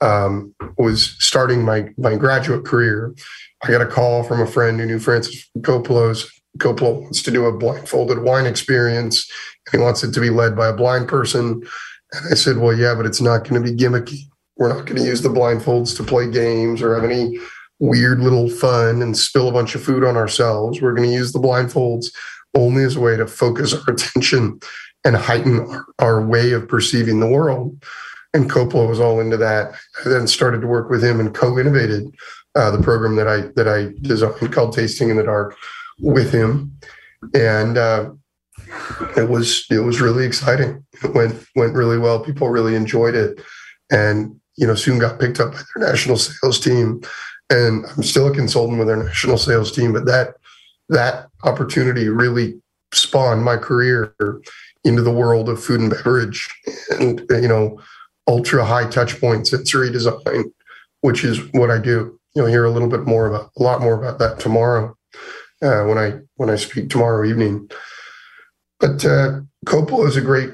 um, 0.00 0.52
was 0.76 1.14
starting 1.20 1.64
my 1.64 1.90
my 1.96 2.16
graduate 2.16 2.64
career, 2.64 3.14
I 3.62 3.68
got 3.68 3.80
a 3.80 3.86
call 3.86 4.22
from 4.22 4.40
a 4.40 4.46
friend 4.46 4.78
who 4.78 4.86
knew 4.86 4.98
Francis 4.98 5.48
Coppola's 5.58 6.30
Coppola 6.58 7.02
wants 7.02 7.22
to 7.22 7.30
do 7.30 7.46
a 7.46 7.56
blindfolded 7.56 8.22
wine 8.22 8.46
experience 8.46 9.30
and 9.66 9.80
he 9.80 9.84
wants 9.84 10.02
it 10.02 10.12
to 10.12 10.20
be 10.20 10.30
led 10.30 10.56
by 10.56 10.68
a 10.68 10.72
blind 10.72 11.08
person. 11.08 11.62
And 12.12 12.26
I 12.30 12.34
said, 12.34 12.58
Well, 12.58 12.76
yeah, 12.76 12.94
but 12.94 13.06
it's 13.06 13.20
not 13.20 13.48
going 13.48 13.62
to 13.62 13.70
be 13.70 13.76
gimmicky. 13.76 14.22
We're 14.56 14.68
not 14.68 14.86
going 14.86 15.00
to 15.00 15.06
use 15.06 15.22
the 15.22 15.28
blindfolds 15.28 15.96
to 15.96 16.02
play 16.02 16.28
games 16.28 16.82
or 16.82 16.94
have 16.94 17.08
any 17.08 17.38
weird 17.78 18.18
little 18.20 18.50
fun 18.50 19.02
and 19.02 19.16
spill 19.16 19.48
a 19.48 19.52
bunch 19.52 19.74
of 19.74 19.82
food 19.82 20.02
on 20.02 20.16
ourselves. 20.16 20.80
We're 20.80 20.94
going 20.94 21.08
to 21.08 21.14
use 21.14 21.32
the 21.32 21.38
blindfolds 21.38 22.06
only 22.56 22.82
as 22.82 22.96
a 22.96 23.00
way 23.00 23.16
to 23.16 23.26
focus 23.26 23.72
our 23.72 23.84
attention 23.94 24.58
and 25.04 25.16
heighten 25.16 25.60
our, 25.60 25.86
our 26.00 26.26
way 26.26 26.52
of 26.52 26.68
perceiving 26.68 27.20
the 27.20 27.28
world. 27.28 27.80
And 28.34 28.50
Coppola 28.50 28.88
was 28.88 29.00
all 29.00 29.20
into 29.20 29.36
that. 29.36 29.74
I 30.04 30.08
then 30.08 30.26
started 30.26 30.60
to 30.62 30.66
work 30.66 30.90
with 30.90 31.04
him 31.04 31.20
and 31.20 31.34
co-innovated 31.34 32.12
uh, 32.58 32.70
the 32.72 32.82
program 32.82 33.14
that 33.16 33.28
I 33.28 33.42
that 33.54 33.68
I 33.68 33.94
designed 34.02 34.52
called 34.52 34.74
Tasting 34.74 35.10
in 35.10 35.16
the 35.16 35.22
Dark 35.22 35.56
with 36.00 36.32
him, 36.32 36.76
and 37.34 37.78
uh, 37.78 38.10
it 39.16 39.28
was 39.28 39.64
it 39.70 39.78
was 39.78 40.00
really 40.00 40.26
exciting. 40.26 40.84
It 41.04 41.14
went 41.14 41.34
went 41.54 41.74
really 41.74 41.98
well. 41.98 42.18
People 42.20 42.48
really 42.48 42.74
enjoyed 42.74 43.14
it, 43.14 43.40
and 43.90 44.38
you 44.56 44.66
know 44.66 44.74
soon 44.74 44.98
got 44.98 45.20
picked 45.20 45.38
up 45.38 45.52
by 45.52 45.60
their 45.76 45.88
national 45.88 46.16
sales 46.16 46.58
team. 46.58 47.00
And 47.50 47.86
I'm 47.96 48.02
still 48.02 48.26
a 48.26 48.34
consultant 48.34 48.78
with 48.78 48.88
their 48.88 49.02
national 49.02 49.38
sales 49.38 49.72
team, 49.72 49.92
but 49.92 50.04
that 50.06 50.34
that 50.88 51.28
opportunity 51.44 52.08
really 52.08 52.60
spawned 52.92 53.44
my 53.44 53.56
career 53.56 54.14
into 54.84 55.02
the 55.02 55.12
world 55.12 55.48
of 55.48 55.62
food 55.62 55.80
and 55.80 55.90
beverage, 55.90 56.48
and 56.98 57.24
you 57.30 57.48
know 57.48 57.80
ultra 58.26 58.64
high 58.64 58.88
touch 58.90 59.20
point 59.20 59.46
sensory 59.46 59.90
design, 59.92 60.52
which 61.02 61.24
is 61.24 61.40
what 61.52 61.70
I 61.70 61.78
do. 61.78 62.17
You'll 62.38 62.46
hear 62.46 62.64
a 62.64 62.70
little 62.70 62.88
bit 62.88 63.04
more 63.04 63.26
about 63.26 63.50
a 63.58 63.62
lot 63.64 63.80
more 63.80 63.94
about 63.94 64.20
that 64.20 64.38
tomorrow 64.38 64.96
uh, 65.60 65.82
when 65.82 65.98
I 65.98 66.20
when 66.36 66.48
I 66.48 66.54
speak 66.54 66.88
tomorrow 66.88 67.28
evening. 67.28 67.68
But 68.78 69.04
uh, 69.04 69.40
Coppola 69.66 70.06
is 70.06 70.16
a 70.16 70.20
great 70.20 70.50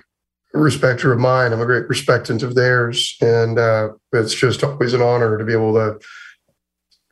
respecter 0.55 1.13
of 1.13 1.19
mine. 1.19 1.53
I'm 1.53 1.61
a 1.61 1.67
great 1.67 1.87
respectant 1.87 2.43
of 2.43 2.55
theirs, 2.55 3.15
and 3.21 3.59
uh, 3.59 3.91
it's 4.15 4.33
just 4.33 4.65
always 4.65 4.95
an 4.95 5.03
honor 5.03 5.37
to 5.37 5.45
be 5.45 5.53
able 5.53 5.75
to 5.75 6.01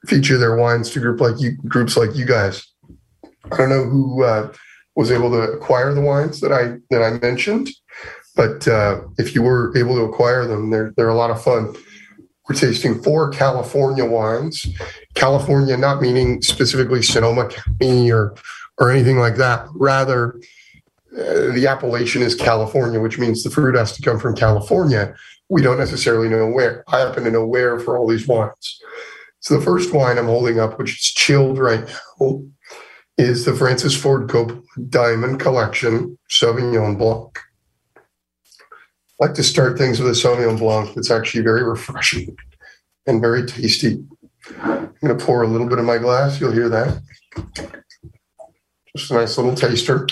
feature 0.07 0.39
their 0.39 0.57
wines 0.57 0.89
to 0.93 1.01
group 1.01 1.21
like 1.21 1.39
you 1.39 1.59
groups 1.69 1.99
like 1.99 2.15
you 2.15 2.25
guys. 2.25 2.67
I 3.53 3.57
don't 3.59 3.69
know 3.69 3.85
who 3.85 4.25
uh, 4.25 4.55
was 4.97 5.11
able 5.11 5.31
to 5.33 5.53
acquire 5.53 5.93
the 5.93 6.01
wines 6.01 6.41
that 6.41 6.51
I 6.51 6.79
that 6.89 7.03
I 7.03 7.19
mentioned, 7.19 7.69
but 8.35 8.67
uh, 8.67 9.03
if 9.19 9.35
you 9.35 9.43
were 9.43 9.77
able 9.77 9.97
to 9.97 10.05
acquire 10.05 10.47
them, 10.47 10.71
they're 10.71 10.95
they're 10.97 11.11
a 11.11 11.15
lot 11.15 11.31
of 11.31 11.45
fun. 11.45 11.77
We're 12.49 12.57
tasting 12.57 13.03
four 13.03 13.31
California 13.31 14.05
wines. 14.05 14.67
California, 15.15 15.77
not 15.77 16.03
meaning 16.03 16.43
specifically 16.43 17.03
Sonoma 17.03 17.49
County 17.49 18.11
or 18.11 18.35
or 18.79 18.91
anything 18.91 19.19
like 19.19 19.37
that. 19.37 19.67
Rather, 19.75 20.41
uh, 21.17 21.53
the 21.53 21.67
appellation 21.69 22.23
is 22.23 22.35
California, 22.35 23.01
which 23.01 23.19
means 23.19 23.43
the 23.43 23.51
fruit 23.51 23.77
has 23.77 23.93
to 23.93 24.03
come 24.03 24.19
from 24.19 24.35
California. 24.35 25.15
We 25.49 25.63
don't 25.63 25.79
necessarily 25.79 26.29
know 26.29 26.49
where. 26.49 26.85
I 26.89 27.01
happen 27.01 27.25
to 27.25 27.31
know 27.31 27.47
where 27.47 27.79
for 27.79 27.97
all 27.97 28.09
these 28.09 28.27
wines. 28.27 28.81
So 29.41 29.59
the 29.59 29.65
first 29.65 29.93
wine 29.93 30.19
I'm 30.19 30.27
holding 30.27 30.59
up, 30.59 30.79
which 30.79 30.93
is 30.93 31.03
chilled 31.03 31.59
right 31.59 31.87
now, 32.21 32.43
is 33.19 33.45
the 33.45 33.55
Francis 33.55 33.95
Ford 33.97 34.29
Coppola 34.29 34.63
Diamond 34.89 35.41
Collection 35.41 36.19
Sauvignon 36.31 36.97
Blanc. 36.97 37.39
I 39.21 39.27
like 39.27 39.35
to 39.35 39.43
start 39.43 39.79
things 39.79 40.01
with 40.01 40.09
a 40.09 40.15
Sauvignon 40.15 40.59
Blanc 40.59 40.95
that's 40.95 41.11
actually 41.11 41.43
very 41.43 41.63
refreshing 41.63 42.37
and 43.07 43.21
very 43.21 43.47
tasty. 43.47 44.05
I'm 44.61 44.95
going 45.01 45.17
to 45.17 45.25
pour 45.25 45.43
a 45.43 45.47
little 45.47 45.69
bit 45.69 45.79
in 45.79 45.85
my 45.85 45.99
glass. 45.99 46.41
You'll 46.41 46.53
hear 46.53 46.69
that. 46.69 47.01
Just 48.97 49.11
a 49.11 49.15
nice 49.15 49.39
little 49.39 49.55
taster. 49.55 50.07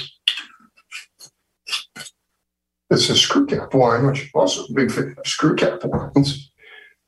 This 2.89 3.09
is 3.09 3.21
screw 3.21 3.47
cap 3.47 3.73
wine, 3.75 4.07
which 4.07 4.31
I'm 4.35 4.41
also 4.41 4.65
a 4.65 4.73
big 4.73 4.91
fan 4.91 5.15
of 5.17 5.27
screw 5.27 5.55
cap 5.55 5.85
wines. 5.85 6.51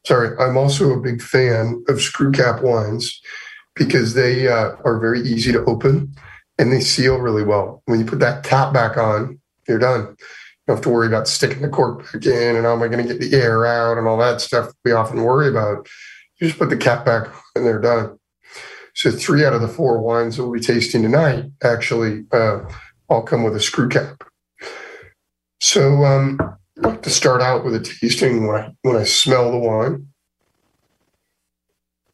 Sorry, 0.06 0.36
I'm 0.38 0.56
also 0.56 0.92
a 0.92 1.00
big 1.00 1.20
fan 1.22 1.84
of 1.88 2.00
screw 2.00 2.32
cap 2.32 2.62
wines 2.62 3.20
because 3.74 4.14
they 4.14 4.48
uh, 4.48 4.72
are 4.84 4.98
very 4.98 5.20
easy 5.20 5.52
to 5.52 5.64
open 5.64 6.14
and 6.58 6.72
they 6.72 6.80
seal 6.80 7.18
really 7.18 7.44
well. 7.44 7.82
When 7.86 8.00
you 8.00 8.06
put 8.06 8.20
that 8.20 8.44
cap 8.44 8.72
back 8.72 8.96
on, 8.96 9.40
you're 9.68 9.78
done. 9.78 10.16
Have 10.72 10.80
to 10.84 10.88
worry 10.88 11.06
about 11.06 11.28
sticking 11.28 11.60
the 11.60 11.68
cork 11.68 12.10
back 12.10 12.24
in 12.24 12.56
and 12.56 12.64
how 12.64 12.72
am 12.72 12.82
I 12.82 12.88
going 12.88 13.06
to 13.06 13.12
get 13.12 13.20
the 13.20 13.36
air 13.36 13.66
out 13.66 13.98
and 13.98 14.08
all 14.08 14.16
that 14.16 14.40
stuff 14.40 14.72
we 14.86 14.92
often 14.92 15.22
worry 15.22 15.46
about. 15.46 15.86
You 16.40 16.46
just 16.46 16.58
put 16.58 16.70
the 16.70 16.78
cap 16.78 17.04
back 17.04 17.28
and 17.54 17.66
they're 17.66 17.78
done. 17.78 18.18
So 18.94 19.10
three 19.10 19.44
out 19.44 19.52
of 19.52 19.60
the 19.60 19.68
four 19.68 20.00
wines 20.00 20.36
that 20.36 20.44
we'll 20.44 20.52
be 20.54 20.60
tasting 20.60 21.02
tonight 21.02 21.44
actually 21.62 22.24
uh, 22.32 22.60
all 23.10 23.22
come 23.22 23.42
with 23.42 23.54
a 23.54 23.60
screw 23.60 23.90
cap. 23.90 24.24
So 25.60 26.06
um, 26.06 26.38
I 26.82 26.88
like 26.88 27.02
to 27.02 27.10
start 27.10 27.42
out 27.42 27.66
with 27.66 27.74
a 27.74 27.80
tasting 27.80 28.46
when 28.46 28.56
I 28.56 28.72
when 28.80 28.96
I 28.96 29.04
smell 29.04 29.52
the 29.52 29.58
wine. 29.58 30.08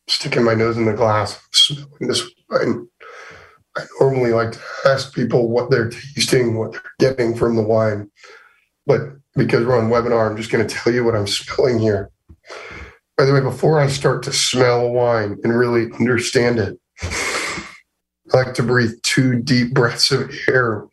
Sticking 0.08 0.42
my 0.42 0.54
nose 0.54 0.76
in 0.76 0.84
the 0.84 0.94
glass, 0.94 1.40
smelling 1.52 1.88
this 2.00 2.28
wine. 2.50 2.88
I 3.76 3.82
normally 4.00 4.32
like 4.32 4.50
to 4.50 4.60
ask 4.86 5.14
people 5.14 5.48
what 5.48 5.70
they're 5.70 5.90
tasting, 5.90 6.56
what 6.56 6.72
they're 6.72 6.82
getting 6.98 7.36
from 7.36 7.54
the 7.54 7.62
wine. 7.62 8.10
But 8.88 9.02
because 9.36 9.66
we're 9.66 9.78
on 9.78 9.90
webinar, 9.90 10.28
I'm 10.28 10.36
just 10.36 10.50
going 10.50 10.66
to 10.66 10.74
tell 10.74 10.92
you 10.92 11.04
what 11.04 11.14
I'm 11.14 11.28
smelling 11.28 11.78
here. 11.78 12.10
By 13.16 13.24
the 13.24 13.34
way, 13.34 13.40
before 13.40 13.80
I 13.80 13.88
start 13.88 14.22
to 14.24 14.32
smell 14.32 14.90
wine 14.90 15.38
and 15.44 15.56
really 15.56 15.92
understand 15.92 16.58
it, 16.58 16.78
I 17.02 18.36
like 18.36 18.54
to 18.54 18.62
breathe 18.62 18.92
two 19.02 19.40
deep 19.40 19.74
breaths 19.74 20.10
of 20.10 20.30
air 20.48 20.86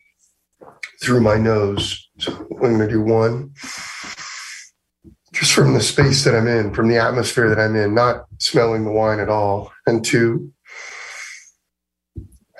through 1.02 1.22
my 1.22 1.38
nose. 1.38 2.10
So 2.20 2.34
I'm 2.34 2.58
going 2.58 2.80
to 2.80 2.88
do 2.88 3.02
one 3.02 3.54
just 5.34 5.54
from 5.54 5.74
the 5.74 5.82
space 5.82 6.24
that 6.24 6.34
I'm 6.34 6.48
in, 6.48 6.74
from 6.74 6.88
the 6.88 6.98
atmosphere 6.98 7.50
that 7.50 7.60
I'm 7.60 7.76
in, 7.76 7.94
not 7.94 8.26
smelling 8.40 8.86
the 8.86 8.92
wine 8.92 9.20
at 9.20 9.30
all. 9.30 9.72
And 9.86 10.04
two, 10.04 10.52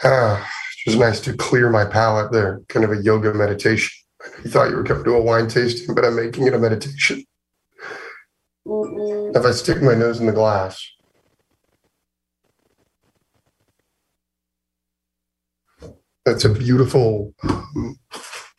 ah, 0.04 0.48
it 0.86 0.90
was 0.90 1.00
nice 1.00 1.22
to 1.22 1.34
clear 1.34 1.70
my 1.70 1.86
palate 1.86 2.34
there, 2.34 2.62
kind 2.68 2.84
of 2.84 2.92
a 2.92 3.02
yoga 3.02 3.34
meditation. 3.34 4.05
You 4.44 4.50
thought 4.52 4.70
you 4.70 4.76
were 4.78 4.84
coming 4.84 5.04
to 5.06 5.16
a 5.16 5.22
wine 5.22 5.48
tasting, 5.48 5.96
but 5.96 6.06
I'm 6.06 6.16
making 6.16 6.48
it 6.48 6.54
a 6.54 6.60
meditation. 6.60 7.24
If 8.66 9.46
I 9.46 9.52
stick 9.52 9.82
my 9.82 9.96
nose 9.96 10.20
in 10.20 10.28
the 10.28 10.34
glass, 10.34 10.84
that's 16.26 16.46
a 16.46 16.50
beautiful, 16.50 17.34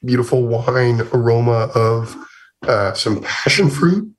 beautiful 0.04 0.46
wine 0.46 1.02
aroma 1.12 1.70
of 1.74 2.16
uh, 2.62 2.94
some 2.94 3.22
passion 3.22 3.70
fruit. 3.70 4.12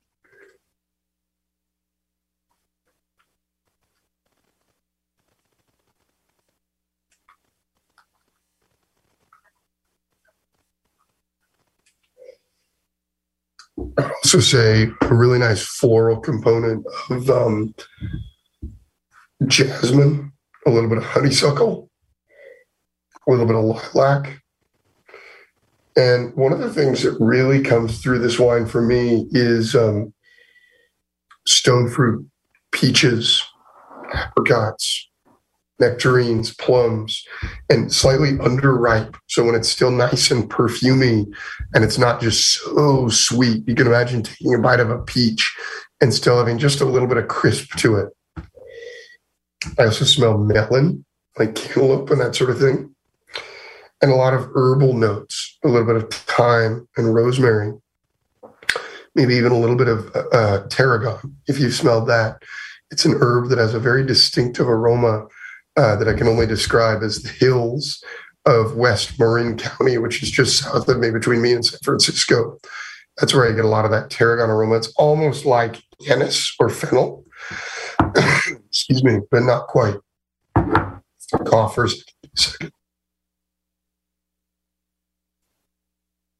I'd 13.80 13.87
also 14.04 14.40
say 14.40 14.88
a 15.02 15.14
really 15.14 15.38
nice 15.38 15.64
floral 15.64 16.20
component 16.20 16.84
of 17.10 17.30
um, 17.30 17.74
jasmine, 19.46 20.32
a 20.66 20.70
little 20.70 20.88
bit 20.88 20.98
of 20.98 21.04
honeysuckle, 21.04 21.90
a 23.26 23.30
little 23.30 23.46
bit 23.46 23.56
of 23.56 23.64
lilac. 23.64 24.42
And 25.96 26.34
one 26.36 26.52
of 26.52 26.60
the 26.60 26.72
things 26.72 27.02
that 27.02 27.16
really 27.18 27.60
comes 27.60 28.00
through 28.00 28.20
this 28.20 28.38
wine 28.38 28.66
for 28.66 28.80
me 28.80 29.26
is 29.32 29.74
um, 29.74 30.14
stone 31.46 31.90
fruit, 31.90 32.24
peaches, 32.70 33.42
apricots, 34.14 35.07
nectarines, 35.78 36.54
plums, 36.54 37.24
and 37.70 37.92
slightly 37.92 38.32
underripe. 38.32 39.14
So 39.28 39.44
when 39.44 39.54
it's 39.54 39.68
still 39.68 39.90
nice 39.90 40.30
and 40.30 40.50
perfumy 40.50 41.26
and 41.74 41.84
it's 41.84 41.98
not 41.98 42.20
just 42.20 42.60
so 42.60 43.08
sweet, 43.08 43.66
you 43.68 43.74
can 43.74 43.86
imagine 43.86 44.22
taking 44.22 44.54
a 44.54 44.58
bite 44.58 44.80
of 44.80 44.90
a 44.90 44.98
peach 44.98 45.56
and 46.00 46.12
still 46.12 46.38
having 46.38 46.58
just 46.58 46.80
a 46.80 46.84
little 46.84 47.08
bit 47.08 47.16
of 47.16 47.28
crisp 47.28 47.76
to 47.76 47.96
it. 47.96 48.08
I 49.78 49.84
also 49.86 50.04
smell 50.04 50.38
melon, 50.38 51.04
like 51.38 51.54
cantaloupe 51.54 52.10
and 52.10 52.20
that 52.20 52.34
sort 52.34 52.50
of 52.50 52.58
thing. 52.58 52.94
And 54.00 54.12
a 54.12 54.16
lot 54.16 54.34
of 54.34 54.48
herbal 54.54 54.94
notes, 54.94 55.58
a 55.64 55.68
little 55.68 55.86
bit 55.86 55.96
of 55.96 56.10
thyme 56.10 56.88
and 56.96 57.14
rosemary, 57.14 57.72
maybe 59.16 59.34
even 59.34 59.50
a 59.50 59.58
little 59.58 59.76
bit 59.76 59.88
of 59.88 60.14
uh, 60.32 60.66
tarragon, 60.68 61.36
if 61.48 61.58
you've 61.58 61.74
smelled 61.74 62.06
that. 62.08 62.42
It's 62.90 63.04
an 63.04 63.18
herb 63.20 63.48
that 63.48 63.58
has 63.58 63.74
a 63.74 63.80
very 63.80 64.06
distinctive 64.06 64.68
aroma 64.68 65.26
uh, 65.78 65.94
that 65.94 66.08
I 66.08 66.12
can 66.12 66.26
only 66.26 66.46
describe 66.46 67.04
as 67.04 67.22
the 67.22 67.28
hills 67.28 68.02
of 68.46 68.74
West 68.74 69.16
Marin 69.16 69.56
County, 69.56 69.96
which 69.96 70.24
is 70.24 70.30
just 70.30 70.58
south 70.58 70.88
of 70.88 70.98
me 70.98 71.10
between 71.12 71.40
me 71.40 71.52
and 71.52 71.64
San 71.64 71.78
Francisco. 71.84 72.58
That's 73.16 73.32
where 73.32 73.48
I 73.48 73.54
get 73.54 73.64
a 73.64 73.68
lot 73.68 73.84
of 73.84 73.92
that 73.92 74.10
tarragon 74.10 74.50
aroma. 74.50 74.76
It's 74.76 74.92
almost 74.96 75.46
like 75.46 75.80
anise 76.10 76.52
or 76.58 76.68
fennel. 76.68 77.24
Excuse 78.68 79.04
me, 79.04 79.20
but 79.30 79.44
not 79.44 79.68
quite. 79.68 79.94
Cough 81.46 81.76
for 81.76 81.84
a 81.84 81.90
second. 82.34 82.72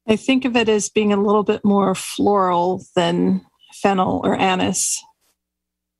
I 0.08 0.16
think 0.16 0.46
of 0.46 0.56
it 0.56 0.68
as 0.68 0.88
being 0.88 1.12
a 1.12 1.20
little 1.20 1.44
bit 1.44 1.64
more 1.64 1.94
floral 1.94 2.84
than 2.96 3.46
fennel 3.72 4.20
or 4.24 4.36
anise. 4.36 5.00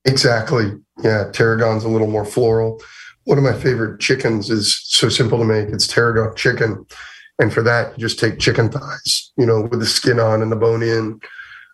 Exactly. 0.04 0.72
Yeah, 1.04 1.30
tarragon's 1.32 1.84
a 1.84 1.88
little 1.88 2.06
more 2.08 2.24
floral. 2.24 2.80
One 3.28 3.36
of 3.36 3.44
my 3.44 3.52
favorite 3.52 4.00
chickens 4.00 4.48
is 4.48 4.80
so 4.84 5.10
simple 5.10 5.36
to 5.36 5.44
make. 5.44 5.68
It's 5.68 5.86
tarragon 5.86 6.34
chicken. 6.34 6.86
And 7.38 7.52
for 7.52 7.62
that, 7.62 7.92
you 7.92 8.00
just 8.00 8.18
take 8.18 8.38
chicken 8.38 8.70
thighs, 8.70 9.30
you 9.36 9.44
know, 9.44 9.68
with 9.70 9.80
the 9.80 9.86
skin 9.86 10.18
on 10.18 10.40
and 10.40 10.50
the 10.50 10.56
bone 10.56 10.82
in. 10.82 11.20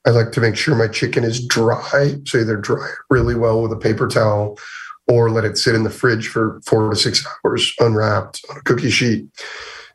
I 0.05 0.11
like 0.11 0.33
to 0.33 0.41
make 0.41 0.57
sure 0.57 0.75
my 0.75 0.89
chicken 0.89 1.23
is 1.23 1.47
dry. 1.47 2.17
So 2.27 2.41
either 2.41 2.57
dry 2.57 2.91
really 3.09 3.37
well 3.37 3.63
with 3.63 3.71
a 3.71 3.77
paper 3.77 4.09
towel 4.09 4.59
or 5.07 5.31
let 5.31 5.45
it 5.45 5.57
sit 5.57 5.77
in 5.77 5.85
the 5.85 5.91
fridge 5.91 6.27
for 6.27 6.61
four 6.67 6.91
to 6.91 6.97
six 6.97 7.25
hours 7.45 7.73
unwrapped 7.79 8.45
on 8.51 8.57
a 8.57 8.63
cookie 8.63 8.91
sheet. 8.91 9.29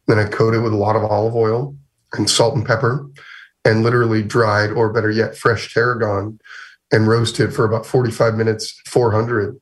Then 0.07 0.17
I 0.17 0.29
coat 0.29 0.53
it 0.53 0.61
with 0.61 0.71
a 0.71 0.77
lot 0.77 0.95
of 0.95 1.03
olive 1.03 1.35
oil 1.35 1.75
and 2.13 2.29
salt 2.29 2.55
and 2.55 2.65
pepper 2.65 3.05
and 3.65 3.83
literally 3.83 4.23
dried 4.23 4.69
or 4.69 4.93
better 4.93 5.11
yet 5.11 5.35
fresh 5.35 5.73
tarragon 5.73 6.39
and 6.93 7.09
roast 7.09 7.37
it 7.41 7.51
for 7.51 7.65
about 7.65 7.85
45 7.85 8.35
minutes 8.35 8.79
400 8.85 9.59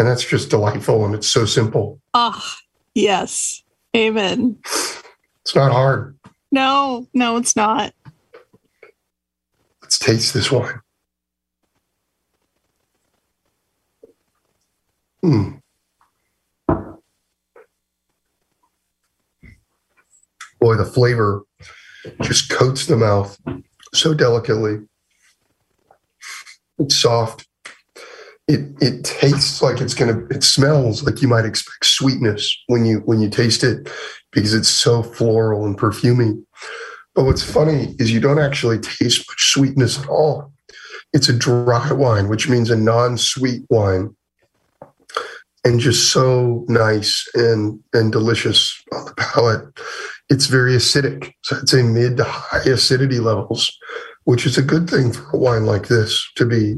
and 0.00 0.08
that's 0.08 0.24
just 0.24 0.48
delightful 0.48 1.04
and 1.04 1.14
it's 1.14 1.28
so 1.28 1.44
simple 1.44 2.00
Ah, 2.14 2.56
yes. 2.94 3.62
Amen. 3.94 4.56
it's 4.64 5.54
not 5.54 5.72
hard 5.72 6.18
No, 6.50 7.06
no, 7.12 7.36
it's 7.36 7.54
not. 7.54 7.92
let's 9.82 9.98
taste 9.98 10.32
this 10.32 10.50
wine 10.50 10.80
Hmm. 15.22 15.50
boy 20.60 20.76
the 20.76 20.84
flavor 20.86 21.42
just 22.22 22.48
coats 22.48 22.86
the 22.86 22.96
mouth 22.96 23.38
so 23.92 24.14
delicately 24.14 24.78
it's 26.78 26.96
soft 26.96 27.46
it 28.50 28.82
it 28.82 29.04
tastes 29.04 29.62
like 29.62 29.80
it's 29.80 29.94
gonna 29.94 30.26
it 30.30 30.42
smells 30.42 31.04
like 31.04 31.22
you 31.22 31.28
might 31.28 31.44
expect 31.44 31.86
sweetness 31.86 32.56
when 32.66 32.84
you 32.84 32.98
when 33.00 33.20
you 33.20 33.30
taste 33.30 33.62
it 33.62 33.88
because 34.32 34.54
it's 34.54 34.68
so 34.68 35.02
floral 35.02 35.64
and 35.64 35.78
perfumey. 35.78 36.42
But 37.14 37.24
what's 37.24 37.42
funny 37.42 37.94
is 37.98 38.12
you 38.12 38.20
don't 38.20 38.40
actually 38.40 38.78
taste 38.78 39.28
much 39.28 39.52
sweetness 39.52 40.00
at 40.00 40.08
all. 40.08 40.52
It's 41.12 41.28
a 41.28 41.32
dry 41.32 41.92
wine 41.92 42.28
which 42.28 42.48
means 42.48 42.70
a 42.70 42.76
non-sweet 42.76 43.62
wine 43.70 44.16
and 45.64 45.78
just 45.78 46.10
so 46.10 46.64
nice 46.68 47.28
and 47.34 47.78
and 47.92 48.10
delicious 48.10 48.82
on 48.92 49.04
the 49.04 49.14
palate. 49.14 49.64
It's 50.28 50.46
very 50.46 50.74
acidic 50.74 51.32
so 51.42 51.56
i'd 51.56 51.68
say 51.68 51.82
mid 51.82 52.16
to 52.16 52.24
high 52.24 52.70
acidity 52.70 53.18
levels 53.18 53.70
which 54.24 54.46
is 54.46 54.58
a 54.58 54.62
good 54.62 54.88
thing 54.88 55.12
for 55.12 55.30
a 55.32 55.38
wine 55.38 55.66
like 55.66 55.88
this 55.88 56.30
to 56.36 56.46
be 56.46 56.76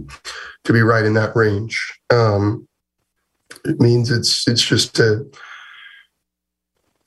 to 0.65 0.73
be 0.73 0.83
right 0.83 1.05
in 1.05 1.15
that 1.15 1.35
range. 1.35 1.79
Um, 2.11 2.67
it 3.65 3.81
means 3.81 4.11
it's 4.11 4.47
it's 4.49 4.63
just 4.63 4.99
a 4.99 5.25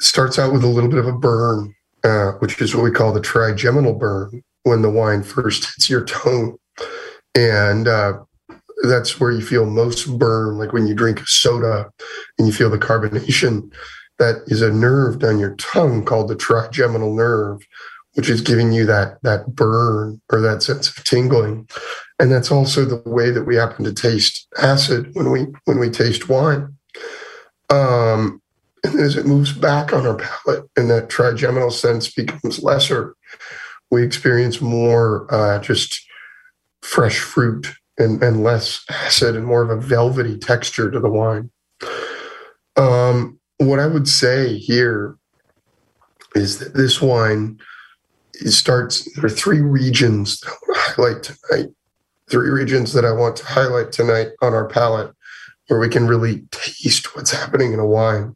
starts 0.01 0.37
out 0.37 0.53
with 0.53 0.63
a 0.63 0.67
little 0.67 0.89
bit 0.89 0.99
of 0.99 1.07
a 1.07 1.13
burn, 1.13 1.73
uh, 2.03 2.31
which 2.33 2.61
is 2.61 2.75
what 2.75 2.83
we 2.83 2.91
call 2.91 3.13
the 3.13 3.21
trigeminal 3.21 3.93
burn, 3.93 4.43
when 4.63 4.81
the 4.81 4.89
wine 4.89 5.23
first 5.23 5.65
hits 5.65 5.89
your 5.89 6.03
tongue. 6.03 6.57
And 7.33 7.87
uh, 7.87 8.13
that's 8.83 9.19
where 9.19 9.31
you 9.31 9.41
feel 9.41 9.65
most 9.65 10.17
burn, 10.17 10.57
like 10.57 10.73
when 10.73 10.87
you 10.87 10.93
drink 10.93 11.27
soda 11.27 11.89
and 12.37 12.47
you 12.47 12.53
feel 12.53 12.69
the 12.69 12.77
carbonation. 12.77 13.71
That 14.17 14.43
is 14.47 14.61
a 14.61 14.71
nerve 14.71 15.19
down 15.19 15.39
your 15.39 15.55
tongue 15.55 16.05
called 16.05 16.29
the 16.29 16.37
trigeminal 16.37 17.13
nerve, 17.13 17.59
which 18.15 18.29
is 18.29 18.41
giving 18.41 18.71
you 18.71 18.85
that 18.85 19.21
that 19.21 19.55
burn 19.55 20.21
or 20.31 20.41
that 20.41 20.63
sense 20.63 20.89
of 20.89 21.03
tingling. 21.03 21.67
And 22.19 22.31
that's 22.31 22.51
also 22.51 22.85
the 22.85 23.01
way 23.09 23.29
that 23.29 23.43
we 23.43 23.55
happen 23.55 23.85
to 23.85 23.93
taste 23.93 24.47
acid 24.57 25.11
when 25.13 25.31
we 25.31 25.47
when 25.65 25.79
we 25.79 25.89
taste 25.89 26.27
wine. 26.27 26.75
Um, 27.69 28.41
and 28.83 28.99
as 28.99 29.15
it 29.15 29.25
moves 29.25 29.51
back 29.51 29.93
on 29.93 30.05
our 30.05 30.15
palate 30.15 30.69
and 30.77 30.89
that 30.89 31.09
trigeminal 31.09 31.71
sense 31.71 32.11
becomes 32.11 32.61
lesser, 32.61 33.15
we 33.91 34.03
experience 34.03 34.61
more 34.61 35.33
uh, 35.33 35.59
just 35.59 36.05
fresh 36.81 37.19
fruit 37.19 37.73
and, 37.97 38.21
and 38.23 38.43
less 38.43 38.85
acid 38.89 39.35
and 39.35 39.45
more 39.45 39.63
of 39.63 39.69
a 39.69 39.81
velvety 39.81 40.37
texture 40.37 40.91
to 40.91 40.99
the 40.99 41.09
wine. 41.09 41.49
Um, 42.75 43.39
what 43.57 43.79
I 43.79 43.87
would 43.87 44.07
say 44.07 44.57
here 44.57 45.17
is 46.35 46.59
that 46.59 46.75
this 46.75 47.01
wine 47.01 47.59
it 48.41 48.51
starts. 48.51 49.11
There 49.13 49.25
are 49.25 49.29
three 49.29 49.61
regions 49.61 50.39
that 50.39 50.49
I 50.49 50.55
want 50.61 50.73
to 50.75 50.81
highlight 50.81 51.23
tonight. 51.23 51.75
Three 52.29 52.49
regions 52.49 52.93
that 52.93 53.05
I 53.05 53.11
want 53.11 53.35
to 53.37 53.45
highlight 53.45 53.91
tonight 53.91 54.29
on 54.41 54.53
our 54.53 54.67
palate, 54.67 55.13
where 55.67 55.79
we 55.79 55.89
can 55.89 56.07
really 56.07 56.43
taste 56.51 57.15
what's 57.15 57.31
happening 57.31 57.73
in 57.73 57.79
a 57.79 57.85
wine. 57.85 58.35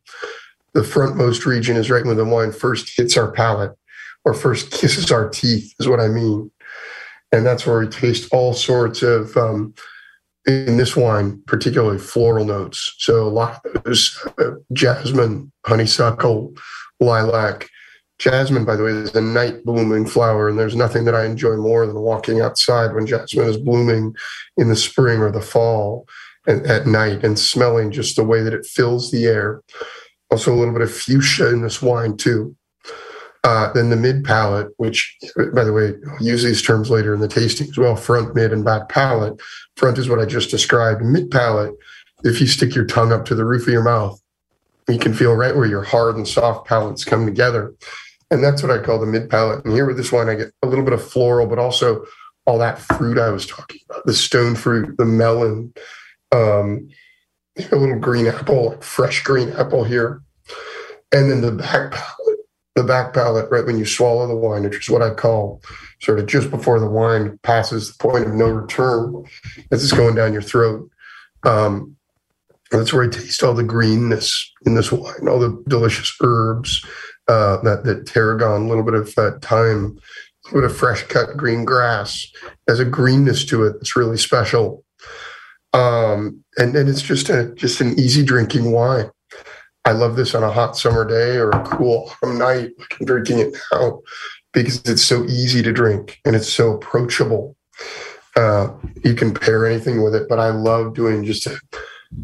The 0.73 0.81
frontmost 0.81 1.45
region 1.45 1.75
is 1.75 1.89
right 1.89 2.05
when 2.05 2.17
the 2.17 2.25
wine 2.25 2.51
first 2.51 2.95
hits 2.95 3.17
our 3.17 3.31
palate 3.31 3.75
or 4.25 4.33
first 4.33 4.71
kisses 4.71 5.11
our 5.11 5.27
teeth, 5.29 5.73
is 5.79 5.87
what 5.87 5.99
I 5.99 6.07
mean. 6.07 6.51
And 7.31 7.45
that's 7.45 7.65
where 7.65 7.79
we 7.79 7.87
taste 7.87 8.31
all 8.31 8.53
sorts 8.53 9.01
of, 9.01 9.35
um, 9.35 9.73
in 10.45 10.77
this 10.77 10.95
wine, 10.95 11.41
particularly 11.47 11.97
floral 11.99 12.45
notes. 12.45 12.95
So 12.99 13.27
a 13.27 13.29
lot 13.29 13.65
of 13.65 13.83
those 13.83 14.27
uh, 14.37 14.51
jasmine, 14.73 15.51
honeysuckle, 15.65 16.53
lilac. 16.99 17.69
Jasmine, 18.19 18.65
by 18.65 18.75
the 18.75 18.83
way, 18.83 18.91
is 18.91 19.15
a 19.15 19.21
night 19.21 19.63
blooming 19.63 20.05
flower, 20.05 20.49
and 20.49 20.59
there's 20.59 20.75
nothing 20.75 21.05
that 21.05 21.15
I 21.15 21.25
enjoy 21.25 21.55
more 21.55 21.87
than 21.87 21.99
walking 21.99 22.41
outside 22.41 22.93
when 22.93 23.07
jasmine 23.07 23.47
is 23.47 23.57
blooming 23.57 24.13
in 24.57 24.67
the 24.67 24.75
spring 24.75 25.21
or 25.21 25.31
the 25.31 25.41
fall 25.41 26.05
and 26.45 26.65
at 26.67 26.85
night 26.85 27.23
and 27.23 27.39
smelling 27.39 27.91
just 27.91 28.17
the 28.17 28.23
way 28.25 28.41
that 28.41 28.53
it 28.53 28.65
fills 28.65 29.09
the 29.09 29.25
air. 29.25 29.61
Also, 30.31 30.53
a 30.53 30.57
little 30.57 30.73
bit 30.73 30.83
of 30.83 30.93
fuchsia 30.93 31.49
in 31.49 31.61
this 31.61 31.81
wine, 31.81 32.17
too. 32.17 32.55
Uh, 33.45 33.71
then 33.71 33.89
the 33.89 33.95
mid 33.95 34.25
palate, 34.25 34.67
which, 34.77 35.17
by 35.53 35.63
the 35.63 35.71
way, 35.71 35.93
I'll 36.11 36.25
use 36.25 36.43
these 36.43 36.61
terms 36.61 36.89
later 36.89 37.13
in 37.13 37.21
the 37.21 37.27
tasting 37.27 37.69
as 37.69 37.77
well 37.77 37.95
front, 37.95 38.35
mid, 38.35 38.51
and 38.51 38.65
back 38.65 38.89
palate. 38.89 39.39
Front 39.77 39.97
is 39.97 40.09
what 40.09 40.19
I 40.19 40.25
just 40.25 40.51
described. 40.51 41.01
Mid 41.01 41.31
palate, 41.31 41.73
if 42.25 42.41
you 42.41 42.47
stick 42.47 42.75
your 42.75 42.85
tongue 42.85 43.13
up 43.13 43.25
to 43.25 43.35
the 43.35 43.45
roof 43.45 43.61
of 43.61 43.73
your 43.73 43.83
mouth, 43.83 44.21
you 44.89 44.99
can 44.99 45.13
feel 45.13 45.35
right 45.35 45.55
where 45.55 45.67
your 45.67 45.83
hard 45.83 46.17
and 46.17 46.27
soft 46.27 46.67
palates 46.67 47.05
come 47.05 47.25
together. 47.25 47.73
And 48.31 48.43
that's 48.43 48.61
what 48.61 48.71
I 48.71 48.83
call 48.83 48.99
the 48.99 49.05
mid 49.05 49.29
palate. 49.29 49.65
And 49.65 49.73
here 49.73 49.85
with 49.85 49.97
this 49.97 50.11
wine, 50.11 50.29
I 50.29 50.35
get 50.35 50.53
a 50.61 50.67
little 50.67 50.83
bit 50.83 50.93
of 50.93 51.03
floral, 51.03 51.47
but 51.47 51.59
also 51.59 52.05
all 52.45 52.57
that 52.59 52.79
fruit 52.79 53.17
I 53.17 53.29
was 53.29 53.45
talking 53.45 53.81
about 53.89 54.05
the 54.05 54.13
stone 54.13 54.55
fruit, 54.55 54.97
the 54.97 55.05
melon, 55.05 55.73
um, 56.31 56.89
a 57.71 57.75
little 57.75 57.99
green 57.99 58.27
apple, 58.27 58.79
fresh 58.81 59.23
green 59.23 59.51
apple 59.53 59.83
here. 59.83 60.21
And 61.11 61.29
then 61.29 61.41
the 61.41 61.51
back 61.51 61.91
palate, 61.91 62.39
the 62.75 62.83
back 62.83 63.13
palate, 63.13 63.49
right 63.51 63.65
when 63.65 63.77
you 63.77 63.85
swallow 63.85 64.27
the 64.27 64.35
wine, 64.35 64.63
which 64.63 64.77
is 64.77 64.89
what 64.89 65.01
I 65.01 65.11
call 65.11 65.61
sort 66.01 66.19
of 66.19 66.27
just 66.27 66.49
before 66.49 66.79
the 66.79 66.89
wine 66.89 67.39
passes 67.43 67.91
the 67.91 67.97
point 68.01 68.25
of 68.25 68.33
no 68.33 68.47
return 68.47 69.25
as 69.71 69.83
it's 69.83 69.93
going 69.93 70.15
down 70.15 70.33
your 70.33 70.41
throat. 70.41 70.89
Um, 71.43 71.95
that's 72.71 72.93
where 72.93 73.03
I 73.03 73.09
taste 73.09 73.43
all 73.43 73.53
the 73.53 73.63
greenness 73.63 74.51
in 74.65 74.75
this 74.75 74.91
wine, 74.91 75.27
all 75.27 75.39
the 75.39 75.61
delicious 75.67 76.15
herbs, 76.21 76.85
uh, 77.29 77.61
that 77.61 77.83
that 77.85 78.07
tarragon, 78.07 78.63
a 78.63 78.67
little 78.67 78.83
bit 78.83 78.95
of 78.95 79.13
uh, 79.17 79.37
thyme, 79.39 79.97
a 80.45 80.47
little 80.47 80.61
bit 80.61 80.71
of 80.71 80.75
fresh 80.75 81.03
cut 81.03 81.37
green 81.37 81.63
grass. 81.63 82.27
has 82.67 82.79
a 82.79 82.85
greenness 82.85 83.45
to 83.45 83.63
it 83.63 83.73
that's 83.73 83.95
really 83.95 84.17
special, 84.17 84.83
um, 85.73 86.43
and 86.57 86.75
and 86.75 86.89
it's 86.89 87.03
just 87.03 87.29
a 87.29 87.53
just 87.55 87.79
an 87.81 87.97
easy 87.99 88.23
drinking 88.23 88.71
wine. 88.71 89.11
I 89.85 89.91
love 89.91 90.15
this 90.15 90.35
on 90.35 90.43
a 90.43 90.51
hot 90.51 90.75
summer 90.75 91.05
day 91.05 91.37
or 91.37 91.51
a 91.51 91.63
cool 91.63 92.11
autumn 92.21 92.37
night. 92.37 92.71
I'm 92.99 93.05
drinking 93.05 93.39
it 93.39 93.57
now 93.71 94.01
because 94.51 94.81
it's 94.85 95.03
so 95.03 95.23
easy 95.25 95.61
to 95.63 95.71
drink 95.71 96.19
and 96.25 96.35
it's 96.35 96.51
so 96.51 96.73
approachable. 96.73 97.55
Uh, 98.35 98.69
you 99.03 99.13
can 99.13 99.33
pair 99.33 99.65
anything 99.65 100.03
with 100.03 100.15
it, 100.15 100.27
but 100.27 100.39
I 100.39 100.49
love 100.49 100.95
doing 100.95 101.23
just 101.23 101.47
a 101.47 101.59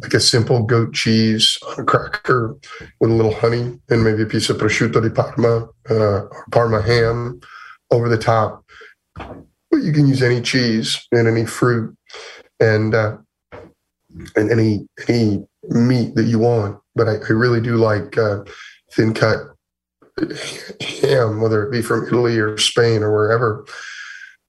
like 0.02 0.14
a 0.14 0.20
simple 0.20 0.64
goat 0.64 0.94
cheese 0.94 1.58
on 1.68 1.80
a 1.80 1.84
cracker 1.84 2.56
with 3.00 3.12
a 3.12 3.14
little 3.14 3.34
honey 3.34 3.80
and 3.90 4.04
maybe 4.04 4.24
a 4.24 4.26
piece 4.26 4.50
of 4.50 4.58
prosciutto 4.58 5.02
di 5.02 5.10
Parma 5.10 5.68
uh, 5.90 6.22
or 6.26 6.46
Parma 6.52 6.82
ham 6.82 7.40
over 7.92 8.10
the 8.10 8.18
top. 8.18 8.64
But 9.16 9.84
you 9.84 9.94
can 9.94 10.08
use 10.08 10.24
any 10.24 10.42
cheese 10.42 11.08
and 11.12 11.28
any 11.28 11.46
fruit 11.46 11.96
and 12.60 12.96
uh, 12.96 13.18
and 14.36 14.52
any 14.52 14.88
any 15.08 15.46
meat 15.64 16.16
that 16.16 16.26
you 16.26 16.40
want. 16.40 16.80
But 16.96 17.08
I, 17.08 17.16
I 17.16 17.32
really 17.32 17.62
do 17.62 17.76
like 17.76 18.18
uh, 18.18 18.44
thin 18.92 19.14
cut 19.14 19.38
ham, 20.82 21.42
whether 21.42 21.64
it 21.66 21.72
be 21.72 21.82
from 21.82 22.08
Italy 22.08 22.38
or 22.38 22.58
Spain 22.58 23.04
or 23.04 23.12
wherever. 23.12 23.66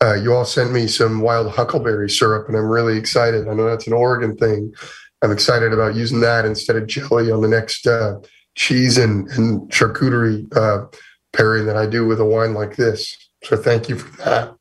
Uh, 0.03 0.15
you 0.15 0.33
all 0.35 0.45
sent 0.45 0.73
me 0.73 0.87
some 0.87 1.21
wild 1.21 1.51
huckleberry 1.51 2.11
syrup, 2.11 2.49
and 2.49 2.57
I'm 2.57 2.69
really 2.69 2.99
excited. 2.99 3.49
I 3.49 3.55
know 3.55 3.65
that's 3.65 3.87
an 3.87 3.95
Oregon 3.95 4.37
thing. 4.37 4.75
I'm 5.23 5.33
excited 5.33 5.73
about 5.73 5.95
using 5.95 6.21
that 6.21 6.45
instead 6.45 6.77
of 6.77 6.87
jelly 6.87 7.31
on 7.31 7.41
the 7.41 7.49
next 7.49 7.87
uh, 7.87 8.19
cheese 8.55 8.99
and, 8.99 9.29
and 9.31 9.71
charcuterie 9.71 10.55
uh, 10.57 10.87
pairing 11.33 11.67
that 11.67 11.77
I 11.77 11.87
do 11.87 12.07
with 12.07 12.21
a 12.21 12.25
wine 12.25 12.55
like 12.55 12.77
this. 12.77 13.17
So 13.45 13.57
thank 13.57 13.89
you 13.89 13.99
for 13.99 14.17
that. 14.23 14.55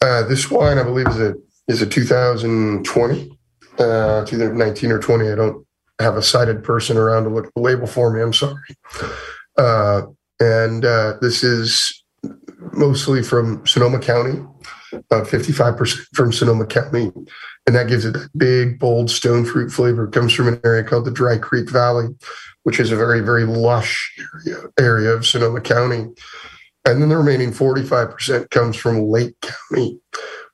Uh, 0.00 0.22
this 0.28 0.50
wine, 0.50 0.78
I 0.78 0.82
believe, 0.82 1.08
is 1.08 1.18
a 1.18 1.34
is 1.68 1.82
a 1.82 1.86
2020, 1.86 3.38
uh, 3.78 4.24
2019 4.24 4.90
or 4.90 4.98
20. 4.98 5.30
I 5.30 5.34
don't 5.34 5.66
have 6.00 6.16
a 6.16 6.22
sighted 6.22 6.64
person 6.64 6.96
around 6.96 7.24
to 7.24 7.30
look 7.30 7.46
at 7.46 7.54
the 7.54 7.60
label 7.60 7.86
for 7.86 8.10
me. 8.10 8.20
I'm 8.22 8.32
sorry. 8.32 8.76
Uh, 9.56 10.02
and 10.40 10.84
uh, 10.84 11.14
this 11.20 11.44
is 11.44 12.02
mostly 12.72 13.22
from 13.22 13.64
Sonoma 13.66 14.00
County, 14.00 14.42
uh, 14.92 15.22
55% 15.22 16.06
from 16.14 16.32
Sonoma 16.32 16.66
County. 16.66 17.10
And 17.66 17.76
that 17.76 17.88
gives 17.88 18.04
it 18.04 18.12
that 18.14 18.30
big, 18.36 18.78
bold 18.78 19.10
stone 19.10 19.44
fruit 19.44 19.70
flavor. 19.70 20.04
It 20.04 20.12
comes 20.12 20.32
from 20.32 20.48
an 20.48 20.60
area 20.64 20.84
called 20.84 21.04
the 21.04 21.10
Dry 21.10 21.38
Creek 21.38 21.70
Valley, 21.70 22.08
which 22.62 22.80
is 22.80 22.92
a 22.92 22.96
very, 22.96 23.20
very 23.20 23.44
lush 23.44 24.12
area, 24.46 24.62
area 24.78 25.10
of 25.10 25.26
Sonoma 25.26 25.60
County. 25.60 26.08
And 26.84 27.02
then 27.02 27.08
the 27.08 27.16
remaining 27.16 27.52
45% 27.52 28.50
comes 28.50 28.76
from 28.76 29.02
Lake 29.02 29.34
County, 29.40 30.00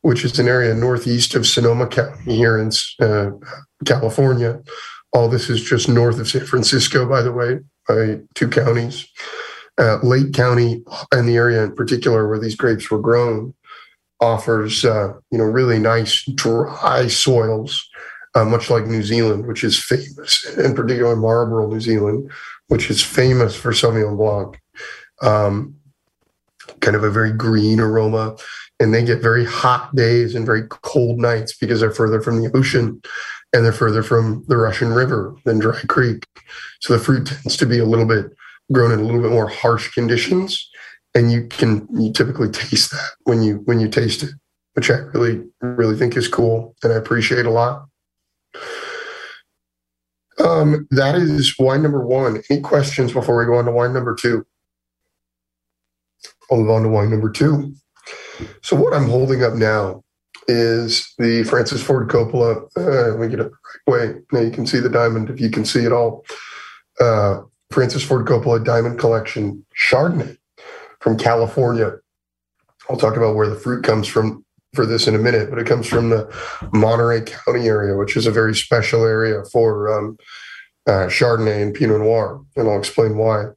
which 0.02 0.24
is 0.24 0.38
an 0.38 0.48
area 0.48 0.74
northeast 0.74 1.34
of 1.34 1.46
Sonoma 1.46 1.86
County 1.86 2.36
here 2.36 2.58
in 2.58 2.70
uh, 3.00 3.30
California. 3.84 4.60
All 5.12 5.28
this 5.28 5.48
is 5.48 5.62
just 5.62 5.88
north 5.88 6.18
of 6.18 6.28
San 6.28 6.44
Francisco, 6.44 7.08
by 7.08 7.22
the 7.22 7.32
way, 7.32 7.60
by 7.88 8.20
two 8.34 8.48
counties. 8.48 9.06
Uh, 9.78 9.98
Lake 10.02 10.32
County 10.32 10.82
and 11.12 11.28
the 11.28 11.36
area 11.36 11.62
in 11.62 11.74
particular 11.74 12.28
where 12.28 12.38
these 12.38 12.56
grapes 12.56 12.90
were 12.90 12.98
grown 12.98 13.54
offers 14.20 14.84
uh, 14.84 15.12
you 15.30 15.38
know 15.38 15.44
really 15.44 15.78
nice 15.78 16.24
dry 16.34 17.06
soils, 17.08 17.88
uh, 18.34 18.44
much 18.44 18.70
like 18.70 18.86
New 18.86 19.02
Zealand, 19.02 19.46
which 19.46 19.64
is 19.64 19.78
famous, 19.78 20.44
in 20.56 20.74
particular 20.74 21.16
Marlborough, 21.16 21.68
New 21.68 21.80
Zealand, 21.80 22.30
which 22.68 22.90
is 22.90 23.02
famous 23.02 23.54
for 23.56 23.72
Sauvignon 23.72 24.16
Blanc. 24.16 24.60
Um, 25.22 25.76
kind 26.80 26.96
of 26.96 27.04
a 27.04 27.10
very 27.10 27.32
green 27.32 27.80
aroma, 27.80 28.36
and 28.80 28.92
they 28.92 29.04
get 29.04 29.22
very 29.22 29.44
hot 29.44 29.94
days 29.94 30.34
and 30.34 30.44
very 30.44 30.62
cold 30.68 31.18
nights 31.18 31.56
because 31.56 31.80
they're 31.80 31.90
further 31.90 32.20
from 32.20 32.42
the 32.42 32.50
ocean 32.56 33.00
and 33.52 33.64
they're 33.64 33.72
further 33.72 34.02
from 34.02 34.44
the 34.48 34.56
Russian 34.56 34.92
River 34.92 35.34
than 35.44 35.58
Dry 35.58 35.80
Creek. 35.88 36.24
So 36.80 36.92
the 36.92 37.02
fruit 37.02 37.26
tends 37.26 37.56
to 37.56 37.66
be 37.66 37.78
a 37.78 37.84
little 37.84 38.04
bit 38.04 38.26
grown 38.72 38.92
in 38.92 38.98
a 38.98 39.02
little 39.02 39.22
bit 39.22 39.30
more 39.30 39.48
harsh 39.48 39.92
conditions 39.94 40.68
and 41.16 41.32
you 41.32 41.46
can 41.48 41.88
you 41.98 42.12
typically 42.12 42.50
taste 42.50 42.90
that 42.90 43.10
when 43.24 43.42
you 43.42 43.62
when 43.64 43.80
you 43.80 43.88
taste 43.88 44.22
it. 44.22 44.30
Which 44.74 44.90
i 44.90 44.98
really 45.14 45.42
really 45.62 45.96
think 45.96 46.16
is 46.16 46.28
cool 46.28 46.76
and 46.84 46.92
i 46.92 46.96
appreciate 46.96 47.46
a 47.46 47.50
lot. 47.50 47.86
Um, 50.38 50.86
that 50.90 51.14
is 51.14 51.58
wine 51.58 51.82
number 51.82 52.06
one. 52.06 52.42
Any 52.50 52.60
questions 52.60 53.12
before 53.12 53.38
we 53.38 53.46
go 53.46 53.54
on 53.54 53.64
to 53.64 53.72
wine 53.72 53.94
number 53.94 54.14
two? 54.14 54.46
I'll 56.50 56.58
move 56.58 56.70
on 56.70 56.82
to 56.82 56.90
wine 56.90 57.10
number 57.10 57.30
two. 57.30 57.74
So 58.60 58.76
what 58.76 58.92
i'm 58.92 59.08
holding 59.08 59.42
up 59.42 59.54
now 59.54 60.04
is 60.46 61.14
the 61.16 61.42
francis 61.44 61.82
ford 61.82 62.08
coppola 62.08 62.68
uh, 62.76 63.16
me 63.16 63.28
get 63.28 63.40
it 63.40 63.50
right 63.88 64.10
way. 64.12 64.14
Now 64.30 64.40
you 64.40 64.50
can 64.50 64.66
see 64.66 64.78
the 64.78 64.90
diamond 64.90 65.30
if 65.30 65.40
you 65.40 65.48
can 65.48 65.64
see 65.64 65.84
it 65.84 65.92
all. 65.92 66.26
Uh, 67.00 67.40
francis 67.70 68.04
ford 68.04 68.26
coppola 68.26 68.62
diamond 68.62 68.98
collection 68.98 69.64
chardonnay 69.74 70.36
from 71.06 71.16
California. 71.16 71.92
I'll 72.90 72.96
talk 72.96 73.16
about 73.16 73.36
where 73.36 73.48
the 73.48 73.54
fruit 73.54 73.84
comes 73.84 74.08
from 74.08 74.44
for 74.74 74.84
this 74.84 75.06
in 75.06 75.14
a 75.14 75.20
minute, 75.20 75.50
but 75.50 75.58
it 75.60 75.64
comes 75.64 75.86
from 75.86 76.10
the 76.10 76.28
Monterey 76.72 77.20
County 77.20 77.68
area, 77.68 77.96
which 77.96 78.16
is 78.16 78.26
a 78.26 78.32
very 78.32 78.56
special 78.56 79.04
area 79.04 79.44
for 79.52 79.96
um, 79.96 80.16
uh, 80.88 81.06
Chardonnay 81.06 81.62
and 81.62 81.72
Pinot 81.72 82.00
Noir, 82.00 82.44
and 82.56 82.68
I'll 82.68 82.80
explain 82.80 83.16
why. 83.16 83.42
I'm 83.44 83.54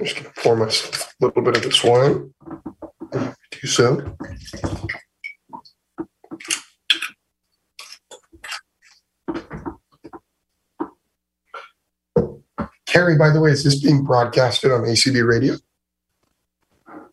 just 0.00 0.16
going 0.16 0.32
to 0.32 0.40
pour 0.40 0.56
myself 0.56 1.14
a 1.20 1.26
little 1.26 1.42
bit 1.42 1.58
of 1.58 1.62
this 1.62 1.84
wine. 1.84 2.32
Do 3.12 3.66
so. 3.66 4.16
Carrie, 12.86 13.18
by 13.18 13.28
the 13.28 13.42
way, 13.42 13.50
is 13.50 13.62
this 13.62 13.78
being 13.78 14.04
broadcasted 14.04 14.72
on 14.72 14.80
ACB 14.80 15.28
Radio? 15.28 15.56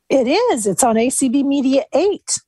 It 0.10 0.28
is. 0.28 0.66
It's 0.68 0.84
on 0.84 0.96
ACB 0.96 1.44
Media 1.46 1.84
8. 1.94 2.40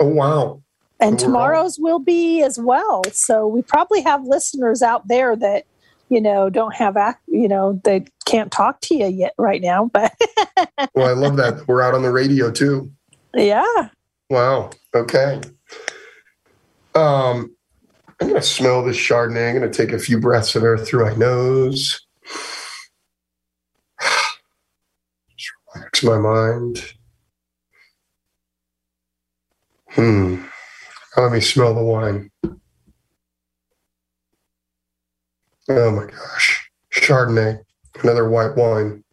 Oh, 0.00 0.06
wow. 0.08 0.62
And 1.00 1.12
Wow. 1.12 1.18
tomorrow's 1.18 1.78
will 1.78 1.98
be 1.98 2.42
as 2.42 2.58
well. 2.58 3.02
So 3.12 3.46
we 3.46 3.62
probably 3.62 4.00
have 4.02 4.24
listeners 4.24 4.82
out 4.82 5.08
there 5.08 5.36
that, 5.36 5.64
you 6.08 6.20
know, 6.20 6.48
don't 6.48 6.74
have, 6.74 6.96
you 7.26 7.48
know, 7.48 7.80
they 7.84 8.04
can't 8.24 8.50
talk 8.52 8.80
to 8.82 8.94
you 8.94 9.06
yet 9.08 9.34
right 9.36 9.60
now. 9.60 9.90
But 9.92 10.12
Well, 10.94 11.08
I 11.08 11.12
love 11.12 11.36
that. 11.36 11.66
We're 11.68 11.82
out 11.82 11.94
on 11.94 12.02
the 12.02 12.10
radio 12.12 12.50
too. 12.50 12.90
yeah, 13.34 13.88
Wow. 14.30 14.70
Okay. 14.94 15.40
Um, 16.94 17.54
I'm 18.20 18.28
going 18.28 18.34
to 18.34 18.42
smell 18.42 18.84
this 18.84 18.96
Chardonnay. 18.96 19.50
I'm 19.50 19.58
going 19.58 19.70
to 19.70 19.76
take 19.76 19.92
a 19.92 19.98
few 19.98 20.18
breaths 20.20 20.54
of 20.54 20.62
air 20.62 20.78
through 20.78 21.04
my 21.10 21.14
nose. 21.16 22.00
Just 25.36 25.52
relax 25.74 26.02
my 26.04 26.18
mind. 26.18 26.94
Hmm. 29.94 30.44
Let 31.16 31.32
me 31.32 31.40
smell 31.40 31.74
the 31.74 31.84
wine. 31.84 32.30
Oh 35.68 35.90
my 35.90 36.06
gosh. 36.06 36.70
Chardonnay, 36.92 37.60
another 38.02 38.28
white 38.28 38.56
wine, 38.56 39.04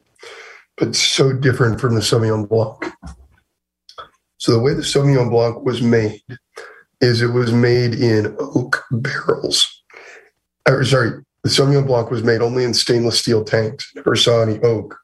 but 0.78 0.96
so 0.96 1.34
different 1.34 1.82
from 1.82 1.96
the 1.96 2.02
Sauvignon 2.02 2.48
Blanc. 2.48 2.94
So 4.38 4.54
the 4.54 4.60
way 4.60 4.74
the 4.74 4.82
Sauvignon 4.82 5.30
Blanc 5.30 5.64
was 5.66 5.82
made 5.82 6.22
is 7.02 7.22
it 7.22 7.34
was 7.34 7.52
made 7.52 7.94
in 7.96 8.36
oak 8.40 8.84
barrels. 8.92 9.84
Or 10.68 10.84
sorry, 10.86 11.12
the 11.44 11.50
Sauvignon 11.50 11.88
Blanc 11.88 12.10
was 12.10 12.24
made 12.24 12.42
only 12.42 12.64
in 12.64 12.74
stainless 12.74 13.20
steel 13.20 13.44
tanks. 13.44 13.92
Never 13.96 14.16
saw 14.16 14.42
any 14.42 14.60
oak. 14.60 14.98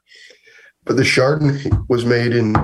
But 0.86 0.96
the 0.96 1.04
Chardonnay 1.04 1.86
was 1.90 2.06
made 2.06 2.34
in, 2.34 2.56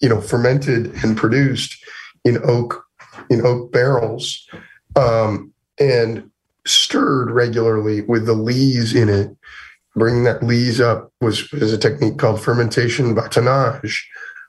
you 0.00 0.08
know, 0.08 0.20
fermented 0.20 0.94
and 1.04 1.16
produced 1.16 1.76
in 2.24 2.38
oak 2.44 2.84
in 3.30 3.44
oak 3.44 3.72
barrels, 3.72 4.46
um, 4.96 5.52
and 5.78 6.30
stirred 6.66 7.30
regularly 7.30 8.02
with 8.02 8.26
the 8.26 8.34
lees 8.34 8.94
in 8.94 9.08
it. 9.08 9.36
Bringing 9.96 10.24
that 10.24 10.42
lees 10.42 10.80
up 10.80 11.12
was 11.20 11.52
a 11.52 11.78
technique 11.78 12.18
called 12.18 12.42
fermentation 12.42 13.14
batonnage, 13.14 14.02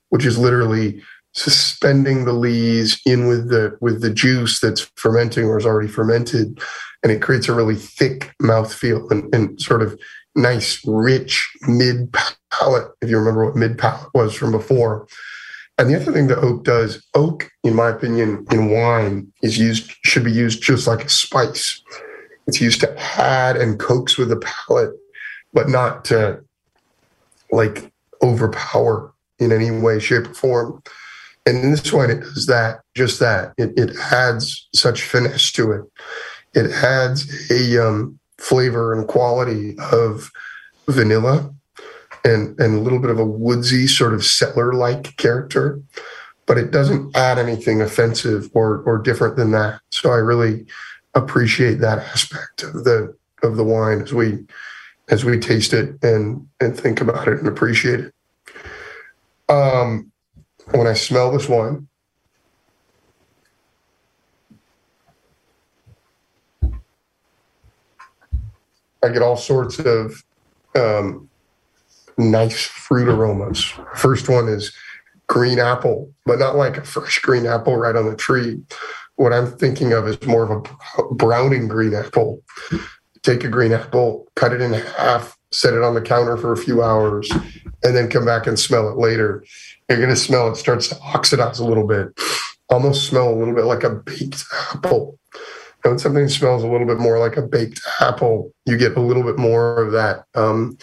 which 0.10 0.26
is 0.26 0.40
literally 0.40 1.04
suspending 1.36 2.26
the 2.26 2.34
lees 2.34 3.00
in 3.06 3.28
with 3.28 3.50
the 3.50 3.78
with 3.82 4.02
the 4.02 4.10
juice 4.10 4.60
that's 4.60 4.90
fermenting 4.96 5.46
or 5.46 5.58
is 5.58 5.66
already 5.66 5.88
fermented 5.88 6.60
and 7.04 7.12
it 7.12 7.22
creates 7.22 7.50
a 7.50 7.54
really 7.54 7.76
thick 7.76 8.34
mouthfeel 8.42 9.12
and, 9.12 9.34
and 9.36 9.62
sort 9.62 9.82
of 9.82 10.00
nice 10.38 10.82
rich 10.88 11.52
mid 11.68 12.16
palate 12.52 12.90
if 13.02 13.10
you 13.10 13.18
remember 13.18 13.46
what 13.46 13.56
mid 13.56 13.78
palate 13.78 14.10
was 14.14 14.34
from 14.34 14.52
before 14.52 15.06
and 15.78 15.90
the 15.90 15.96
other 15.96 16.12
thing 16.12 16.28
that 16.28 16.40
oak 16.40 16.64
does 16.64 17.06
oak 17.14 17.50
in 17.64 17.76
my 17.76 17.90
opinion 17.90 18.46
in 18.52 18.70
wine 18.70 19.32
is 19.42 19.58
used 19.58 19.92
should 20.04 20.24
be 20.24 20.32
used 20.32 20.62
just 20.62 20.88
like 20.88 21.04
a 21.04 21.10
spice 21.10 21.82
it's 22.48 22.62
used 22.62 22.80
to 22.80 23.00
add 23.20 23.58
and 23.58 23.80
coax 23.80 24.18
with 24.18 24.30
the 24.30 24.38
palate 24.38 24.94
but 25.54 25.70
not 25.70 26.06
to 26.06 26.40
like 27.52 27.92
overpower 28.22 29.14
in 29.40 29.52
any 29.52 29.72
way 29.72 30.00
shape 30.00 30.28
or 30.28 30.34
form 30.34 30.84
and 31.46 31.64
in 31.64 31.72
this 31.72 31.94
one, 31.94 32.10
it 32.10 32.22
does 32.22 32.48
that, 32.48 32.82
just 32.96 33.20
that. 33.20 33.54
It, 33.58 33.78
it 33.78 33.96
adds 34.12 34.68
such 34.74 35.04
finesse 35.04 35.52
to 35.54 35.72
it. 35.74 35.84
It 36.56 36.72
adds 36.72 37.52
a 37.52 37.88
um, 37.88 38.20
flavor 38.38 38.94
and 38.94 39.08
quality 39.08 39.76
of 39.92 40.32
vanilla 40.88 41.54
and, 42.26 42.60
and 42.60 42.76
a 42.76 42.80
little 42.80 43.00
bit 43.00 43.12
of 43.12 43.20
a 43.20 43.26
woodsy, 43.26 43.88
sort 43.88 44.14
of 44.14 44.26
settler 44.26 44.74
like 44.74 45.16
character, 45.18 45.80
but 46.48 46.58
it 46.58 46.72
doesn't 46.72 47.16
add 47.16 47.38
anything 47.38 47.82
offensive 47.82 48.50
or, 48.54 48.82
or 48.82 48.98
different 48.98 49.38
than 49.38 49.52
that. 49.52 49.80
So 49.92 50.10
I 50.10 50.18
really 50.18 50.66
appreciate 51.14 51.76
that 51.76 52.00
aspect 52.00 52.64
of 52.64 52.84
the 52.84 53.16
of 53.44 53.56
the 53.56 53.64
wine 53.64 54.02
as 54.02 54.14
we 54.14 54.44
as 55.10 55.24
we 55.24 55.40
taste 55.40 55.72
it 55.72 56.04
and 56.04 56.46
and 56.60 56.78
think 56.78 57.00
about 57.00 57.28
it 57.28 57.40
and 57.40 57.48
appreciate 57.48 58.00
it. 58.00 58.14
Um, 59.48 60.12
when 60.72 60.88
I 60.88 60.94
smell 60.94 61.32
this 61.32 61.48
wine, 61.48 61.88
I 69.04 69.10
get 69.10 69.22
all 69.22 69.38
sorts 69.38 69.78
of 69.78 70.24
um, 70.76 71.25
nice 72.18 72.66
fruit 72.66 73.08
aromas. 73.08 73.62
First 73.96 74.30
one 74.30 74.48
is 74.48 74.72
green 75.28 75.60
apple, 75.60 76.12
but 76.26 76.40
not 76.40 76.56
like 76.56 76.78
a 76.78 76.84
fresh 76.84 77.20
green 77.20 77.46
apple 77.46 77.78
right 77.78 77.96
on 77.96 78.06
the 78.06 78.16
tree. 78.16 78.60
What 79.16 79.34
I'm 79.34 79.52
thinking 79.52 79.94
of 79.94 80.08
is 80.08 80.22
more 80.26 80.44
of 80.44 80.66
a 80.98 81.14
browning 81.14 81.68
green 81.68 81.94
apple. 81.94 82.42
Take 83.24 83.44
a 83.44 83.48
green 83.48 83.72
apple, 83.72 84.28
cut 84.36 84.54
it 84.54 84.62
in 84.62 84.74
half, 84.74 85.38
set 85.52 85.74
it 85.74 85.82
on 85.82 85.96
the 85.96 86.02
counter 86.02 86.38
for 86.38 86.52
a 86.52 86.58
few 86.58 86.84
hours, 86.84 87.32
and 87.84 87.96
then 87.96 88.10
come 88.10 88.26
back 88.26 88.46
and 88.46 88.60
smell 88.60 88.90
it 88.90 88.98
later 88.98 89.44
you're 89.90 89.98
going 89.98 90.10
to 90.10 90.16
smell 90.16 90.50
it 90.50 90.56
starts 90.56 90.88
to 90.90 91.00
oxidize 91.02 91.60
a 91.60 91.66
little 91.66 91.88
bit, 91.88 92.08
almost 92.70 93.08
smell 93.08 93.30
a 93.30 93.36
little 93.36 93.54
bit 93.54 93.66
like 93.66 93.84
a 93.84 93.90
baked 93.90 94.44
apple. 94.74 95.20
And 95.84 95.92
when 95.92 96.00
something 96.00 96.28
smells 96.28 96.64
a 96.64 96.68
little 96.68 96.88
bit 96.88 96.98
more 96.98 97.20
like 97.20 97.38
a 97.38 97.44
baked 97.44 97.82
apple, 98.00 98.52
you 98.66 98.78
get 98.78 98.98
a 98.98 99.02
little 99.02 99.24
bit 99.24 99.38
more 99.38 99.84
of 99.84 99.92
that 99.92 100.26
um, 100.34 100.78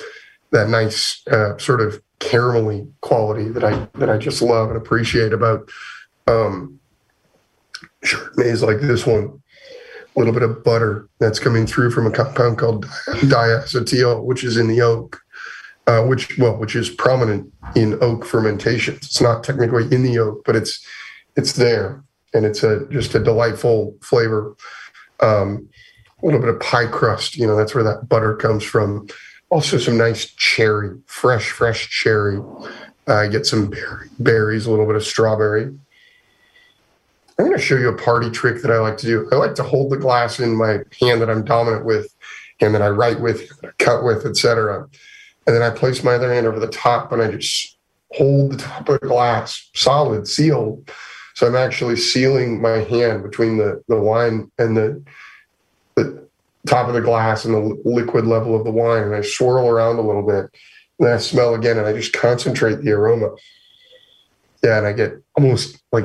that 0.52 0.68
nice 0.68 1.22
uh, 1.30 1.58
sort 1.58 1.80
of 1.80 2.00
caramelly 2.20 2.88
quality 3.00 3.48
that 3.48 3.64
I 3.64 3.88
that 3.98 4.08
I 4.08 4.16
just 4.16 4.42
love 4.42 4.68
and 4.68 4.76
appreciate 4.76 5.32
about 5.32 5.68
um, 6.26 6.78
Chardonnays 8.04 8.62
like 8.62 8.80
this 8.80 9.06
one. 9.06 9.38
A 10.14 10.18
little 10.18 10.34
bit 10.34 10.42
of 10.42 10.62
butter 10.62 11.08
that's 11.20 11.38
coming 11.38 11.66
through 11.66 11.90
from 11.90 12.06
a 12.06 12.10
compound 12.10 12.58
called 12.58 12.84
diacetyl, 13.06 14.24
which 14.24 14.44
is 14.44 14.58
in 14.58 14.68
the 14.68 14.82
oak 14.82 15.22
uh, 15.86 16.02
which 16.02 16.38
well, 16.38 16.56
which 16.56 16.76
is 16.76 16.90
prominent 16.90 17.52
in 17.74 17.98
oak 18.02 18.24
fermentations. 18.24 18.98
It's 18.98 19.20
not 19.20 19.42
technically 19.42 19.84
in 19.94 20.02
the 20.02 20.18
oak, 20.18 20.42
but 20.44 20.56
it's 20.56 20.84
it's 21.36 21.54
there, 21.54 22.02
and 22.34 22.44
it's 22.44 22.62
a 22.62 22.86
just 22.90 23.14
a 23.14 23.22
delightful 23.22 23.96
flavor. 24.00 24.54
Um, 25.20 25.68
a 26.22 26.26
little 26.26 26.40
bit 26.40 26.50
of 26.50 26.60
pie 26.60 26.86
crust, 26.86 27.36
you 27.36 27.46
know, 27.46 27.56
that's 27.56 27.74
where 27.74 27.82
that 27.82 28.08
butter 28.08 28.36
comes 28.36 28.62
from. 28.62 29.08
Also, 29.52 29.76
some 29.76 29.98
nice 29.98 30.24
cherry, 30.24 30.96
fresh, 31.04 31.50
fresh 31.50 31.90
cherry. 31.90 32.40
Uh, 33.06 33.26
get 33.26 33.44
some 33.44 33.68
berry, 33.68 34.08
berries, 34.18 34.64
a 34.64 34.70
little 34.70 34.86
bit 34.86 34.96
of 34.96 35.04
strawberry. 35.04 35.64
I'm 37.38 37.44
going 37.44 37.52
to 37.52 37.62
show 37.62 37.76
you 37.76 37.90
a 37.90 37.98
party 37.98 38.30
trick 38.30 38.62
that 38.62 38.70
I 38.70 38.78
like 38.78 38.96
to 38.98 39.06
do. 39.06 39.28
I 39.30 39.34
like 39.34 39.54
to 39.56 39.62
hold 39.62 39.92
the 39.92 39.98
glass 39.98 40.40
in 40.40 40.56
my 40.56 40.78
hand 40.98 41.20
that 41.20 41.28
I'm 41.28 41.44
dominant 41.44 41.84
with, 41.84 42.16
and 42.62 42.74
that 42.74 42.80
I 42.80 42.88
write 42.88 43.20
with, 43.20 43.52
cut 43.76 44.04
with, 44.04 44.24
etc. 44.24 44.88
And 45.46 45.54
then 45.54 45.62
I 45.62 45.68
place 45.68 46.02
my 46.02 46.14
other 46.14 46.32
hand 46.32 46.46
over 46.46 46.58
the 46.58 46.68
top 46.68 47.12
and 47.12 47.20
I 47.20 47.30
just 47.30 47.76
hold 48.12 48.52
the 48.52 48.56
top 48.56 48.88
of 48.88 49.00
the 49.02 49.06
glass 49.06 49.68
solid, 49.74 50.26
sealed. 50.26 50.90
So 51.34 51.46
I'm 51.46 51.56
actually 51.56 51.96
sealing 51.96 52.62
my 52.62 52.78
hand 52.84 53.22
between 53.22 53.58
the, 53.58 53.82
the 53.86 54.00
wine 54.00 54.50
and 54.58 54.74
the, 54.74 55.02
the 55.96 56.26
top 56.66 56.88
of 56.88 56.94
the 56.94 57.00
glass 57.00 57.44
and 57.44 57.54
the 57.54 57.80
liquid 57.84 58.26
level 58.26 58.56
of 58.56 58.64
the 58.64 58.70
wine. 58.70 59.02
And 59.04 59.14
I 59.14 59.22
swirl 59.22 59.68
around 59.68 59.98
a 59.98 60.02
little 60.02 60.26
bit. 60.26 60.50
And 60.98 61.08
I 61.08 61.18
smell 61.18 61.54
again 61.54 61.78
and 61.78 61.86
I 61.86 61.92
just 61.92 62.12
concentrate 62.12 62.82
the 62.82 62.92
aroma. 62.92 63.30
Yeah, 64.62 64.78
and 64.78 64.86
I 64.86 64.92
get 64.92 65.14
almost 65.36 65.82
like 65.90 66.04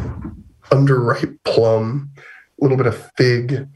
underripe 0.72 1.38
plum, 1.44 2.10
a 2.18 2.64
little 2.64 2.78
bit 2.78 2.88
of 2.88 3.12
fig, 3.16 3.68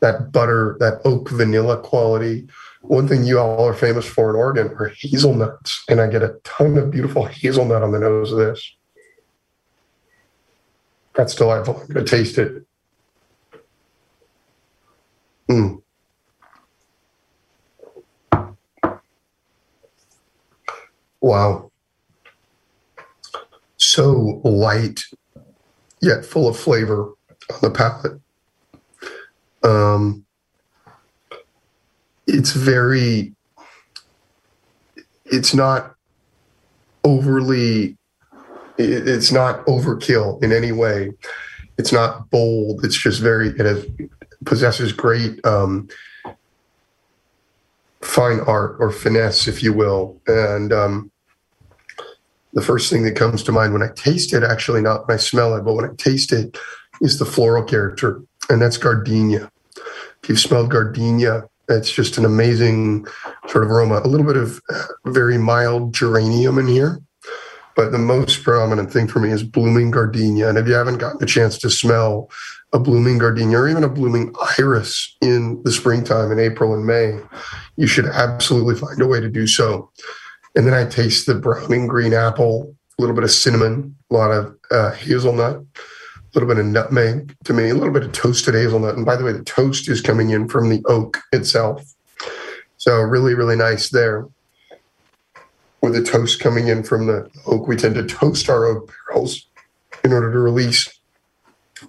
that 0.00 0.32
butter, 0.32 0.76
that 0.80 1.00
oak 1.04 1.30
vanilla 1.30 1.80
quality 1.80 2.48
one 2.82 3.08
thing 3.08 3.24
you 3.24 3.38
all 3.38 3.66
are 3.66 3.74
famous 3.74 4.06
for 4.06 4.30
in 4.30 4.36
Oregon 4.36 4.68
are 4.78 4.92
hazelnuts, 4.96 5.84
and 5.88 6.00
I 6.00 6.08
get 6.08 6.22
a 6.22 6.36
ton 6.44 6.78
of 6.78 6.90
beautiful 6.90 7.24
hazelnut 7.24 7.82
on 7.82 7.92
the 7.92 7.98
nose 7.98 8.32
of 8.32 8.38
this. 8.38 8.74
That's 11.14 11.34
delightful. 11.34 11.80
I'm 11.80 11.88
going 11.88 12.04
to 12.04 12.16
taste 12.16 12.38
it. 12.38 12.64
Mm. 15.48 15.82
Wow. 21.20 21.70
So 23.76 24.40
light 24.44 25.00
yet 26.00 26.24
full 26.24 26.48
of 26.48 26.58
flavor 26.58 27.12
on 27.50 27.58
the 27.62 27.70
palate. 27.70 28.20
Um, 29.62 30.24
it's 32.26 32.52
very, 32.52 33.34
it's 35.24 35.54
not 35.54 35.94
overly, 37.04 37.96
it's 38.76 39.32
not 39.32 39.64
overkill 39.66 40.42
in 40.42 40.52
any 40.52 40.72
way. 40.72 41.12
It's 41.78 41.92
not 41.92 42.30
bold. 42.30 42.84
It's 42.84 42.96
just 42.96 43.20
very, 43.20 43.48
it 43.48 43.60
has, 43.60 43.86
possesses 44.44 44.92
great 44.92 45.44
um, 45.44 45.88
fine 48.00 48.40
art 48.40 48.76
or 48.78 48.90
finesse, 48.90 49.48
if 49.48 49.62
you 49.62 49.72
will. 49.72 50.20
And 50.26 50.72
um, 50.72 51.10
the 52.52 52.62
first 52.62 52.90
thing 52.90 53.02
that 53.04 53.16
comes 53.16 53.42
to 53.44 53.52
mind 53.52 53.72
when 53.72 53.82
I 53.82 53.88
taste 53.94 54.32
it, 54.32 54.42
actually 54.42 54.80
not 54.80 55.06
when 55.06 55.16
I 55.16 55.18
smell 55.18 55.54
it, 55.56 55.62
but 55.62 55.74
when 55.74 55.84
I 55.84 55.94
taste 55.96 56.32
it, 56.32 56.58
is 57.00 57.18
the 57.18 57.24
floral 57.24 57.62
character, 57.62 58.22
and 58.48 58.60
that's 58.60 58.76
gardenia. 58.76 59.50
If 60.22 60.28
you've 60.28 60.40
smelled 60.40 60.70
gardenia, 60.70 61.48
it's 61.68 61.92
just 61.92 62.18
an 62.18 62.24
amazing 62.24 63.06
sort 63.46 63.64
of 63.64 63.70
aroma. 63.70 64.00
A 64.02 64.08
little 64.08 64.26
bit 64.26 64.36
of 64.36 64.60
very 65.04 65.38
mild 65.38 65.94
geranium 65.94 66.58
in 66.58 66.66
here, 66.66 67.00
but 67.76 67.92
the 67.92 67.98
most 67.98 68.42
predominant 68.42 68.92
thing 68.92 69.06
for 69.06 69.20
me 69.20 69.30
is 69.30 69.42
blooming 69.42 69.90
gardenia. 69.90 70.48
And 70.48 70.58
if 70.58 70.66
you 70.66 70.74
haven't 70.74 70.98
gotten 70.98 71.22
a 71.22 71.26
chance 71.26 71.58
to 71.58 71.70
smell 71.70 72.30
a 72.72 72.78
blooming 72.78 73.18
gardenia 73.18 73.58
or 73.58 73.68
even 73.68 73.84
a 73.84 73.88
blooming 73.88 74.34
iris 74.58 75.16
in 75.22 75.62
the 75.64 75.72
springtime 75.72 76.30
in 76.30 76.38
April 76.38 76.74
and 76.74 76.86
May, 76.86 77.18
you 77.76 77.86
should 77.86 78.06
absolutely 78.06 78.74
find 78.74 79.00
a 79.00 79.06
way 79.06 79.20
to 79.20 79.28
do 79.28 79.46
so. 79.46 79.90
And 80.54 80.66
then 80.66 80.74
I 80.74 80.84
taste 80.84 81.26
the 81.26 81.34
browning 81.34 81.86
green 81.86 82.12
apple, 82.12 82.74
a 82.98 83.02
little 83.02 83.14
bit 83.14 83.24
of 83.24 83.30
cinnamon, 83.30 83.96
a 84.10 84.14
lot 84.14 84.30
of 84.30 84.56
uh, 84.70 84.92
hazelnut, 84.92 85.56
a 85.56 85.64
little 86.34 86.48
bit 86.48 86.58
of 86.58 86.66
nutmeg 86.66 87.34
to 87.44 87.52
me, 87.52 87.70
a 87.70 87.74
little 87.74 87.92
bit 87.92 88.02
of 88.02 88.12
toasted 88.12 88.54
hazelnut. 88.54 88.96
And 88.96 89.06
by 89.06 89.16
the 89.16 89.24
way, 89.24 89.32
the 89.32 89.44
toast 89.44 89.88
is 89.88 90.00
coming 90.00 90.30
in 90.30 90.48
from 90.48 90.68
the 90.68 90.82
oak 90.86 91.18
itself. 91.32 91.94
So 92.76 93.00
really, 93.00 93.34
really 93.34 93.56
nice 93.56 93.88
there. 93.88 94.26
With 95.80 95.94
the 95.94 96.02
toast 96.02 96.40
coming 96.40 96.68
in 96.68 96.82
from 96.82 97.06
the 97.06 97.30
oak, 97.46 97.66
we 97.66 97.76
tend 97.76 97.94
to 97.94 98.04
toast 98.04 98.50
our 98.50 98.64
oak 98.66 98.92
barrels 99.06 99.46
in 100.04 100.12
order 100.12 100.32
to 100.32 100.38
release 100.38 100.97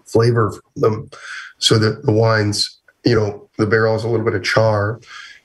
flavor 0.06 0.53
them 0.76 1.10
so 1.57 1.78
that 1.78 2.03
the 2.06 2.11
wines, 2.11 2.80
you 3.06 3.16
know, 3.16 3.49
the 3.57 3.68
barrel 3.68 3.95
a 3.95 4.07
little 4.07 4.26
bit 4.26 4.36
of 4.36 4.44
char 4.44 4.99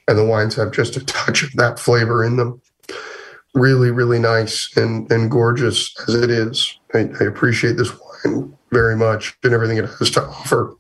and 0.09 0.19
the 0.19 0.25
wines 0.25 0.55
have 0.55 0.73
just 0.73 0.97
a 0.97 1.05
touch 1.05 1.43
of 1.43 1.53
that 1.53 1.79
flavor 1.79 2.25
in 2.25 2.37
them 2.37 2.61
really, 3.55 3.91
really 3.91 4.19
nice 4.19 4.77
and, 4.77 5.11
and 5.11 5.31
gorgeous 5.31 5.95
as 6.09 6.15
it 6.15 6.31
is. 6.31 6.79
I, 6.93 7.11
I 7.21 7.25
appreciate 7.25 7.77
this 7.77 7.93
wine 8.25 8.57
very 8.73 8.97
much 8.97 9.37
and 9.45 9.55
everything 9.55 9.79
it 9.79 9.89
has 9.99 10.11
to 10.11 10.23
offer. 10.23 10.75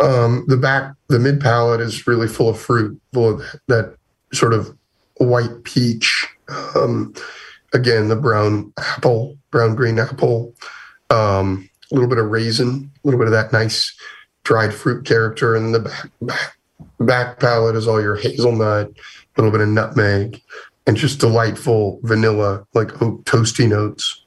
Um, 0.00 0.44
the 0.48 0.56
back, 0.56 0.94
the 1.08 1.18
mid 1.18 1.40
palate 1.40 1.80
is 1.80 2.06
really 2.06 2.28
full 2.28 2.48
of 2.48 2.58
fruit, 2.58 3.00
full 3.12 3.30
of 3.30 3.38
that, 3.38 3.60
that 3.68 3.96
sort 4.32 4.54
of 4.54 4.76
white 5.16 5.64
peach. 5.64 6.26
Um, 6.74 7.12
again, 7.74 8.08
the 8.08 8.16
brown 8.16 8.72
apple, 8.78 9.36
brown 9.50 9.74
green 9.74 9.98
apple, 9.98 10.54
um, 11.10 11.68
a 11.90 11.94
little 11.94 12.08
bit 12.08 12.18
of 12.18 12.30
raisin, 12.30 12.90
a 13.04 13.06
little 13.06 13.18
bit 13.18 13.26
of 13.26 13.32
that 13.32 13.52
nice 13.52 13.94
dried 14.44 14.74
fruit 14.74 15.04
character. 15.04 15.54
And 15.54 15.74
the 15.74 15.80
back, 15.80 16.10
back, 16.22 16.58
back 17.00 17.40
palate 17.40 17.76
is 17.76 17.88
all 17.88 18.00
your 18.00 18.16
hazelnut, 18.16 18.88
a 18.88 19.40
little 19.40 19.50
bit 19.50 19.60
of 19.60 19.68
nutmeg, 19.68 20.40
and 20.86 20.96
just 20.96 21.20
delightful 21.20 22.00
vanilla, 22.02 22.66
like 22.74 23.00
oak 23.02 23.24
toasty 23.24 23.68
notes. 23.68 24.24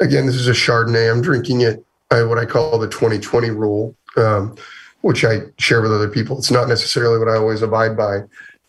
Again, 0.00 0.26
this 0.26 0.36
is 0.36 0.48
a 0.48 0.52
Chardonnay. 0.52 1.10
I'm 1.10 1.22
drinking 1.22 1.62
it 1.62 1.84
by 2.10 2.22
what 2.22 2.38
I 2.38 2.44
call 2.44 2.78
the 2.78 2.88
2020 2.88 3.50
rule, 3.50 3.94
um, 4.16 4.54
which 5.00 5.24
I 5.24 5.40
share 5.58 5.80
with 5.80 5.92
other 5.92 6.08
people. 6.08 6.38
It's 6.38 6.50
not 6.50 6.68
necessarily 6.68 7.18
what 7.18 7.28
I 7.28 7.36
always 7.36 7.62
abide 7.62 7.96
by. 7.96 8.20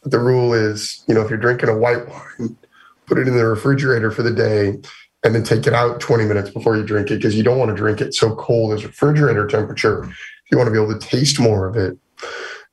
But 0.02 0.12
the 0.12 0.20
rule 0.20 0.54
is, 0.54 1.04
you 1.08 1.14
know, 1.14 1.22
if 1.22 1.30
you're 1.30 1.38
drinking 1.38 1.70
a 1.70 1.78
white 1.78 2.08
wine, 2.08 2.58
put 3.06 3.18
it 3.18 3.28
in 3.28 3.36
the 3.36 3.46
refrigerator 3.46 4.12
for 4.12 4.24
the 4.24 4.32
day 4.32 4.78
and 5.24 5.34
then 5.34 5.44
take 5.44 5.68
it 5.68 5.74
out 5.74 6.00
20 6.00 6.26
minutes 6.26 6.50
before 6.50 6.78
you 6.78 6.84
drink 6.84 7.10
it 7.10 7.16
because 7.16 7.36
you 7.36 7.44
don't 7.44 7.58
want 7.58 7.70
to 7.70 7.76
drink 7.76 8.02
it 8.02 8.14
so 8.14 8.36
cold 8.36 8.74
as 8.74 8.86
refrigerator 8.86 9.48
temperature. 9.48 10.10
You 10.52 10.58
want 10.58 10.68
to 10.68 10.72
be 10.72 10.82
able 10.82 10.98
to 10.98 11.08
taste 11.08 11.40
more 11.40 11.68
of 11.68 11.76
it. 11.76 11.98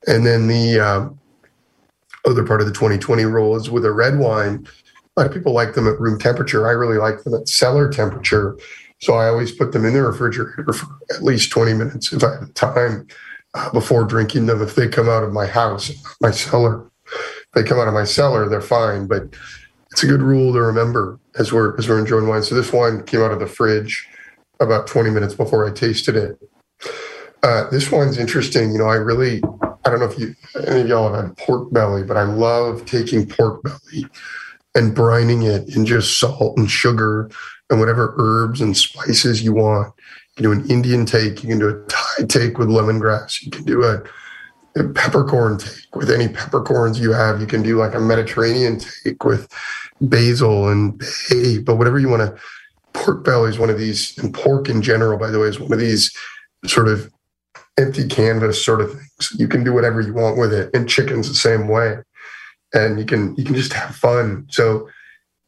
And 0.07 0.25
then 0.25 0.47
the 0.47 0.79
um, 0.79 1.19
other 2.25 2.45
part 2.45 2.61
of 2.61 2.67
the 2.67 2.73
2020 2.73 3.25
rule 3.25 3.55
is 3.55 3.69
with 3.69 3.85
a 3.85 3.91
red 3.91 4.19
wine. 4.19 4.67
A 5.17 5.21
lot 5.21 5.27
of 5.27 5.33
people 5.33 5.53
like 5.53 5.73
them 5.73 5.87
at 5.87 5.99
room 5.99 6.19
temperature. 6.19 6.67
I 6.67 6.71
really 6.71 6.97
like 6.97 7.23
them 7.23 7.33
at 7.33 7.47
cellar 7.47 7.89
temperature. 7.89 8.57
So 9.01 9.15
I 9.15 9.27
always 9.27 9.51
put 9.51 9.71
them 9.71 9.85
in 9.85 9.93
the 9.93 10.01
refrigerator 10.01 10.71
for 10.71 10.87
at 11.13 11.23
least 11.23 11.51
20 11.51 11.73
minutes 11.73 12.13
if 12.13 12.23
I 12.23 12.35
have 12.39 12.53
time 12.53 13.07
uh, 13.53 13.71
before 13.71 14.03
drinking 14.03 14.45
them. 14.45 14.61
If 14.61 14.75
they 14.75 14.87
come 14.87 15.09
out 15.09 15.23
of 15.23 15.33
my 15.33 15.45
house, 15.45 15.91
my 16.21 16.31
cellar, 16.31 16.89
if 17.05 17.51
they 17.53 17.63
come 17.63 17.79
out 17.79 17.87
of 17.87 17.93
my 17.93 18.03
cellar, 18.03 18.47
they're 18.47 18.61
fine. 18.61 19.07
But 19.07 19.35
it's 19.95 20.03
a 20.03 20.07
good 20.07 20.21
rule 20.21 20.51
to 20.51 20.61
remember 20.61 21.17
as 21.39 21.53
we're 21.53 21.77
as 21.77 21.87
we're 21.87 21.97
enjoying 21.97 22.27
wine. 22.27 22.43
So 22.43 22.53
this 22.53 22.73
wine 22.73 23.03
came 23.03 23.21
out 23.21 23.31
of 23.31 23.39
the 23.39 23.47
fridge 23.47 24.05
about 24.59 24.87
20 24.87 25.09
minutes 25.09 25.33
before 25.33 25.65
I 25.65 25.71
tasted 25.71 26.17
it. 26.17 26.37
Uh, 27.41 27.69
this 27.69 27.89
wine's 27.89 28.17
interesting. 28.17 28.73
You 28.73 28.79
know, 28.79 28.89
I 28.89 28.95
really 28.95 29.41
I 29.63 29.89
don't 29.89 29.99
know 30.01 30.05
if 30.07 30.19
you 30.19 30.35
any 30.67 30.81
of 30.81 30.89
y'all 30.89 31.13
have 31.13 31.27
had 31.27 31.37
pork 31.37 31.71
belly, 31.71 32.03
but 32.03 32.17
I 32.17 32.23
love 32.23 32.85
taking 32.85 33.25
pork 33.25 33.63
belly 33.63 34.05
and 34.75 34.93
brining 34.93 35.49
it 35.49 35.73
in 35.77 35.85
just 35.85 36.19
salt 36.19 36.57
and 36.57 36.69
sugar 36.69 37.31
and 37.69 37.79
whatever 37.79 38.15
herbs 38.17 38.59
and 38.59 38.75
spices 38.75 39.43
you 39.43 39.53
want. 39.53 39.93
You 40.35 40.35
can 40.35 40.43
do 40.43 40.51
an 40.51 40.69
Indian 40.69 41.05
take, 41.05 41.41
you 41.41 41.47
can 41.47 41.59
do 41.59 41.69
a 41.69 41.85
Thai 41.87 42.25
take 42.27 42.57
with 42.57 42.67
lemongrass, 42.67 43.41
you 43.41 43.49
can 43.49 43.63
do 43.63 43.81
a, 43.85 44.03
a 44.75 44.83
peppercorn 44.83 45.57
take 45.57 45.95
with 45.95 46.09
any 46.11 46.27
peppercorns 46.27 46.99
you 46.99 47.11
have. 47.13 47.39
You 47.39 47.47
can 47.47 47.63
do 47.63 47.77
like 47.77 47.93
a 47.93 47.99
Mediterranean 47.99 48.79
take 48.79 49.23
with 49.23 49.51
basil 50.01 50.69
and 50.69 50.97
bay, 51.29 51.59
but 51.59 51.77
whatever 51.77 51.99
you 51.99 52.09
want 52.09 52.21
to. 52.21 52.41
Pork 52.93 53.25
belly 53.25 53.49
is 53.49 53.59
one 53.59 53.69
of 53.69 53.77
these, 53.77 54.17
and 54.17 54.33
pork 54.33 54.69
in 54.69 54.81
general, 54.81 55.19
by 55.19 55.29
the 55.29 55.37
way, 55.37 55.47
is 55.47 55.59
one 55.59 55.73
of 55.73 55.79
these 55.79 56.15
sort 56.65 56.87
of 56.87 57.11
empty 57.77 58.07
canvas 58.07 58.63
sort 58.63 58.79
of 58.79 58.91
things. 58.91 59.33
You 59.37 59.49
can 59.49 59.63
do 59.65 59.73
whatever 59.73 59.99
you 59.99 60.13
want 60.13 60.37
with 60.37 60.53
it, 60.53 60.73
and 60.73 60.89
chicken's 60.89 61.27
the 61.27 61.35
same 61.35 61.67
way. 61.67 61.97
And 62.73 62.97
you 62.99 63.05
can 63.05 63.35
you 63.35 63.43
can 63.43 63.55
just 63.55 63.73
have 63.73 63.95
fun. 63.95 64.47
So 64.49 64.89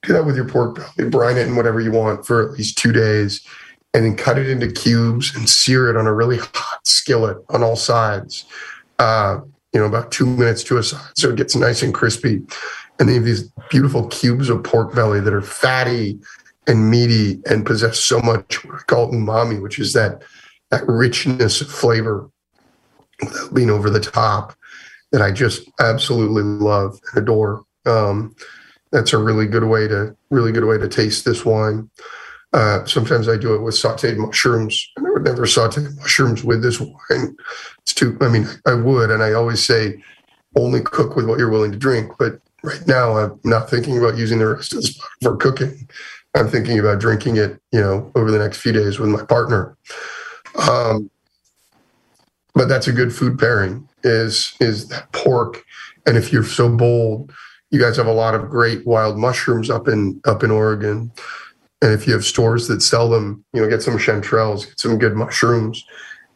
do 0.04 0.14
that 0.14 0.26
with 0.26 0.36
your 0.36 0.48
pork 0.48 0.76
belly. 0.76 1.10
Brine 1.10 1.38
it 1.38 1.48
in 1.48 1.56
whatever 1.56 1.80
you 1.80 1.92
want 1.92 2.26
for 2.26 2.44
at 2.44 2.52
least 2.52 2.78
two 2.78 2.92
days, 2.92 3.46
and 3.94 4.06
then 4.06 4.18
cut 4.18 4.38
it 4.38 4.50
into 4.50 4.70
cubes 4.70 5.34
and 5.36 5.50
sear 5.50 5.90
it 5.90 5.96
on 5.96 6.06
a 6.06 6.14
really 6.14 6.38
hot 6.38 6.86
skillet 6.86 7.38
on 7.50 7.64
all 7.64 7.78
sides. 7.78 8.46
Uh, 9.00 9.40
you 9.74 9.80
know, 9.80 9.86
about 9.86 10.12
two 10.12 10.26
minutes 10.26 10.64
to 10.64 10.78
a 10.78 10.84
side, 10.84 11.12
so 11.16 11.30
it 11.30 11.36
gets 11.36 11.56
nice 11.56 11.84
and 11.84 11.94
crispy. 11.94 12.42
And 13.00 13.08
then 13.08 13.10
you 13.10 13.16
have 13.16 13.26
these 13.26 13.52
beautiful 13.70 14.08
cubes 14.08 14.50
of 14.50 14.64
pork 14.64 14.96
belly 14.96 15.20
that 15.20 15.34
are 15.34 15.42
fatty 15.42 16.20
and 16.66 16.90
meaty 16.90 17.40
and 17.50 17.66
possess 17.66 18.00
so 18.00 18.20
much 18.20 18.66
what 18.66 18.76
I 18.76 18.84
call 18.88 19.12
umami, 19.12 19.62
which 19.62 19.80
is 19.80 19.94
that 19.94 20.24
that 20.72 20.88
richness 20.88 21.62
of 21.62 21.70
flavor 21.70 22.30
without 23.22 23.54
being 23.54 23.70
over 23.70 23.90
the 23.90 24.00
top 24.00 24.56
that 25.12 25.22
I 25.22 25.32
just 25.32 25.70
absolutely 25.80 26.44
love 26.44 27.00
and 27.14 27.24
adore. 27.24 27.64
Um, 27.86 28.36
that's 28.92 29.14
a 29.14 29.18
really 29.18 29.48
good 29.48 29.64
way 29.64 29.88
to 29.88 30.16
really 30.30 30.52
good 30.52 30.66
way 30.66 30.78
to 30.78 30.88
taste 30.88 31.26
this 31.26 31.46
wine. 31.46 31.90
Uh, 32.58 32.84
sometimes 32.86 33.30
I 33.30 33.38
do 33.38 33.54
it 33.54 33.62
with 33.62 33.76
sautéed 33.76 34.18
mushrooms. 34.18 34.90
I 34.98 35.02
would 35.02 35.24
never 35.24 35.46
saute 35.46 35.84
mushrooms 35.98 36.44
with 36.44 36.64
this 36.64 36.80
wine. 36.80 37.38
It's 37.84 37.94
too. 37.94 38.18
I 38.20 38.30
mean, 38.30 38.48
I 38.66 38.74
would, 38.74 39.12
and 39.12 39.22
I 39.22 39.34
always 39.34 39.64
say 39.64 40.02
only 40.56 40.82
cook 40.82 41.16
with 41.16 41.28
what 41.28 41.38
you're 41.38 41.52
willing 41.52 41.72
to 41.72 41.78
drink. 41.78 42.14
But 42.18 42.40
right 42.64 42.82
now, 42.88 43.16
I'm 43.16 43.40
not 43.44 43.70
thinking 43.70 44.00
about 44.00 44.18
using 44.18 44.40
the 44.40 44.48
rest 44.48 44.74
of 44.74 44.82
this 44.82 45.00
for 45.22 45.38
cooking. 45.38 45.88
I'm 46.34 46.48
thinking 46.48 46.80
about 46.80 47.00
drinking 47.00 47.38
it, 47.38 47.62
you 47.72 47.80
know, 47.80 48.12
over 48.16 48.32
the 48.32 48.40
next 48.40 48.58
few 48.58 48.72
days 48.72 48.98
with 48.98 49.10
my 49.10 49.24
partner. 49.24 49.78
Um, 50.68 51.12
but 52.56 52.68
that's 52.68 52.88
a 52.88 52.92
good 52.92 53.14
food 53.14 53.38
pairing 53.38 53.88
is 54.04 54.56
is 54.60 54.88
that 54.88 55.12
pork. 55.12 55.64
And 56.08 56.18
if 56.18 56.34
you're 56.34 56.44
so 56.44 56.76
bold, 56.76 57.32
you 57.70 57.80
guys 57.80 57.98
have 57.98 58.08
a 58.08 58.12
lot 58.12 58.34
of 58.34 58.50
great 58.50 58.88
wild 58.88 59.16
mushrooms 59.16 59.70
up 59.70 59.88
in 59.88 60.20
up 60.26 60.44
in 60.44 60.50
Oregon. 60.50 61.12
And 61.82 61.92
if 61.92 62.08
you 62.08 62.14
have 62.14 62.26
stores 62.26 62.68
that 62.68 62.82
sell 62.82 63.10
them, 63.10 63.44
you 63.54 63.62
know, 63.62 63.70
get 63.70 63.84
some 63.84 63.98
chanterelles, 63.98 64.66
get 64.66 64.80
some 64.80 64.98
good 64.98 65.16
mushrooms, 65.16 65.86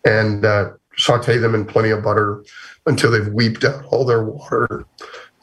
and 0.06 0.46
uh, 0.46 0.70
saute 0.98 1.38
them 1.38 1.56
in 1.56 1.66
plenty 1.66 1.90
of 1.90 2.04
butter 2.04 2.44
until 2.86 3.12
they've 3.12 3.34
weeped 3.34 3.64
out 3.64 3.84
all 3.86 4.06
their 4.06 4.24
water, 4.24 4.86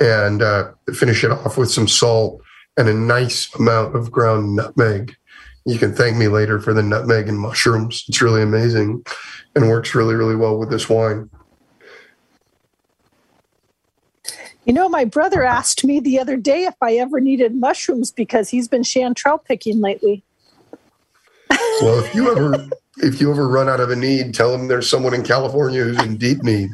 and 0.01 0.43
uh, 0.43 0.71
finish 0.95 1.25
it 1.25 1.33
off 1.33 1.59
with 1.59 1.71
some 1.71 1.89
salt 1.89 2.41
and 2.77 2.89
a 2.89 2.95
nice 2.95 3.53
amount 3.57 3.97
of 3.97 4.11
ground 4.11 4.55
nutmeg. 4.55 5.17
You 5.67 5.79
can 5.79 5.95
thank 5.95 6.17
me 6.17 6.29
later 6.29 6.61
for 6.61 6.73
the 6.73 6.83
nutmeg 6.83 7.29
and 7.29 7.39
mushrooms. 7.39 8.05
It's 8.09 8.23
really 8.23 8.43
amazing 8.43 9.05
and 9.55 9.69
works 9.69 9.95
really, 9.95 10.15
really 10.15 10.37
well 10.37 10.57
with 10.59 10.71
this 10.71 10.89
wine. 10.89 11.29
You 14.69 14.75
know, 14.75 14.87
my 14.87 15.07
brother 15.07 15.45
asked 15.45 15.83
me 15.83 15.99
the 15.99 16.21
other 16.21 16.37
day 16.37 16.65
if 16.65 16.75
I 16.83 16.97
ever 16.97 17.21
needed 17.21 17.55
mushrooms 17.55 18.13
because 18.13 18.51
he's 18.51 18.69
been 18.69 18.83
chanterelle 18.83 19.43
picking 19.43 19.81
lately. 19.81 20.23
Well, 21.81 22.05
if 22.05 22.15
you 22.15 22.31
ever 22.31 22.69
if 22.99 23.19
you 23.19 23.31
ever 23.31 23.49
run 23.49 23.71
out 23.71 23.81
of 23.81 23.91
a 23.91 23.97
need, 23.97 24.35
tell 24.35 24.53
them 24.53 24.69
there's 24.69 24.87
someone 24.87 25.15
in 25.15 25.23
California 25.23 25.85
who's 25.85 26.03
in 26.03 26.19
deep 26.19 26.43
need. 26.43 26.69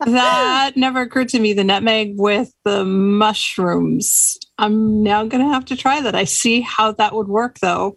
That 0.00 0.72
never 0.76 1.00
occurred 1.00 1.30
to 1.30 1.40
me. 1.40 1.54
The 1.54 1.64
nutmeg 1.64 2.20
with 2.20 2.52
the 2.64 2.84
mushrooms. 2.84 4.36
I'm 4.58 5.02
now 5.02 5.24
going 5.24 5.42
to 5.42 5.50
have 5.50 5.64
to 5.66 5.76
try 5.76 6.02
that. 6.02 6.14
I 6.14 6.24
see 6.24 6.60
how 6.60 6.92
that 6.92 7.14
would 7.14 7.28
work, 7.28 7.60
though. 7.60 7.96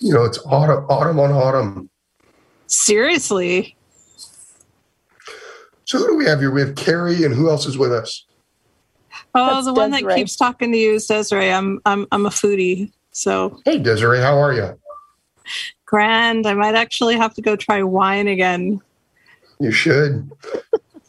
You 0.00 0.12
know, 0.12 0.24
it's 0.24 0.40
autumn, 0.44 0.84
autumn 0.88 1.20
on 1.20 1.30
autumn. 1.30 1.88
Seriously. 2.66 3.76
So 5.88 5.96
who 5.96 6.06
do 6.06 6.16
we 6.16 6.26
have 6.26 6.40
here? 6.40 6.50
We 6.50 6.60
have 6.60 6.74
Carrie, 6.74 7.24
and 7.24 7.34
who 7.34 7.48
else 7.48 7.64
is 7.64 7.78
with 7.78 7.92
us? 7.94 8.26
Oh, 9.34 9.54
That's 9.54 9.64
the 9.64 9.72
one 9.72 9.90
that 9.92 10.06
keeps 10.14 10.36
talking 10.36 10.70
to 10.70 10.76
you 10.78 10.92
is 10.94 11.06
Desiree. 11.06 11.50
I'm 11.50 11.80
I'm 11.86 12.06
I'm 12.12 12.26
a 12.26 12.28
foodie, 12.28 12.92
so 13.10 13.58
Hey, 13.64 13.78
Desiree, 13.78 14.20
how 14.20 14.38
are 14.38 14.52
you? 14.52 14.78
grand. 15.86 16.46
I 16.46 16.52
might 16.52 16.74
actually 16.74 17.16
have 17.16 17.32
to 17.34 17.40
go 17.42 17.56
try 17.56 17.82
wine 17.82 18.28
again. 18.28 18.82
You 19.60 19.72
should. 19.72 20.30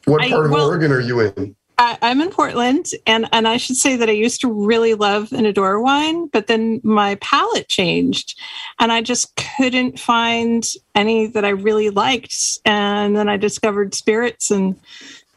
What 0.06 0.22
I- 0.24 0.30
part 0.30 0.46
of 0.46 0.52
well- 0.54 0.68
Oregon 0.70 0.94
are 0.94 1.02
you 1.02 1.20
in? 1.20 1.56
I, 1.80 1.98
I'm 2.02 2.20
in 2.20 2.30
Portland, 2.30 2.88
and 3.08 3.30
and 3.32 3.48
I 3.48 3.56
should 3.56 3.78
say 3.78 3.96
that 3.96 4.10
I 4.10 4.12
used 4.12 4.42
to 4.42 4.52
really 4.52 4.96
love 4.96 5.32
and 5.32 5.48
adore 5.48 5.80
wine, 5.80 6.28
but 6.28 6.48
then 6.48 6.82
my 6.84 7.16
palate 7.16 7.70
changed, 7.70 8.38
and 8.80 8.92
I 8.92 9.02
just 9.02 9.34
couldn't 9.58 9.98
find 9.98 10.68
any 10.94 11.28
that 11.28 11.46
I 11.46 11.50
really 11.50 11.90
liked. 11.90 12.60
And 12.66 13.16
then 13.16 13.30
I 13.30 13.38
discovered 13.38 13.96
spirits, 13.96 14.52
and 14.52 14.78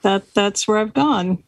that 0.02 0.34
that's 0.34 0.66
where 0.66 0.78
I've 0.78 0.92
gone. 0.92 1.44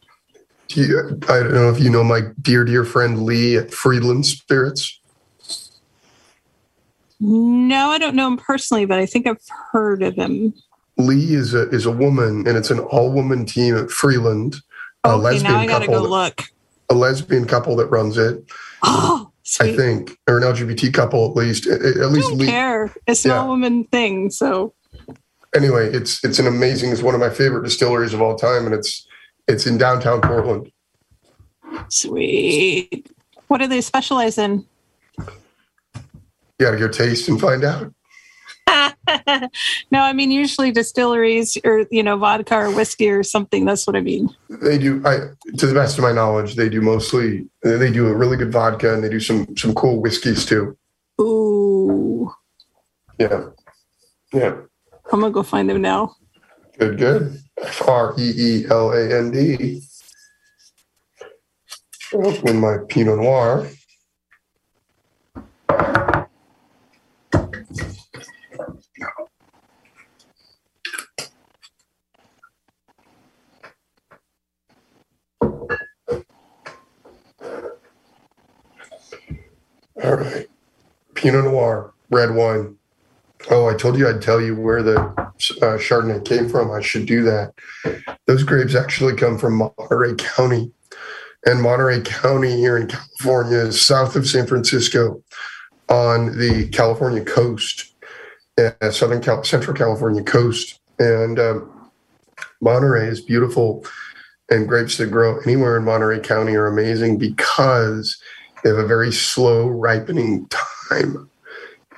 Do 0.69 0.81
you, 0.81 1.19
I 1.27 1.39
don't 1.39 1.53
know 1.53 1.69
if 1.69 1.79
you 1.81 1.89
know 1.89 2.03
my 2.03 2.21
dear, 2.41 2.63
dear 2.63 2.85
friend 2.85 3.23
Lee 3.23 3.57
at 3.57 3.73
Freeland 3.73 4.25
Spirits. 4.25 4.97
No, 7.19 7.89
I 7.89 7.97
don't 7.97 8.15
know 8.15 8.27
him 8.27 8.37
personally, 8.37 8.85
but 8.85 8.97
I 8.97 9.05
think 9.05 9.27
I've 9.27 9.45
heard 9.73 10.01
of 10.03 10.15
him. 10.15 10.53
Lee 10.95 11.33
is 11.33 11.53
a 11.53 11.67
is 11.71 11.85
a 11.85 11.91
woman, 11.91 12.47
and 12.47 12.55
it's 12.55 12.71
an 12.71 12.79
all 12.79 13.11
woman 13.11 13.45
team 13.45 13.75
at 13.75 13.91
Freeland. 13.91 14.55
A 15.05 15.09
Okay, 15.13 15.21
lesbian 15.23 15.53
now 15.53 15.59
I 15.59 15.65
gotta 15.67 15.85
couple. 15.85 15.99
go 16.01 16.03
that- 16.03 16.09
look. 16.09 16.41
a 16.89 16.93
lesbian 16.95 17.45
couple 17.45 17.75
that 17.77 17.87
runs 17.87 18.17
it, 18.17 18.43
Oh, 18.83 19.31
I 19.59 19.71
think, 19.75 20.17
or 20.27 20.37
an 20.37 20.43
LGBT 20.43 20.91
couple 20.93 21.29
at 21.29 21.35
least. 21.35 21.67
At, 21.67 21.81
at 21.81 21.97
I 21.97 22.05
least 22.05 22.29
don't 22.29 22.45
care. 22.45 22.91
It's 23.07 23.25
not 23.25 23.35
Yeah. 23.35 23.43
a 23.43 23.47
woman 23.47 23.83
thing, 23.85 24.29
so 24.31 24.73
Anyway, 25.55 25.89
it's 25.93 26.21
it's 26.25 26.37
an 26.39 26.47
amazing. 26.47 26.91
It's 26.91 27.01
one 27.01 27.13
of 27.15 27.21
my 27.21 27.29
favorite 27.29 27.63
distilleries 27.63 28.13
of 28.13 28.21
all 28.21 28.35
time, 28.35 28.65
and 28.65 28.73
it's 28.75 29.07
it's 29.47 29.65
in 29.65 29.77
downtown 29.77 30.19
Portland. 30.21 30.69
sweet. 31.89 33.09
What 33.47 33.59
do 33.59 33.67
they 33.67 33.81
specialize 33.81 34.37
in? 34.37 34.65
You 35.17 35.25
got 36.65 36.71
to 36.71 36.77
go 36.77 36.87
taste 36.87 37.27
and 37.29 37.39
find 37.39 37.63
out. 37.63 37.93
no, 39.91 40.01
I 40.01 40.13
mean 40.13 40.31
usually 40.31 40.71
distilleries 40.71 41.57
or 41.63 41.85
you 41.91 42.03
know 42.03 42.17
vodka 42.17 42.55
or 42.55 42.71
whiskey 42.71 43.09
or 43.09 43.23
something. 43.23 43.65
That's 43.65 43.85
what 43.85 43.95
I 43.95 44.01
mean. 44.01 44.29
They 44.49 44.77
do. 44.77 45.01
I, 45.05 45.17
to 45.57 45.67
the 45.67 45.73
best 45.73 45.97
of 45.97 46.03
my 46.03 46.11
knowledge, 46.11 46.55
they 46.55 46.69
do 46.69 46.81
mostly. 46.81 47.47
They 47.63 47.91
do 47.91 48.07
a 48.07 48.15
really 48.15 48.37
good 48.37 48.51
vodka, 48.51 48.93
and 48.93 49.03
they 49.03 49.09
do 49.09 49.19
some 49.19 49.55
some 49.55 49.73
cool 49.73 50.01
whiskeys 50.01 50.45
too. 50.45 50.77
Ooh, 51.21 52.33
Yeah, 53.19 53.49
yeah. 54.33 54.55
I'm 55.11 55.21
gonna 55.21 55.31
go 55.31 55.43
find 55.43 55.69
them 55.69 55.81
now. 55.81 56.15
Good, 56.77 56.97
good. 56.97 57.39
F 57.61 57.87
R 57.87 58.15
E 58.17 58.33
E 58.35 58.65
L 58.69 58.91
A 58.91 59.17
N 59.17 59.31
D. 59.31 59.81
Open 62.13 62.59
my 62.59 62.77
Pinot 62.89 63.17
Noir. 63.17 63.69
Pinot 81.25 81.45
Noir, 81.45 81.91
red 82.11 82.35
wine. 82.35 82.75
Oh, 83.49 83.67
I 83.67 83.73
told 83.73 83.97
you 83.97 84.07
I'd 84.07 84.21
tell 84.21 84.39
you 84.39 84.55
where 84.55 84.83
the 84.83 84.99
uh, 84.99 85.79
Chardonnay 85.79 86.23
came 86.23 86.47
from. 86.47 86.69
I 86.69 86.81
should 86.81 87.07
do 87.07 87.23
that. 87.23 87.51
Those 88.27 88.43
grapes 88.43 88.75
actually 88.75 89.15
come 89.15 89.39
from 89.39 89.55
Monterey 89.57 90.13
County. 90.19 90.71
And 91.47 91.63
Monterey 91.63 92.01
County 92.01 92.57
here 92.57 92.77
in 92.77 92.89
California 92.89 93.57
is 93.57 93.83
south 93.83 94.15
of 94.15 94.27
San 94.27 94.45
Francisco 94.45 95.23
on 95.89 96.37
the 96.37 96.69
California 96.71 97.25
coast, 97.25 97.95
uh, 98.59 98.91
Southern 98.91 99.23
Cal- 99.23 99.43
Central 99.43 99.75
California 99.75 100.21
coast. 100.21 100.79
And 100.99 101.39
um, 101.39 101.89
Monterey 102.61 103.07
is 103.07 103.19
beautiful. 103.19 103.83
And 104.51 104.67
grapes 104.67 104.97
that 104.97 105.07
grow 105.07 105.39
anywhere 105.39 105.75
in 105.75 105.85
Monterey 105.85 106.19
County 106.19 106.53
are 106.53 106.67
amazing 106.67 107.17
because 107.17 108.21
they 108.63 108.69
have 108.69 108.77
a 108.77 108.85
very 108.85 109.11
slow 109.11 109.67
ripening 109.67 110.47
time 110.49 110.74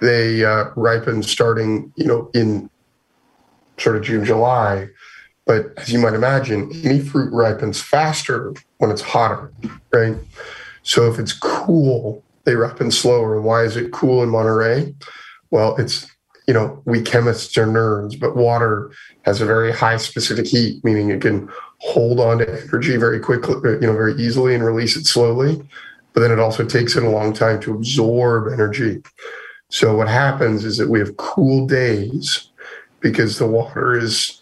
they 0.01 0.45
uh, 0.45 0.65
ripen 0.75 1.23
starting, 1.23 1.91
you 1.95 2.05
know, 2.05 2.29
in 2.33 2.69
sort 3.77 3.95
of 3.95 4.03
June, 4.03 4.25
July. 4.25 4.89
But 5.45 5.67
as 5.77 5.91
you 5.91 5.99
might 5.99 6.13
imagine, 6.13 6.69
any 6.83 6.99
fruit 6.99 7.33
ripens 7.33 7.81
faster 7.81 8.53
when 8.79 8.91
it's 8.91 9.01
hotter, 9.01 9.51
right? 9.93 10.15
So 10.83 11.09
if 11.09 11.19
it's 11.19 11.33
cool, 11.33 12.23
they 12.43 12.55
ripen 12.55 12.91
slower. 12.91 13.35
And 13.35 13.45
why 13.45 13.63
is 13.63 13.77
it 13.77 13.91
cool 13.91 14.23
in 14.23 14.29
Monterey? 14.29 14.93
Well, 15.49 15.75
it's, 15.77 16.05
you 16.47 16.53
know, 16.53 16.81
we 16.85 17.01
chemists 17.01 17.57
are 17.57 17.65
nerds, 17.65 18.19
but 18.19 18.35
water 18.35 18.91
has 19.23 19.41
a 19.41 19.45
very 19.45 19.71
high 19.71 19.97
specific 19.97 20.47
heat, 20.47 20.83
meaning 20.83 21.09
it 21.09 21.21
can 21.21 21.49
hold 21.79 22.19
on 22.19 22.39
to 22.39 22.61
energy 22.63 22.97
very 22.97 23.19
quickly, 23.19 23.55
you 23.73 23.87
know, 23.87 23.93
very 23.93 24.15
easily 24.15 24.53
and 24.53 24.65
release 24.65 24.95
it 24.95 25.05
slowly. 25.05 25.61
But 26.17 26.21
then 26.21 26.31
it 26.31 26.39
also 26.39 26.65
takes 26.65 26.95
it 26.95 27.03
a 27.03 27.09
long 27.11 27.31
time 27.31 27.59
to 27.59 27.75
absorb 27.75 28.51
energy. 28.51 29.03
So 29.69 29.95
what 29.95 30.07
happens 30.07 30.65
is 30.65 30.75
that 30.77 30.89
we 30.89 30.97
have 30.97 31.15
cool 31.17 31.67
days 31.67 32.49
because 33.01 33.37
the 33.37 33.45
water 33.45 33.95
is, 33.95 34.41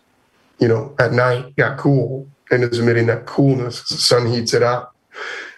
you 0.57 0.69
know, 0.69 0.95
at 0.99 1.11
night 1.11 1.53
got 1.57 1.77
cool 1.77 2.29
and 2.49 2.63
is 2.63 2.79
emitting 2.79 3.07
that 3.07 3.25
coolness 3.25 3.89
the 3.89 3.97
sun 3.97 4.25
heats 4.25 4.53
it 4.53 4.63
up. 4.63 4.95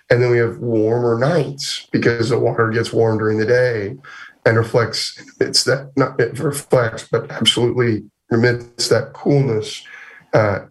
And 0.10 0.23
then 0.23 0.31
we 0.31 0.39
have 0.39 0.57
warmer 0.57 1.19
nights 1.19 1.85
because 1.91 2.30
the 2.30 2.39
water 2.39 2.72
gets 2.72 2.91
warm 2.91 3.19
during 3.19 3.38
the 3.38 3.45
day 3.45 3.95
and 4.44 4.57
reflects 4.57 5.23
it's 5.39 5.65
that 5.65 5.91
not 5.95 6.19
it 6.19 6.39
reflects, 6.39 7.07
but 7.07 7.30
absolutely 7.30 8.10
emits 8.31 8.89
that 8.89 9.14
coolness, 9.14 9.85
uh, 10.34 10.61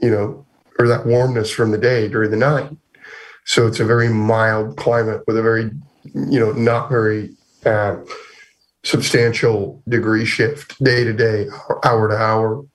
you 0.00 0.10
know, 0.10 0.44
or 0.76 0.88
that 0.88 1.06
warmness 1.06 1.52
from 1.52 1.70
the 1.70 1.78
day 1.78 2.08
during 2.08 2.32
the 2.32 2.36
night. 2.36 2.76
So 3.48 3.66
it's 3.66 3.80
a 3.80 3.84
very 3.84 4.10
mild 4.10 4.76
climate 4.76 5.22
with 5.26 5.38
a 5.38 5.42
very, 5.42 5.70
you 6.14 6.38
know, 6.38 6.52
not 6.52 6.90
very 6.90 7.30
uh, 7.64 7.96
substantial 8.84 9.82
degree 9.88 10.26
shift 10.26 10.78
day 10.84 11.02
to 11.02 11.14
day, 11.14 11.46
hour 11.82 12.08
to 12.08 12.14
hour, 12.14 12.66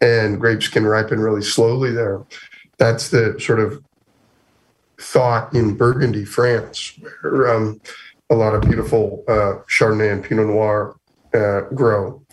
and 0.00 0.40
grapes 0.40 0.68
can 0.68 0.86
ripen 0.86 1.20
really 1.20 1.42
slowly 1.42 1.92
there. 1.92 2.24
That's 2.78 3.10
the 3.10 3.38
sort 3.38 3.60
of 3.60 3.84
thought 4.98 5.52
in 5.52 5.76
Burgundy, 5.76 6.24
France, 6.24 6.98
where 7.20 7.54
um, 7.54 7.78
a 8.30 8.34
lot 8.34 8.54
of 8.54 8.62
beautiful 8.62 9.22
uh, 9.28 9.60
Chardonnay 9.68 10.14
and 10.14 10.24
Pinot 10.24 10.46
Noir 10.46 10.96
uh, 11.34 11.60
grow. 11.74 12.24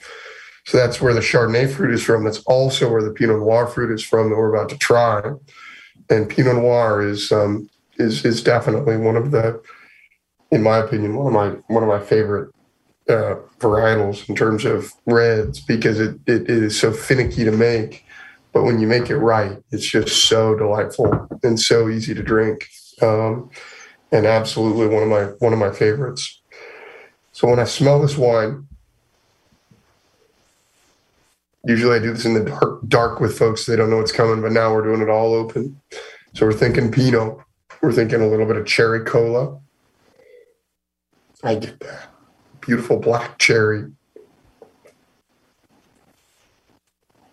So 0.68 0.78
that's 0.78 1.02
where 1.02 1.14
the 1.14 1.20
Chardonnay 1.20 1.70
fruit 1.70 1.94
is 1.94 2.02
from. 2.02 2.24
That's 2.24 2.44
also 2.44 2.90
where 2.90 3.04
the 3.04 3.12
Pinot 3.12 3.40
Noir 3.40 3.68
fruit 3.68 3.94
is 3.94 4.06
from 4.06 4.30
that 4.30 4.38
we're 4.38 4.56
about 4.56 4.70
to 4.70 4.78
try. 4.78 5.22
And 6.10 6.30
Pinot 6.30 6.56
Noir 6.56 7.02
is 7.02 7.32
um, 7.32 7.70
is 7.98 8.26
is 8.26 8.44
definitely 8.44 8.98
one 8.98 9.16
of 9.16 9.32
the, 9.32 9.62
in 10.52 10.64
my 10.64 10.78
opinion, 10.78 11.16
one 11.16 11.28
of 11.28 11.34
my 11.34 11.50
one 11.68 11.84
of 11.84 11.90
my 11.90 12.00
favorite 12.00 12.54
uh, 13.10 13.36
varietals 13.60 14.28
in 14.30 14.36
terms 14.36 14.66
of 14.66 14.92
reds 15.06 15.60
because 15.60 16.00
it, 16.00 16.16
it, 16.26 16.44
it 16.44 16.50
is 16.50 16.80
so 16.80 16.92
finicky 16.92 17.44
to 17.44 17.52
make. 17.52 18.06
But 18.54 18.64
when 18.64 18.80
you 18.80 18.88
make 18.88 19.10
it 19.10 19.18
right, 19.18 19.58
it's 19.72 19.86
just 19.86 20.28
so 20.28 20.56
delightful 20.56 21.28
and 21.42 21.60
so 21.60 21.90
easy 21.90 22.14
to 22.14 22.22
drink, 22.22 22.68
um, 23.02 23.50
and 24.12 24.28
absolutely 24.28 24.88
one 24.88 25.04
of 25.04 25.10
my 25.10 25.24
one 25.40 25.54
of 25.54 25.60
my 25.60 25.72
favorites. 25.72 26.42
So 27.32 27.48
when 27.48 27.60
I 27.60 27.64
smell 27.64 28.00
this 28.00 28.16
wine, 28.16 28.68
usually 31.66 31.96
I 31.96 32.00
do 32.00 32.14
this 32.14 32.26
in 32.26 32.36
the 32.36 32.44
dark, 32.44 32.88
dark 32.88 33.20
with 33.20 33.38
folks. 33.38 33.66
They 33.66 33.76
don't 33.76 33.90
know 33.90 33.98
what's 33.98 34.12
coming, 34.12 34.42
but 34.42 34.52
now 34.52 34.72
we're 34.72 34.84
doing 34.84 35.02
it 35.02 35.10
all 35.10 35.34
open. 35.34 35.82
So 36.34 36.46
we're 36.46 36.54
thinking 36.54 36.92
Pinot. 36.92 37.38
We're 37.84 37.92
thinking 37.92 38.22
a 38.22 38.28
little 38.28 38.46
bit 38.46 38.56
of 38.56 38.66
cherry 38.66 39.04
cola. 39.04 39.60
I 41.44 41.56
get 41.56 41.82
that 41.82 42.14
beautiful 42.62 42.98
black 42.98 43.38
cherry. 43.40 43.92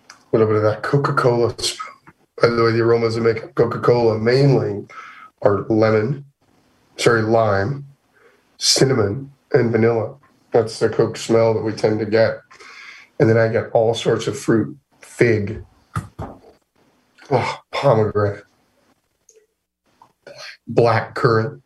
A 0.02 0.32
little 0.32 0.48
bit 0.48 0.56
of 0.56 0.62
that 0.64 0.82
Coca 0.82 1.14
Cola 1.14 1.56
smell. 1.62 1.86
By 2.42 2.48
the 2.48 2.64
way, 2.64 2.72
the 2.72 2.80
aromas 2.80 3.14
that 3.14 3.20
make 3.20 3.54
Coca 3.54 3.78
Cola 3.78 4.18
mainly 4.18 4.88
are 5.42 5.60
lemon, 5.68 6.24
sorry, 6.96 7.22
lime, 7.22 7.86
cinnamon, 8.58 9.32
and 9.52 9.70
vanilla. 9.70 10.16
That's 10.52 10.80
the 10.80 10.88
coke 10.88 11.16
smell 11.16 11.54
that 11.54 11.62
we 11.62 11.70
tend 11.72 12.00
to 12.00 12.06
get. 12.06 12.40
And 13.20 13.30
then 13.30 13.38
I 13.38 13.46
get 13.46 13.70
all 13.70 13.94
sorts 13.94 14.26
of 14.26 14.36
fruit, 14.36 14.76
fig, 15.00 15.64
oh, 17.30 17.60
pomegranate, 17.70 18.44
black 20.74 21.14
currant, 21.14 21.62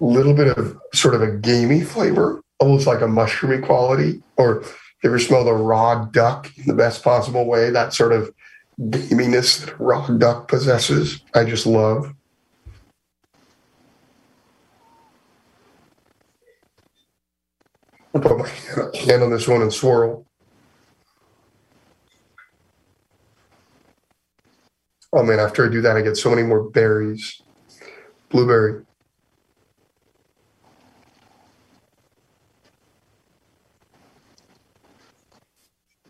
a 0.00 0.04
little 0.04 0.34
bit 0.34 0.56
of 0.56 0.78
sort 0.94 1.14
of 1.14 1.22
a 1.22 1.30
gamey 1.30 1.82
flavor, 1.82 2.42
almost 2.58 2.86
like 2.86 3.00
a 3.00 3.06
mushroomy 3.06 3.64
quality. 3.64 4.22
Or 4.36 4.64
you 5.02 5.10
ever 5.10 5.18
smell 5.18 5.44
the 5.44 5.52
raw 5.52 6.06
duck 6.06 6.50
in 6.56 6.66
the 6.66 6.74
best 6.74 7.02
possible 7.02 7.46
way? 7.46 7.70
That 7.70 7.92
sort 7.92 8.12
of 8.12 8.32
gaminess 8.80 9.64
that 9.64 9.74
a 9.74 9.76
raw 9.76 10.06
duck 10.06 10.48
possesses. 10.48 11.22
I 11.34 11.44
just 11.44 11.66
love. 11.66 12.14
I'll 18.14 18.20
put 18.20 18.38
my 18.38 18.48
hand 19.06 19.22
on 19.22 19.30
this 19.30 19.48
one 19.48 19.62
and 19.62 19.72
swirl. 19.72 20.26
Oh 25.14 25.22
man, 25.22 25.38
after 25.38 25.66
I 25.66 25.68
do 25.68 25.82
that, 25.82 25.96
I 25.96 26.00
get 26.00 26.16
so 26.16 26.30
many 26.30 26.42
more 26.42 26.70
berries. 26.70 27.42
Blueberry. 28.30 28.82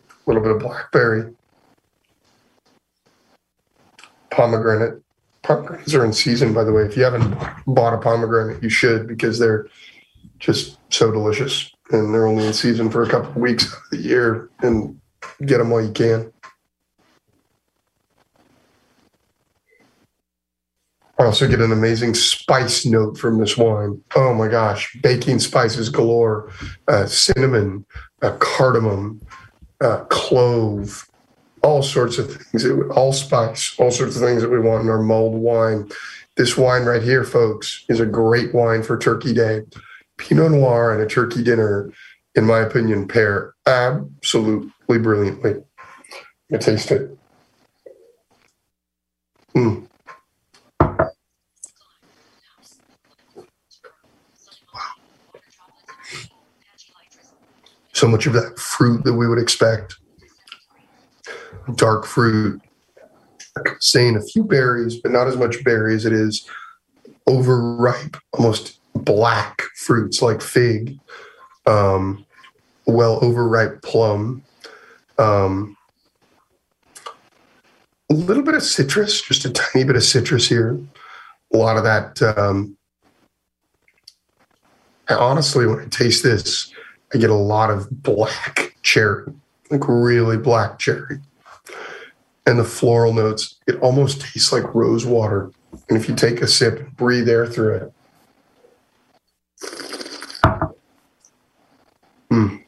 A 0.08 0.30
little 0.30 0.42
bit 0.42 0.52
of 0.52 0.60
blackberry. 0.60 1.34
Pomegranate. 4.30 5.02
Pomegranates 5.42 5.94
are 5.94 6.04
in 6.04 6.12
season, 6.12 6.54
by 6.54 6.62
the 6.62 6.72
way. 6.72 6.82
If 6.82 6.96
you 6.96 7.02
haven't 7.02 7.36
bought 7.66 7.94
a 7.94 7.98
pomegranate, 7.98 8.62
you 8.62 8.68
should 8.68 9.08
because 9.08 9.40
they're 9.40 9.66
just 10.38 10.78
so 10.90 11.10
delicious 11.10 11.72
and 11.90 12.14
they're 12.14 12.28
only 12.28 12.46
in 12.46 12.52
season 12.52 12.88
for 12.88 13.02
a 13.02 13.10
couple 13.10 13.30
of 13.30 13.36
weeks 13.36 13.64
of 13.72 13.80
the 13.90 13.96
year 13.96 14.48
and 14.60 15.00
get 15.44 15.58
them 15.58 15.70
while 15.70 15.84
you 15.84 15.90
can. 15.92 16.31
I 21.22 21.26
also 21.26 21.46
get 21.46 21.60
an 21.60 21.70
amazing 21.70 22.14
spice 22.14 22.84
note 22.84 23.16
from 23.16 23.38
this 23.38 23.56
wine. 23.56 24.02
Oh 24.16 24.34
my 24.34 24.48
gosh, 24.48 24.92
baking 25.04 25.38
spices 25.38 25.88
galore, 25.88 26.50
uh, 26.88 27.06
cinnamon, 27.06 27.86
uh, 28.22 28.36
cardamom, 28.40 29.20
uh, 29.80 29.98
clove, 30.06 31.08
all 31.62 31.80
sorts 31.84 32.18
of 32.18 32.34
things, 32.34 32.64
it, 32.64 32.72
allspice, 32.90 33.78
all 33.78 33.92
sorts 33.92 34.16
of 34.16 34.22
things 34.22 34.42
that 34.42 34.48
we 34.48 34.58
want 34.58 34.82
in 34.82 34.90
our 34.90 35.00
mulled 35.00 35.34
wine. 35.34 35.88
This 36.36 36.56
wine 36.56 36.82
right 36.82 37.02
here, 37.02 37.22
folks, 37.22 37.84
is 37.88 38.00
a 38.00 38.06
great 38.06 38.52
wine 38.52 38.82
for 38.82 38.98
Turkey 38.98 39.32
Day. 39.32 39.62
Pinot 40.18 40.50
Noir 40.50 40.92
and 40.92 41.02
a 41.02 41.06
turkey 41.06 41.44
dinner, 41.44 41.92
in 42.34 42.46
my 42.46 42.58
opinion, 42.58 43.06
pair 43.06 43.54
absolutely 43.66 44.98
brilliantly. 44.98 45.62
You 46.48 46.58
taste 46.58 46.90
it. 46.90 47.16
Mm. 49.54 49.86
So 58.02 58.08
much 58.08 58.26
of 58.26 58.32
that 58.32 58.58
fruit 58.58 59.04
that 59.04 59.14
we 59.14 59.28
would 59.28 59.38
expect. 59.38 59.94
Dark 61.76 62.04
fruit, 62.04 62.60
saying 63.78 64.16
a 64.16 64.20
few 64.20 64.42
berries, 64.42 64.96
but 64.96 65.12
not 65.12 65.28
as 65.28 65.36
much 65.36 65.62
berry 65.62 65.94
as 65.94 66.04
it 66.04 66.12
is 66.12 66.44
overripe, 67.28 68.16
almost 68.32 68.80
black 68.96 69.62
fruits 69.76 70.20
like 70.20 70.42
fig, 70.42 70.98
um, 71.66 72.26
well 72.88 73.20
overripe 73.22 73.82
plum, 73.82 74.42
um, 75.18 75.76
a 78.10 78.14
little 78.14 78.42
bit 78.42 78.54
of 78.54 78.64
citrus, 78.64 79.22
just 79.22 79.44
a 79.44 79.50
tiny 79.50 79.84
bit 79.84 79.94
of 79.94 80.02
citrus 80.02 80.48
here. 80.48 80.76
A 81.54 81.56
lot 81.56 81.76
of 81.76 81.84
that. 81.84 82.20
Um, 82.36 82.76
honestly, 85.08 85.68
when 85.68 85.78
I 85.78 85.86
taste 85.86 86.24
this, 86.24 86.71
I 87.14 87.18
get 87.18 87.30
a 87.30 87.34
lot 87.34 87.70
of 87.70 88.02
black 88.02 88.76
cherry, 88.82 89.32
like 89.70 89.86
really 89.86 90.36
black 90.36 90.78
cherry. 90.78 91.20
And 92.46 92.58
the 92.58 92.64
floral 92.64 93.12
notes, 93.12 93.60
it 93.66 93.78
almost 93.80 94.20
tastes 94.20 94.52
like 94.52 94.74
rose 94.74 95.06
water. 95.06 95.52
And 95.88 95.96
if 95.96 96.08
you 96.08 96.14
take 96.14 96.40
a 96.40 96.48
sip 96.48 96.90
breathe 96.92 97.28
air 97.28 97.46
through 97.46 97.74
it, 97.76 97.92
Mm. 102.32 102.64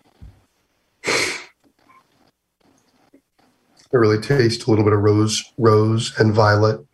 I 3.95 3.97
really 3.97 4.21
taste 4.21 4.67
a 4.67 4.71
little 4.71 4.85
bit 4.85 4.93
of 4.93 5.01
rose, 5.01 5.43
rose 5.57 6.13
and 6.19 6.35
violet, 6.35 6.85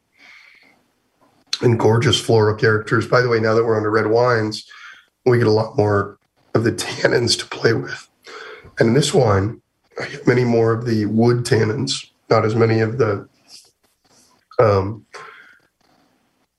and 1.63 1.81
gorgeous 1.81 2.21
floral 2.21 2.55
characters. 2.55 3.09
By 3.09 3.23
the 3.23 3.29
way, 3.29 3.41
now 3.41 3.55
that 3.55 3.65
we're 3.65 3.77
under 3.77 3.91
red 3.91 4.07
wines, 4.07 4.71
we 5.27 5.39
get 5.39 5.49
a 5.49 5.51
lot 5.51 5.77
more 5.77 6.20
of 6.55 6.65
the 6.65 6.73
tannins 6.73 7.39
to 7.39 7.47
play 7.47 7.73
with. 7.73 8.09
And 8.79 8.89
in 8.89 8.95
this 8.95 9.15
wine, 9.15 9.61
I 10.01 10.09
get 10.09 10.27
many 10.27 10.45
more 10.45 10.73
of 10.73 10.87
the 10.87 11.07
wood 11.07 11.45
tannins, 11.45 12.07
not 12.29 12.45
as 12.45 12.55
many 12.55 12.81
of 12.81 12.99
the 12.99 13.29
um, 14.61 15.07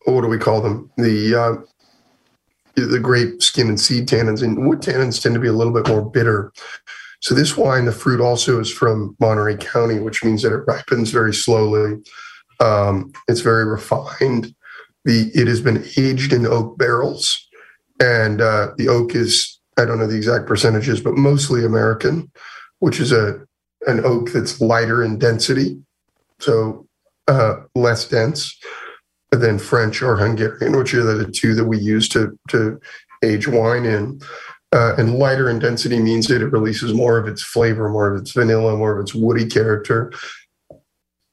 what 0.06 0.22
do 0.22 0.28
we 0.28 0.38
call 0.38 0.62
them? 0.62 0.92
The 0.98 1.36
uh, 1.36 1.56
the 2.76 3.00
grape 3.00 3.42
skin 3.42 3.68
and 3.68 3.80
seed 3.80 4.08
tannins, 4.08 4.42
and 4.42 4.68
wood 4.68 4.80
tannins 4.80 5.22
tend 5.22 5.36
to 5.36 5.42
be 5.42 5.48
a 5.48 5.54
little 5.54 5.74
bit 5.74 5.88
more 5.88 6.02
bitter. 6.02 6.52
So 7.22 7.36
this 7.36 7.56
wine, 7.56 7.86
the 7.86 7.92
fruit 7.92 8.20
also 8.20 8.60
is 8.60 8.72
from 8.72 9.16
Monterey 9.20 9.58
County, 9.58 10.00
which 10.00 10.24
means 10.24 10.42
that 10.42 10.54
it 10.54 10.64
ripens 10.66 11.12
very 11.12 11.34
slowly. 11.34 12.02
Um, 12.60 13.12
it's 13.28 13.42
very 13.42 13.66
refined. 13.66 14.56
The 15.06 15.32
it 15.34 15.48
has 15.48 15.62
been 15.62 15.84
aged 15.98 16.34
in 16.34 16.46
oak 16.46 16.78
barrels, 16.78 17.48
and 18.00 18.42
uh, 18.42 18.70
the 18.78 18.88
oak 18.88 19.16
is 19.16 19.60
I 19.78 19.86
don't 19.86 20.00
know 20.00 20.08
the 20.08 20.18
exact 20.18 20.48
percentages, 20.48 21.02
but 21.02 21.16
mostly 21.16 21.66
American, 21.66 22.32
which 22.80 23.00
is 23.00 23.12
a 23.12 23.40
an 23.88 24.06
oak 24.06 24.32
that's 24.32 24.62
lighter 24.62 25.04
in 25.04 25.18
density, 25.18 25.82
so 26.40 26.88
uh, 27.28 27.56
less 27.74 28.08
dense 28.08 28.58
than 29.32 29.58
French 29.58 30.02
or 30.02 30.18
Hungarian, 30.18 30.78
which 30.78 30.94
are 30.94 31.04
the 31.04 31.32
two 31.32 31.56
that 31.56 31.66
we 31.66 31.78
use 31.78 32.08
to 32.10 32.38
to 32.50 32.80
age 33.24 33.48
wine 33.48 33.86
in. 33.86 34.22
Uh, 34.74 34.96
and 34.98 35.16
lighter 35.16 35.50
in 35.50 35.60
density 35.60 36.00
means 36.00 36.28
that 36.28 36.42
it 36.42 36.48
releases 36.48 36.94
more 36.94 37.18
of 37.18 37.28
its 37.28 37.44
flavor, 37.44 37.90
more 37.90 38.14
of 38.14 38.22
its 38.22 38.32
vanilla, 38.32 38.78
more 38.78 38.98
of 38.98 39.02
its 39.02 39.14
woody 39.14 39.46
character. 39.46 40.14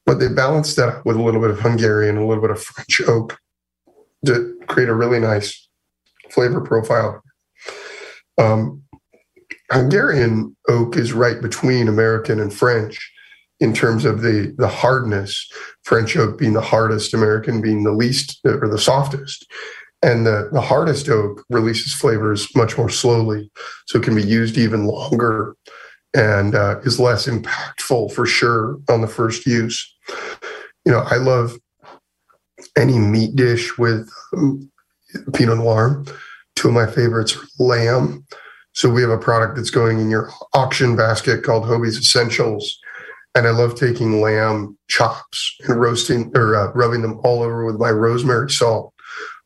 But 0.04 0.18
they 0.18 0.28
balance 0.28 0.74
that 0.74 1.04
with 1.04 1.16
a 1.16 1.22
little 1.22 1.40
bit 1.40 1.50
of 1.50 1.60
Hungarian, 1.60 2.16
a 2.16 2.26
little 2.26 2.42
bit 2.42 2.50
of 2.50 2.60
French 2.60 3.00
oak 3.06 3.38
to 4.26 4.58
create 4.66 4.88
a 4.88 4.94
really 4.94 5.20
nice 5.20 5.68
flavor 6.30 6.60
profile. 6.60 7.22
Um, 8.38 8.82
Hungarian 9.70 10.56
oak 10.68 10.96
is 10.96 11.12
right 11.12 11.40
between 11.40 11.88
American 11.88 12.40
and 12.40 12.52
French 12.52 13.12
in 13.60 13.74
terms 13.74 14.04
of 14.04 14.22
the 14.22 14.54
the 14.56 14.68
hardness. 14.68 15.50
French 15.84 16.16
oak 16.16 16.38
being 16.38 16.52
the 16.52 16.60
hardest, 16.60 17.14
American 17.14 17.60
being 17.60 17.84
the 17.84 17.92
least 17.92 18.40
or 18.44 18.68
the 18.68 18.78
softest. 18.78 19.46
And 20.00 20.24
the, 20.24 20.48
the 20.52 20.60
hardest 20.60 21.08
oak 21.08 21.44
releases 21.50 21.92
flavors 21.92 22.48
much 22.54 22.78
more 22.78 22.88
slowly, 22.88 23.50
so 23.86 23.98
it 23.98 24.04
can 24.04 24.14
be 24.14 24.22
used 24.22 24.56
even 24.56 24.86
longer 24.86 25.56
and 26.14 26.54
uh, 26.54 26.78
is 26.84 27.00
less 27.00 27.26
impactful 27.26 28.12
for 28.12 28.24
sure 28.24 28.78
on 28.88 29.00
the 29.00 29.08
first 29.08 29.44
use. 29.44 29.94
You 30.84 30.92
know, 30.92 31.00
I 31.00 31.16
love 31.16 31.58
any 32.76 32.98
meat 32.98 33.34
dish 33.34 33.76
with 33.76 34.08
um, 34.36 34.70
Pinot 35.34 35.58
Noir. 35.58 36.04
Two 36.58 36.68
of 36.68 36.74
my 36.74 36.86
favorites 36.86 37.36
are 37.36 37.64
lamb. 37.64 38.26
So 38.72 38.90
we 38.90 39.00
have 39.02 39.10
a 39.10 39.18
product 39.18 39.56
that's 39.56 39.70
going 39.70 39.98
in 40.00 40.10
your 40.10 40.30
auction 40.54 40.96
basket 40.96 41.42
called 41.42 41.64
Hobie's 41.64 41.98
Essentials 41.98 42.78
and 43.38 43.46
I 43.46 43.50
love 43.50 43.76
taking 43.76 44.20
lamb 44.20 44.76
chops 44.88 45.54
and 45.60 45.80
roasting 45.80 46.32
or 46.34 46.56
uh, 46.56 46.72
rubbing 46.72 47.02
them 47.02 47.20
all 47.22 47.42
over 47.42 47.64
with 47.64 47.78
my 47.78 47.90
rosemary 47.90 48.50
salt, 48.50 48.92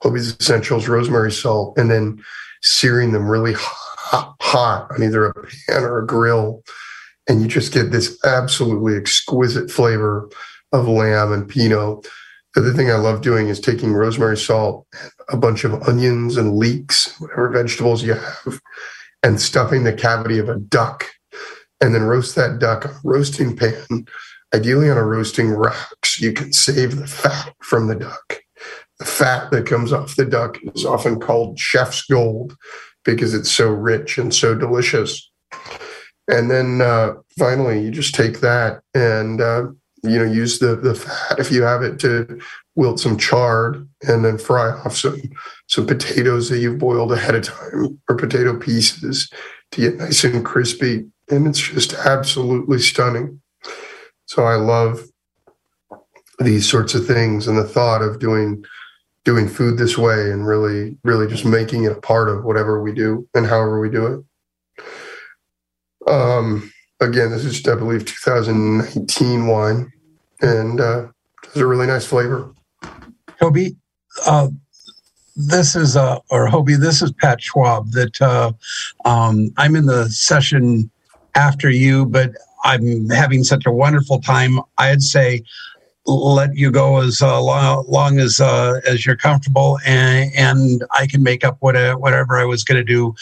Hobie's 0.00 0.34
Essentials 0.40 0.88
rosemary 0.88 1.30
salt, 1.30 1.76
and 1.76 1.90
then 1.90 2.22
searing 2.62 3.12
them 3.12 3.28
really 3.28 3.52
hot, 3.54 4.34
hot 4.40 4.90
on 4.92 5.02
either 5.02 5.26
a 5.26 5.34
pan 5.34 5.82
or 5.82 5.98
a 5.98 6.06
grill. 6.06 6.62
And 7.28 7.42
you 7.42 7.48
just 7.48 7.72
get 7.72 7.90
this 7.90 8.18
absolutely 8.24 8.96
exquisite 8.96 9.70
flavor 9.70 10.28
of 10.72 10.88
lamb 10.88 11.32
and 11.32 11.48
Pinot. 11.48 12.06
The 12.54 12.60
other 12.60 12.72
thing 12.72 12.90
I 12.90 12.96
love 12.96 13.22
doing 13.22 13.48
is 13.48 13.60
taking 13.60 13.94
rosemary 13.94 14.36
salt, 14.36 14.86
a 15.30 15.36
bunch 15.36 15.64
of 15.64 15.82
onions 15.88 16.36
and 16.36 16.56
leeks, 16.56 17.18
whatever 17.18 17.48
vegetables 17.48 18.02
you 18.02 18.14
have, 18.14 18.60
and 19.22 19.40
stuffing 19.40 19.84
the 19.84 19.92
cavity 19.92 20.38
of 20.38 20.48
a 20.48 20.58
duck 20.58 21.06
and 21.80 21.94
then 21.94 22.02
roast 22.02 22.36
that 22.36 22.58
duck 22.58 22.84
on 22.84 22.92
a 22.92 23.00
roasting 23.04 23.56
pan, 23.56 24.06
ideally 24.54 24.90
on 24.90 24.98
a 24.98 25.04
roasting 25.04 25.54
rack, 25.54 26.04
so 26.04 26.24
you 26.24 26.32
can 26.32 26.52
save 26.52 26.96
the 26.96 27.06
fat 27.06 27.54
from 27.62 27.88
the 27.88 27.96
duck. 27.96 28.40
The 28.98 29.04
fat 29.04 29.50
that 29.50 29.66
comes 29.66 29.92
off 29.92 30.14
the 30.14 30.24
duck 30.24 30.58
is 30.74 30.84
often 30.84 31.18
called 31.18 31.58
chef's 31.58 32.02
gold. 32.06 32.56
because 33.04 33.34
it's 33.34 33.50
so 33.50 33.68
rich 33.68 34.18
and 34.18 34.32
so 34.32 34.54
delicious. 34.54 35.30
And 36.28 36.50
then 36.50 36.80
uh, 36.80 37.14
finally, 37.38 37.82
you 37.82 37.90
just 37.90 38.14
take 38.14 38.40
that 38.40 38.82
and 38.94 39.40
uh, 39.40 39.66
you 40.02 40.18
know 40.18 40.24
use 40.24 40.58
the 40.58 40.74
the 40.76 40.94
fat 40.94 41.38
if 41.38 41.50
you 41.50 41.62
have 41.62 41.82
it 41.82 41.98
to 42.00 42.40
wilt 42.74 42.98
some 42.98 43.18
chard 43.18 43.88
and 44.02 44.24
then 44.24 44.38
fry 44.38 44.70
off 44.70 44.96
some 44.96 45.20
some 45.68 45.86
potatoes 45.86 46.48
that 46.48 46.58
you've 46.58 46.78
boiled 46.78 47.12
ahead 47.12 47.34
of 47.34 47.44
time 47.44 48.00
or 48.08 48.16
potato 48.16 48.58
pieces 48.58 49.30
to 49.72 49.80
get 49.80 49.96
nice 49.96 50.24
and 50.24 50.44
crispy. 50.44 51.06
And 51.30 51.46
it's 51.46 51.58
just 51.58 51.94
absolutely 51.94 52.78
stunning. 52.78 53.40
So 54.26 54.44
I 54.44 54.54
love 54.54 55.04
these 56.38 56.68
sorts 56.68 56.94
of 56.94 57.06
things 57.06 57.46
and 57.46 57.58
the 57.58 57.64
thought 57.64 58.02
of 58.02 58.18
doing 58.18 58.64
doing 59.24 59.46
food 59.46 59.78
this 59.78 59.96
way 59.96 60.30
and 60.30 60.46
really 60.46 60.96
really 61.04 61.28
just 61.28 61.44
making 61.44 61.84
it 61.84 61.92
a 61.92 62.00
part 62.00 62.28
of 62.28 62.44
whatever 62.44 62.82
we 62.82 62.92
do 62.92 63.28
and 63.34 63.46
however 63.46 63.78
we 63.78 63.88
do 63.88 64.24
it 64.76 64.82
um 66.10 66.72
again 67.02 67.30
this 67.30 67.44
is 67.44 67.66
i 67.68 67.74
believe 67.74 68.04
2019 68.04 69.46
wine 69.46 69.92
and 70.40 70.80
uh 70.80 71.06
has 71.44 71.56
a 71.56 71.66
really 71.66 71.86
nice 71.86 72.06
flavor 72.06 72.52
Hoby, 73.42 73.74
uh, 74.24 74.48
this 75.34 75.74
is 75.74 75.96
uh, 75.96 76.20
or 76.30 76.46
Hoby, 76.46 76.78
this 76.78 77.02
is 77.02 77.10
Pat 77.10 77.42
Schwab. 77.42 77.90
That 77.90 78.22
uh, 78.22 78.52
um, 79.04 79.52
I'm 79.56 79.74
in 79.74 79.86
the 79.86 80.08
session 80.10 80.88
after 81.34 81.68
you, 81.68 82.06
but 82.06 82.30
I'm 82.62 83.08
having 83.10 83.42
such 83.42 83.66
a 83.66 83.72
wonderful 83.72 84.20
time. 84.20 84.60
I'd 84.78 85.02
say 85.02 85.42
let 86.06 86.54
you 86.54 86.70
go 86.70 87.00
as 87.00 87.20
uh, 87.20 87.42
long, 87.42 87.84
long 87.88 88.20
as 88.20 88.40
uh, 88.40 88.80
as 88.86 89.04
you're 89.04 89.16
comfortable, 89.16 89.80
and 89.84 90.30
and 90.36 90.84
I 90.92 91.08
can 91.08 91.24
make 91.24 91.44
up 91.44 91.56
what 91.58 91.74
whatever 91.98 92.38
I 92.38 92.44
was 92.44 92.62
going 92.62 92.78
to 92.78 92.84
do 92.84 93.12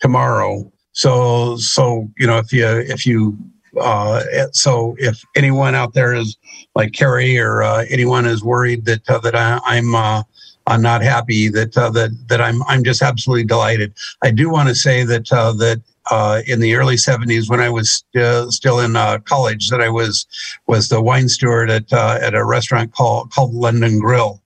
tomorrow. 0.00 0.68
So 0.92 1.56
so 1.56 2.10
you 2.18 2.26
know 2.26 2.38
if 2.38 2.52
you 2.52 2.66
if 2.66 3.06
you 3.06 3.38
uh, 3.80 4.22
so 4.52 4.96
if 4.98 5.24
anyone 5.36 5.74
out 5.74 5.94
there 5.94 6.14
is 6.14 6.36
like 6.74 6.92
Carrie 6.92 7.38
or 7.38 7.62
uh, 7.62 7.84
anyone 7.88 8.26
is 8.26 8.42
worried 8.42 8.84
that 8.86 9.08
uh, 9.08 9.18
that 9.18 9.36
I, 9.36 9.76
am 9.76 9.94
I'm, 9.94 10.24
I'm 10.66 10.82
not 10.82 11.02
happy 11.02 11.48
that 11.48 11.72
that 11.74 12.16
that 12.28 12.40
I'm 12.40 12.62
I'm 12.64 12.84
just 12.84 13.02
absolutely 13.02 13.44
delighted. 13.44 13.94
I 14.22 14.30
do 14.30 14.50
want 14.50 14.68
to 14.68 14.74
say 14.74 15.04
that 15.04 15.28
that 15.28 15.80
uh, 16.10 16.42
in 16.46 16.60
the 16.60 16.74
early 16.74 16.96
70s 16.96 17.48
when 17.48 17.60
I 17.60 17.70
was 17.70 18.04
uh, 18.16 18.50
still 18.50 18.80
in 18.80 18.96
uh, 18.96 19.18
college 19.20 19.68
that 19.68 19.80
I 19.80 19.88
was 19.88 20.26
was 20.66 20.88
the 20.88 21.00
wine 21.00 21.28
steward 21.28 21.70
at 21.70 21.92
at 21.92 22.34
a 22.34 22.44
restaurant 22.44 22.92
called 22.92 23.30
called 23.30 23.54
London 23.54 23.98
Grill. 24.00 24.42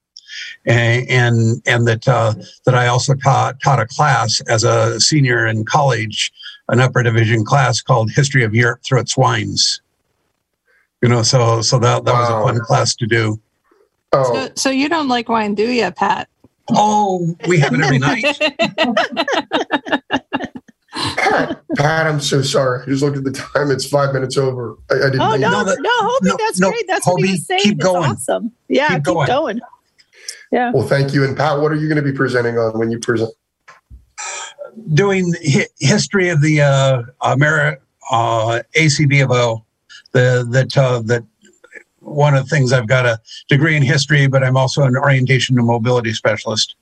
And 0.66 1.09
and, 1.09 1.62
and 1.66 1.86
that 1.86 2.09
uh, 2.09 2.35
that 2.65 2.74
I 2.74 2.86
also 2.86 3.15
taught 3.15 3.61
taught 3.61 3.81
a 3.81 3.86
class 3.86 4.41
as 4.49 4.65
a 4.65 4.99
senior 4.99 5.47
in 5.47 5.65
college 5.65 6.32
an 6.69 6.81
upper 6.81 7.03
division 7.03 7.45
class 7.45 7.82
called 7.82 8.11
History 8.11 8.45
of 8.45 8.55
Europe 8.55 8.82
through 8.82 9.01
its 9.01 9.16
wines. 9.16 9.81
You 11.03 11.09
know, 11.09 11.23
so 11.23 11.61
so 11.61 11.78
that 11.78 12.05
that 12.05 12.12
wow. 12.12 12.20
was 12.20 12.31
a 12.31 12.55
fun 12.55 12.65
class 12.65 12.95
to 12.97 13.07
do. 13.07 13.41
Oh. 14.12 14.35
So, 14.35 14.53
so 14.55 14.70
you 14.70 14.89
don't 14.89 15.09
like 15.09 15.28
wine, 15.28 15.55
do 15.55 15.70
you, 15.70 15.91
Pat? 15.91 16.28
Oh, 16.70 17.36
we 17.47 17.59
have 17.59 17.74
it 17.74 17.81
every 17.81 17.99
night. 17.99 18.24
Pat, 21.16 21.61
Pat, 21.77 22.07
I'm 22.07 22.20
so 22.20 22.41
sorry. 22.41 22.82
I 22.82 22.86
just 22.86 23.03
looked 23.03 23.16
at 23.16 23.24
the 23.24 23.32
time. 23.32 23.70
It's 23.70 23.86
five 23.86 24.15
minutes 24.15 24.39
over. 24.39 24.77
I, 24.91 24.95
I 24.95 24.99
didn't. 24.99 25.20
Oh 25.20 25.35
no, 25.35 25.65
that, 25.65 25.78
no, 25.81 26.09
Hoby, 26.09 26.31
no, 26.31 26.36
that's 26.39 26.61
no, 26.61 26.70
great. 26.70 26.86
That's 26.86 27.07
Hoby, 27.07 27.12
what 27.12 27.24
he 27.24 27.32
was 27.32 27.47
saying. 27.47 27.61
Keep 27.62 27.78
going. 27.78 28.12
It's 28.12 28.28
awesome. 28.28 28.53
Yeah, 28.69 28.89
keep, 28.89 28.99
keep 28.99 29.05
going. 29.05 29.27
going. 29.27 29.61
Yeah. 30.55 30.70
Well, 30.70 30.86
thank 30.86 31.12
you. 31.12 31.24
And 31.24 31.36
Pat, 31.36 31.59
what 31.59 31.72
are 31.72 31.74
you 31.74 31.89
going 31.89 32.02
to 32.02 32.09
be 32.09 32.16
presenting 32.16 32.59
on 32.59 32.78
when 32.78 32.89
you 32.93 33.01
present? 33.01 33.28
doing 34.93 35.32
hi- 35.44 35.66
history 35.81 36.28
of 36.28 36.40
the 36.40 36.60
uh, 36.60 37.02
Ameri- 37.22 37.78
uh, 38.10 38.62
ACB 38.76 39.24
of 39.24 39.32
O. 39.32 39.64
The 40.12 40.47
that 40.51 40.76
uh, 40.78 41.01
that 41.06 41.24
one 41.98 42.36
of 42.36 42.44
the 42.44 42.51
things 42.51 42.72
I've 42.72 42.86
got 42.86 43.05
a 43.05 43.20
degree 43.48 43.76
in 43.76 43.82
history, 43.82 44.28
but 44.28 44.44
I'm 44.44 44.56
also 44.56 44.82
an 44.82 44.97
orientation 44.97 45.59
and 45.59 45.66
mobility 45.66 46.12
specialist. 46.12 46.76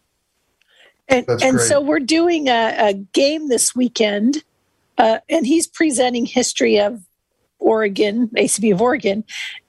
And, 1.09 1.27
and 1.43 1.59
so 1.59 1.81
we're 1.81 1.99
doing 1.99 2.49
a, 2.49 2.75
a 2.79 2.93
game 2.93 3.49
this 3.49 3.75
weekend, 3.75 4.45
uh, 4.99 5.21
and 5.31 5.47
he's 5.47 5.67
presenting 5.67 6.27
history 6.27 6.79
of 6.79 7.03
Oregon, 7.63 8.29
ACB 8.37 8.73
of 8.73 8.83
Oregon, 8.83 9.25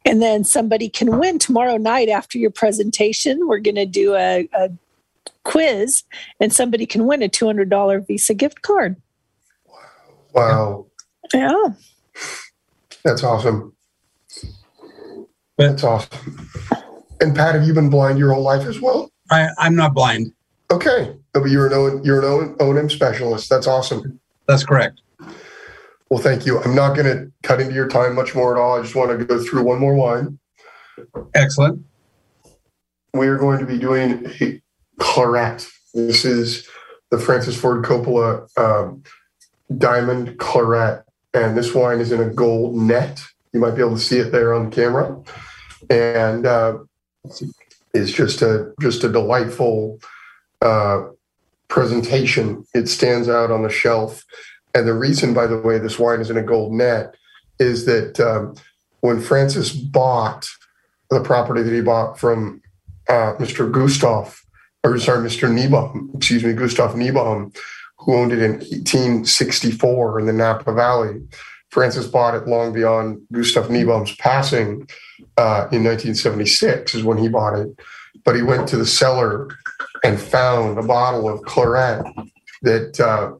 and 0.06 0.22
then 0.22 0.44
somebody 0.44 0.90
can 0.90 1.18
win 1.18 1.40
tomorrow 1.40 1.78
night 1.78 2.10
after 2.10 2.38
your 2.38 2.52
presentation. 2.52 3.48
We're 3.48 3.60
going 3.60 3.76
to 3.76 3.86
do 3.86 4.16
a, 4.16 4.48
a 4.54 4.70
quiz 5.44 6.04
and 6.40 6.52
somebody 6.54 6.86
can 6.86 7.06
win 7.06 7.24
a 7.24 7.30
$200 7.30 8.08
Visa 8.08 8.34
gift 8.34 8.62
card. 8.62 8.96
Wow. 10.34 10.88
Yeah. 11.34 11.64
That's 13.04 13.24
awesome. 13.24 13.74
That's 15.58 15.84
awesome. 15.84 16.50
And 17.22 17.36
Pat, 17.36 17.56
have 17.56 17.66
you 17.66 17.74
been 17.74 17.90
blind 17.90 18.18
your 18.18 18.34
whole 18.34 18.44
life 18.44 18.66
as 18.66 18.82
well? 18.82 19.12
I, 19.30 19.50
I'm 19.58 19.76
not 19.76 19.94
blind. 19.94 20.34
Okay. 20.72 21.16
But 21.34 21.46
you're 21.46 21.68
an 21.68 21.74
O, 21.74 22.02
you're 22.04 22.20
an 22.20 22.56
O&M 22.60 22.90
specialist. 22.90 23.50
That's 23.50 23.68
awesome. 23.68 24.20
That's 24.48 24.66
correct. 24.66 25.03
Well, 26.10 26.22
thank 26.22 26.46
you. 26.46 26.62
I'm 26.62 26.76
not 26.76 26.96
going 26.96 27.06
to 27.06 27.32
cut 27.42 27.60
into 27.60 27.74
your 27.74 27.88
time 27.88 28.16
much 28.16 28.36
more 28.36 28.56
at 28.56 28.62
all. 28.62 28.78
I 28.78 28.82
just 28.82 28.96
want 28.96 29.18
to 29.18 29.26
go 29.26 29.44
through 29.44 29.64
one 29.64 29.80
more 29.80 29.96
wine. 29.96 30.38
Excellent. 31.34 31.84
We 33.14 33.28
are 33.28 33.38
going 33.38 33.60
to 33.60 33.66
be 33.66 33.78
doing 33.78 34.26
a 34.42 34.62
Claret. 35.00 35.68
This 35.94 36.26
is 36.26 36.68
the 37.10 37.20
Francis 37.20 37.60
Ford 37.60 37.84
Coppola 37.84 38.48
um, 38.58 39.04
Diamond 39.78 40.38
Claret. 40.40 41.04
And 41.34 41.58
this 41.58 41.74
wine 41.74 42.00
is 42.00 42.12
in 42.12 42.22
a 42.22 42.30
gold 42.30 42.76
net. 42.76 43.24
You 43.54 43.60
might 43.60 43.72
be 43.72 43.82
able 43.82 43.96
to 43.96 44.00
see 44.00 44.20
it 44.20 44.32
there 44.32 44.54
on 44.54 44.72
camera. 44.72 45.20
And 45.90 46.46
uh, 46.46 46.80
it's 47.94 48.12
just 48.12 48.42
a 48.42 48.74
just 48.82 49.04
a 49.04 49.10
delightful 49.10 50.00
uh, 50.62 51.04
presentation. 51.68 52.66
It 52.74 52.88
stands 52.88 53.30
out 53.30 53.52
on 53.52 53.64
the 53.64 53.70
shelf. 53.70 54.24
And 54.74 54.88
the 54.88 54.94
reason, 54.94 55.34
by 55.34 55.48
the 55.48 55.58
way, 55.58 55.78
this 55.78 56.00
wine 56.00 56.20
is 56.20 56.30
in 56.30 56.38
a 56.38 56.44
gold 56.44 56.74
net 56.74 57.16
is 57.60 57.86
that 57.86 58.20
um, 58.20 58.56
when 59.02 59.22
Francis 59.22 59.72
bought 59.72 60.48
the 61.10 61.22
property 61.22 61.62
that 61.62 61.74
he 61.74 61.82
bought 61.82 62.20
from 62.20 62.62
uh, 63.08 63.36
Mr. 63.36 63.72
Gustav 63.72 64.44
or 64.84 65.00
sorry, 65.00 65.28
Mr. 65.28 65.50
Niebaum, 65.50 66.14
excuse 66.16 66.44
me, 66.44 66.54
Gustav 66.54 66.96
Niebaum, 66.96 67.56
who 68.00 68.16
owned 68.16 68.34
it 68.34 68.42
in 68.42 68.54
1864 68.54 70.20
in 70.20 70.26
the 70.26 70.34
Napa 70.34 70.74
Valley. 70.74 71.22
Francis 71.70 72.06
bought 72.06 72.36
it 72.36 72.48
long 72.48 72.74
beyond 72.74 73.22
Gustav 73.32 73.70
Niebaum's 73.70 74.16
passing 74.18 74.88
uh, 75.38 75.68
in 75.72 75.84
1976 75.84 76.94
is 76.94 77.04
when 77.04 77.18
he 77.18 77.30
bought 77.30 77.58
it. 77.58 77.70
But 78.26 78.36
he 78.36 78.42
went 78.42 78.68
to 78.70 78.78
the 78.78 78.86
cellar 78.86 79.50
and 80.04 80.20
found 80.20 80.78
a 80.78 80.84
bottle 80.84 81.28
of 81.28 81.42
claret 81.44 82.06
that 82.62 83.00
uh, 83.00 83.34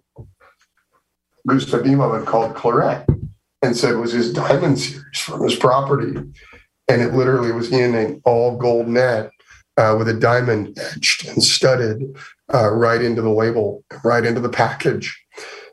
Gustav 1.48 1.86
had 1.86 2.26
called 2.26 2.56
claret 2.56 3.08
and 3.62 3.76
said 3.76 3.94
it 3.94 3.98
was 3.98 4.12
his 4.12 4.34
diamond 4.34 4.80
series 4.80 5.20
from 5.20 5.44
his 5.44 5.56
property. 5.56 6.20
And 6.90 7.02
it 7.02 7.14
literally 7.14 7.52
was 7.52 7.72
in 7.72 7.96
an 7.96 8.22
all 8.26 8.58
gold 8.58 8.88
net 8.88 9.32
uh, 9.78 9.96
with 9.98 10.10
a 10.10 10.14
diamond 10.14 10.78
etched 10.78 11.26
and 11.26 11.42
studded 11.44 12.18
uh, 12.54 12.70
right 12.72 13.02
into 13.02 13.22
the 13.22 13.30
label, 13.30 13.84
right 14.04 14.26
into 14.26 14.42
the 14.42 14.50
package. 14.50 15.20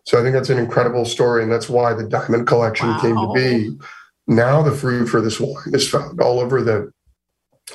So 0.07 0.19
I 0.19 0.23
think 0.23 0.35
that's 0.35 0.51
an 0.51 0.59
incredible 0.59 1.05
story, 1.05 1.43
and 1.43 1.53
that's 1.53 1.69
why 1.69 1.93
the 1.93 2.09
diamond 2.09 2.47
collection 2.47 2.89
wow. 2.89 3.01
came 3.01 3.17
to 3.17 3.33
be. 3.35 3.77
Now 4.27 4.63
the 4.63 4.73
fruit 4.73 5.07
for 5.07 5.21
this 5.21 5.41
wine 5.41 5.75
is 5.75 5.89
found 5.89 6.21
all 6.21 6.41
over 6.41 6.63
the 6.63 6.93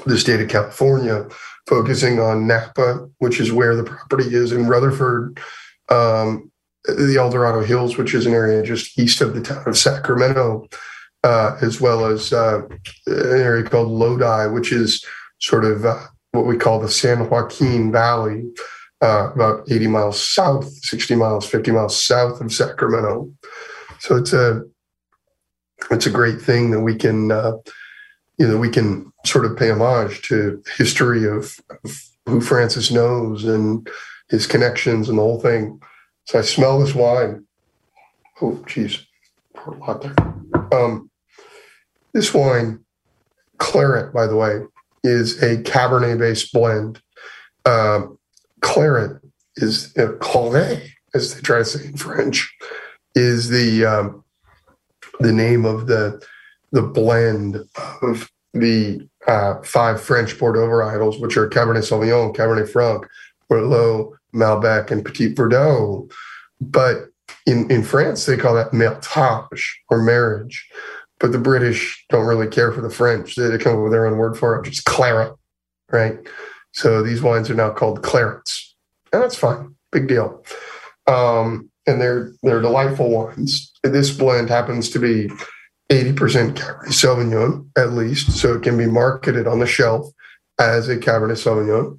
the 0.06 0.18
state 0.18 0.42
of 0.42 0.50
California, 0.50 1.28
focusing 1.68 2.20
on 2.20 2.48
Napa, 2.48 3.08
which 3.20 3.40
is 3.40 3.52
where 3.52 3.76
the 3.76 3.84
property 3.84 4.36
is 4.36 4.52
in 4.52 4.68
Rutherford, 4.68 5.40
um, 5.90 6.52
the 6.88 7.18
El 7.18 7.30
Dorado 7.30 7.64
Hills, 7.64 7.98
which 7.98 8.14
is 8.14 8.26
an 8.26 8.34
area 8.34 8.64
just 8.64 8.98
east 8.98 9.22
of 9.22 9.34
the 9.34 9.42
town 9.42 9.64
of 9.66 9.78
Sacramento, 9.78 10.68
uh, 11.24 11.58
as 11.62 11.82
well 11.82 12.06
as 12.06 12.32
uh, 12.32 12.62
an 13.08 13.42
area 13.42 13.64
called 13.64 13.90
Lodi, 13.90 14.48
which 14.54 14.72
is 14.72 15.04
sort 15.40 15.66
of 15.66 15.86
uh, 15.86 16.00
what 16.32 16.46
we 16.46 16.58
call 16.58 16.80
the 16.80 16.90
San 16.90 17.30
Joaquin 17.30 17.92
Valley, 17.92 18.46
uh, 19.02 19.32
about 19.34 19.70
80 19.70 19.88
miles 19.88 20.22
south, 20.22 20.68
60 20.86 21.16
miles, 21.16 21.46
50 21.46 21.72
miles 21.72 22.02
south 22.02 22.42
of 22.42 22.54
Sacramento. 22.54 23.32
So 24.00 24.16
it's 24.16 24.34
a 24.34 24.62
it's 25.92 26.06
a 26.06 26.12
great 26.12 26.42
thing 26.42 26.72
that 26.72 26.82
we 26.82 26.96
can 26.96 27.32
uh, 27.32 27.54
you 28.38 28.48
know 28.48 28.58
we 28.58 28.70
can 28.70 29.12
sort 29.26 29.46
of 29.46 29.58
pay 29.58 29.72
homage 29.72 30.22
to 30.24 30.62
history 30.78 31.26
of, 31.26 31.60
of 31.84 32.02
who 32.26 32.42
Francis 32.42 32.92
knows 32.92 33.46
and 33.46 33.88
his 34.30 34.48
connections 34.48 35.10
and 35.10 35.18
the 35.18 35.22
whole 35.22 35.40
thing. 35.40 35.82
So 36.26 36.40
I 36.40 36.42
smell 36.42 36.80
this 36.80 36.96
wine. 36.96 37.46
Oh, 38.42 38.64
geez, 38.68 39.06
pour 39.54 39.76
a 39.76 39.78
lot 39.78 40.02
there. 40.02 40.16
Um, 40.74 41.10
this 42.14 42.34
wine, 42.34 42.84
claret, 43.58 44.14
by 44.14 44.28
the 44.28 44.36
way, 44.36 44.62
is 45.04 45.42
a 45.42 45.58
Cabernet 45.58 46.20
based 46.20 46.52
blend. 46.52 47.02
Um, 47.66 48.20
claret 48.62 49.22
is 49.56 49.96
uh, 49.98 50.14
Claret 50.20 50.84
as 51.16 51.34
they 51.34 51.42
try 51.42 51.60
to 51.60 51.66
say 51.66 51.86
in 51.86 51.98
French, 51.98 52.54
is 53.16 53.50
the 53.50 53.86
um, 53.86 54.24
the 55.20 55.32
name 55.32 55.66
of 55.66 55.88
the 55.88 56.22
the 56.72 56.82
blend 56.82 57.58
of 58.02 58.30
the 58.54 59.08
uh, 59.28 59.62
five 59.64 60.02
French 60.02 60.38
Bordeaux 60.38 60.68
varietals, 60.68 61.20
which 61.20 61.38
are 61.38 61.50
Cabernet 61.50 61.84
Sauvignon, 61.90 62.36
Cabernet 62.36 62.70
Franc, 62.70 63.08
Merlot, 63.50 64.12
Malbec, 64.36 64.92
and 64.92 65.04
Petit 65.06 65.34
Verdot. 65.34 66.12
But 66.62 67.10
in, 67.46 67.70
in 67.72 67.84
France, 67.84 68.26
they 68.26 68.38
call 68.38 68.56
that 68.56 68.74
martage 68.74 69.82
or 69.90 70.02
marriage. 70.02 70.68
But 71.20 71.32
the 71.32 71.38
British 71.38 72.06
don't 72.10 72.26
really 72.26 72.48
care 72.48 72.72
for 72.72 72.82
the 72.82 72.90
French. 72.90 73.36
They, 73.36 73.48
they 73.48 73.58
come 73.58 73.78
up 73.78 73.84
with 73.84 73.92
their 73.92 74.06
own 74.06 74.18
word 74.18 74.38
for 74.38 74.60
it, 74.60 74.70
just 74.70 74.86
claret, 74.86 75.34
right? 75.92 76.18
So 76.74 77.02
these 77.02 77.22
wines 77.22 77.50
are 77.50 77.56
now 77.56 77.72
called 77.72 78.02
clarets, 78.02 78.76
and 79.14 79.24
that's 79.24 79.38
fine, 79.38 79.76
big 79.94 80.10
deal. 80.10 80.44
Um, 81.08 81.70
and 81.88 82.02
they're 82.02 82.34
they're 82.44 82.62
delightful 82.62 83.10
wines. 83.10 83.72
This 83.84 84.12
blend 84.12 84.50
happens 84.50 84.90
to 84.90 85.00
be 85.00 85.30
80% 85.90 86.56
Cabernet 86.56 86.88
Sauvignon 86.88 87.70
at 87.78 87.94
least, 87.94 88.32
so 88.32 88.54
it 88.54 88.64
can 88.64 88.78
be 88.78 88.88
marketed 88.88 89.48
on 89.48 89.60
the 89.60 89.68
shelf 89.68 90.08
as 90.60 90.90
a 90.90 90.98
Cabernet 90.98 91.38
Sauvignon. 91.38 91.98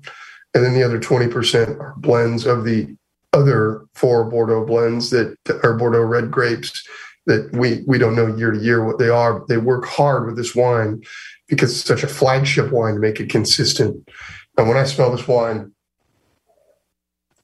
And 0.57 0.65
then 0.65 0.73
the 0.73 0.83
other 0.83 0.99
20% 0.99 1.79
are 1.79 1.93
blends 1.99 2.47
of 2.47 2.65
the 2.65 2.97
other 3.35 3.85
four 3.93 4.25
Bordeaux 4.25 4.65
blends 4.65 5.11
that 5.11 5.37
are 5.63 5.75
Bordeaux 5.75 6.01
red 6.01 6.31
grapes 6.31 6.83
that 7.27 7.53
we 7.53 7.83
we 7.87 7.99
don't 7.99 8.17
know 8.17 8.35
year 8.35 8.53
to 8.53 8.59
year 8.59 8.83
what 8.83 8.99
they 8.99 9.11
are. 9.11 9.39
But 9.39 9.49
they 9.49 9.59
work 9.59 9.85
hard 9.85 10.25
with 10.25 10.35
this 10.35 10.55
wine 10.55 11.03
because 11.47 11.73
it's 11.73 11.85
such 11.85 12.03
a 12.03 12.09
flagship 12.09 12.73
wine 12.73 12.95
to 12.95 13.01
make 13.01 13.21
it 13.21 13.29
consistent. 13.29 14.09
And 14.57 14.67
when 14.67 14.79
I 14.79 14.85
smell 14.85 15.15
this 15.15 15.29
wine, 15.29 15.73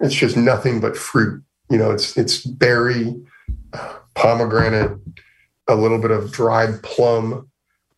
it's 0.01 0.14
just 0.14 0.39
nothing 0.39 0.80
but 0.80 0.97
fruit. 0.97 1.44
You 1.68 1.76
know, 1.76 1.90
it's 1.90 2.16
it's 2.16 2.39
berry, 2.39 3.14
pomegranate, 4.14 4.98
a 5.68 5.74
little 5.74 5.98
bit 5.98 6.12
of 6.12 6.32
dried 6.32 6.82
plum, 6.82 7.51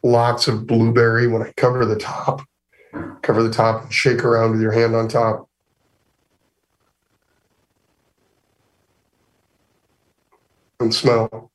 lots 0.02 0.48
of 0.48 0.66
blueberry. 0.66 1.28
When 1.28 1.42
I 1.42 1.52
cover 1.56 1.86
the 1.86 2.00
top, 2.00 2.42
cover 3.22 3.42
the 3.42 3.50
top 3.50 3.84
and 3.84 3.92
shake 3.92 4.24
around 4.24 4.52
with 4.52 4.60
your 4.60 4.72
hand 4.72 4.94
on 4.94 5.08
top. 5.08 5.48
And 10.80 10.94
smell. 10.94 11.50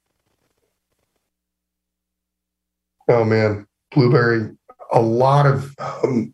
Oh 3.07 3.23
man, 3.23 3.67
blueberry, 3.91 4.55
a 4.91 5.01
lot 5.01 5.45
of 5.45 5.75
um, 5.79 6.33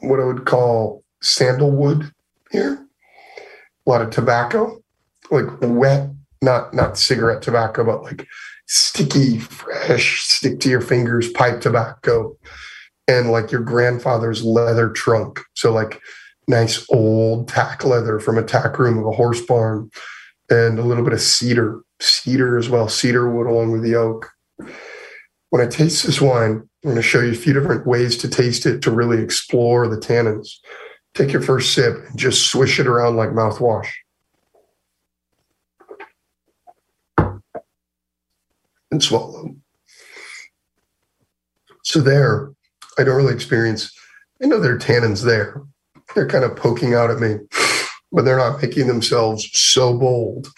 what 0.00 0.20
I 0.20 0.24
would 0.24 0.46
call 0.46 1.02
sandalwood 1.20 2.12
here, 2.50 2.86
a 3.86 3.90
lot 3.90 4.02
of 4.02 4.10
tobacco, 4.10 4.82
like 5.30 5.46
wet, 5.60 6.10
not 6.42 6.72
not 6.74 6.98
cigarette 6.98 7.42
tobacco, 7.42 7.84
but 7.84 8.02
like 8.02 8.26
sticky, 8.66 9.38
fresh, 9.38 10.22
stick 10.22 10.60
to 10.60 10.68
your 10.68 10.80
fingers 10.80 11.30
pipe 11.32 11.60
tobacco, 11.60 12.36
and 13.08 13.30
like 13.30 13.50
your 13.50 13.62
grandfather's 13.62 14.44
leather 14.44 14.90
trunk. 14.90 15.40
So 15.54 15.72
like 15.72 16.00
nice 16.48 16.84
old 16.90 17.48
tack 17.48 17.84
leather 17.84 18.18
from 18.18 18.38
a 18.38 18.42
tack 18.42 18.78
room 18.78 18.98
of 18.98 19.06
a 19.06 19.12
horse 19.12 19.40
barn, 19.40 19.90
and 20.48 20.78
a 20.78 20.82
little 20.82 21.04
bit 21.04 21.12
of 21.12 21.20
cedar, 21.20 21.80
cedar 22.00 22.58
as 22.58 22.68
well, 22.68 22.88
cedar 22.88 23.30
wood 23.30 23.46
along 23.46 23.70
with 23.70 23.82
the 23.82 23.94
oak. 23.94 24.30
When 25.50 25.62
I 25.62 25.66
taste 25.66 26.04
this 26.04 26.20
wine, 26.20 26.68
I'm 26.84 26.90
going 26.90 26.96
to 26.96 27.02
show 27.02 27.20
you 27.20 27.32
a 27.32 27.36
few 27.36 27.52
different 27.52 27.86
ways 27.86 28.16
to 28.18 28.28
taste 28.28 28.66
it 28.66 28.82
to 28.82 28.90
really 28.90 29.22
explore 29.22 29.86
the 29.86 29.96
tannins. 29.96 30.48
Take 31.14 31.32
your 31.32 31.42
first 31.42 31.74
sip 31.74 31.96
and 32.08 32.18
just 32.18 32.50
swish 32.50 32.80
it 32.80 32.86
around 32.86 33.16
like 33.16 33.30
mouthwash. 33.30 33.88
And 38.92 39.02
swallow. 39.02 39.54
So 41.84 42.00
there, 42.00 42.52
I 43.00 43.04
don't 43.04 43.16
really 43.16 43.32
experience, 43.32 43.90
I 44.42 44.46
know 44.46 44.60
there 44.60 44.74
are 44.74 44.78
tannins 44.78 45.24
there. 45.24 45.62
They're 46.14 46.28
kind 46.28 46.44
of 46.44 46.54
poking 46.54 46.92
out 46.92 47.10
at 47.10 47.18
me, 47.18 47.36
but 48.12 48.26
they're 48.26 48.36
not 48.36 48.60
making 48.60 48.88
themselves 48.88 49.48
so 49.58 49.96
bold. 49.96 50.48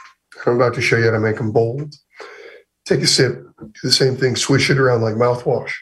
I'm 0.45 0.57
about 0.57 0.75
to 0.75 0.81
show 0.81 0.97
you 0.97 1.05
how 1.05 1.13
to 1.13 1.21
make 1.21 1.37
them 1.37 1.53
bold. 1.53 1.95
Take 2.85 3.01
a 3.01 3.07
sip, 3.07 3.45
do 3.61 3.73
the 3.85 3.93
same 3.93 4.17
thing, 4.17 4.35
swish 4.35 4.71
it 4.71 4.79
around 4.79 5.03
like 5.03 5.15
mouthwash. 5.15 5.73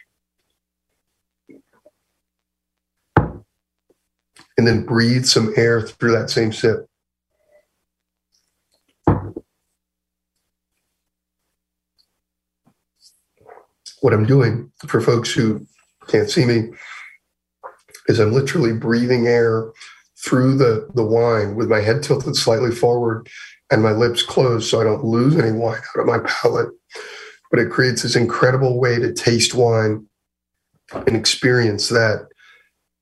And 4.58 4.66
then 4.66 4.84
breathe 4.84 5.24
some 5.24 5.54
air 5.56 5.80
through 5.80 6.12
that 6.12 6.28
same 6.28 6.52
sip. 6.52 6.86
What 14.02 14.12
I'm 14.12 14.26
doing 14.26 14.70
for 14.86 15.00
folks 15.00 15.32
who 15.32 15.66
can't 16.10 16.30
see 16.30 16.44
me 16.44 16.70
is 18.08 18.18
I'm 18.18 18.32
literally 18.32 18.72
breathing 18.72 19.26
air 19.26 19.70
through 20.24 20.56
the, 20.56 20.88
the 20.94 21.04
wine 21.04 21.54
with 21.54 21.68
my 21.68 21.80
head 21.80 22.02
tilted 22.02 22.36
slightly 22.36 22.70
forward 22.70 23.28
and 23.70 23.82
my 23.82 23.92
lips 23.92 24.22
closed 24.22 24.68
so 24.68 24.80
I 24.80 24.84
don't 24.84 25.04
lose 25.04 25.36
any 25.36 25.52
wine 25.52 25.80
out 25.96 26.00
of 26.00 26.06
my 26.06 26.18
palate. 26.26 26.70
But 27.50 27.60
it 27.60 27.70
creates 27.70 28.02
this 28.02 28.16
incredible 28.16 28.78
way 28.78 28.98
to 28.98 29.12
taste 29.12 29.54
wine 29.54 30.06
and 30.92 31.16
experience 31.16 31.88
that 31.88 32.28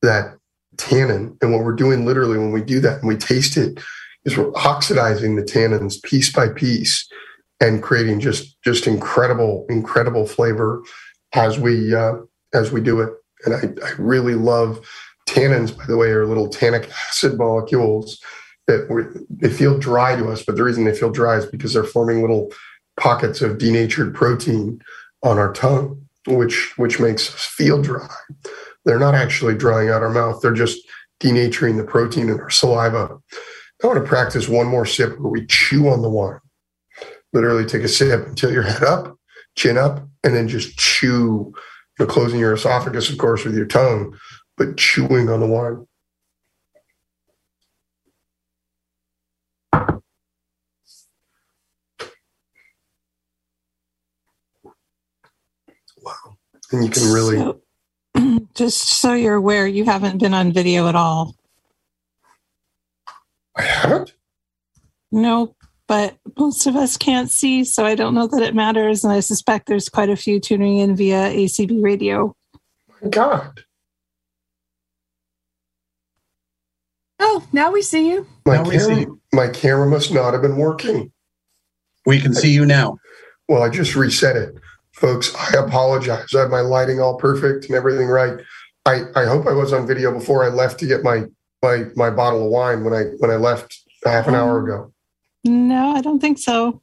that 0.03 0.37
tannin. 0.77 1.37
And 1.43 1.53
what 1.53 1.65
we're 1.65 1.73
doing 1.73 2.07
literally 2.07 2.39
when 2.39 2.53
we 2.53 2.63
do 2.63 2.81
that 2.81 3.01
and 3.01 3.09
we 3.09 3.17
taste 3.17 3.57
it 3.57 3.81
is 4.25 4.37
we're 4.37 4.55
oxidizing 4.55 5.37
the 5.37 5.43
tannins 5.43 6.03
piece 6.03 6.33
by 6.33 6.49
piece 6.49 7.09
and 7.61 7.83
creating 7.83 8.21
just 8.21 8.57
just 8.63 8.87
incredible 8.87 9.67
incredible 9.69 10.27
flavor 10.27 10.83
as 11.35 11.59
we 11.59 11.95
uh, 11.95 12.15
as 12.55 12.73
we 12.73 12.81
do 12.81 13.01
it. 13.01 13.13
And 13.45 13.55
I, 13.55 13.87
I 13.87 13.93
really 13.99 14.35
love 14.35 14.87
tannins. 15.29 15.77
By 15.77 15.87
the 15.87 15.97
way, 15.97 16.09
are 16.11 16.27
little 16.27 16.49
tannic 16.49 16.91
acid 17.09 17.39
molecules 17.39 18.21
that 18.67 19.27
they 19.31 19.51
feel 19.51 19.79
dry 19.79 20.15
to 20.15 20.29
us, 20.29 20.43
but 20.43 20.57
the 20.57 20.65
reason 20.65 20.85
they 20.85 20.95
feel 20.95 21.11
dry 21.11 21.37
is 21.37 21.47
because 21.47 21.73
they're 21.73 21.85
forming 21.85 22.21
little 22.21 22.53
pockets 22.99 23.41
of 23.41 23.59
denatured 23.59 24.15
protein 24.15 24.81
on 25.23 25.39
our 25.39 25.53
tongue, 25.53 26.03
which 26.27 26.75
which 26.77 27.01
makes 27.01 27.35
us 27.35 27.45
feel 27.45 27.81
dry. 27.81 28.09
They're 28.85 28.99
not 28.99 29.15
actually 29.15 29.57
drying 29.57 29.89
out 29.89 30.03
our 30.03 30.11
mouth; 30.11 30.41
they're 30.43 30.53
just 30.53 30.79
denaturing 31.21 31.77
the 31.77 31.85
protein 31.85 32.29
in 32.29 32.39
our 32.39 32.51
saliva. 32.51 33.19
I 33.83 33.87
want 33.87 33.99
to 33.99 34.09
practice 34.09 34.49
one 34.49 34.67
more 34.67 34.87
sip 34.87 35.19
where 35.19 35.31
we 35.31 35.47
chew 35.47 35.89
on 35.89 36.03
the 36.03 36.11
wine. 36.11 36.41
Literally 37.33 37.65
take 37.65 37.83
a 37.83 37.89
sip 37.89 38.27
until 38.27 38.53
your 38.53 38.63
head 38.63 38.83
up, 38.83 39.17
chin 39.57 39.79
up, 39.79 40.07
and 40.25 40.35
then 40.35 40.49
just 40.49 40.77
chew. 40.79 41.55
You're 41.99 42.09
closing 42.09 42.41
your 42.41 42.55
esophagus, 42.55 43.11
of 43.11 43.19
course, 43.19 43.45
with 43.45 43.57
your 43.57 43.67
tongue, 43.67 44.17
but 44.57 44.77
chewing 44.77 45.29
on 45.29 45.41
the 45.41 45.47
wine. 45.47 45.87
Wow. 56.03 56.37
And 56.73 56.85
you 56.85 56.91
can 56.91 57.13
really 57.13 57.37
So, 57.37 57.61
just 58.55 58.89
so 59.01 59.15
you're 59.15 59.35
aware, 59.35 59.67
you 59.67 59.85
haven't 59.85 60.19
been 60.19 60.35
on 60.35 60.53
video 60.53 60.89
at 60.89 60.95
all. 60.97 61.37
I 63.57 63.63
haven't. 63.63 64.15
No, 65.13 65.57
but 65.89 66.17
most 66.39 66.67
of 66.67 66.77
us 66.77 66.97
can't 66.97 67.31
see, 67.31 67.65
so 67.65 67.85
I 67.85 67.95
don't 67.97 68.15
know 68.15 68.29
that 68.29 68.43
it 68.43 68.55
matters. 68.55 69.03
And 69.03 69.13
I 69.13 69.21
suspect 69.21 69.67
there's 69.67 69.89
quite 69.89 70.11
a 70.11 70.17
few 70.17 70.39
tuning 70.39 70.79
in 70.79 70.95
via 70.95 71.31
ACB 71.31 71.83
radio. 71.83 72.35
My 73.03 73.09
God, 73.09 73.65
Oh, 77.21 77.45
now 77.53 77.73
we 77.73 77.83
see 77.83 78.09
you. 78.11 78.27
my 78.47 78.57
Now 78.57 78.63
we 78.65 78.79
see 78.79 78.87
camera, 78.87 79.01
you. 79.01 79.21
my 79.33 79.49
camera 79.49 79.87
must 79.87 80.13
not 80.13 80.33
have 80.33 80.43
been 80.43 80.57
working. 80.57 81.13
We 82.07 82.21
can 82.21 82.33
see 82.33 82.53
you 82.53 82.65
now. 82.65 82.99
Well, 83.49 83.63
I 83.63 83.69
just 83.69 83.97
reset 83.97 84.37
it, 84.37 84.55
folks. 84.93 85.35
I 85.35 85.59
apologize. 85.59 86.35
I 86.35 86.41
have 86.41 86.51
my 86.51 86.61
lighting 86.61 87.01
all 87.01 87.17
perfect 87.17 87.67
and 87.67 87.75
everything 87.75 88.09
right. 88.09 88.39
I, 88.87 89.03
I 89.17 89.27
hope 89.27 89.47
I 89.47 89.53
was 89.53 89.73
on 89.73 89.87
video 89.87 90.13
before 90.13 90.45
I 90.45 90.49
left 90.49 90.79
to 90.81 90.87
get 90.87 91.03
my 91.03 91.25
my 91.63 91.85
my 91.97 92.11
bottle 92.11 92.45
of 92.45 92.51
wine 92.51 92.85
when 92.85 92.95
I 92.95 93.05
when 93.19 93.31
I 93.31 93.37
left 93.37 93.77
half 94.05 94.29
an 94.29 94.35
hour 94.35 94.61
oh. 94.61 94.65
ago. 94.65 94.93
No, 95.53 95.93
I 95.97 96.01
don't 96.03 96.21
think 96.21 96.39
so. 96.39 96.81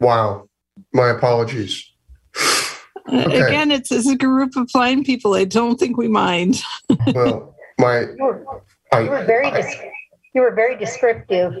Wow, 0.00 0.48
my 0.92 1.08
apologies. 1.10 1.90
Uh, 2.36 2.62
Okay. 3.08 3.40
Again, 3.40 3.70
it's, 3.70 3.92
it's 3.92 4.08
a 4.08 4.16
group 4.16 4.56
of 4.56 4.68
blind 4.72 5.04
people. 5.04 5.34
I 5.34 5.44
don't 5.44 5.78
think 5.78 5.96
we 5.96 6.08
mind. 6.08 6.60
Well, 7.14 7.54
my 7.78 8.00
You 8.00 8.16
were, 8.18 8.62
I, 8.92 9.00
you 9.00 9.10
were 9.10 9.24
very 9.24 9.46
I, 9.46 9.60
des- 9.62 9.90
you 10.34 10.40
were 10.40 10.50
very 10.52 10.76
descriptive. 10.76 11.52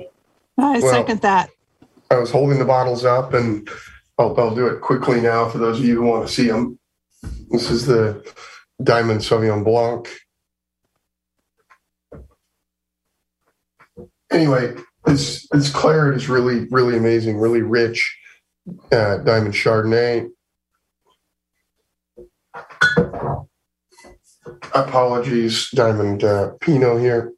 I 0.58 0.80
Well- 0.80 0.90
second 0.92 1.20
that. 1.22 1.50
I 2.10 2.16
was 2.16 2.30
holding 2.32 2.58
the 2.58 2.64
bottles 2.64 3.04
up, 3.04 3.32
and 3.34 3.68
I'll, 4.18 4.38
I'll 4.40 4.54
do 4.56 4.66
it 4.66 4.80
quickly 4.80 5.20
now 5.20 5.48
for 5.48 5.58
those 5.58 5.78
of 5.78 5.84
you 5.84 5.96
who 5.96 6.02
want 6.08 6.26
to 6.26 6.32
see 6.32 6.48
them. 6.48 6.78
This 7.50 7.70
is 7.70 7.86
the 7.86 8.24
Diamond 8.82 9.20
Sauvignon 9.20 9.64
Blanc. 9.64 10.08
Anyway, 14.32 14.74
this 15.06 15.46
this 15.50 15.70
claret 15.70 16.16
is 16.16 16.28
really 16.28 16.66
really 16.70 16.96
amazing, 16.96 17.38
really 17.38 17.62
rich. 17.62 18.16
Uh, 18.90 19.18
diamond 19.18 19.54
Chardonnay. 19.54 20.28
Apologies, 24.74 25.70
diamond 25.70 26.24
uh, 26.24 26.50
Pinot 26.60 27.00
here. 27.00 27.32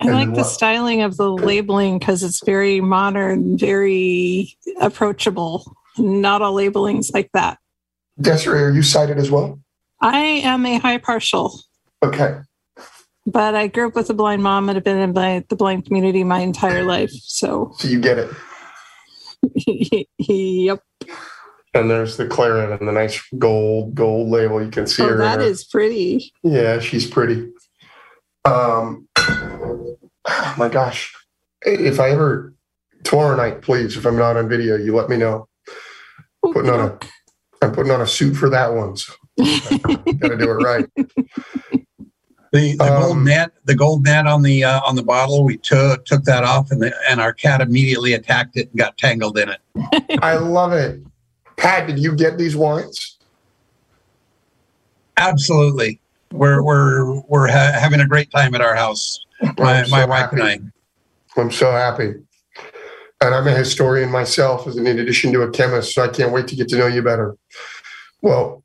I 0.00 0.06
And 0.06 0.14
like 0.14 0.28
the 0.30 0.36
what- 0.42 0.44
styling 0.46 1.02
of 1.02 1.16
the 1.16 1.30
labeling 1.30 1.98
because 1.98 2.22
it's 2.22 2.44
very 2.44 2.80
modern, 2.80 3.56
very 3.58 4.56
approachable. 4.80 5.76
Not 5.96 6.42
all 6.42 6.54
labelings 6.54 7.12
like 7.14 7.30
that. 7.34 7.58
Desiree, 8.20 8.62
are 8.62 8.70
you 8.70 8.82
sighted 8.82 9.18
as 9.18 9.30
well? 9.30 9.60
I 10.00 10.18
am 10.18 10.66
a 10.66 10.78
high 10.78 10.98
partial, 10.98 11.60
Okay. 12.04 12.38
But 13.26 13.54
I 13.54 13.66
grew 13.68 13.88
up 13.88 13.94
with 13.94 14.10
a 14.10 14.14
blind 14.14 14.42
mom 14.42 14.68
and 14.68 14.76
have 14.76 14.84
been 14.84 14.98
in 14.98 15.12
my, 15.12 15.44
the 15.48 15.56
blind 15.56 15.86
community 15.86 16.24
my 16.24 16.40
entire 16.40 16.84
life. 16.84 17.10
So, 17.12 17.72
So 17.78 17.88
you 17.88 18.00
get 18.00 18.18
it. 18.18 18.30
yep. 20.18 20.80
And 21.74 21.90
there's 21.90 22.16
the 22.16 22.26
claret 22.26 22.78
and 22.80 22.88
the 22.88 22.92
nice 22.92 23.20
gold 23.38 23.94
gold 23.94 24.28
label. 24.28 24.62
You 24.62 24.70
can 24.70 24.86
see 24.86 25.02
Oh, 25.02 25.06
her. 25.08 25.12
in 25.14 25.18
that 25.20 25.40
her- 25.40 25.44
is 25.44 25.64
pretty. 25.64 26.32
Yeah, 26.42 26.78
she's 26.80 27.06
pretty. 27.06 27.50
Um, 28.44 29.08
oh 29.18 29.96
my 30.58 30.68
gosh, 30.68 31.12
if 31.62 31.98
I 31.98 32.10
ever 32.10 32.54
tomorrow 33.02 33.36
night, 33.36 33.62
please, 33.62 33.96
if 33.96 34.06
I'm 34.06 34.16
not 34.16 34.36
on 34.36 34.48
video, 34.48 34.76
you 34.76 34.94
let 34.94 35.08
me 35.08 35.16
know. 35.16 35.48
Putting 36.52 36.70
on 36.70 36.80
a, 36.80 36.98
I'm 37.64 37.72
putting 37.72 37.90
on 37.90 38.02
a 38.02 38.06
suit 38.06 38.34
for 38.34 38.50
that 38.50 38.72
one, 38.74 38.96
so 38.96 39.12
got 39.38 40.28
to 40.28 40.36
do 40.38 40.50
it 40.50 40.62
right. 40.62 40.86
The, 42.54 42.76
the 42.76 42.86
gold 42.86 43.16
Um, 43.16 43.24
net, 43.24 43.50
the 43.64 43.74
gold 43.74 44.04
net 44.04 44.28
on 44.28 44.42
the 44.42 44.62
uh, 44.62 44.80
on 44.86 44.94
the 44.94 45.02
bottle, 45.02 45.42
we 45.42 45.56
took 45.56 46.04
took 46.04 46.22
that 46.22 46.44
off, 46.44 46.70
and 46.70 46.80
the, 46.80 46.94
and 47.10 47.20
our 47.20 47.32
cat 47.32 47.60
immediately 47.60 48.12
attacked 48.12 48.56
it 48.56 48.68
and 48.70 48.78
got 48.78 48.96
tangled 48.96 49.36
in 49.38 49.48
it. 49.48 49.60
I 50.22 50.36
love 50.36 50.72
it. 50.72 51.02
Pat, 51.56 51.88
did 51.88 51.98
you 51.98 52.14
get 52.14 52.38
these 52.38 52.54
wines? 52.54 53.18
Absolutely, 55.16 55.98
we're 56.30 56.62
we're 56.62 57.22
we're 57.22 57.48
ha- 57.48 57.76
having 57.76 57.98
a 57.98 58.06
great 58.06 58.30
time 58.30 58.54
at 58.54 58.60
our 58.60 58.76
house. 58.76 59.26
My 59.58 59.80
I'm 59.80 59.90
my 59.90 60.02
so 60.02 60.06
wife 60.06 60.30
and 60.30 60.42
I. 60.44 60.50
happy. 60.50 60.64
I'm 61.36 61.50
so 61.50 61.72
happy. 61.72 62.14
And 63.20 63.34
I'm 63.34 63.48
a 63.48 63.50
historian 63.52 64.10
myself, 64.12 64.68
as 64.68 64.76
in 64.76 64.86
addition 64.86 65.32
to 65.32 65.42
a 65.42 65.50
chemist, 65.50 65.92
so 65.92 66.04
I 66.04 66.08
can't 66.08 66.30
wait 66.30 66.46
to 66.48 66.54
get 66.54 66.68
to 66.68 66.78
know 66.78 66.86
you 66.86 67.02
better. 67.02 67.36
Well, 68.22 68.62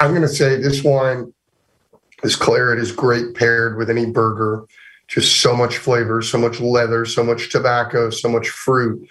I'm 0.00 0.10
going 0.10 0.22
to 0.22 0.28
say 0.28 0.56
this 0.56 0.82
wine, 0.82 1.32
this 2.22 2.36
claret 2.36 2.78
is 2.78 2.92
great 2.92 3.34
paired 3.34 3.76
with 3.76 3.90
any 3.90 4.06
burger. 4.06 4.64
Just 5.08 5.40
so 5.42 5.54
much 5.54 5.76
flavor, 5.76 6.22
so 6.22 6.38
much 6.38 6.60
leather, 6.60 7.04
so 7.04 7.22
much 7.22 7.50
tobacco, 7.50 8.08
so 8.08 8.28
much 8.28 8.48
fruit. 8.48 9.06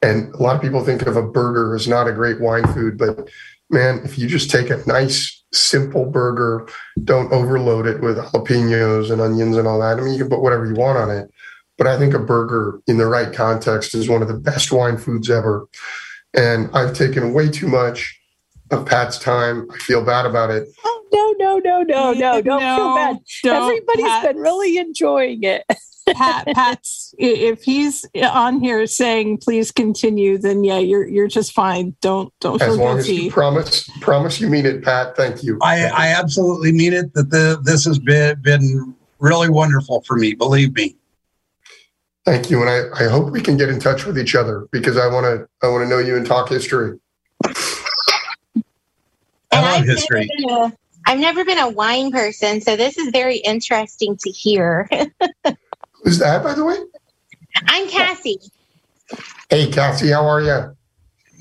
And 0.00 0.32
a 0.34 0.38
lot 0.38 0.56
of 0.56 0.62
people 0.62 0.84
think 0.84 1.02
of 1.02 1.16
a 1.16 1.22
burger 1.22 1.74
as 1.74 1.86
not 1.86 2.08
a 2.08 2.12
great 2.12 2.40
wine 2.40 2.66
food, 2.72 2.96
but 2.96 3.28
man, 3.68 4.00
if 4.04 4.18
you 4.18 4.28
just 4.28 4.50
take 4.50 4.70
a 4.70 4.82
nice, 4.86 5.42
simple 5.52 6.06
burger, 6.06 6.66
don't 7.04 7.32
overload 7.32 7.86
it 7.86 8.00
with 8.00 8.16
jalapenos 8.16 9.10
and 9.10 9.20
onions 9.20 9.56
and 9.56 9.66
all 9.68 9.80
that. 9.80 9.98
I 9.98 10.02
mean, 10.02 10.14
you 10.14 10.20
can 10.20 10.30
put 10.30 10.42
whatever 10.42 10.66
you 10.66 10.74
want 10.74 10.98
on 10.98 11.10
it. 11.10 11.30
But 11.78 11.86
I 11.86 11.98
think 11.98 12.14
a 12.14 12.18
burger 12.18 12.80
in 12.86 12.98
the 12.98 13.06
right 13.06 13.32
context 13.34 13.94
is 13.94 14.08
one 14.08 14.22
of 14.22 14.28
the 14.28 14.34
best 14.34 14.72
wine 14.72 14.98
foods 14.98 15.28
ever. 15.30 15.66
And 16.34 16.70
I've 16.72 16.94
taken 16.94 17.32
way 17.32 17.50
too 17.50 17.66
much 17.66 18.18
of 18.70 18.86
Pat's 18.86 19.18
time. 19.18 19.66
I 19.72 19.78
feel 19.78 20.04
bad 20.04 20.26
about 20.26 20.50
it. 20.50 20.68
Oh, 20.84 21.01
No, 21.12 21.34
no, 21.38 21.58
no, 21.58 21.82
no, 21.82 22.12
no. 22.12 22.40
Don't 22.40 22.60
feel 22.60 22.94
bad. 22.94 23.18
don't, 23.42 23.62
Everybody's 23.64 24.04
Pat. 24.06 24.24
been 24.24 24.36
really 24.38 24.78
enjoying 24.78 25.42
it. 25.42 25.64
Pat, 26.08 26.46
Pat's 26.54 27.14
if 27.18 27.62
he's 27.62 28.06
on 28.14 28.60
here 28.60 28.86
saying 28.86 29.38
please 29.38 29.70
continue, 29.70 30.38
then 30.38 30.64
yeah, 30.64 30.78
you're 30.78 31.06
you're 31.06 31.28
just 31.28 31.52
fine. 31.52 31.94
Don't 32.00 32.32
don't 32.40 32.60
As 32.60 32.68
feel 32.68 32.76
long 32.76 32.98
as 32.98 33.06
guilty. 33.06 33.24
you 33.24 33.30
promise, 33.30 33.88
promise 34.00 34.40
you 34.40 34.48
mean 34.48 34.66
it, 34.66 34.82
Pat. 34.82 35.16
Thank 35.16 35.42
you. 35.44 35.58
I, 35.62 35.84
I 35.86 36.08
absolutely 36.08 36.72
mean 36.72 36.92
it. 36.92 37.12
That 37.14 37.30
the 37.30 37.60
this 37.62 37.84
has 37.84 37.98
been 37.98 38.40
been 38.40 38.94
really 39.18 39.48
wonderful 39.48 40.02
for 40.02 40.16
me. 40.16 40.34
Believe 40.34 40.74
me. 40.74 40.96
Thank 42.24 42.50
you. 42.50 42.60
And 42.62 42.70
I, 42.70 43.04
I 43.04 43.08
hope 43.08 43.30
we 43.30 43.40
can 43.40 43.56
get 43.56 43.68
in 43.68 43.80
touch 43.80 44.06
with 44.06 44.18
each 44.18 44.34
other 44.34 44.68
because 44.70 44.96
I 44.96 45.06
want 45.08 45.24
to 45.24 45.48
I 45.66 45.70
want 45.70 45.84
to 45.84 45.88
know 45.88 45.98
you 45.98 46.16
and 46.16 46.26
talk 46.26 46.48
history. 46.48 46.98
I 49.52 49.60
love 49.60 49.84
history. 49.84 50.28
Been 50.38 50.50
a, 50.50 50.58
uh, 50.60 50.70
I've 51.06 51.18
never 51.18 51.44
been 51.44 51.58
a 51.58 51.68
wine 51.68 52.10
person, 52.10 52.60
so 52.60 52.76
this 52.76 52.96
is 52.96 53.10
very 53.10 53.36
interesting 53.36 54.16
to 54.18 54.30
hear. 54.30 54.88
Who's 56.02 56.18
that, 56.18 56.42
by 56.42 56.54
the 56.54 56.64
way? 56.64 56.76
I'm 57.66 57.88
Cassie. 57.88 58.40
Hey, 59.50 59.70
Cassie, 59.70 60.10
how 60.10 60.26
are 60.26 60.40
you? 60.40 60.76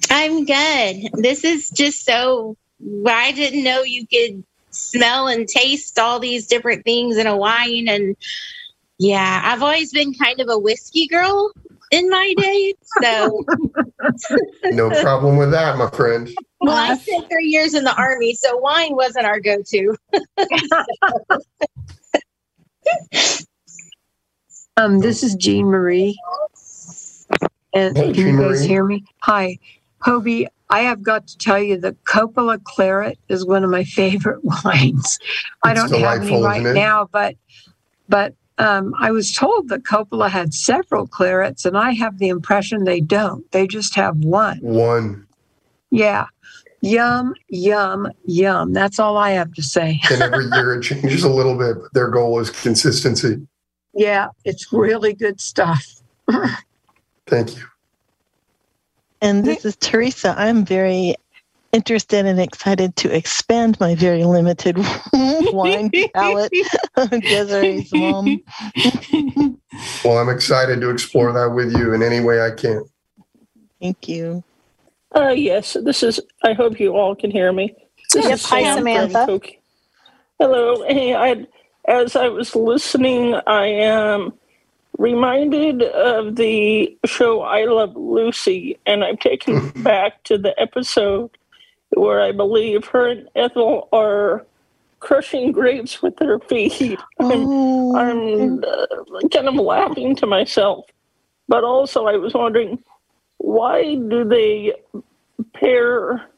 I'm 0.09 0.45
good. 0.45 1.09
This 1.13 1.43
is 1.43 1.69
just 1.69 2.05
so. 2.05 2.57
I 3.05 3.31
didn't 3.31 3.63
know 3.63 3.83
you 3.83 4.07
could 4.07 4.43
smell 4.71 5.27
and 5.27 5.47
taste 5.47 5.99
all 5.99 6.19
these 6.19 6.47
different 6.47 6.83
things 6.83 7.17
in 7.17 7.27
a 7.27 7.37
wine, 7.37 7.87
and 7.87 8.15
yeah, 8.97 9.41
I've 9.43 9.63
always 9.63 9.91
been 9.91 10.13
kind 10.13 10.39
of 10.41 10.49
a 10.49 10.57
whiskey 10.59 11.07
girl 11.07 11.51
in 11.91 12.09
my 12.09 12.33
day. 12.37 12.73
So, 13.01 13.43
No 14.71 14.89
problem 15.01 15.37
with 15.37 15.51
that, 15.51 15.77
my 15.77 15.89
friend. 15.91 16.29
well, 16.61 16.75
I 16.75 16.95
spent 16.97 17.29
three 17.29 17.47
years 17.47 17.73
in 17.73 17.83
the 17.83 17.95
army, 17.95 18.33
so 18.33 18.57
wine 18.57 18.95
wasn't 18.95 19.25
our 19.25 19.39
go-to. 19.39 19.95
Um, 24.77 24.99
this 24.99 25.21
is 25.21 25.35
Jean 25.35 25.65
Marie. 25.67 26.17
And 27.73 27.95
Hey, 27.95 28.13
can 28.13 28.15
you 28.15 28.23
Jean 28.23 28.37
guys 28.37 28.63
hear 28.63 28.83
me? 28.85 29.03
Hi, 29.19 29.59
Hoby. 30.01 30.47
I 30.69 30.79
have 30.79 31.03
got 31.03 31.27
to 31.27 31.37
tell 31.37 31.61
you 31.61 31.77
that 31.81 32.01
Coppola 32.05 32.63
Claret 32.63 33.19
is 33.27 33.45
one 33.45 33.63
of 33.65 33.69
my 33.69 33.83
favorite 33.99 34.39
wines. 34.43 35.19
I 35.63 35.73
don't 35.73 35.91
have 35.91 36.21
any 36.21 36.41
right 36.41 36.63
now, 36.63 37.09
but 37.11 37.35
but 38.07 38.33
um, 38.61 38.93
I 38.99 39.11
was 39.11 39.33
told 39.33 39.69
that 39.69 39.83
Coppola 39.83 40.29
had 40.29 40.53
several 40.53 41.07
clarets, 41.07 41.65
and 41.65 41.75
I 41.75 41.91
have 41.91 42.19
the 42.19 42.29
impression 42.29 42.83
they 42.83 43.01
don't. 43.01 43.49
They 43.51 43.65
just 43.65 43.95
have 43.95 44.17
one. 44.17 44.59
One. 44.59 45.25
Yeah. 45.89 46.27
Yum, 46.81 47.33
yum, 47.49 48.07
yum. 48.25 48.73
That's 48.73 48.99
all 48.99 49.17
I 49.17 49.31
have 49.31 49.53
to 49.53 49.63
say. 49.63 49.99
And 50.11 50.21
every 50.21 50.45
year 50.45 50.75
it 50.75 50.83
changes 50.83 51.23
a 51.23 51.29
little 51.29 51.57
bit, 51.57 51.77
but 51.81 51.93
their 51.93 52.09
goal 52.09 52.39
is 52.39 52.49
consistency. 52.49 53.45
Yeah, 53.93 54.29
it's 54.45 54.71
really 54.71 55.13
good 55.13 55.41
stuff. 55.41 55.85
Thank 57.27 57.57
you. 57.57 57.63
And 59.21 59.43
this 59.43 59.65
is 59.65 59.75
Teresa. 59.75 60.33
I'm 60.37 60.65
very 60.65 61.15
interested 61.73 62.25
and 62.25 62.39
excited 62.39 62.95
to 62.97 63.15
expand 63.15 63.79
my 63.79 63.95
very 63.95 64.23
limited 64.23 64.77
wine 65.51 65.91
palate. 66.13 66.51
Desiree's 67.11 67.91
mom. 67.93 68.41
Well, 70.03 70.17
I'm 70.17 70.29
excited 70.29 70.81
to 70.81 70.89
explore 70.89 71.31
that 71.33 71.53
with 71.55 71.75
you 71.75 71.93
in 71.93 72.03
any 72.03 72.19
way 72.19 72.41
I 72.41 72.51
can. 72.51 72.83
Thank 73.81 74.07
you. 74.07 74.43
Uh, 75.15 75.29
yes, 75.29 75.75
this 75.83 76.03
is. 76.03 76.19
I 76.43 76.53
hope 76.53 76.79
you 76.79 76.95
all 76.95 77.15
can 77.15 77.31
hear 77.31 77.51
me. 77.51 77.75
This 78.13 78.25
Yep. 78.25 78.33
is 78.33 78.45
Hi, 78.45 78.63
Sam 78.63 78.77
Samantha. 78.77 79.39
Hello. 80.39 80.83
Hey, 80.87 81.15
I, 81.15 81.45
as 81.87 82.15
I 82.15 82.27
was 82.27 82.55
listening, 82.55 83.35
I 83.47 83.65
am 83.65 84.33
reminded 84.97 85.81
of 85.83 86.35
the 86.35 86.97
show 87.05 87.41
I 87.41 87.65
Love 87.65 87.95
Lucy, 87.95 88.77
and 88.85 89.03
I'm 89.03 89.17
taken 89.17 89.69
back 89.83 90.23
to 90.25 90.37
the 90.37 90.59
episode 90.59 91.31
where 91.95 92.21
I 92.21 92.31
believe 92.31 92.85
her 92.87 93.07
and 93.07 93.29
Ethel 93.35 93.89
are 93.91 94.45
crushing 94.99 95.51
grapes 95.51 96.01
with 96.01 96.15
their 96.17 96.39
feet. 96.39 96.99
I'm, 97.19 97.95
I'm 97.95 98.63
uh, 98.63 99.27
kind 99.31 99.47
of 99.47 99.55
laughing 99.55 100.15
to 100.17 100.27
myself. 100.27 100.85
But 101.47 101.63
also, 101.63 102.05
I 102.05 102.15
was 102.15 102.33
wondering 102.33 102.81
why 103.37 103.95
do 103.95 104.23
they 104.23 104.73
pair 105.53 106.29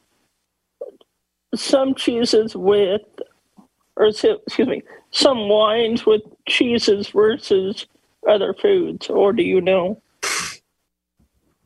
some 1.54 1.94
cheeses 1.94 2.56
with, 2.56 3.02
or 3.98 4.08
excuse 4.08 4.68
me, 4.68 4.82
some 5.12 5.50
wines 5.50 6.06
with 6.06 6.22
cheeses 6.48 7.10
versus 7.10 7.86
other 8.28 8.54
foods, 8.54 9.10
or 9.10 9.34
do 9.34 9.44
you 9.44 9.62
know? 9.62 10.02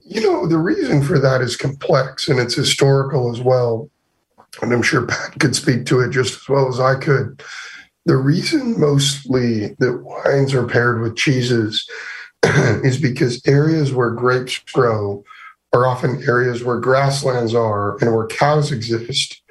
You 0.07 0.21
know, 0.21 0.47
the 0.47 0.57
reason 0.57 1.03
for 1.03 1.19
that 1.19 1.41
is 1.41 1.57
complex 1.57 2.29
and 2.29 2.39
it's 2.39 2.55
historical 2.55 3.31
as 3.31 3.41
well. 3.41 3.89
And 4.61 4.71
I'm 4.71 4.81
sure 4.81 5.05
Pat 5.05 5.37
could 5.39 5.55
speak 5.55 5.85
to 5.87 5.99
it 5.99 6.11
just 6.11 6.35
as 6.35 6.49
well 6.49 6.69
as 6.69 6.79
I 6.79 6.95
could. 6.95 7.43
The 8.05 8.15
reason 8.15 8.79
mostly 8.79 9.75
that 9.79 10.01
wines 10.03 10.53
are 10.53 10.65
paired 10.65 11.01
with 11.01 11.17
cheeses 11.17 11.85
is 12.45 12.99
because 12.99 13.45
areas 13.45 13.91
where 13.91 14.11
grapes 14.11 14.59
grow 14.71 15.25
are 15.73 15.85
often 15.85 16.23
areas 16.25 16.63
where 16.63 16.79
grasslands 16.79 17.53
are 17.53 17.97
and 17.97 18.15
where 18.15 18.27
cows 18.27 18.71
exist. 18.71 19.41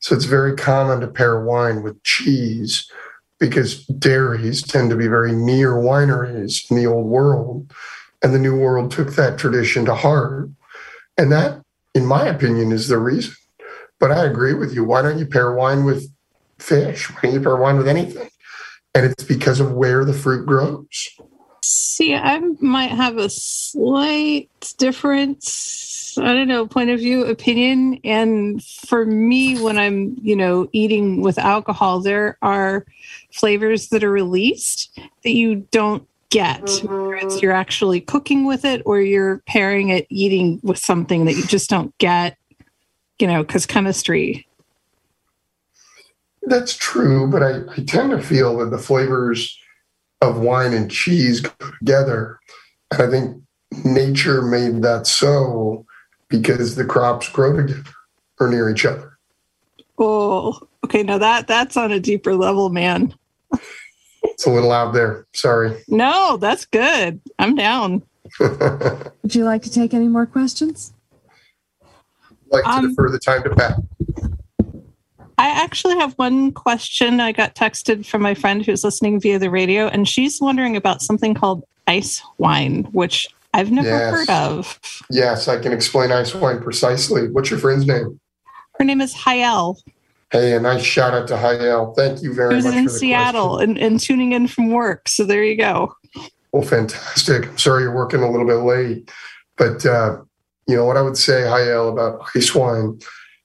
So 0.00 0.16
it's 0.16 0.24
very 0.24 0.56
common 0.56 1.00
to 1.00 1.06
pair 1.06 1.40
wine 1.44 1.84
with 1.84 2.02
cheese 2.02 2.90
because 3.38 3.86
dairies 3.86 4.62
tend 4.62 4.90
to 4.90 4.96
be 4.96 5.06
very 5.06 5.32
near 5.32 5.74
wineries 5.74 6.68
in 6.68 6.76
the 6.76 6.86
old 6.86 7.06
world. 7.06 7.72
And 8.22 8.34
the 8.34 8.38
new 8.38 8.58
world 8.58 8.90
took 8.90 9.14
that 9.14 9.38
tradition 9.38 9.84
to 9.86 9.94
heart. 9.94 10.50
And 11.16 11.32
that, 11.32 11.62
in 11.94 12.06
my 12.06 12.26
opinion, 12.26 12.72
is 12.72 12.88
the 12.88 12.98
reason. 12.98 13.34
But 13.98 14.12
I 14.12 14.24
agree 14.24 14.54
with 14.54 14.74
you. 14.74 14.84
Why 14.84 15.02
don't 15.02 15.18
you 15.18 15.26
pair 15.26 15.52
wine 15.52 15.84
with 15.84 16.10
fish? 16.58 17.10
Why 17.10 17.20
don't 17.22 17.34
you 17.34 17.40
pair 17.40 17.56
wine 17.56 17.76
with 17.76 17.88
anything? 17.88 18.30
And 18.94 19.06
it's 19.06 19.24
because 19.24 19.60
of 19.60 19.72
where 19.72 20.04
the 20.04 20.12
fruit 20.12 20.46
grows. 20.46 21.08
See, 21.62 22.14
I 22.14 22.38
might 22.60 22.90
have 22.90 23.18
a 23.18 23.28
slight 23.28 24.48
difference. 24.78 26.16
I 26.18 26.32
don't 26.32 26.48
know, 26.48 26.66
point 26.66 26.90
of 26.90 26.98
view, 26.98 27.24
opinion. 27.26 28.00
And 28.02 28.64
for 28.64 29.04
me, 29.04 29.60
when 29.60 29.78
I'm, 29.78 30.16
you 30.22 30.34
know, 30.34 30.68
eating 30.72 31.20
with 31.20 31.38
alcohol, 31.38 32.00
there 32.00 32.36
are 32.42 32.86
flavors 33.32 33.88
that 33.90 34.02
are 34.02 34.10
released 34.10 34.98
that 35.22 35.32
you 35.32 35.66
don't 35.70 36.08
get. 36.30 36.80
Whether 36.82 37.14
it's 37.16 37.42
you're 37.42 37.52
actually 37.52 38.00
cooking 38.00 38.46
with 38.46 38.64
it 38.64 38.82
or 38.86 39.00
you're 39.00 39.42
pairing 39.46 39.90
it, 39.90 40.06
eating 40.08 40.60
with 40.62 40.78
something 40.78 41.24
that 41.26 41.34
you 41.34 41.44
just 41.44 41.68
don't 41.68 41.96
get, 41.98 42.36
you 43.18 43.26
know, 43.26 43.42
because 43.42 43.66
chemistry. 43.66 44.46
That's 46.42 46.74
true, 46.74 47.28
but 47.30 47.42
I, 47.42 47.60
I 47.76 47.84
tend 47.84 48.10
to 48.10 48.22
feel 48.22 48.56
that 48.58 48.70
the 48.70 48.78
flavors 48.78 49.58
of 50.22 50.40
wine 50.40 50.72
and 50.72 50.90
cheese 50.90 51.40
go 51.40 51.52
together. 51.78 52.38
And 52.90 53.02
I 53.02 53.10
think 53.10 53.42
nature 53.84 54.42
made 54.42 54.82
that 54.82 55.06
so 55.06 55.84
because 56.28 56.76
the 56.76 56.84
crops 56.84 57.28
grow 57.28 57.56
together 57.56 57.90
or 58.38 58.48
near 58.48 58.70
each 58.70 58.86
other. 58.86 59.18
Oh, 59.98 60.58
okay. 60.84 61.02
Now 61.02 61.18
that 61.18 61.46
that's 61.46 61.76
on 61.76 61.92
a 61.92 62.00
deeper 62.00 62.34
level, 62.34 62.70
man. 62.70 63.14
It's 64.22 64.46
a 64.46 64.50
little 64.50 64.72
out 64.72 64.92
there. 64.92 65.26
Sorry. 65.34 65.82
No, 65.88 66.36
that's 66.36 66.64
good. 66.66 67.20
I'm 67.38 67.54
down. 67.54 68.02
Would 68.40 69.34
you 69.34 69.44
like 69.44 69.62
to 69.62 69.70
take 69.70 69.92
any 69.94 70.08
more 70.08 70.26
questions? 70.26 70.92
I'd 71.82 71.86
like 72.50 72.64
to 72.64 72.70
Um, 72.70 72.88
defer 72.90 73.10
the 73.10 73.18
time 73.18 73.42
to 73.44 73.50
Pat. 73.54 73.76
I 75.38 75.48
actually 75.48 75.96
have 75.96 76.12
one 76.14 76.52
question. 76.52 77.18
I 77.20 77.32
got 77.32 77.54
texted 77.54 78.04
from 78.04 78.20
my 78.22 78.34
friend 78.34 78.64
who's 78.64 78.84
listening 78.84 79.20
via 79.20 79.38
the 79.38 79.50
radio, 79.50 79.86
and 79.88 80.06
she's 80.06 80.38
wondering 80.40 80.76
about 80.76 81.00
something 81.00 81.32
called 81.32 81.64
ice 81.86 82.22
wine, 82.38 82.84
which 82.92 83.26
I've 83.54 83.70
never 83.72 83.88
Yes. 83.88 84.12
heard 84.12 84.30
of. 84.30 84.78
Yes, 85.10 85.48
I 85.48 85.58
can 85.58 85.72
explain 85.72 86.12
ice 86.12 86.34
wine 86.34 86.60
precisely. 86.62 87.28
What's 87.30 87.50
your 87.50 87.58
friend's 87.58 87.86
name? 87.86 88.20
Her 88.78 88.84
name 88.84 89.00
is 89.00 89.14
Hayel. 89.14 89.76
Hey, 90.30 90.54
a 90.54 90.60
nice 90.60 90.84
shout 90.84 91.12
out 91.12 91.26
to 91.28 91.34
Hayel. 91.34 91.96
Thank 91.96 92.22
you 92.22 92.32
very 92.32 92.54
Who's 92.54 92.64
much 92.64 92.74
in 92.74 92.86
for 92.86 92.92
the 92.92 92.98
Seattle 92.98 93.58
and, 93.58 93.76
and 93.76 93.98
tuning 93.98 94.32
in 94.32 94.46
from 94.46 94.70
work. 94.70 95.08
So 95.08 95.24
there 95.24 95.42
you 95.42 95.56
go. 95.56 95.92
Well, 96.52 96.62
fantastic. 96.62 97.48
I'm 97.48 97.58
sorry 97.58 97.82
you're 97.82 97.94
working 97.94 98.22
a 98.22 98.30
little 98.30 98.46
bit 98.46 98.54
late, 98.54 99.10
but 99.56 99.84
uh, 99.84 100.20
you 100.68 100.76
know 100.76 100.84
what 100.84 100.96
I 100.96 101.02
would 101.02 101.16
say, 101.16 101.42
Hayel, 101.42 101.90
about 101.90 102.22
ice 102.36 102.54
wine. 102.54 103.00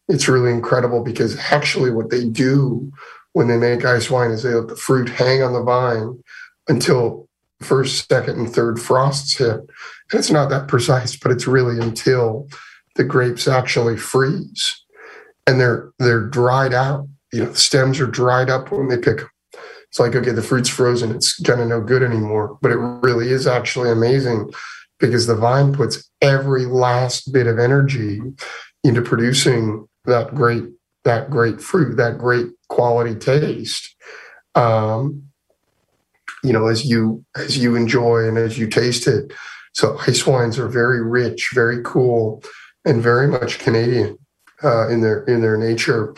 It's 0.07 0.27
really 0.27 0.51
incredible 0.51 1.03
because 1.03 1.37
actually, 1.51 1.89
what 1.89 2.11
they 2.11 2.29
do 2.29 2.91
when 3.33 3.47
they 3.47 3.57
make 3.57 3.83
ice 3.83 4.11
wine 4.11 4.29
is 4.29 4.43
they 4.43 4.53
let 4.53 4.67
the 4.67 4.75
fruit 4.75 5.09
hang 5.09 5.41
on 5.41 5.53
the 5.53 5.63
vine 5.63 6.23
until 6.67 7.27
first, 7.61 8.07
second, 8.07 8.37
and 8.37 8.49
third 8.53 8.79
frosts 8.79 9.37
hit. 9.37 9.55
And 9.57 9.67
it's 10.13 10.29
not 10.29 10.51
that 10.51 10.67
precise, 10.67 11.15
but 11.15 11.31
it's 11.31 11.47
really 11.47 11.79
until 11.79 12.47
the 12.95 13.03
grapes 13.03 13.47
actually 13.47 13.97
freeze 13.97 14.84
and 15.47 15.59
they're 15.59 15.91
they're 15.99 16.27
dried 16.27 16.73
out. 16.73 17.07
You 17.31 17.43
know, 17.43 17.49
the 17.51 17.57
stems 17.57 17.99
are 17.99 18.07
dried 18.07 18.49
up 18.49 18.71
when 18.71 18.87
they 18.87 18.97
pick. 18.97 19.21
It's 19.89 19.99
like, 19.99 20.15
okay, 20.15 20.31
the 20.31 20.41
fruit's 20.41 20.69
frozen. 20.69 21.11
It's 21.11 21.39
kind 21.41 21.61
of 21.61 21.67
no 21.67 21.81
good 21.81 22.03
anymore. 22.03 22.57
But 22.61 22.71
it 22.71 22.77
really 22.77 23.29
is 23.29 23.47
actually 23.47 23.89
amazing 23.89 24.51
because 24.99 25.27
the 25.27 25.35
vine 25.35 25.73
puts 25.73 26.09
every 26.21 26.65
last 26.65 27.31
bit 27.31 27.47
of 27.47 27.59
energy 27.59 28.19
into 28.83 29.01
producing 29.01 29.87
that 30.05 30.33
great 30.35 30.63
that 31.03 31.29
great 31.29 31.61
fruit, 31.61 31.97
that 31.97 32.17
great 32.17 32.47
quality 32.67 33.15
taste. 33.15 33.95
Um, 34.55 35.23
you 36.43 36.53
know, 36.53 36.67
as 36.67 36.85
you 36.85 37.23
as 37.35 37.57
you 37.57 37.75
enjoy 37.75 38.27
and 38.27 38.37
as 38.37 38.57
you 38.57 38.67
taste 38.67 39.07
it. 39.07 39.33
So 39.73 39.97
ice 40.07 40.25
wines 40.25 40.57
are 40.57 40.69
very 40.69 41.05
rich, 41.05 41.49
very 41.53 41.81
cool, 41.83 42.43
and 42.85 43.01
very 43.01 43.27
much 43.27 43.59
Canadian 43.59 44.17
uh, 44.65 44.89
in 44.89 45.01
their 45.01 45.23
in 45.25 45.41
their 45.41 45.57
nature. 45.57 46.13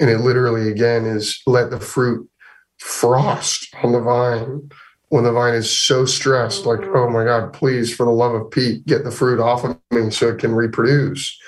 And 0.00 0.08
it 0.08 0.18
literally 0.18 0.70
again 0.70 1.04
is 1.04 1.42
let 1.46 1.70
the 1.70 1.80
fruit 1.80 2.28
frost 2.78 3.74
on 3.82 3.92
the 3.92 4.00
vine 4.00 4.70
when 5.10 5.24
the 5.24 5.32
vine 5.32 5.54
is 5.54 5.70
so 5.70 6.04
stressed, 6.04 6.66
like, 6.66 6.80
oh 6.82 7.08
my 7.08 7.24
God, 7.24 7.52
please, 7.52 7.94
for 7.94 8.04
the 8.04 8.12
love 8.12 8.34
of 8.34 8.50
Pete, 8.50 8.84
get 8.84 9.04
the 9.04 9.10
fruit 9.10 9.40
off 9.40 9.64
of 9.64 9.78
me 9.90 10.10
so 10.10 10.28
it 10.28 10.38
can 10.38 10.54
reproduce. 10.54 11.38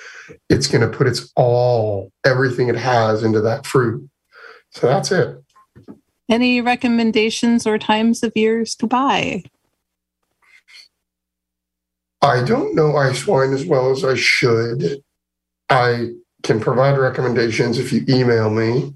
It's 0.49 0.67
going 0.67 0.81
to 0.81 0.97
put 0.97 1.07
its 1.07 1.31
all, 1.35 2.11
everything 2.25 2.69
it 2.69 2.75
has 2.75 3.23
into 3.23 3.41
that 3.41 3.65
fruit. 3.65 4.09
So 4.71 4.87
that's 4.87 5.11
it. 5.11 5.37
Any 6.27 6.61
recommendations 6.61 7.67
or 7.67 7.77
times 7.77 8.23
of 8.23 8.31
years 8.35 8.73
to 8.75 8.87
buy? 8.87 9.43
I 12.21 12.43
don't 12.43 12.73
know 12.73 12.95
ice 12.95 13.27
wine 13.27 13.53
as 13.53 13.65
well 13.65 13.91
as 13.91 14.03
I 14.03 14.15
should. 14.15 15.03
I 15.69 16.11
can 16.43 16.59
provide 16.59 16.97
recommendations 16.97 17.77
if 17.77 17.91
you 17.91 18.03
email 18.09 18.49
me. 18.49 18.93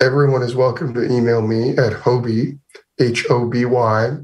Everyone 0.00 0.42
is 0.42 0.54
welcome 0.54 0.94
to 0.94 1.04
email 1.04 1.42
me 1.42 1.70
at 1.70 1.92
Hoby, 1.92 2.58
H 2.98 3.26
O 3.30 3.46
B 3.46 3.64
Y, 3.64 4.16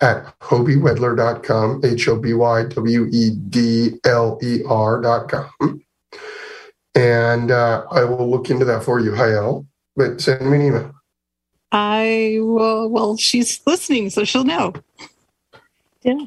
at 0.00 0.38
hobywedler.com, 0.40 1.82
H 1.84 2.08
O 2.08 2.16
B 2.16 2.34
Y 2.34 2.64
W 2.64 3.08
E 3.12 3.30
D 3.30 4.00
L 4.04 4.38
E 4.42 4.62
R.com. 4.68 5.82
And 6.94 7.50
uh, 7.50 7.84
I 7.90 8.04
will 8.04 8.30
look 8.30 8.50
into 8.50 8.64
that 8.66 8.84
for 8.84 9.00
you, 9.00 9.12
Hayel. 9.12 9.66
But 9.96 10.20
send 10.20 10.50
me 10.50 10.56
an 10.58 10.66
email. 10.66 10.94
I 11.70 12.38
will, 12.40 12.88
well, 12.90 13.16
she's 13.16 13.60
listening, 13.66 14.10
so 14.10 14.24
she'll 14.24 14.44
know. 14.44 14.74
Yeah. 16.02 16.26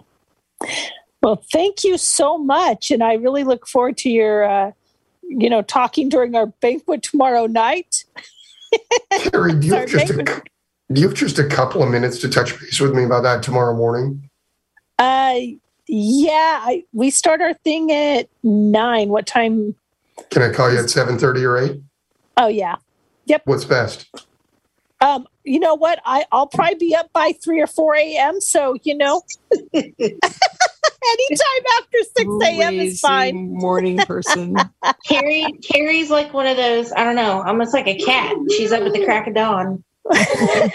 Well, 1.21 1.43
thank 1.51 1.83
you 1.83 1.97
so 1.97 2.37
much, 2.37 2.89
and 2.91 3.03
I 3.03 3.13
really 3.13 3.43
look 3.43 3.67
forward 3.67 3.97
to 3.97 4.09
your, 4.09 4.43
uh, 4.43 4.71
you 5.27 5.49
know, 5.49 5.61
talking 5.61 6.09
during 6.09 6.35
our 6.35 6.47
banquet 6.47 7.03
tomorrow 7.03 7.45
night. 7.45 8.05
Carrie, 9.11 9.53
do 9.53 9.67
you, 9.67 9.73
have 9.73 9.89
just 9.89 10.09
a, 10.11 10.41
do 10.91 11.01
you 11.01 11.07
have 11.07 11.17
just 11.17 11.39
a 11.39 11.47
couple 11.47 11.83
of 11.83 11.89
minutes 11.89 12.19
to 12.19 12.29
touch 12.29 12.59
base 12.59 12.79
with 12.79 12.93
me 12.93 13.03
about 13.03 13.23
that 13.23 13.43
tomorrow 13.43 13.75
morning? 13.75 14.29
Uh, 14.97 15.39
yeah, 15.87 16.61
I, 16.63 16.83
we 16.93 17.09
start 17.11 17.41
our 17.41 17.53
thing 17.53 17.91
at 17.91 18.29
nine. 18.43 19.09
What 19.09 19.27
time? 19.27 19.75
Can 20.29 20.41
I 20.41 20.51
call 20.51 20.71
you 20.71 20.79
at 20.79 20.85
7.30 20.85 21.43
or 21.43 21.57
8? 21.57 21.81
Oh, 22.37 22.47
yeah. 22.47 22.75
Yep. 23.25 23.41
What's 23.45 23.65
best? 23.65 24.07
Um, 25.01 25.27
you 25.43 25.59
know 25.59 25.75
what? 25.75 25.99
I, 26.05 26.25
I'll 26.31 26.47
probably 26.47 26.75
be 26.75 26.95
up 26.95 27.11
by 27.13 27.33
three 27.43 27.61
or 27.61 27.67
four 27.67 27.95
a.m. 27.95 28.39
So 28.41 28.75
you 28.83 28.97
know, 28.97 29.21
anytime 31.29 31.65
after 31.79 31.97
six 32.17 32.29
a.m. 32.43 32.73
is 32.75 32.99
fine. 32.99 33.53
Morning 33.53 33.97
person. 33.97 34.55
Carrie, 35.07 35.51
Carrie's 35.63 36.09
like 36.09 36.33
one 36.33 36.47
of 36.47 36.57
those, 36.57 36.91
I 36.93 37.03
don't 37.03 37.15
know, 37.15 37.41
almost 37.43 37.73
like 37.73 37.87
a 37.87 37.97
cat. 37.97 38.35
She's 38.55 38.71
up 38.71 38.81
at 38.81 38.93
the 38.93 39.03
crack 39.05 39.27
of 39.27 39.35
dawn. 39.35 39.83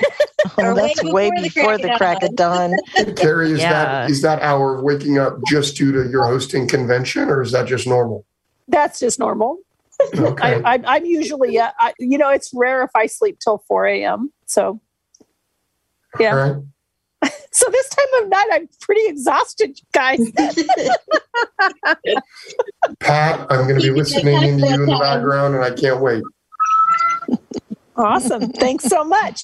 Oh, 0.59 0.75
that's 0.75 1.03
way 1.05 1.31
before 1.31 1.43
the 1.43 1.43
before 1.43 1.79
the 1.79 1.95
crack 1.97 2.23
of 2.23 2.35
dawn. 2.35 2.75
Carrie, 3.17 3.53
is 3.53 3.61
Yeah. 3.61 3.73
that 3.73 4.11
is 4.11 4.23
that 4.23 4.41
hour 4.41 4.77
of 4.77 4.83
waking 4.83 5.19
up 5.19 5.39
just 5.47 5.77
due 5.77 5.93
to 5.93 6.11
your 6.11 6.25
hosting 6.25 6.67
convention, 6.67 7.29
or 7.29 7.43
is 7.43 7.53
that 7.53 7.67
just 7.67 7.87
normal? 7.87 8.25
That's 8.67 8.99
just 8.99 9.19
normal. 9.19 9.59
Okay. 10.15 10.63
I, 10.65 10.75
I, 10.77 10.83
I'm 10.87 11.05
usually, 11.05 11.59
uh, 11.59 11.71
I, 11.79 11.93
you 11.99 12.17
know, 12.17 12.31
it's 12.31 12.53
rare 12.55 12.83
if 12.83 12.91
I 12.95 13.05
sleep 13.07 13.39
till 13.39 13.63
four 13.69 13.87
a.m. 13.87 14.33
So, 14.47 14.81
yeah. 16.19 16.31
All 16.31 16.37
right. 16.55 16.63
So 17.53 17.69
this 17.71 17.89
time 17.89 18.23
of 18.23 18.29
night, 18.29 18.47
I'm 18.53 18.69
pretty 18.81 19.07
exhausted, 19.07 19.81
guys. 19.93 20.21
Pat, 23.01 23.47
I'm 23.51 23.67
going 23.67 23.81
to 23.81 23.83
be 23.83 23.91
listening 23.91 24.43
into 24.43 24.69
you 24.69 24.75
in 24.75 24.87
the 24.87 24.99
background, 25.01 25.57
and 25.57 25.65
I 25.65 25.73
can't 25.73 26.01
wait. 26.01 26.23
awesome. 27.97 28.51
Thanks 28.53 28.85
so 28.85 29.03
much. 29.03 29.43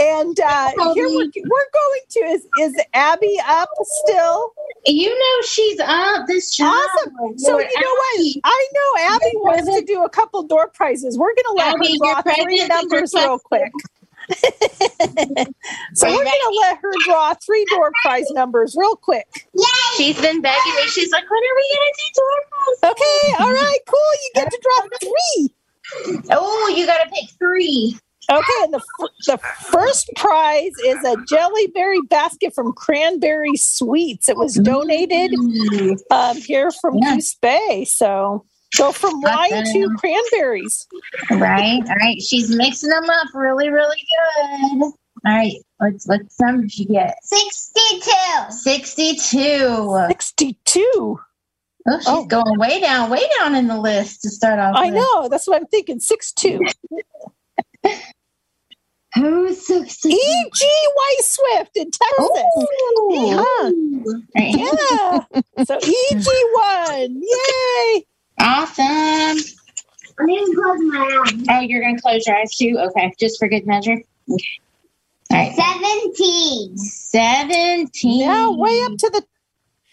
And 0.00 0.38
uh, 0.38 0.70
here 0.94 1.08
we're, 1.08 1.26
we're 1.26 1.70
going 1.72 2.00
to 2.10 2.20
is 2.20 2.46
is 2.60 2.80
Abby 2.94 3.36
up 3.46 3.68
still? 3.82 4.52
You 4.86 5.08
know 5.08 5.46
she's 5.46 5.80
up 5.80 6.28
this 6.28 6.54
job. 6.54 6.72
Awesome. 6.72 7.38
So 7.38 7.58
you 7.58 7.64
know 7.64 7.94
what? 7.94 8.36
I 8.44 8.68
know 8.72 9.14
Abby 9.14 9.32
wants 9.34 9.76
to 9.76 9.84
do 9.84 10.04
a 10.04 10.08
couple 10.08 10.44
door 10.44 10.68
prizes. 10.68 11.18
We're 11.18 11.34
going 11.34 11.44
to 11.48 11.54
let 11.56 11.74
Abby, 11.74 11.98
her 12.04 12.22
draw 12.22 12.44
three 12.44 12.66
numbers 12.68 13.12
real 13.14 13.40
quick. 13.40 13.72
So 15.94 16.06
Are 16.06 16.10
we're 16.10 16.24
going 16.24 16.26
to 16.26 16.58
let 16.60 16.78
her 16.78 16.92
draw 17.04 17.34
three 17.34 17.64
door 17.74 17.90
prize 18.02 18.30
numbers 18.32 18.74
real 18.78 18.96
quick. 18.96 19.26
She's 19.96 20.20
been 20.20 20.40
begging 20.40 20.74
me. 20.76 20.82
She's 20.88 21.10
like, 21.10 21.24
when 21.28 21.40
are 21.42 21.56
we 21.56 21.74
gonna 21.74 21.92
do 21.96 22.12
door 22.14 22.90
Okay. 22.90 23.44
All 23.44 23.52
right. 23.52 23.78
Cool. 23.86 23.98
You 24.22 24.30
get 24.34 24.50
to 24.50 24.60
draw 24.62 24.88
three. 25.00 25.54
Oh, 26.30 26.74
you 26.76 26.86
gotta 26.86 27.08
pick 27.10 27.30
three. 27.38 27.96
Okay, 28.30 28.42
and 28.64 28.74
the, 28.74 28.82
f- 29.00 29.10
the 29.26 29.38
first 29.70 30.10
prize 30.16 30.72
is 30.84 30.98
a 31.02 31.16
jellyberry 31.32 32.06
basket 32.10 32.54
from 32.54 32.74
Cranberry 32.74 33.56
Sweets. 33.56 34.28
It 34.28 34.36
was 34.36 34.54
donated 34.56 35.32
um, 36.10 36.36
here 36.36 36.70
from 36.70 36.98
Yeah. 36.98 37.14
Coos 37.14 37.34
Bay. 37.36 37.86
So 37.88 38.44
go 38.76 38.92
from 38.92 39.20
wine 39.20 39.64
to 39.72 39.96
cranberries. 39.98 40.86
Right. 41.30 41.80
All 41.88 41.96
right. 41.96 42.20
She's 42.20 42.54
mixing 42.54 42.90
them 42.90 43.08
up 43.08 43.28
really, 43.34 43.70
really 43.70 43.96
good. 43.96 44.82
All 44.82 44.92
right. 45.24 45.54
Let's 45.80 46.06
what 46.06 46.22
number 46.40 46.62
did 46.62 46.72
she 46.72 46.84
get? 46.84 47.16
62. 47.22 48.10
62. 48.50 50.06
62. 50.08 51.20
Oh, 51.90 51.98
she's 51.98 52.08
oh. 52.08 52.26
going 52.26 52.58
way 52.58 52.80
down, 52.80 53.10
way 53.10 53.22
down 53.38 53.54
in 53.54 53.66
the 53.66 53.78
list 53.78 54.22
to 54.22 54.30
start 54.30 54.58
off. 54.58 54.74
I 54.76 54.86
with. 54.86 54.94
know. 54.94 55.28
That's 55.28 55.46
what 55.46 55.60
I'm 55.60 55.66
thinking. 55.66 56.00
6 56.00 56.32
2. 56.32 56.60
Who's 59.14 59.66
62? 59.66 60.08
E.G. 60.08 60.66
White 60.94 61.22
Swift 61.22 61.76
in 61.76 61.90
Texas. 61.90 62.28
Huh. 63.40 63.72
Yeah. 64.34 65.20
So 65.64 65.76
E.G. 65.76 66.24
won. 66.54 67.22
Yay. 67.22 68.06
Awesome. 68.40 69.38
I'm 70.20 70.26
going 70.26 70.46
to 70.46 70.54
close 70.54 70.78
my 70.80 71.22
eyes. 71.26 71.44
Oh, 71.50 71.60
you're 71.60 71.80
going 71.80 71.96
to 71.96 72.02
close 72.02 72.26
your 72.26 72.36
eyes 72.36 72.56
too? 72.56 72.76
Okay. 72.78 73.12
Just 73.18 73.38
for 73.38 73.48
good 73.48 73.66
measure. 73.66 74.02
Okay. 74.30 74.60
All 75.30 75.38
right. 75.38 75.54
17. 75.54 76.76
17. 76.76 78.26
Now 78.26 78.52
way 78.52 78.82
up 78.82 78.96
to 78.98 79.10
the 79.10 79.24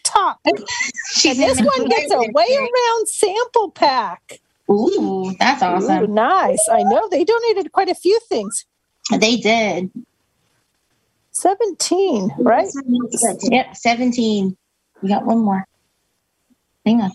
top. 0.03 0.39
and 0.45 0.57
this 0.57 1.61
one 1.61 1.87
gets 1.89 2.13
a 2.13 2.19
way 2.31 2.57
around 2.57 3.07
sample 3.07 3.71
pack. 3.71 4.39
Ooh, 4.69 5.33
that's 5.37 5.61
awesome. 5.61 6.03
Ooh, 6.03 6.07
nice. 6.07 6.67
I 6.71 6.83
know 6.83 7.07
they 7.09 7.23
donated 7.23 7.71
quite 7.71 7.89
a 7.89 7.95
few 7.95 8.19
things. 8.27 8.65
They 9.11 9.37
did. 9.37 9.91
17, 11.31 12.33
right? 12.39 12.67
Yep, 13.43 13.75
17. 13.75 14.57
We 15.01 15.09
got 15.09 15.25
one 15.25 15.39
more. 15.39 15.65
Hang 16.85 17.01
on. 17.01 17.11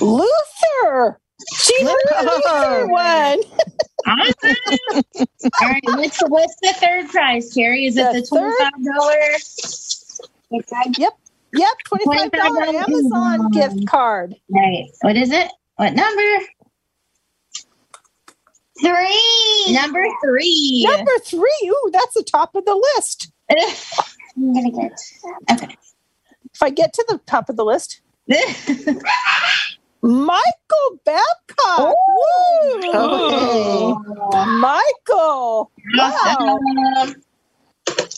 Luther. 0.00 1.20
She 1.54 1.74
Luther 1.84 2.86
won. 2.88 3.40
Awesome. 4.06 4.56
All 5.60 5.68
right, 5.68 5.82
what's 5.84 6.18
the, 6.18 6.26
what's 6.28 6.56
the 6.62 6.74
third 6.74 7.08
prize, 7.08 7.52
Carrie? 7.54 7.86
Is 7.86 7.96
it 7.96 8.12
The 8.12 8.20
the 8.20 8.26
twenty-five 8.26 8.72
dollars? 8.96 10.20
Yep. 10.98 11.12
Yep. 11.54 11.68
$25 11.90 12.30
$25 12.30 12.74
Amazon 12.74 13.50
gift 13.50 13.86
card. 13.86 14.34
Right. 14.50 14.84
What 15.02 15.16
is 15.16 15.30
it? 15.30 15.48
What 15.76 15.94
number? 15.94 16.22
Three. 18.80 19.72
Number 19.72 20.04
three. 20.24 20.84
Number 20.88 21.12
three. 21.24 21.70
Ooh, 21.70 21.90
that's 21.92 22.14
the 22.14 22.24
top 22.24 22.54
of 22.54 22.64
the 22.64 22.74
list. 22.96 23.32
I'm 24.36 24.54
gonna 24.54 24.70
get. 24.70 24.98
Okay. 25.50 25.76
If 26.54 26.62
I 26.62 26.70
get 26.70 26.92
to 26.94 27.04
the 27.08 27.18
top 27.26 27.48
of 27.48 27.56
the 27.56 27.64
list, 27.64 28.00
Michael 30.02 30.98
Babcock. 31.04 31.94
Oh. 32.94 33.98
Woo! 34.04 34.46
Michael. 34.60 35.70
Wow. 35.96 36.10
Awesome. 36.14 37.14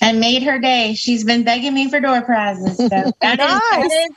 I 0.02 0.12
made 0.12 0.42
her 0.42 0.58
day. 0.58 0.94
She's 0.94 1.24
been 1.24 1.44
begging 1.44 1.74
me 1.74 1.89
for 1.91 2.00
door 2.00 2.23
prizes. 2.23 2.76
So 2.76 2.89
that 2.89 3.07
is 3.07 3.12
that 3.20 3.39
Nice. 3.39 3.92
is 3.92 4.08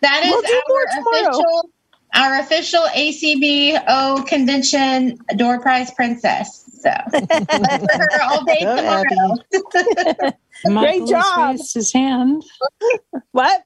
that 0.00 0.22
is 0.24 0.30
We'll 0.30 0.42
do 0.42 0.62
our 0.70 0.86
official 1.32 1.70
our 2.14 2.40
official 2.40 2.82
ACBO 2.94 4.26
convention 4.26 5.18
door 5.36 5.60
prize 5.60 5.90
princess. 5.92 6.64
So 6.80 6.90
that's 7.10 7.96
for 7.96 8.02
her 8.02 8.22
all 8.22 8.44
day 8.44 8.58
Go, 8.60 8.76
tomorrow. 8.76 10.32
Michael 10.66 11.06
job. 11.06 11.50
raised 11.50 11.74
his 11.74 11.92
hand. 11.92 12.42
What? 13.32 13.62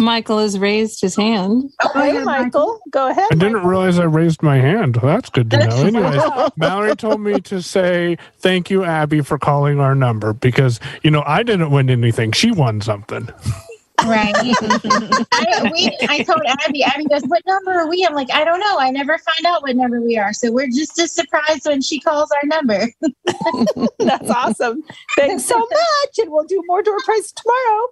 Michael 0.00 0.38
has 0.38 0.58
raised 0.58 1.00
his 1.00 1.14
hand. 1.14 1.70
Oh, 1.82 1.90
okay, 1.90 2.22
Michael. 2.24 2.80
Go 2.90 3.10
ahead. 3.10 3.28
I 3.30 3.34
didn't 3.34 3.64
realize 3.64 3.98
I 3.98 4.04
raised 4.04 4.42
my 4.42 4.56
hand. 4.56 4.96
That's 5.02 5.30
good 5.30 5.50
to 5.50 5.58
know. 5.58 5.76
Anyways, 5.76 6.50
Mallory 6.56 6.96
told 6.96 7.20
me 7.20 7.40
to 7.42 7.62
say 7.62 8.16
thank 8.38 8.70
you, 8.70 8.84
Abby, 8.84 9.20
for 9.20 9.38
calling 9.38 9.80
our 9.80 9.94
number 9.94 10.32
because, 10.32 10.80
you 11.02 11.10
know, 11.10 11.22
I 11.26 11.42
didn't 11.42 11.70
win 11.70 11.90
anything. 11.90 12.32
She 12.32 12.50
won 12.50 12.80
something. 12.80 13.28
Right. 14.06 14.34
I, 14.36 15.70
we, 15.72 15.96
I 16.08 16.22
told 16.22 16.42
Abby, 16.46 16.82
Abby 16.82 17.04
goes, 17.04 17.22
What 17.24 17.42
number 17.46 17.72
are 17.72 17.88
we? 17.88 18.04
I'm 18.08 18.14
like, 18.14 18.32
I 18.32 18.44
don't 18.44 18.60
know. 18.60 18.78
I 18.78 18.90
never 18.90 19.18
find 19.18 19.46
out 19.46 19.62
what 19.62 19.76
number 19.76 20.00
we 20.00 20.18
are. 20.18 20.32
So 20.32 20.50
we're 20.50 20.68
just 20.68 20.98
as 20.98 21.12
surprised 21.12 21.66
when 21.66 21.80
she 21.82 22.00
calls 22.00 22.30
our 22.30 22.46
number. 22.46 22.88
That's 23.98 24.30
awesome. 24.30 24.82
Thanks 25.16 25.44
so 25.44 25.58
much. 25.58 26.18
And 26.18 26.30
we'll 26.30 26.44
do 26.44 26.62
more 26.66 26.82
door 26.82 26.98
prizes 27.04 27.32
tomorrow. 27.32 27.86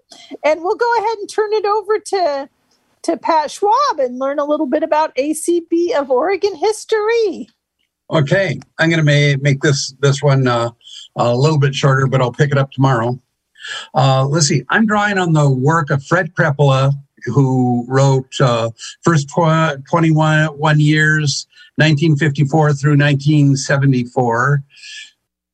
And 0.45 0.62
we'll 0.62 0.77
go 0.77 0.97
ahead 0.99 1.19
and 1.19 1.28
turn 1.28 1.53
it 1.53 1.65
over 1.65 1.99
to 1.99 2.49
to 3.03 3.17
Pat 3.17 3.51
Schwab 3.51 3.99
and 3.99 4.19
learn 4.19 4.39
a 4.39 4.45
little 4.45 4.67
bit 4.67 4.83
about 4.83 5.15
ACB 5.17 5.93
of 5.95 6.11
Oregon 6.11 6.55
history. 6.55 7.49
Okay, 8.11 8.59
I'm 8.78 8.91
going 8.91 9.05
to 9.05 9.39
make 9.41 9.61
this 9.61 9.95
this 10.01 10.23
one 10.23 10.47
uh, 10.49 10.70
a 11.17 11.37
little 11.37 11.59
bit 11.59 11.75
shorter, 11.75 12.07
but 12.07 12.20
I'll 12.20 12.33
pick 12.33 12.51
it 12.51 12.59
up 12.59 12.70
tomorrow. 12.70 13.20
Uh, 13.95 14.27
let's 14.27 14.47
see. 14.47 14.63
I'm 14.69 14.87
drawing 14.87 15.19
on 15.19 15.33
the 15.33 15.51
work 15.51 15.91
of 15.91 16.05
Fred 16.05 16.35
Krepala, 16.35 16.93
who 17.25 17.85
wrote 17.89 18.33
uh, 18.41 18.71
first 19.03 19.29
tw- 19.29 19.85
21 19.91 20.47
one 20.59 20.81
years, 20.81 21.47
1954 21.77 22.73
through 22.75 22.93
1974, 22.93 24.63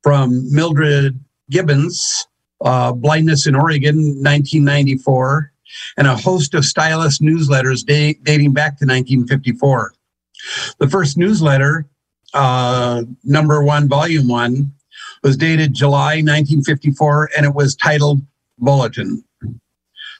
from 0.02 0.52
Mildred 0.54 1.18
Gibbons, 1.50 2.26
uh, 2.64 2.92
Blindness 2.92 3.46
in 3.46 3.54
Oregon, 3.54 3.96
1994, 3.96 5.52
and 5.96 6.06
a 6.06 6.16
host 6.16 6.54
of 6.54 6.64
stylist 6.64 7.22
newsletters 7.22 7.84
da- 7.84 8.18
dating 8.22 8.52
back 8.52 8.78
to 8.78 8.84
1954. 8.84 9.94
The 10.78 10.88
first 10.88 11.16
newsletter 11.16 11.86
uh, 12.34 13.04
number 13.22 13.62
one, 13.62 13.88
volume 13.88 14.28
one, 14.28 14.72
was 15.24 15.36
dated 15.38 15.72
July 15.72 16.16
1954, 16.16 17.30
and 17.36 17.46
it 17.46 17.54
was 17.54 17.74
titled 17.74 18.20
Bulletin. 18.58 19.24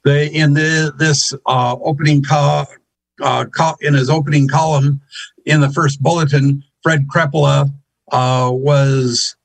The 0.03 0.31
in 0.33 0.55
the 0.55 0.93
this 0.99 1.33
uh, 1.47 1.77
opening 1.83 2.23
co- 2.23 2.65
uh, 3.23 3.45
co- 3.57 3.77
in 3.81 3.95
his 3.95 4.11
opening 4.11 4.49
column 4.49 5.01
in 5.47 5.61
the 5.61 5.71
first 5.71 6.03
bulletin, 6.03 6.65
Fred 6.83 7.07
Krepala 7.07 7.71
uh, 8.11 8.51
was 8.53 9.37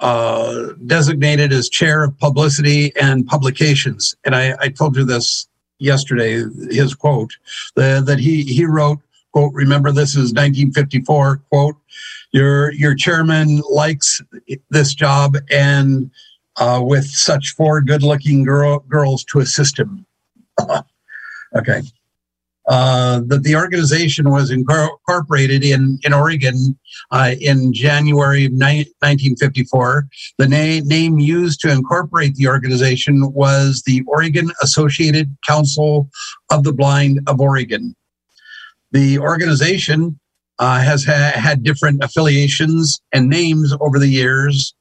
uh, 0.00 0.72
designated 0.86 1.52
as 1.52 1.68
chair 1.68 2.04
of 2.04 2.16
publicity 2.18 2.92
and 2.96 3.26
publications, 3.26 4.16
and 4.24 4.34
I, 4.34 4.54
I 4.60 4.68
told 4.68 4.96
you 4.96 5.04
this 5.04 5.48
yesterday. 5.78 6.44
His 6.70 6.94
quote 6.94 7.32
the, 7.74 8.02
that 8.06 8.18
he 8.18 8.44
he 8.44 8.64
wrote 8.64 8.98
quote 9.32 9.52
Remember 9.52 9.92
this 9.92 10.10
is 10.10 10.32
1954 10.32 11.42
quote 11.50 11.76
your 12.32 12.72
your 12.72 12.94
chairman 12.94 13.62
likes 13.70 14.20
this 14.70 14.94
job 14.94 15.36
and 15.50 16.10
uh, 16.56 16.80
with 16.82 17.06
such 17.06 17.50
four 17.50 17.80
good 17.80 18.02
looking 18.02 18.42
girl, 18.44 18.80
girls 18.88 19.24
to 19.24 19.38
assist 19.38 19.78
him 19.78 20.04
okay 21.56 21.82
uh, 22.68 23.22
that 23.26 23.42
the 23.44 23.56
organization 23.56 24.30
was 24.30 24.50
incorporated 24.50 25.64
in 25.64 25.98
in 26.04 26.12
Oregon 26.12 26.78
uh, 27.10 27.34
in 27.40 27.72
January 27.72 28.44
of 28.44 28.52
ni- 28.52 28.92
1954. 29.00 30.06
The 30.36 30.48
na- 30.48 30.84
name 30.84 31.18
used 31.18 31.60
to 31.60 31.72
incorporate 31.72 32.34
the 32.34 32.46
organization 32.46 33.32
was 33.32 33.82
the 33.86 34.04
Oregon 34.06 34.52
Associated 34.62 35.34
Council 35.46 36.10
of 36.50 36.62
the 36.62 36.72
Blind 36.74 37.20
of 37.26 37.40
Oregon. 37.40 37.96
The 38.92 39.18
organization 39.18 40.20
uh, 40.58 40.80
has 40.80 41.04
ha- 41.04 41.32
had 41.34 41.62
different 41.62 42.02
affiliations 42.02 43.00
and 43.12 43.28
names 43.28 43.74
over 43.80 43.98
the 43.98 44.08
years. 44.08 44.74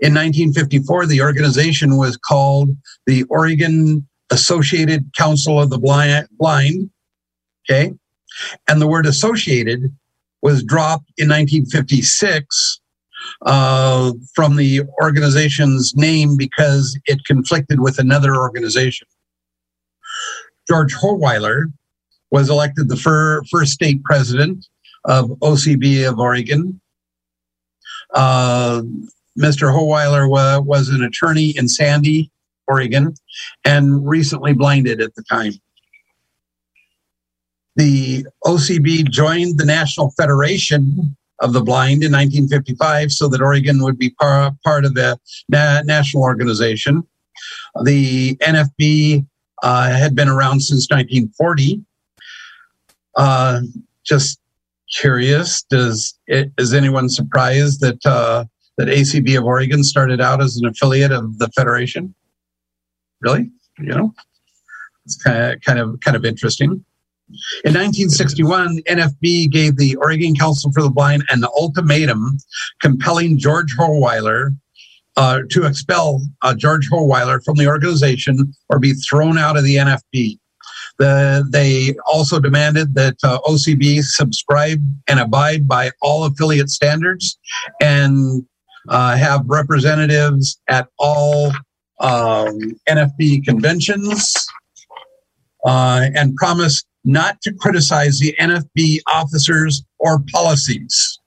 In 0.00 0.14
1954, 0.14 1.06
the 1.06 1.20
organization 1.20 1.96
was 1.96 2.16
called 2.16 2.70
the 3.06 3.24
Oregon 3.24 4.06
Associated 4.30 5.10
Council 5.16 5.60
of 5.60 5.70
the 5.70 5.78
Blind. 5.78 6.90
okay. 7.68 7.92
And 8.68 8.80
the 8.80 8.86
word 8.86 9.06
associated 9.06 9.94
was 10.42 10.62
dropped 10.62 11.10
in 11.16 11.28
1956 11.28 12.80
uh, 13.44 14.12
from 14.34 14.56
the 14.56 14.82
organization's 15.02 15.94
name 15.96 16.36
because 16.36 16.98
it 17.06 17.24
conflicted 17.24 17.80
with 17.80 17.98
another 17.98 18.36
organization. 18.36 19.08
George 20.68 20.94
Hohweiler 20.94 21.72
was 22.30 22.50
elected 22.50 22.88
the 22.88 22.96
fir- 22.96 23.42
first 23.50 23.72
state 23.72 24.02
president 24.04 24.66
of 25.06 25.30
OCB 25.40 26.08
of 26.08 26.18
Oregon. 26.18 26.80
Uh, 28.12 28.82
Mr. 29.38 29.72
Hohweiler 29.72 30.28
wa- 30.28 30.60
was 30.60 30.88
an 30.88 31.02
attorney 31.02 31.50
in 31.56 31.68
Sandy, 31.68 32.30
Oregon, 32.68 33.14
and 33.64 34.06
recently 34.06 34.52
blinded 34.52 35.00
at 35.00 35.14
the 35.14 35.22
time. 35.22 35.52
The 37.76 38.26
OCB 38.44 39.10
joined 39.10 39.58
the 39.58 39.66
National 39.66 40.10
Federation 40.12 41.16
of 41.40 41.52
the 41.52 41.62
Blind 41.62 42.02
in 42.02 42.12
1955 42.12 43.12
so 43.12 43.28
that 43.28 43.42
Oregon 43.42 43.82
would 43.82 43.98
be 43.98 44.10
par- 44.10 44.56
part 44.64 44.86
of 44.86 44.94
the 44.94 45.18
na- 45.50 45.82
national 45.82 46.22
organization. 46.22 47.06
The 47.84 48.36
NFB 48.36 49.26
uh, 49.62 49.90
had 49.90 50.14
been 50.14 50.28
around 50.28 50.60
since 50.60 50.88
1940. 50.88 51.82
Uh, 53.14 53.60
just 54.04 54.40
curious, 54.94 55.62
does 55.62 56.18
it, 56.26 56.52
is 56.58 56.74
anyone 56.74 57.08
surprised 57.08 57.80
that 57.80 58.04
uh, 58.04 58.44
that 58.78 58.88
ACB 58.88 59.38
of 59.38 59.44
Oregon 59.44 59.82
started 59.82 60.20
out 60.20 60.42
as 60.42 60.56
an 60.56 60.66
affiliate 60.66 61.12
of 61.12 61.38
the 61.38 61.48
Federation? 61.48 62.14
Really, 63.20 63.50
you 63.78 63.86
know, 63.86 64.14
it's 65.04 65.16
kind 65.16 65.54
of 65.54 65.60
kind 65.62 65.78
of 65.78 65.98
kind 66.00 66.16
of 66.16 66.24
interesting. 66.24 66.84
In 67.64 67.74
1961, 67.74 68.78
NFB 68.88 69.50
gave 69.50 69.76
the 69.76 69.96
Oregon 69.96 70.34
Council 70.36 70.70
for 70.72 70.82
the 70.82 70.90
Blind 70.90 71.24
an 71.30 71.44
ultimatum 71.44 72.38
compelling 72.80 73.36
George 73.36 73.74
Hohweiler 73.76 74.56
uh, 75.16 75.40
to 75.50 75.64
expel 75.64 76.22
uh, 76.42 76.54
George 76.54 76.88
Hohweiler 76.88 77.42
from 77.44 77.56
the 77.56 77.66
organization 77.66 78.54
or 78.68 78.78
be 78.78 78.92
thrown 78.92 79.38
out 79.38 79.56
of 79.56 79.64
the 79.64 79.76
NFB. 79.76 80.38
The, 80.98 81.46
they 81.50 81.94
also 82.06 82.40
demanded 82.40 82.94
that 82.94 83.16
uh, 83.22 83.38
OCB 83.46 84.02
subscribe 84.02 84.80
and 85.08 85.20
abide 85.20 85.68
by 85.68 85.90
all 86.00 86.24
affiliate 86.24 86.70
standards 86.70 87.38
and 87.80 88.44
uh, 88.88 89.16
have 89.16 89.42
representatives 89.46 90.60
at 90.68 90.88
all 90.98 91.52
um, 92.00 92.58
NFB 92.88 93.44
conventions 93.44 94.46
uh, 95.66 96.08
and 96.14 96.34
promise 96.36 96.84
not 97.04 97.40
to 97.42 97.52
criticize 97.52 98.18
the 98.18 98.34
NFB 98.40 99.00
officers 99.06 99.84
or 99.98 100.20
policies. 100.32 101.20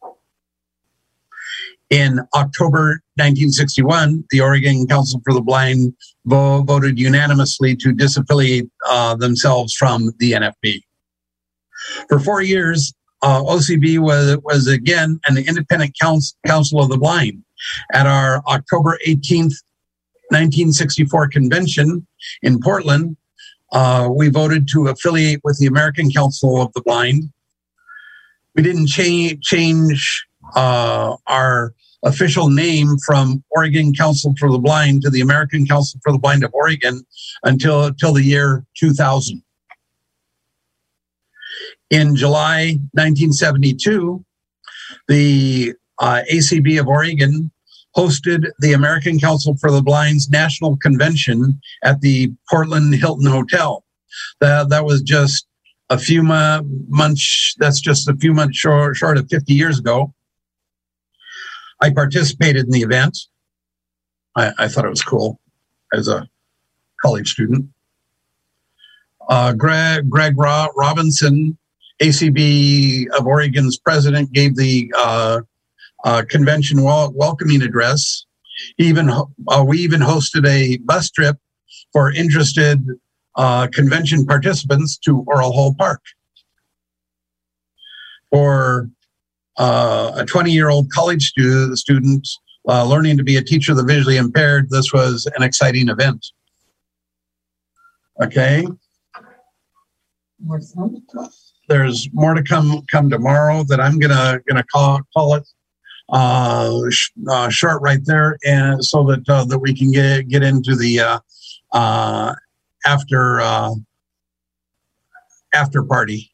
In 1.89 2.19
October 2.35 3.01
1961, 3.15 4.23
the 4.29 4.41
Oregon 4.41 4.85
Council 4.87 5.21
for 5.25 5.33
the 5.33 5.41
Blind 5.41 5.93
vo- 6.25 6.61
voted 6.61 6.99
unanimously 6.99 7.75
to 7.77 7.93
disaffiliate 7.93 8.69
uh, 8.87 9.15
themselves 9.15 9.73
from 9.73 10.11
the 10.19 10.33
NFB. 10.33 10.83
For 12.07 12.19
four 12.19 12.41
years, 12.41 12.93
uh, 13.23 13.41
OCB 13.41 13.99
was, 13.99 14.37
was 14.43 14.67
again 14.67 15.19
an 15.27 15.37
independent 15.37 15.95
council, 15.99 16.37
council 16.45 16.81
of 16.81 16.89
the 16.89 16.97
blind. 16.97 17.43
At 17.91 18.05
our 18.05 18.41
October 18.47 18.97
18th, 19.05 19.55
1964 20.29 21.29
convention 21.29 22.05
in 22.43 22.59
Portland, 22.59 23.17
uh, 23.71 24.09
we 24.11 24.29
voted 24.29 24.67
to 24.69 24.87
affiliate 24.87 25.41
with 25.43 25.57
the 25.59 25.65
American 25.65 26.11
Council 26.11 26.61
of 26.61 26.71
the 26.73 26.81
Blind. 26.81 27.31
We 28.55 28.63
didn't 28.63 28.87
cha- 28.87 29.35
change 29.41 30.25
uh, 30.55 31.15
our 31.27 31.73
official 32.03 32.49
name 32.49 32.97
from 33.05 33.43
Oregon 33.49 33.93
Council 33.93 34.33
for 34.39 34.51
the 34.51 34.57
Blind 34.59 35.01
to 35.03 35.09
the 35.09 35.21
American 35.21 35.65
Council 35.65 35.99
for 36.03 36.11
the 36.11 36.19
Blind 36.19 36.43
of 36.43 36.53
Oregon 36.53 37.05
until, 37.43 37.85
until 37.85 38.13
the 38.13 38.23
year 38.23 38.65
2000. 38.77 39.43
In 41.89 42.15
July 42.15 42.77
1972, 42.93 44.23
the 45.07 45.73
uh, 45.99 46.21
ACB 46.31 46.79
of 46.79 46.87
Oregon 46.87 47.51
hosted 47.97 48.45
the 48.59 48.73
American 48.73 49.19
Council 49.19 49.55
for 49.59 49.71
the 49.71 49.81
Blind's 49.81 50.29
National 50.29 50.77
Convention 50.77 51.59
at 51.83 52.01
the 52.01 52.31
Portland 52.49 52.93
Hilton 52.95 53.25
Hotel. 53.25 53.83
That, 54.39 54.69
that 54.69 54.85
was 54.85 55.01
just 55.01 55.47
a 55.89 55.97
few 55.97 56.21
months, 56.21 57.55
that's 57.57 57.81
just 57.81 58.07
a 58.07 58.15
few 58.15 58.33
months 58.33 58.57
short, 58.57 58.95
short 58.95 59.17
of 59.17 59.27
50 59.29 59.53
years 59.53 59.79
ago. 59.79 60.13
I 61.82 61.91
participated 61.91 62.66
in 62.66 62.72
the 62.72 62.82
event. 62.82 63.17
I, 64.35 64.51
I 64.58 64.67
thought 64.67 64.85
it 64.85 64.90
was 64.90 65.03
cool 65.03 65.40
as 65.93 66.08
a 66.08 66.27
college 67.01 67.32
student. 67.32 67.69
Uh, 69.30 69.53
Greg, 69.53 70.09
Greg 70.09 70.38
Ro- 70.38 70.69
Robinson, 70.75 71.58
ACB 72.01 73.08
of 73.17 73.27
Oregon's 73.27 73.77
president, 73.77 74.32
gave 74.32 74.56
the 74.56 74.91
uh, 74.98 75.41
uh, 76.03 76.24
convention 76.27 76.82
wel- 76.82 77.14
welcoming 77.16 77.61
address. 77.61 78.25
Even 78.77 79.09
uh, 79.09 79.64
we 79.66 79.80
even 79.80 80.01
hosted 80.01 80.48
a 80.48 80.77
bus 80.77 81.09
trip 81.11 81.38
for 81.93 82.11
interested 82.11 82.85
uh, 83.35 83.67
convention 83.67 84.25
participants 84.25 84.98
to 84.98 85.24
Oral 85.27 85.53
Hull 85.53 85.75
Park. 85.77 86.01
For 88.32 88.90
uh, 89.59 90.13
a 90.15 90.25
20 90.25 90.51
year 90.51 90.69
old 90.69 90.91
college 90.91 91.29
stu- 91.29 91.75
student 91.75 92.27
uh, 92.67 92.83
learning 92.85 93.17
to 93.17 93.23
be 93.23 93.38
a 93.38 93.43
teacher 93.43 93.71
of 93.71 93.77
the 93.77 93.83
visually 93.83 94.17
impaired, 94.17 94.69
this 94.69 94.91
was 94.93 95.29
an 95.35 95.43
exciting 95.43 95.89
event. 95.89 96.25
Okay. 98.21 98.65
There's 101.67 102.09
more 102.13 102.33
to 102.33 102.43
come 102.43 102.83
come 102.91 103.09
tomorrow 103.09 103.63
that 103.65 103.79
I'm 103.79 103.99
gonna 103.99 104.39
gonna 104.47 104.63
call 104.63 105.01
call 105.15 105.35
it 105.35 105.47
uh, 106.09 106.89
sh- 106.89 107.11
uh, 107.29 107.49
short 107.49 107.81
right 107.81 107.99
there, 108.05 108.38
and 108.45 108.83
so 108.83 109.03
that 109.03 109.29
uh, 109.29 109.45
that 109.45 109.59
we 109.59 109.73
can 109.75 109.91
get 109.91 110.27
get 110.27 110.43
into 110.43 110.75
the 110.75 110.99
uh, 110.99 111.19
uh, 111.73 112.33
after 112.85 113.39
uh, 113.41 113.71
after 115.53 115.83
party. 115.83 116.31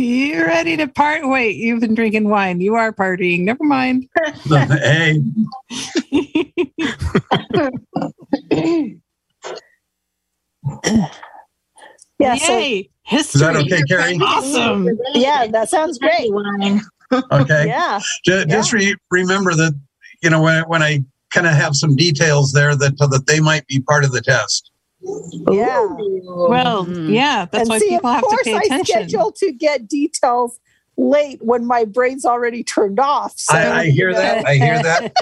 You 0.00 0.44
ready 0.46 0.76
to 0.78 0.86
part? 0.88 1.28
Wait, 1.28 1.56
you've 1.56 1.80
been 1.80 1.94
drinking 1.94 2.28
wine. 2.28 2.60
You 2.60 2.74
are 2.76 2.90
partying. 2.92 3.40
Never 3.42 3.62
mind. 3.64 4.08
hey, 4.48 5.20
Yeah, 12.18 12.34
so- 12.36 12.58
Yay! 12.58 12.90
History. 13.04 13.40
Is 13.40 13.40
that 13.40 13.56
okay, 13.56 13.82
Carrie? 13.88 14.18
Awesome. 14.22 14.88
Yeah, 15.14 15.46
that 15.48 15.68
sounds 15.68 15.98
great. 15.98 16.32
Wine. 16.32 16.80
okay. 17.32 17.66
Yeah. 17.66 17.98
Ju- 18.24 18.44
Just 18.46 18.72
re- 18.72 18.94
remember 19.10 19.52
that 19.54 19.72
you 20.22 20.30
know 20.30 20.40
when 20.42 20.62
when 20.64 20.80
I 20.82 21.02
kind 21.30 21.46
of 21.46 21.54
have 21.54 21.74
some 21.74 21.96
details 21.96 22.52
there 22.52 22.76
that 22.76 22.96
that 22.98 23.24
they 23.26 23.40
might 23.40 23.66
be 23.66 23.80
part 23.80 24.04
of 24.04 24.12
the 24.12 24.20
test. 24.20 24.70
Yeah. 25.02 25.86
Well, 26.24 26.88
yeah, 26.88 27.46
that's 27.50 27.62
and 27.62 27.68
why 27.70 27.78
see, 27.78 27.88
people 27.88 28.10
have 28.10 28.22
to 28.22 28.38
pay 28.44 28.52
attention. 28.52 28.56
Of 28.56 28.68
course, 28.68 28.68
pay 28.68 28.74
I 28.74 28.76
attention. 28.76 29.08
schedule 29.08 29.32
to 29.32 29.52
get 29.52 29.88
details 29.88 30.60
late 30.96 31.38
when 31.42 31.66
my 31.66 31.84
brain's 31.84 32.24
already 32.26 32.62
turned 32.62 33.00
off. 33.00 33.32
So, 33.36 33.56
I, 33.56 33.80
I 33.80 33.84
hear 33.90 34.12
that. 34.12 34.46
I 34.46 34.54
hear 34.56 34.82
that. 34.82 35.12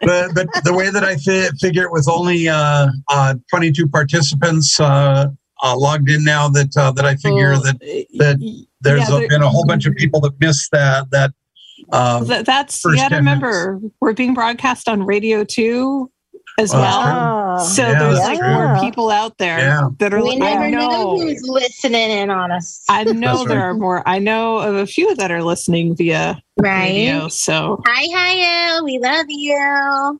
but 0.00 0.34
but 0.34 0.48
the 0.64 0.74
way 0.74 0.90
that 0.90 1.02
I 1.04 1.16
fi- 1.16 1.48
figure 1.58 1.84
it 1.84 1.92
with 1.92 2.08
only 2.08 2.48
uh, 2.48 2.88
uh, 3.08 3.34
22 3.50 3.88
participants 3.88 4.78
uh, 4.78 5.28
uh, 5.62 5.76
logged 5.78 6.10
in 6.10 6.24
now, 6.24 6.48
that 6.48 6.76
uh, 6.76 6.92
that 6.92 7.06
I 7.06 7.16
figure 7.16 7.52
Well, 7.52 7.62
that 7.62 7.80
that 8.18 8.64
there's 8.80 9.08
yeah, 9.08 9.16
a, 9.18 9.28
been 9.28 9.42
a 9.42 9.48
whole 9.48 9.64
bunch 9.64 9.86
of 9.86 9.94
people 9.94 10.20
that 10.20 10.38
missed 10.40 10.70
that 10.72 11.10
that. 11.10 11.32
Uh, 11.90 12.24
Th- 12.24 12.44
that's 12.44 12.80
first 12.80 12.96
you 12.96 13.02
got 13.02 13.08
to 13.08 13.16
10 13.16 13.18
remember 13.18 13.80
we're 14.00 14.12
being 14.14 14.34
broadcast 14.34 14.88
on 14.88 15.02
radio 15.02 15.42
too 15.42 16.10
as 16.58 16.74
Oh, 16.74 16.78
well. 16.80 17.58
So 17.60 17.82
Yeah, 17.88 17.98
there's 17.98 18.18
like 18.20 18.38
true. 18.38 18.52
more 18.52 18.80
people 18.80 19.10
out 19.10 19.38
there 19.38 19.58
Yeah. 19.58 19.88
that 19.98 20.12
are 20.14 20.18
We 20.22 20.30
like, 20.30 20.38
never 20.38 20.62
I 20.64 20.70
know 20.70 20.88
know. 20.88 21.18
who's 21.18 21.42
listening 21.48 22.10
in 22.10 22.30
on 22.30 22.50
us. 22.50 22.82
I 22.88 23.04
know 23.04 23.36
That's 23.38 23.48
there 23.48 23.58
right. 23.58 23.64
are 23.66 23.74
more. 23.74 24.02
I 24.06 24.18
know 24.18 24.58
of 24.58 24.74
a 24.76 24.86
few 24.86 25.14
that 25.16 25.30
are 25.30 25.42
listening 25.42 25.96
via 25.96 26.42
Right. 26.58 26.90
radio. 26.90 27.28
So, 27.28 27.82
Hi, 27.86 28.06
hi, 28.12 28.80
we 28.82 28.98
love 28.98 29.24
you. 29.28 29.54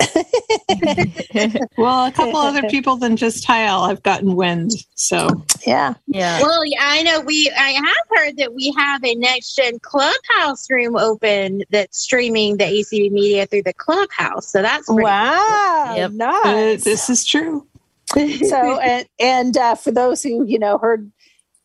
well, 1.76 2.06
a 2.06 2.12
couple 2.12 2.36
other 2.38 2.62
people 2.70 2.96
than 2.96 3.16
just 3.16 3.44
Tile 3.44 3.82
I've 3.82 4.02
gotten 4.02 4.34
wind. 4.34 4.72
So, 4.94 5.28
yeah. 5.66 5.94
Yeah. 6.06 6.40
Well, 6.40 6.64
yeah, 6.64 6.78
I 6.80 7.02
know 7.02 7.20
we. 7.20 7.50
I 7.56 7.70
have 7.72 8.06
heard 8.16 8.36
that 8.38 8.54
we 8.54 8.72
have 8.76 9.04
a 9.04 9.14
next 9.14 9.54
gen 9.56 9.78
clubhouse 9.80 10.70
room 10.70 10.96
open 10.96 11.62
that's 11.70 11.98
streaming 11.98 12.56
the 12.56 12.64
ACB 12.64 13.10
media 13.10 13.46
through 13.46 13.64
the 13.64 13.74
clubhouse. 13.74 14.48
So 14.50 14.62
that's 14.62 14.86
pretty 14.86 15.02
Wow. 15.02 15.94
Yep. 15.96 16.12
uh, 16.20 16.52
this 16.82 17.10
is 17.10 17.24
true. 17.26 17.66
so, 18.14 18.78
and, 18.80 19.06
and 19.18 19.56
uh, 19.56 19.74
for 19.74 19.90
those 19.90 20.22
who, 20.22 20.44
you 20.46 20.58
know, 20.58 20.78
heard 20.78 21.10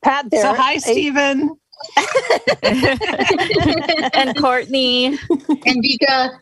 Pat 0.04 0.30
there. 0.30 0.42
so, 0.42 0.54
hi, 0.54 0.74
a- 0.74 0.80
Stephen. 0.82 1.58
and 4.14 4.38
Courtney. 4.38 5.06
and 5.08 5.84
Vika. 5.84 6.40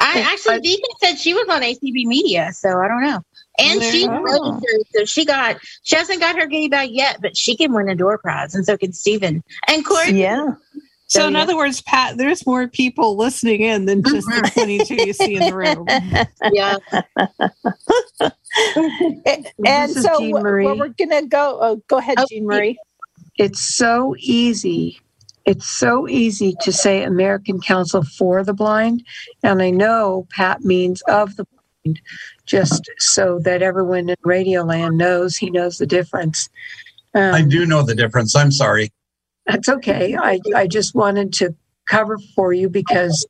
I 0.00 0.20
actually 0.20 0.60
Vika 0.60 0.84
said 1.02 1.18
she 1.18 1.34
was 1.34 1.46
on 1.48 1.62
ACB 1.62 2.06
Media, 2.06 2.52
so 2.52 2.80
I 2.80 2.88
don't 2.88 3.02
know. 3.02 3.20
And 3.58 3.82
she's 3.82 4.08
Oh. 4.08 4.22
registered, 4.22 4.86
so 4.94 5.04
she 5.04 5.24
got 5.24 5.58
she 5.82 5.96
hasn't 5.96 6.20
got 6.20 6.36
her 6.36 6.46
goodie 6.46 6.68
bag 6.68 6.90
yet, 6.90 7.18
but 7.20 7.36
she 7.36 7.56
can 7.56 7.72
win 7.72 7.88
a 7.88 7.94
door 7.94 8.18
prize, 8.18 8.54
and 8.54 8.64
so 8.64 8.76
can 8.76 8.92
Steven. 8.92 9.42
And 9.68 9.84
Courtney. 9.84 10.22
Yeah. 10.22 10.54
So, 11.08 11.20
So, 11.20 11.26
in 11.28 11.34
yeah. 11.34 11.42
other 11.42 11.56
words, 11.56 11.82
Pat, 11.82 12.16
there's 12.16 12.46
more 12.46 12.66
people 12.68 13.18
listening 13.18 13.60
in 13.60 13.84
than 13.84 14.02
just 14.02 14.26
the 14.28 14.40
mm-hmm. 14.40 14.60
22 14.60 14.94
you 14.94 15.12
see 15.12 15.34
in 15.34 15.40
the 15.44 15.54
room. 15.54 15.86
Yeah. 16.52 16.76
And, 19.26 19.46
and 19.66 19.92
so, 19.92 20.18
Jean 20.20 20.36
wh- 20.36 20.42
Marie. 20.42 20.64
where 20.64 20.74
we're 20.74 20.88
going 20.88 21.10
to 21.10 21.26
go, 21.26 21.58
oh, 21.60 21.82
go 21.88 21.98
ahead, 21.98 22.16
Oh, 22.18 22.24
Jean 22.30 22.46
Marie. 22.46 22.78
It's 23.38 23.60
so 23.60 24.14
easy 24.18 25.00
it's 25.44 25.68
so 25.68 26.08
easy 26.08 26.54
to 26.60 26.72
say 26.72 27.02
American 27.02 27.60
Council 27.60 28.02
for 28.02 28.44
the 28.44 28.54
Blind. 28.54 29.04
And 29.42 29.62
I 29.62 29.70
know 29.70 30.26
Pat 30.30 30.62
means 30.62 31.02
of 31.02 31.36
the 31.36 31.46
blind, 31.84 32.00
just 32.46 32.90
so 32.98 33.38
that 33.40 33.62
everyone 33.62 34.08
in 34.08 34.16
Radioland 34.24 34.96
knows 34.96 35.36
he 35.36 35.50
knows 35.50 35.78
the 35.78 35.86
difference. 35.86 36.48
Um, 37.14 37.34
I 37.34 37.42
do 37.42 37.66
know 37.66 37.82
the 37.82 37.94
difference. 37.94 38.36
I'm 38.36 38.52
sorry. 38.52 38.92
That's 39.46 39.68
okay. 39.68 40.16
I, 40.16 40.40
I 40.54 40.66
just 40.66 40.94
wanted 40.94 41.32
to 41.34 41.54
cover 41.86 42.18
for 42.36 42.52
you 42.52 42.68
because 42.68 43.26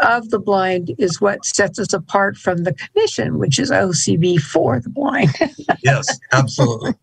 of 0.00 0.28
the 0.30 0.38
blind 0.38 0.94
is 0.98 1.20
what 1.20 1.44
sets 1.44 1.78
us 1.78 1.92
apart 1.92 2.36
from 2.36 2.64
the 2.64 2.74
commission, 2.74 3.38
which 3.38 3.58
is 3.58 3.70
OCB 3.70 4.40
for 4.40 4.80
the 4.80 4.90
blind. 4.90 5.30
yes, 5.82 6.18
absolutely. 6.32 6.94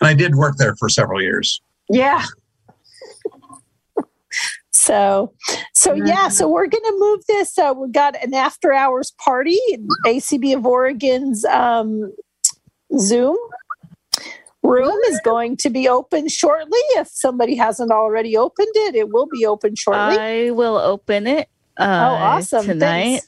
And 0.00 0.08
I 0.08 0.14
did 0.14 0.34
work 0.34 0.56
there 0.56 0.74
for 0.76 0.88
several 0.88 1.20
years. 1.20 1.60
Yeah. 1.88 2.24
So, 4.72 5.32
so 5.74 5.92
yeah, 5.92 6.28
so 6.28 6.48
we're 6.48 6.66
going 6.66 6.82
to 6.84 6.96
move 6.98 7.26
this. 7.26 7.58
Uh, 7.58 7.74
we've 7.76 7.92
got 7.92 8.20
an 8.24 8.32
after 8.34 8.72
hours 8.72 9.12
party, 9.22 9.58
ACB 10.06 10.56
of 10.56 10.64
Oregon's 10.64 11.44
um, 11.44 12.12
Zoom 12.98 13.36
room 14.62 14.98
is 15.08 15.20
going 15.24 15.56
to 15.58 15.70
be 15.70 15.88
open 15.88 16.28
shortly. 16.28 16.78
If 16.96 17.08
somebody 17.08 17.56
hasn't 17.56 17.90
already 17.90 18.36
opened 18.36 18.72
it, 18.74 18.94
it 18.94 19.10
will 19.10 19.26
be 19.26 19.46
open 19.46 19.74
shortly. 19.74 20.18
I 20.18 20.50
will 20.50 20.76
open 20.78 21.26
it. 21.26 21.48
Uh, 21.76 21.82
oh, 21.82 22.14
awesome! 22.14 22.64
Tonight. 22.64 23.20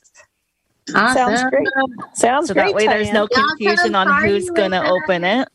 Thanks. 0.89 1.15
Sounds 1.15 1.43
great. 1.45 1.69
Sounds 2.15 2.49
so 2.49 2.55
great. 2.55 2.67
that 2.67 2.75
way 2.75 2.87
there's 2.87 3.13
no 3.13 3.29
confusion 3.29 3.95
on 3.95 4.23
who's 4.23 4.51
going 4.51 4.73
to 4.73 4.83
open 4.83 5.25
it. 5.25 5.49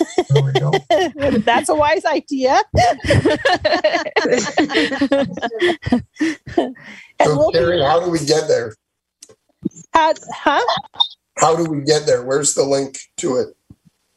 That's 1.44 1.68
a 1.68 1.74
wise 1.74 2.04
idea. 2.04 2.60
so, 7.22 7.36
we'll 7.36 7.52
Carrie, 7.52 7.78
be, 7.78 7.82
how 7.82 8.00
do 8.00 8.10
we 8.10 8.18
get 8.18 8.48
there? 8.48 8.74
How, 9.92 10.14
huh? 10.32 10.64
How 11.38 11.56
do 11.56 11.70
we 11.70 11.82
get 11.82 12.06
there? 12.06 12.22
Where's 12.22 12.54
the 12.54 12.64
link 12.64 12.98
to 13.18 13.36
it? 13.36 13.48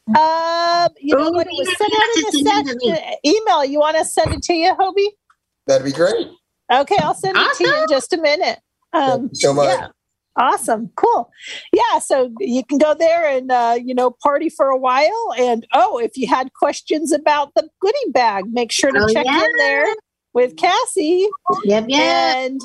Um, 0.08 0.88
you 1.00 1.16
know 1.16 1.30
what? 1.30 1.46
It 1.46 1.52
was 1.52 1.68
sent 1.78 1.92
out 1.94 2.08
in 2.16 2.24
a 2.28 2.96
set, 2.96 3.18
email. 3.24 3.64
You 3.64 3.80
want 3.80 3.96
to 3.96 4.04
send 4.04 4.34
it 4.34 4.42
to 4.42 4.54
you, 4.54 4.74
Hoby? 4.74 5.06
That'd 5.66 5.84
be 5.84 5.92
great. 5.92 6.28
Okay, 6.72 6.96
I'll 6.98 7.14
send 7.14 7.36
it 7.38 7.56
to 7.56 7.64
you 7.64 7.82
in 7.82 7.86
just 7.88 8.12
a 8.12 8.18
minute. 8.18 8.58
Um, 8.92 9.30
so 9.34 9.52
much. 9.54 9.68
Yeah. 9.68 9.88
Awesome. 10.36 10.90
Cool. 10.96 11.30
Yeah. 11.72 11.98
So 12.00 12.32
you 12.40 12.64
can 12.64 12.78
go 12.78 12.94
there 12.94 13.24
and, 13.26 13.50
uh, 13.52 13.76
you 13.82 13.94
know, 13.94 14.10
party 14.22 14.48
for 14.48 14.68
a 14.68 14.76
while. 14.76 15.34
And 15.38 15.66
oh, 15.72 15.98
if 15.98 16.16
you 16.16 16.26
had 16.26 16.52
questions 16.54 17.12
about 17.12 17.52
the 17.54 17.68
goodie 17.80 18.10
bag, 18.10 18.46
make 18.52 18.72
sure 18.72 18.90
to 18.90 18.98
Oh, 19.00 19.08
check 19.12 19.24
yeah. 19.26 19.44
in 19.44 19.50
there 19.58 19.94
with 20.32 20.56
Cassie. 20.56 21.28
Yep, 21.64 21.84
yep. 21.88 22.00
And 22.00 22.60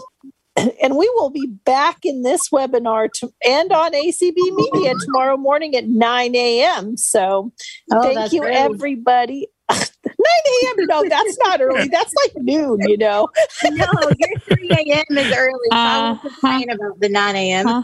and 0.82 0.98
we 0.98 1.08
will 1.16 1.30
be 1.30 1.46
back 1.66 2.00
in 2.04 2.24
this 2.24 2.50
webinar 2.50 3.12
to, 3.14 3.32
and 3.46 3.72
on 3.72 3.92
ACB 3.94 4.34
Media 4.36 4.96
tomorrow 5.06 5.38
morning 5.38 5.76
at 5.76 5.88
9 5.88 6.36
a.m. 6.36 6.98
So 6.98 7.52
Oh, 7.92 8.02
thank 8.02 8.34
you, 8.34 8.44
early. 8.44 8.56
everybody. 8.56 9.48
9 10.46 10.78
a.m. 10.80 10.86
No, 10.88 11.10
that's 11.10 11.38
not 11.46 11.62
early. 11.62 11.88
That's 11.88 12.14
like 12.24 12.44
noon, 12.44 12.80
you 12.88 12.98
know. 12.98 13.30
No, 13.72 13.86
your 14.18 14.30
3 14.48 14.70
a.m. 14.72 15.18
is 15.18 15.32
early. 15.36 15.70
So 15.72 15.78
I 15.78 16.10
was 16.10 16.18
uh-huh. 16.18 16.30
complaining 16.30 16.72
about 16.72 17.00
the 17.00 17.10
9 17.10 17.36
a.m. 17.36 17.84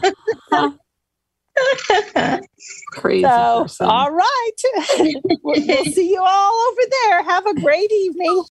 Crazy. 2.88 3.24
So, 3.24 3.62
person. 3.62 3.88
all 3.88 4.12
right. 4.12 4.52
we'll 5.44 5.66
we'll 5.66 5.86
see 5.86 6.10
you 6.12 6.22
all 6.22 6.72
over 6.72 6.82
there. 7.04 7.24
Have 7.24 7.46
a 7.46 7.54
great 7.56 7.92
evening. 7.92 8.44